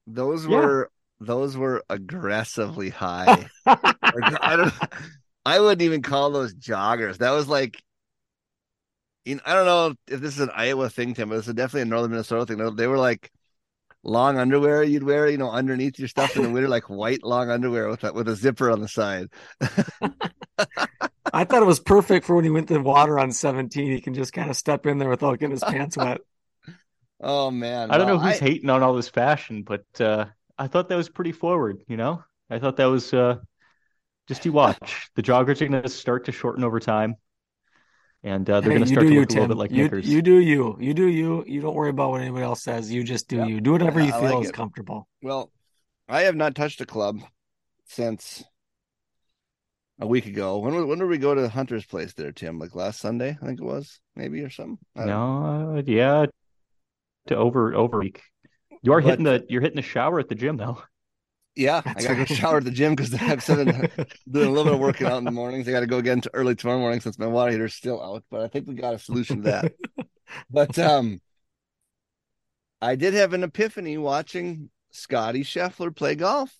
Those 0.06 0.46
Yeah. 0.48 0.58
were 0.58 0.92
those 1.20 1.58
were 1.58 1.84
aggressively 1.90 2.90
high. 2.90 3.50
I 3.66 4.56
don't. 4.56 4.74
I 5.46 5.60
wouldn't 5.60 5.82
even 5.82 6.02
call 6.02 6.30
those 6.32 6.54
joggers. 6.54 7.18
That 7.20 7.32
was 7.32 7.48
like, 7.48 7.82
you 9.26 9.36
know, 9.36 9.42
I 9.46 9.54
don't 9.54 9.66
know 9.66 9.94
if 10.08 10.22
this 10.22 10.36
is 10.36 10.40
an 10.42 10.52
Iowa 10.54 10.90
thing, 10.90 11.14
Tim, 11.14 11.30
but 11.30 11.36
this 11.38 11.48
is 11.48 11.54
definitely 11.54 11.82
a 11.82 11.86
Northern 11.86 12.12
Minnesota 12.12 12.46
thing. 12.46 12.76
They 12.76 12.88
were 12.88 12.98
like 12.98 13.32
long 14.08 14.38
underwear 14.40 14.84
you'd 14.84 15.04
wear, 15.04 15.30
you 15.30 15.38
know, 15.38 15.52
underneath 15.52 16.00
your 16.00 16.08
stuff 16.08 16.36
in 16.38 16.44
the 16.44 16.50
winter, 16.50 16.70
like 16.70 16.90
white 16.90 17.24
long 17.24 17.50
underwear 17.52 17.90
with 17.90 18.04
a, 18.04 18.14
with 18.14 18.28
a 18.30 18.36
zipper 18.36 18.72
on 18.72 18.82
the 18.82 18.88
side. 18.88 19.28
I 21.34 21.44
thought 21.46 21.62
it 21.62 21.66
was 21.66 21.80
perfect 21.80 22.26
for 22.26 22.36
when 22.36 22.44
he 22.46 22.50
went 22.52 22.68
to 22.70 22.74
the 22.76 22.82
water 22.82 23.20
on 23.20 23.32
17. 23.32 23.92
He 23.92 24.02
can 24.02 24.14
just 24.14 24.34
kind 24.34 24.50
of 24.50 24.56
step 24.58 24.86
in 24.86 24.98
there 24.98 25.10
without 25.10 25.40
getting 25.40 25.52
his 25.52 25.64
pants 25.64 25.98
wet. 25.98 26.22
Oh 27.20 27.50
man, 27.52 27.92
I 27.92 27.98
don't 27.98 28.08
know 28.08 28.18
Well, 28.18 28.20
who's 28.20 28.40
hating 28.40 28.70
on 28.70 28.84
all 28.84 28.94
this 28.94 29.10
fashion, 29.10 29.64
but 29.64 29.86
uh, 30.00 30.26
I 30.58 30.68
thought 30.68 30.90
that 30.90 30.96
was 30.96 31.10
pretty 31.10 31.32
forward. 31.32 31.84
You 31.88 31.98
know, 31.98 32.24
I 32.50 32.60
thought 32.60 32.78
that 32.78 32.86
was 32.86 33.14
uh, 33.14 33.40
just 34.28 34.46
you 34.46 34.54
watch. 34.54 35.10
The 35.16 35.24
joggers 35.24 35.62
are 35.62 35.68
going 35.68 35.84
to 35.84 35.90
start 35.90 36.26
to 36.26 36.32
shorten 36.34 36.64
over 36.64 36.80
time, 36.80 37.16
and 38.24 38.50
uh, 38.50 38.62
they're 38.62 38.72
Hey, 38.72 38.78
going 38.80 38.88
to 38.88 38.94
start 38.94 39.04
do 39.04 39.10
to 39.10 39.14
you, 39.14 39.20
look 39.22 39.30
a 39.30 39.34
little 39.34 39.48
bit 39.50 39.58
like 39.58 39.72
you, 39.72 39.84
knickers. 39.84 40.08
you 40.08 40.22
do 40.22 40.40
you. 40.40 40.78
You 40.80 40.94
do 40.94 41.08
you. 41.08 41.44
You 41.48 41.62
don't 41.62 41.76
worry 41.76 41.90
about 41.90 42.12
what 42.12 42.22
anybody 42.22 42.44
else 42.44 42.64
says. 42.64 42.92
You 42.92 43.04
just 43.04 43.28
do 43.28 43.38
Yep. 43.38 43.48
you. 43.50 43.62
Do 43.62 43.72
whatever 43.74 44.00
you 44.02 44.14
I 44.14 44.20
feel 44.20 44.34
like 44.36 44.44
is 44.44 44.50
it. 44.50 44.54
comfortable. 44.56 45.08
Well, 45.22 45.52
I 46.10 46.22
have 46.22 46.36
not 46.36 46.56
touched 46.56 46.82
a 46.82 46.86
club 46.86 47.20
since 47.86 48.44
a 50.00 50.08
week 50.08 50.26
ago. 50.26 50.60
When 50.60 50.88
when 50.88 51.00
did 51.00 51.08
we 51.08 51.18
go 51.18 51.34
to 51.36 51.42
the 51.42 51.50
Hunter's 51.50 51.86
place 51.86 52.14
there, 52.14 52.32
Tim? 52.32 52.60
Like 52.60 52.76
last 52.76 53.00
Sunday, 53.00 53.38
I 53.42 53.46
think 53.46 53.60
it 53.60 53.66
was, 53.66 54.00
maybe 54.16 54.42
or 54.42 54.50
something. 54.50 54.78
I 54.96 55.06
don't 55.06 55.08
no, 55.10 55.84
yeah, 55.86 56.26
to 57.28 57.36
over 57.36 57.74
over 57.76 58.00
week. 58.00 58.22
You 58.84 58.94
are 58.94 59.02
But- 59.02 59.10
hitting 59.10 59.26
the 59.26 59.46
you're 59.50 59.62
hitting 59.62 59.76
the 59.78 59.82
shower 59.82 60.20
at 60.20 60.30
the 60.30 60.36
gym 60.36 60.58
though. 60.58 60.82
Yeah, 61.58 61.82
I 61.86 61.94
gotta 61.96 62.16
go 62.16 62.26
shower 62.26 62.58
at 62.58 62.66
the 62.66 62.72
gym 62.72 62.96
because 62.96 63.14
I've 63.16 63.46
been 63.48 63.90
doing 64.30 64.48
a 64.48 64.52
little 64.52 64.64
bit 64.64 64.74
of 64.76 64.80
working 64.80 65.08
out 65.08 65.18
in 65.18 65.24
the 65.24 65.32
mornings. 65.32 65.68
I 65.68 65.72
gotta 65.72 65.88
go 65.88 65.98
again 65.98 66.22
to 66.22 66.30
early 66.36 66.56
tomorrow 66.56 66.78
morning 66.78 67.02
since 67.02 67.18
my 67.18 67.26
water 67.26 67.52
heater's 67.52 67.74
still 67.74 68.02
out, 68.02 68.24
but 68.30 68.42
I 68.42 68.48
think 68.48 68.68
we 68.68 68.76
got 68.76 68.94
a 68.94 69.00
solution 69.00 69.38
to 69.38 69.44
that. 69.44 69.74
but 70.52 70.78
um 70.78 71.20
I 72.80 72.96
did 72.96 73.16
have 73.16 73.34
an 73.34 73.44
epiphany 73.44 73.98
watching 73.98 74.70
Scottie 74.92 75.44
Scheffler 75.44 75.96
play 75.96 76.14
golf. 76.14 76.54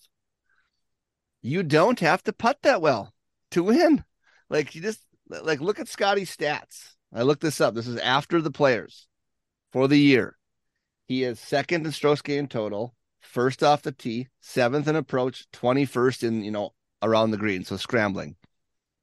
You 1.42 1.62
don't 1.62 2.00
have 2.00 2.24
to 2.24 2.32
putt 2.32 2.58
that 2.62 2.82
well 2.82 3.14
to 3.52 3.62
win. 3.62 4.02
Like 4.50 4.74
you 4.74 4.82
just 4.82 5.00
like 5.28 5.60
look 5.60 5.78
at 5.78 5.86
Scottie's 5.86 6.36
stats. 6.36 6.94
I 7.14 7.22
looked 7.22 7.42
this 7.42 7.60
up. 7.60 7.74
This 7.74 7.86
is 7.86 7.98
after 7.98 8.42
the 8.42 8.50
players 8.50 9.06
for 9.72 9.86
the 9.86 9.98
year. 9.98 10.36
He 11.06 11.22
is 11.22 11.38
second 11.38 11.86
in 11.86 11.92
strokes 11.92 12.20
gained 12.20 12.50
total, 12.50 12.94
first 13.28 13.62
off 13.62 13.82
the 13.82 13.92
tee, 13.92 14.28
seventh 14.40 14.88
in 14.88 14.96
approach, 14.96 15.46
21st 15.52 16.22
in, 16.24 16.42
you 16.42 16.50
know, 16.50 16.70
around 17.02 17.30
the 17.30 17.36
green. 17.36 17.64
So 17.64 17.76
scrambling. 17.76 18.36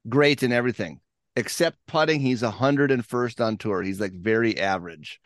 Great 0.10 0.44
in 0.44 0.52
everything. 0.52 1.00
Except 1.36 1.78
putting, 1.88 2.20
he's 2.20 2.42
101st 2.42 3.46
on 3.46 3.58
tour. 3.58 3.82
He's 3.82 4.00
like 4.00 4.14
very 4.14 4.60
average. 4.60 5.20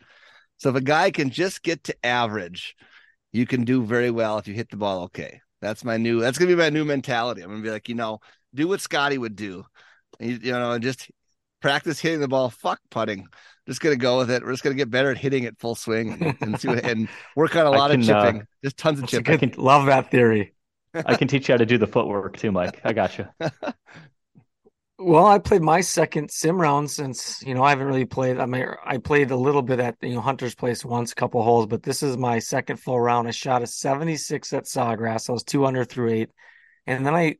So 0.58 0.70
if 0.70 0.76
a 0.76 0.80
guy 0.80 1.10
can 1.10 1.30
just 1.30 1.62
get 1.62 1.84
to 1.84 2.06
average, 2.06 2.76
you 3.32 3.46
can 3.46 3.64
do 3.64 3.84
very 3.84 4.10
well 4.10 4.38
if 4.38 4.48
you 4.48 4.54
hit 4.54 4.70
the 4.70 4.76
ball 4.76 5.04
okay. 5.04 5.40
That's 5.60 5.84
my 5.84 5.96
new 5.96 6.20
that's 6.20 6.38
gonna 6.38 6.50
be 6.50 6.54
my 6.54 6.70
new 6.70 6.84
mentality. 6.84 7.42
I'm 7.42 7.50
gonna 7.50 7.62
be 7.62 7.70
like, 7.70 7.88
you 7.88 7.94
know, 7.94 8.20
do 8.54 8.66
what 8.66 8.80
Scottie 8.80 9.18
would 9.18 9.36
do. 9.36 9.64
You, 10.18 10.38
you 10.42 10.52
know, 10.52 10.78
just 10.78 11.10
practice 11.60 12.00
hitting 12.00 12.20
the 12.20 12.28
ball. 12.28 12.50
Fuck 12.50 12.80
putting. 12.90 13.28
Just 13.70 13.80
gonna 13.80 13.94
go 13.94 14.18
with 14.18 14.32
it. 14.32 14.42
We're 14.42 14.50
just 14.50 14.64
gonna 14.64 14.74
get 14.74 14.90
better 14.90 15.12
at 15.12 15.16
hitting 15.16 15.44
it 15.44 15.56
full 15.60 15.76
swing 15.76 16.12
and, 16.20 16.36
and 16.40 16.60
see 16.60 16.66
what, 16.66 16.84
and 16.84 17.08
work 17.36 17.54
on 17.54 17.66
a 17.66 17.70
lot 17.78 17.92
of 17.92 18.00
can, 18.00 18.10
uh, 18.10 18.24
chipping. 18.24 18.46
just 18.64 18.76
tons 18.76 18.98
of 18.98 19.02
That's 19.02 19.12
a 19.12 19.16
chipping. 19.22 19.50
good, 19.50 19.58
love 19.58 19.86
that 19.86 20.10
theory. 20.10 20.54
I 21.06 21.14
can 21.14 21.28
teach 21.28 21.48
you 21.48 21.52
how 21.52 21.58
to 21.58 21.66
do 21.66 21.78
the 21.78 21.86
footwork 21.86 22.36
too, 22.36 22.50
Mike. 22.50 22.80
I 22.82 22.92
got 22.92 23.16
you. 23.16 23.28
Well, 25.02 25.24
I 25.24 25.38
played 25.38 25.62
my 25.62 25.80
second 25.80 26.30
sim 26.30 26.60
round 26.60 26.90
since 26.90 27.42
you 27.42 27.54
know 27.54 27.62
I 27.62 27.70
haven't 27.70 27.86
really 27.86 28.04
played. 28.04 28.38
I 28.38 28.44
mean, 28.44 28.66
I 28.84 28.98
played 28.98 29.30
a 29.30 29.36
little 29.36 29.62
bit 29.62 29.80
at 29.80 29.96
you 30.02 30.14
know 30.14 30.20
Hunter's 30.20 30.54
Place 30.54 30.84
once, 30.84 31.12
a 31.12 31.14
couple 31.14 31.42
holes, 31.42 31.68
but 31.68 31.82
this 31.82 32.02
is 32.02 32.18
my 32.18 32.38
second 32.38 32.76
full 32.76 33.00
round. 33.00 33.26
I 33.26 33.30
shot 33.30 33.62
a 33.62 33.66
76 33.66 34.52
at 34.52 34.64
Sawgrass. 34.64 35.30
I 35.30 35.32
was 35.32 35.42
two 35.42 35.64
under 35.64 35.86
through 35.86 36.10
eight, 36.10 36.30
and 36.86 37.06
then 37.06 37.14
I 37.14 37.36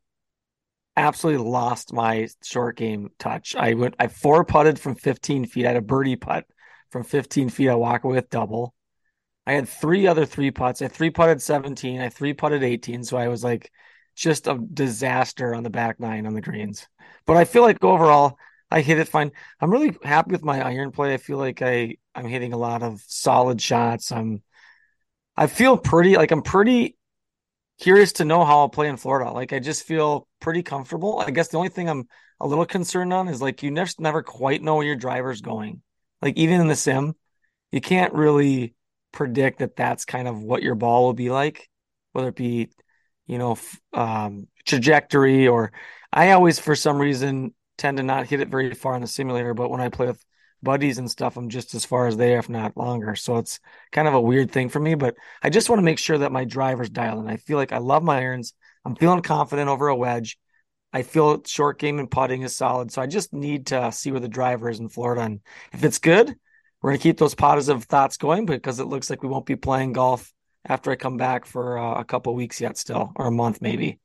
absolutely 1.00 1.48
lost 1.48 1.92
my 1.92 2.28
short 2.42 2.76
game 2.76 3.10
touch. 3.18 3.56
I 3.56 3.74
went, 3.74 3.94
I 3.98 4.08
four 4.08 4.44
putted 4.44 4.78
from 4.78 4.94
15 4.94 5.46
feet. 5.46 5.64
I 5.64 5.68
had 5.68 5.76
a 5.76 5.82
birdie 5.82 6.16
putt 6.16 6.46
from 6.90 7.04
15 7.04 7.48
feet. 7.48 7.68
I 7.68 7.74
walk 7.74 8.04
away 8.04 8.16
with 8.16 8.30
double. 8.30 8.74
I 9.46 9.54
had 9.54 9.68
three 9.68 10.06
other 10.06 10.26
three 10.26 10.50
putts. 10.50 10.82
I 10.82 10.88
three 10.88 11.10
putted 11.10 11.42
17. 11.42 12.00
I 12.00 12.08
three 12.08 12.34
putted 12.34 12.62
18. 12.62 13.04
So 13.04 13.16
I 13.16 13.28
was 13.28 13.42
like 13.42 13.70
just 14.14 14.46
a 14.46 14.58
disaster 14.72 15.54
on 15.54 15.62
the 15.62 15.70
back 15.70 15.98
nine 15.98 16.26
on 16.26 16.34
the 16.34 16.40
greens. 16.40 16.86
But 17.26 17.36
I 17.36 17.44
feel 17.44 17.62
like 17.62 17.82
overall 17.82 18.38
I 18.70 18.82
hit 18.82 18.98
it 18.98 19.08
fine. 19.08 19.32
I'm 19.60 19.70
really 19.70 19.96
happy 20.04 20.32
with 20.32 20.44
my 20.44 20.60
iron 20.60 20.92
play. 20.92 21.14
I 21.14 21.16
feel 21.16 21.38
like 21.38 21.62
I 21.62 21.96
I'm 22.14 22.26
hitting 22.26 22.52
a 22.52 22.58
lot 22.58 22.82
of 22.82 23.02
solid 23.06 23.60
shots. 23.60 24.12
I'm 24.12 24.42
I 25.36 25.46
feel 25.46 25.76
pretty 25.76 26.16
like 26.16 26.30
I'm 26.30 26.42
pretty 26.42 26.96
curious 27.80 28.12
to 28.12 28.24
know 28.24 28.44
how 28.44 28.58
I'll 28.60 28.68
play 28.68 28.88
in 28.88 28.96
Florida. 28.96 29.30
Like 29.32 29.52
I 29.52 29.58
just 29.58 29.84
feel 29.84 30.28
pretty 30.40 30.62
comfortable. 30.62 31.18
I 31.18 31.30
guess 31.30 31.48
the 31.48 31.56
only 31.56 31.70
thing 31.70 31.88
I'm 31.88 32.06
a 32.38 32.46
little 32.46 32.66
concerned 32.66 33.12
on 33.12 33.28
is 33.28 33.42
like 33.42 33.62
you 33.62 33.70
never 33.70 33.90
never 33.98 34.22
quite 34.22 34.62
know 34.62 34.76
where 34.76 34.86
your 34.86 34.96
driver's 34.96 35.40
going. 35.40 35.82
Like 36.22 36.36
even 36.36 36.60
in 36.60 36.68
the 36.68 36.76
sim, 36.76 37.14
you 37.72 37.80
can't 37.80 38.12
really 38.14 38.74
predict 39.12 39.58
that 39.60 39.76
that's 39.76 40.04
kind 40.04 40.28
of 40.28 40.42
what 40.42 40.62
your 40.62 40.74
ball 40.74 41.06
will 41.06 41.14
be 41.14 41.30
like, 41.30 41.68
whether 42.12 42.28
it 42.28 42.36
be, 42.36 42.68
you 43.26 43.38
know, 43.38 43.58
um, 43.94 44.46
trajectory 44.66 45.48
or 45.48 45.72
I 46.12 46.32
always 46.32 46.58
for 46.58 46.76
some 46.76 46.98
reason 46.98 47.54
tend 47.78 47.96
to 47.96 48.02
not 48.02 48.26
hit 48.26 48.40
it 48.40 48.48
very 48.48 48.74
far 48.74 48.94
in 48.94 49.00
the 49.00 49.06
simulator, 49.06 49.54
but 49.54 49.70
when 49.70 49.80
I 49.80 49.88
play 49.88 50.06
with 50.06 50.22
buddies 50.62 50.98
and 50.98 51.10
stuff, 51.10 51.36
I'm 51.36 51.48
just 51.48 51.74
as 51.74 51.84
far 51.84 52.06
as 52.06 52.16
they, 52.16 52.36
if 52.36 52.48
not 52.48 52.76
longer. 52.76 53.14
So 53.14 53.36
it's 53.36 53.60
kind 53.92 54.08
of 54.08 54.14
a 54.14 54.20
weird 54.20 54.50
thing 54.50 54.68
for 54.68 54.80
me, 54.80 54.94
but 54.94 55.14
I 55.42 55.50
just 55.50 55.68
want 55.68 55.78
to 55.78 55.84
make 55.84 55.98
sure 55.98 56.18
that 56.18 56.32
my 56.32 56.44
driver's 56.44 56.90
dialed 56.90 57.24
in. 57.24 57.30
I 57.30 57.36
feel 57.36 57.56
like 57.56 57.72
I 57.72 57.78
love 57.78 58.02
my 58.02 58.18
irons. 58.18 58.54
I'm 58.84 58.96
feeling 58.96 59.22
confident 59.22 59.68
over 59.68 59.88
a 59.88 59.96
wedge. 59.96 60.38
I 60.92 61.02
feel 61.02 61.42
short 61.44 61.78
game 61.78 61.98
and 61.98 62.10
putting 62.10 62.42
is 62.42 62.56
solid. 62.56 62.90
So 62.90 63.00
I 63.00 63.06
just 63.06 63.32
need 63.32 63.66
to 63.66 63.92
see 63.92 64.10
where 64.10 64.20
the 64.20 64.28
driver 64.28 64.68
is 64.68 64.80
in 64.80 64.88
Florida. 64.88 65.22
And 65.22 65.40
if 65.72 65.84
it's 65.84 65.98
good, 65.98 66.34
we're 66.82 66.90
going 66.90 66.98
to 66.98 67.02
keep 67.02 67.18
those 67.18 67.34
positive 67.34 67.84
thoughts 67.84 68.16
going 68.16 68.46
because 68.46 68.80
it 68.80 68.86
looks 68.86 69.10
like 69.10 69.22
we 69.22 69.28
won't 69.28 69.46
be 69.46 69.56
playing 69.56 69.92
golf 69.92 70.32
after 70.64 70.90
I 70.90 70.96
come 70.96 71.16
back 71.16 71.44
for 71.44 71.78
uh, 71.78 72.00
a 72.00 72.04
couple 72.04 72.34
weeks 72.34 72.60
yet 72.60 72.76
still, 72.76 73.12
or 73.16 73.26
a 73.26 73.32
month 73.32 73.62
maybe. 73.62 73.98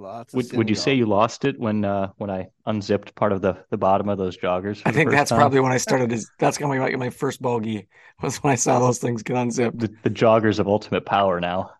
Lots 0.00 0.32
would 0.32 0.50
would 0.54 0.70
you 0.70 0.74
say 0.74 0.94
you 0.94 1.04
lost 1.04 1.44
it 1.44 1.60
when 1.60 1.84
uh, 1.84 2.12
when 2.16 2.30
I 2.30 2.48
unzipped 2.64 3.14
part 3.14 3.32
of 3.32 3.42
the, 3.42 3.58
the 3.68 3.76
bottom 3.76 4.08
of 4.08 4.16
those 4.16 4.36
joggers? 4.38 4.80
I 4.86 4.92
think 4.92 5.10
that's 5.10 5.28
time? 5.28 5.38
probably 5.38 5.60
when 5.60 5.72
I 5.72 5.76
started. 5.76 6.10
Is 6.10 6.30
that's 6.38 6.56
going 6.56 6.80
to 6.80 6.88
be 6.88 6.96
my 6.96 7.10
first 7.10 7.42
bogey 7.42 7.86
was 8.22 8.38
when 8.38 8.50
I 8.50 8.56
saw 8.56 8.78
those 8.78 8.98
things 8.98 9.22
get 9.22 9.36
unzipped. 9.36 9.78
The, 9.78 9.94
the 10.02 10.10
joggers 10.10 10.58
of 10.58 10.68
ultimate 10.68 11.04
power 11.04 11.38
now. 11.38 11.72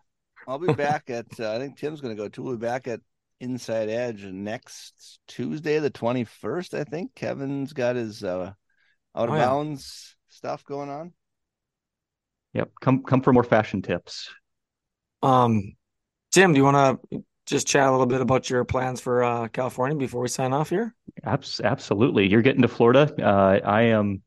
I'll 0.47 0.59
be 0.59 0.71
back 0.73 1.09
at. 1.09 1.39
Uh, 1.39 1.51
I 1.51 1.57
think 1.57 1.77
Tim's 1.77 1.99
going 1.99 2.15
to 2.15 2.21
go 2.21 2.29
too. 2.29 2.43
We'll 2.43 2.57
be 2.57 2.65
back 2.65 2.87
at 2.87 2.99
Inside 3.39 3.89
Edge 3.89 4.23
next 4.23 5.19
Tuesday, 5.27 5.79
the 5.79 5.89
twenty 5.89 6.23
first. 6.23 6.75
I 6.75 6.83
think 6.83 7.15
Kevin's 7.15 7.73
got 7.73 7.95
his 7.95 8.23
uh, 8.23 8.53
out 9.15 9.29
of 9.29 9.33
oh, 9.33 9.37
bounds 9.37 10.15
yeah. 10.29 10.35
stuff 10.35 10.63
going 10.63 10.89
on. 10.89 11.13
Yep, 12.53 12.69
come 12.81 13.01
come 13.01 13.21
for 13.21 13.33
more 13.33 13.43
fashion 13.43 13.81
tips. 13.81 14.29
Um, 15.23 15.73
Tim, 16.31 16.53
do 16.53 16.57
you 16.57 16.63
want 16.63 17.01
to 17.11 17.23
just 17.45 17.67
chat 17.67 17.87
a 17.87 17.91
little 17.91 18.05
bit 18.05 18.21
about 18.21 18.49
your 18.49 18.63
plans 18.63 19.01
for 19.01 19.23
uh, 19.23 19.47
California 19.47 19.97
before 19.97 20.21
we 20.21 20.27
sign 20.27 20.53
off 20.53 20.69
here? 20.69 20.95
Absolutely. 21.25 22.27
You're 22.27 22.41
getting 22.41 22.61
to 22.61 22.67
Florida. 22.67 23.13
Uh, 23.19 23.59
I 23.65 23.83
am 23.83 24.21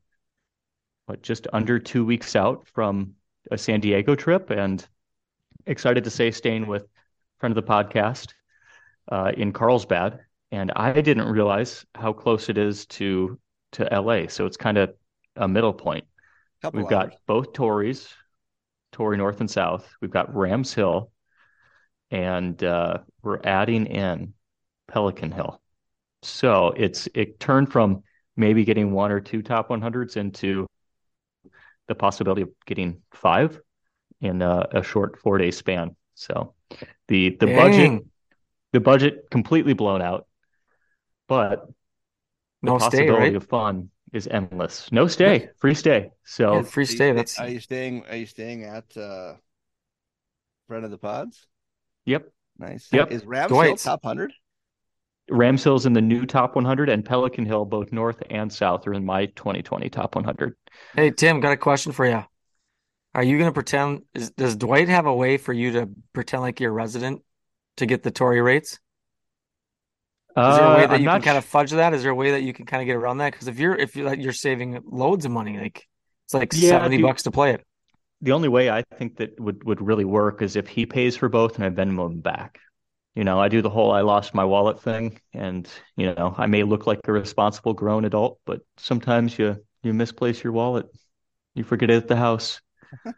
what, 1.05 1.21
just 1.21 1.47
under 1.53 1.79
two 1.79 2.05
weeks 2.05 2.35
out 2.35 2.67
from 2.73 3.13
a 3.51 3.57
San 3.57 3.79
Diego 3.79 4.15
trip 4.15 4.49
and 4.49 4.85
excited 5.65 6.03
to 6.03 6.09
say 6.09 6.31
staying 6.31 6.67
with 6.67 6.85
friend 7.39 7.55
of 7.55 7.65
the 7.65 7.71
podcast 7.71 8.33
uh, 9.11 9.31
in 9.35 9.51
Carlsbad. 9.51 10.19
And 10.51 10.71
I 10.75 11.01
didn't 11.01 11.27
realize 11.27 11.85
how 11.95 12.13
close 12.13 12.49
it 12.49 12.57
is 12.57 12.85
to 12.87 13.39
to 13.73 13.83
LA. 13.91 14.27
So 14.27 14.45
it's 14.45 14.57
kind 14.57 14.77
of 14.77 14.93
a 15.35 15.47
middle 15.47 15.73
point. 15.73 16.05
Couple 16.61 16.81
We've 16.81 16.91
hours. 16.91 17.09
got 17.09 17.15
both 17.27 17.53
Torreys, 17.53 18.07
Torrey 18.91 19.17
North 19.17 19.41
and 19.41 19.51
South. 19.51 19.87
We've 20.01 20.11
got 20.11 20.33
Rams 20.33 20.73
Hill, 20.73 21.11
and 22.11 22.61
uh, 22.63 22.99
we're 23.21 23.39
adding 23.43 23.85
in 23.87 24.33
Pelican 24.87 25.31
Hill. 25.31 25.61
So 26.23 26.73
it's 26.75 27.07
it 27.13 27.39
turned 27.39 27.71
from 27.71 28.03
maybe 28.35 28.65
getting 28.65 28.91
one 28.91 29.11
or 29.11 29.19
two 29.21 29.41
top 29.41 29.69
100s 29.69 30.17
into 30.17 30.67
the 31.87 31.95
possibility 31.95 32.41
of 32.41 32.49
getting 32.65 33.01
five 33.13 33.59
in 34.21 34.41
a, 34.41 34.67
a 34.71 34.83
short 34.83 35.19
four 35.19 35.37
day 35.37 35.51
span. 35.51 35.95
So 36.15 36.53
the 37.07 37.37
the 37.39 37.47
Dang. 37.47 37.55
budget 37.55 38.05
the 38.73 38.79
budget 38.79 39.29
completely 39.31 39.73
blown 39.73 40.01
out, 40.01 40.27
but 41.27 41.67
the 42.61 42.71
no 42.71 42.79
possibility 42.79 43.35
stay, 43.35 43.35
right? 43.35 43.35
of 43.35 43.47
fun 43.47 43.89
is 44.13 44.27
endless. 44.27 44.91
No 44.91 45.07
stay, 45.07 45.49
free 45.57 45.75
stay. 45.75 46.11
So 46.23 46.55
yeah, 46.55 46.61
free 46.63 46.85
stay. 46.85 47.11
That's 47.11 47.39
are 47.39 47.47
you 47.49 47.59
staying? 47.59 48.05
Are 48.07 48.15
you 48.15 48.25
staying 48.25 48.63
at 48.63 48.95
uh, 48.97 49.35
front 50.67 50.85
of 50.85 50.91
the 50.91 50.97
pods? 50.97 51.47
Yep. 52.05 52.31
Nice. 52.57 52.87
Yep. 52.91 53.11
Is 53.11 53.25
Rams 53.25 53.51
Hill 53.51 53.75
top 53.75 54.03
100? 54.03 54.33
Rams 55.29 55.63
Hill's 55.63 55.85
in 55.85 55.93
the 55.93 56.01
new 56.01 56.25
top 56.25 56.55
100, 56.55 56.89
and 56.89 57.03
Pelican 57.03 57.45
Hill, 57.45 57.65
both 57.65 57.91
north 57.91 58.21
and 58.29 58.51
south, 58.51 58.85
are 58.87 58.93
in 58.93 59.03
my 59.03 59.25
2020 59.25 59.89
top 59.89 60.15
100. 60.15 60.55
Hey, 60.95 61.09
Tim, 61.11 61.39
got 61.39 61.51
a 61.51 61.57
question 61.57 61.91
for 61.91 62.05
you. 62.05 62.23
Are 63.15 63.23
you 63.23 63.37
going 63.37 63.49
to 63.49 63.53
pretend? 63.53 64.03
Is, 64.13 64.31
does 64.31 64.55
Dwight 64.55 64.87
have 64.87 65.07
a 65.07 65.13
way 65.13 65.37
for 65.37 65.53
you 65.53 65.71
to 65.73 65.89
pretend 66.13 66.43
like 66.43 66.59
you're 66.59 66.69
a 66.69 66.73
resident 66.73 67.23
to 67.77 67.85
get 67.85 68.03
the 68.03 68.11
Torrey 68.11 68.41
rates? 68.41 68.73
Is 70.37 70.57
there 70.57 70.65
a 70.65 70.75
way 70.75 70.83
uh, 70.83 70.87
that 70.87 70.99
you 70.99 71.07
can 71.07 71.21
kind 71.21 71.37
of 71.37 71.45
fudge 71.45 71.71
that? 71.71 71.93
Is 71.93 72.03
there 72.03 72.11
a 72.11 72.15
way 72.15 72.31
that 72.31 72.43
you 72.43 72.51
can 72.51 72.65
kind 72.65 72.81
of 72.81 72.87
get 72.87 72.97
around 72.97 73.19
that? 73.19 73.31
Because 73.31 73.47
if 73.47 73.57
you're 73.57 73.73
if 73.73 73.95
you're, 73.95 74.05
like, 74.05 74.21
you're 74.21 74.33
saving 74.33 74.81
loads 74.85 75.23
of 75.23 75.31
money, 75.31 75.57
like 75.57 75.87
it's 76.25 76.33
like 76.33 76.51
yeah, 76.53 76.71
seventy 76.71 77.01
bucks 77.01 77.23
to 77.23 77.31
play 77.31 77.53
it 77.53 77.65
the 78.21 78.31
only 78.31 78.49
way 78.49 78.69
I 78.69 78.83
think 78.97 79.17
that 79.17 79.39
would 79.39 79.63
would 79.63 79.81
really 79.81 80.05
work 80.05 80.41
is 80.41 80.55
if 80.55 80.67
he 80.67 80.85
pays 80.85 81.15
for 81.17 81.29
both 81.29 81.55
and 81.55 81.65
I 81.65 81.69
Venmo 81.69 82.07
him 82.07 82.21
back. 82.21 82.59
You 83.15 83.23
know, 83.23 83.39
I 83.39 83.47
do 83.47 83.61
the 83.61 83.69
whole 83.69 83.91
I 83.91 84.01
lost 84.01 84.33
my 84.33 84.43
wallet 84.43 84.81
thing, 84.81 85.19
and 85.33 85.69
you 85.95 86.13
know, 86.13 86.35
I 86.37 86.47
may 86.47 86.63
look 86.63 86.85
like 86.85 86.99
a 87.05 87.13
responsible 87.13 87.73
grown 87.73 88.03
adult, 88.03 88.39
but 88.45 88.61
sometimes 88.77 89.39
you 89.39 89.57
you 89.83 89.93
misplace 89.93 90.43
your 90.43 90.53
wallet, 90.53 90.87
you 91.53 91.63
forget 91.63 91.89
it 91.89 91.97
at 91.97 92.07
the 92.07 92.15
house. 92.15 92.61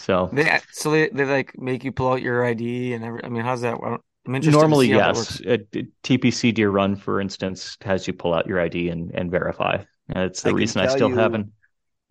So 0.00 0.30
they 0.32 0.58
so 0.72 0.90
they, 0.90 1.10
they 1.10 1.26
like 1.26 1.58
make 1.58 1.84
you 1.84 1.92
pull 1.92 2.12
out 2.12 2.22
your 2.22 2.42
ID 2.42 2.94
and 2.94 3.04
every. 3.04 3.22
I 3.22 3.28
mean, 3.28 3.42
how's 3.42 3.60
that? 3.60 3.74
I'm 3.74 4.34
interested. 4.34 4.58
Normally, 4.58 4.88
yes. 4.88 5.40
A, 5.40 5.58
TPC 6.02 6.54
Deere 6.54 6.70
Run, 6.70 6.96
for 6.96 7.20
instance, 7.20 7.76
has 7.82 8.06
you 8.06 8.14
pull 8.14 8.32
out 8.32 8.46
your 8.46 8.60
ID 8.60 8.88
and 8.88 9.10
and 9.14 9.30
verify. 9.30 9.76
And 10.08 10.24
it's 10.24 10.40
the 10.40 10.50
I 10.50 10.52
reason 10.54 10.80
I 10.80 10.86
still 10.86 11.10
you... 11.10 11.16
have 11.16 11.34
an 11.34 11.52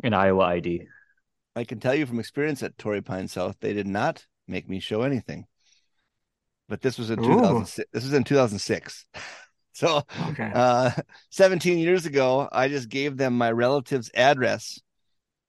an 0.04 0.14
Iowa 0.14 0.44
ID. 0.44 0.88
I 1.60 1.66
can 1.66 1.80
tell 1.80 1.94
you 1.94 2.06
from 2.06 2.20
experience 2.20 2.64
at 2.64 2.78
Torrey 2.78 3.02
Pine 3.02 3.28
South, 3.28 3.58
they 3.60 3.74
did 3.74 3.88
not 3.88 4.26
make 4.48 4.70
me 4.70 4.80
show 4.80 5.02
anything. 5.02 5.46
But 6.70 6.82
this 6.82 6.98
was 6.98 7.10
in 7.10 7.18
2006. 7.18 7.90
This 7.92 8.04
was 8.04 8.14
in 8.14 8.24
2006. 8.24 9.06
so, 9.74 10.04
okay. 10.30 10.52
uh, 10.54 10.92
17 11.32 11.80
years 11.80 12.06
ago, 12.06 12.48
I 12.52 12.68
just 12.68 12.90
gave 12.90 13.18
them 13.18 13.38
my 13.38 13.52
relative's 13.52 14.10
address 14.14 14.80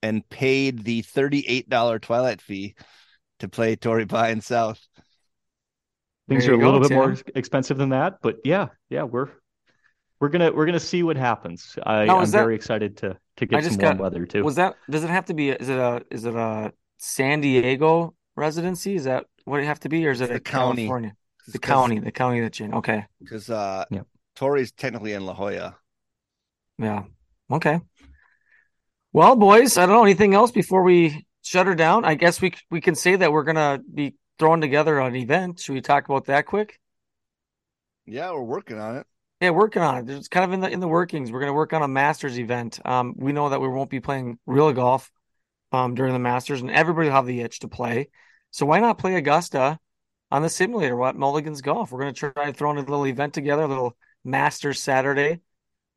and 0.02 0.28
paid 0.28 0.82
the 0.82 1.02
$38 1.02 2.00
twilight 2.00 2.40
fee 2.40 2.74
to 3.38 3.48
play 3.48 3.76
Torrey 3.76 4.06
Pine 4.06 4.40
South. 4.40 4.80
Things 6.28 6.46
are 6.48 6.54
a 6.54 6.58
little 6.58 6.80
bit 6.80 6.88
Tim. 6.88 6.96
more 6.96 7.16
expensive 7.34 7.76
than 7.76 7.90
that, 7.90 8.18
but 8.22 8.36
yeah, 8.44 8.68
yeah, 8.88 9.02
we're 9.02 9.28
we're 10.20 10.28
gonna 10.28 10.52
we're 10.52 10.66
gonna 10.66 10.78
see 10.78 11.02
what 11.02 11.16
happens. 11.16 11.78
I, 11.84 12.04
am 12.04 12.26
very 12.26 12.54
excited 12.54 12.98
to 12.98 13.16
to 13.38 13.46
get 13.46 13.64
some 13.64 13.76
warm 13.78 13.96
got, 13.96 14.02
weather 14.02 14.26
too. 14.26 14.44
Was 14.44 14.56
that 14.56 14.76
does 14.88 15.02
it 15.02 15.10
have 15.10 15.24
to 15.26 15.34
be? 15.34 15.48
Is 15.48 15.68
it 15.68 15.78
a 15.78 16.02
is 16.10 16.26
it 16.26 16.34
a 16.34 16.72
San 16.98 17.40
Diego 17.40 18.14
residency? 18.36 18.94
Is 18.94 19.04
that 19.04 19.26
what 19.44 19.60
it 19.60 19.64
have 19.64 19.80
to 19.80 19.88
be, 19.88 20.06
or 20.06 20.10
is 20.10 20.20
it 20.20 20.30
a 20.30 20.38
county? 20.38 20.82
California? 20.82 21.16
The 21.48 21.58
county, 21.58 21.98
the 21.98 22.12
county 22.12 22.40
that 22.40 22.60
you're 22.60 22.68
in. 22.68 22.74
Okay, 22.74 23.06
because 23.18 23.48
uh, 23.48 23.84
yep. 23.90 24.06
Torrey's 24.36 24.72
technically 24.72 25.14
in 25.14 25.24
La 25.24 25.34
Jolla. 25.34 25.76
Yeah. 26.78 27.04
Okay. 27.50 27.80
Well, 29.12 29.34
boys, 29.34 29.76
I 29.76 29.86
don't 29.86 29.96
know 29.96 30.04
anything 30.04 30.34
else 30.34 30.52
before 30.52 30.82
we 30.82 31.26
shut 31.42 31.66
her 31.66 31.74
down. 31.74 32.04
I 32.04 32.14
guess 32.14 32.40
we 32.40 32.52
we 32.70 32.82
can 32.82 32.94
say 32.94 33.16
that 33.16 33.32
we're 33.32 33.44
gonna 33.44 33.80
be 33.92 34.14
throwing 34.38 34.60
together 34.60 35.00
an 35.00 35.16
event. 35.16 35.60
Should 35.60 35.72
we 35.72 35.80
talk 35.80 36.04
about 36.04 36.26
that 36.26 36.46
quick? 36.46 36.78
Yeah, 38.06 38.32
we're 38.32 38.42
working 38.42 38.78
on 38.78 38.96
it. 38.96 39.06
Yeah, 39.40 39.50
working 39.50 39.80
on 39.80 39.96
it. 39.96 40.10
It's 40.10 40.28
kind 40.28 40.44
of 40.44 40.52
in 40.52 40.60
the 40.60 40.68
in 40.68 40.80
the 40.80 40.88
workings. 40.88 41.32
We're 41.32 41.40
going 41.40 41.48
to 41.48 41.54
work 41.54 41.72
on 41.72 41.80
a 41.82 41.88
Masters 41.88 42.38
event. 42.38 42.78
Um, 42.84 43.14
we 43.16 43.32
know 43.32 43.48
that 43.48 43.60
we 43.60 43.68
won't 43.68 43.88
be 43.88 44.00
playing 44.00 44.38
real 44.44 44.70
golf 44.72 45.10
um, 45.72 45.94
during 45.94 46.12
the 46.12 46.18
Masters, 46.18 46.60
and 46.60 46.70
everybody 46.70 47.08
will 47.08 47.14
have 47.14 47.26
the 47.26 47.40
itch 47.40 47.60
to 47.60 47.68
play. 47.68 48.10
So 48.50 48.66
why 48.66 48.80
not 48.80 48.98
play 48.98 49.14
Augusta 49.14 49.78
on 50.30 50.42
the 50.42 50.50
simulator? 50.50 50.94
What 50.94 51.16
Mulligan's 51.16 51.62
Golf? 51.62 51.90
We're 51.90 52.00
going 52.00 52.12
to 52.12 52.32
try 52.32 52.52
throwing 52.52 52.76
a 52.76 52.80
little 52.80 53.06
event 53.06 53.32
together, 53.32 53.62
a 53.62 53.68
little 53.68 53.96
Masters 54.24 54.78
Saturday. 54.78 55.40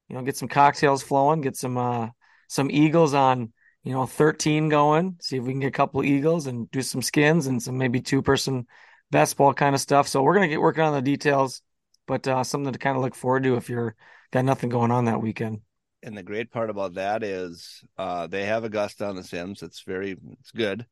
You 0.08 0.16
know, 0.16 0.22
get 0.22 0.38
some 0.38 0.48
cocktails 0.48 1.04
flowing, 1.04 1.42
get 1.42 1.58
some 1.58 1.78
uh, 1.78 2.10
some 2.48 2.72
eagles 2.72 3.14
on. 3.14 3.52
You 3.84 3.92
know, 3.92 4.06
thirteen 4.06 4.70
going. 4.70 5.18
See 5.20 5.36
if 5.36 5.44
we 5.44 5.52
can 5.52 5.60
get 5.60 5.68
a 5.68 5.72
couple 5.72 6.02
eagles 6.06 6.48
and 6.48 6.72
do 6.72 6.82
some 6.82 7.02
skins 7.02 7.48
and 7.48 7.62
some 7.62 7.78
maybe 7.78 8.00
two 8.00 8.22
person 8.22 8.68
best 9.12 9.36
ball 9.36 9.54
kind 9.54 9.76
of 9.76 9.82
stuff. 9.82 10.08
So 10.08 10.24
we're 10.24 10.36
going 10.36 10.48
to 10.48 10.54
get 10.54 10.62
working 10.62 10.86
on 10.86 10.94
the 10.94 11.02
details 11.02 11.62
but 12.08 12.28
uh, 12.28 12.44
something 12.44 12.74
to 12.74 12.80
kind 12.80 12.96
of 12.96 13.04
look 13.04 13.16
forward 13.16 13.44
to 13.44 13.56
if 13.56 13.70
you're 13.70 13.96
got 14.32 14.46
nothing 14.46 14.70
going 14.70 14.92
on 14.92 15.06
that 15.06 15.22
weekend. 15.22 15.62
And 16.02 16.18
the 16.18 16.24
great 16.24 16.52
part 16.52 16.70
about 16.70 16.96
that 16.96 17.24
is 17.24 17.82
uh, 17.98 18.28
they 18.28 18.46
have 18.46 18.64
Augusta 18.64 19.06
on 19.06 19.16
the 19.16 19.24
Sims. 19.24 19.64
It's 19.64 19.82
very 19.82 20.18
it's 20.40 20.52
good. 20.52 20.86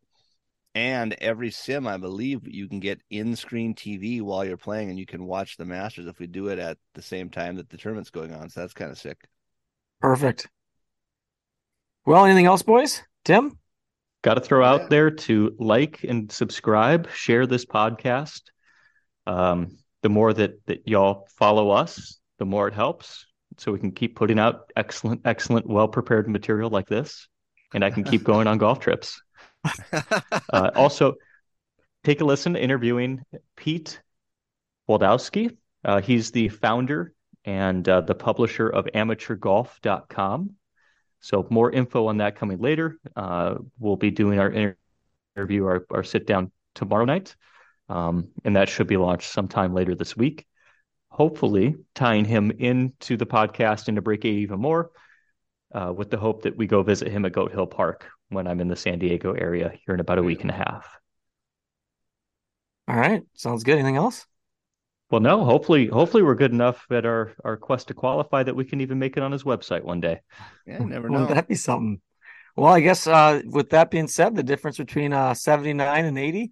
And 0.73 1.13
every 1.19 1.51
sim, 1.51 1.85
I 1.85 1.97
believe, 1.97 2.47
you 2.47 2.69
can 2.69 2.79
get 2.79 3.01
in-screen 3.09 3.75
TV 3.75 4.21
while 4.21 4.45
you're 4.45 4.55
playing, 4.55 4.89
and 4.89 4.97
you 4.97 5.05
can 5.05 5.25
watch 5.25 5.57
the 5.57 5.65
Masters 5.65 6.07
if 6.07 6.17
we 6.17 6.27
do 6.27 6.47
it 6.47 6.59
at 6.59 6.77
the 6.93 7.01
same 7.01 7.29
time 7.29 7.57
that 7.57 7.69
the 7.69 7.75
tournament's 7.75 8.09
going 8.09 8.33
on. 8.33 8.49
So 8.49 8.61
that's 8.61 8.73
kind 8.73 8.89
of 8.89 8.97
sick. 8.97 9.17
Perfect. 9.99 10.47
Well, 12.05 12.23
anything 12.23 12.45
else, 12.45 12.61
boys? 12.61 13.03
Tim? 13.25 13.59
Got 14.21 14.35
to 14.35 14.41
throw 14.41 14.63
out 14.63 14.89
there 14.89 15.11
to 15.11 15.55
like 15.59 16.05
and 16.05 16.31
subscribe, 16.31 17.09
share 17.11 17.45
this 17.45 17.65
podcast. 17.65 18.43
Um, 19.27 19.77
the 20.01 20.09
more 20.09 20.33
that, 20.33 20.65
that 20.65 20.87
y'all 20.87 21.27
follow 21.37 21.69
us, 21.69 22.19
the 22.39 22.45
more 22.45 22.67
it 22.67 22.73
helps. 22.73 23.25
So 23.57 23.71
we 23.71 23.79
can 23.79 23.91
keep 23.91 24.15
putting 24.15 24.39
out 24.39 24.71
excellent, 24.75 25.21
excellent, 25.25 25.67
well 25.67 25.87
prepared 25.87 26.27
material 26.27 26.69
like 26.69 26.87
this. 26.87 27.27
And 27.73 27.83
I 27.83 27.91
can 27.91 28.03
keep 28.03 28.23
going 28.23 28.47
on 28.47 28.57
golf 28.57 28.79
trips. 28.79 29.21
Uh, 30.51 30.71
also, 30.75 31.13
take 32.03 32.19
a 32.19 32.25
listen 32.25 32.55
interviewing 32.55 33.23
Pete 33.55 34.01
Wlodkowski. 34.89 35.55
Uh, 35.85 36.01
he's 36.01 36.31
the 36.31 36.49
founder 36.49 37.13
and 37.45 37.87
uh, 37.87 38.01
the 38.01 38.15
publisher 38.15 38.67
of 38.67 38.85
amateurgolf.com. 38.95 40.51
So 41.21 41.47
more 41.49 41.71
info 41.71 42.07
on 42.07 42.17
that 42.17 42.35
coming 42.35 42.59
later. 42.59 42.97
Uh, 43.15 43.55
we'll 43.79 43.95
be 43.95 44.11
doing 44.11 44.39
our 44.39 44.75
interview, 45.37 45.65
our, 45.65 45.85
our 45.91 46.03
sit 46.03 46.25
down 46.25 46.51
tomorrow 46.73 47.05
night. 47.05 47.35
Um, 47.91 48.29
and 48.45 48.55
that 48.55 48.69
should 48.69 48.87
be 48.87 48.95
launched 48.95 49.29
sometime 49.29 49.73
later 49.73 49.95
this 49.95 50.15
week. 50.15 50.45
Hopefully, 51.09 51.75
tying 51.93 52.23
him 52.23 52.49
into 52.51 53.17
the 53.17 53.25
podcast 53.25 53.89
and 53.89 53.97
to 53.97 54.01
break 54.01 54.23
it 54.23 54.29
even 54.29 54.61
more, 54.61 54.91
uh, 55.73 55.91
with 55.93 56.09
the 56.09 56.17
hope 56.17 56.43
that 56.43 56.55
we 56.55 56.67
go 56.67 56.83
visit 56.83 57.09
him 57.09 57.25
at 57.25 57.33
Goat 57.33 57.51
Hill 57.51 57.67
Park 57.67 58.07
when 58.29 58.47
I'm 58.47 58.61
in 58.61 58.69
the 58.69 58.77
San 58.77 58.97
Diego 58.97 59.33
area 59.33 59.73
here 59.85 59.93
in 59.93 59.99
about 59.99 60.19
a 60.19 60.23
week 60.23 60.41
and 60.41 60.51
a 60.51 60.53
half. 60.53 60.87
All 62.87 62.95
right. 62.95 63.23
Sounds 63.33 63.65
good. 63.65 63.73
Anything 63.73 63.97
else? 63.97 64.25
Well, 65.09 65.19
no. 65.19 65.43
Hopefully, 65.43 65.87
hopefully 65.87 66.23
we're 66.23 66.35
good 66.35 66.53
enough 66.53 66.85
at 66.89 67.05
our 67.05 67.33
our 67.43 67.57
quest 67.57 67.89
to 67.89 67.93
qualify 67.93 68.43
that 68.43 68.55
we 68.55 68.63
can 68.63 68.79
even 68.79 68.99
make 68.99 69.17
it 69.17 69.23
on 69.23 69.33
his 69.33 69.43
website 69.43 69.83
one 69.83 69.99
day. 69.99 70.21
Yeah, 70.65 70.79
never 70.79 71.07
Wouldn't 71.09 71.29
know. 71.29 71.35
That'd 71.35 71.49
be 71.49 71.55
something? 71.55 71.99
Well, 72.55 72.73
I 72.73 72.79
guess 72.79 73.05
uh, 73.05 73.41
with 73.45 73.71
that 73.71 73.91
being 73.91 74.07
said, 74.07 74.35
the 74.35 74.43
difference 74.43 74.77
between 74.77 75.11
uh, 75.11 75.33
79 75.33 76.05
and 76.05 76.17
80, 76.17 76.51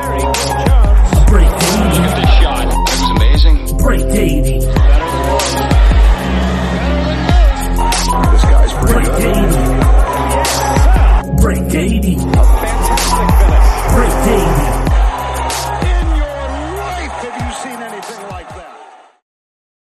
baby. 4.21 4.59
This 4.59 4.69
guy's. 8.51 8.73
Davey. 11.41 11.71
Davey. 11.71 12.50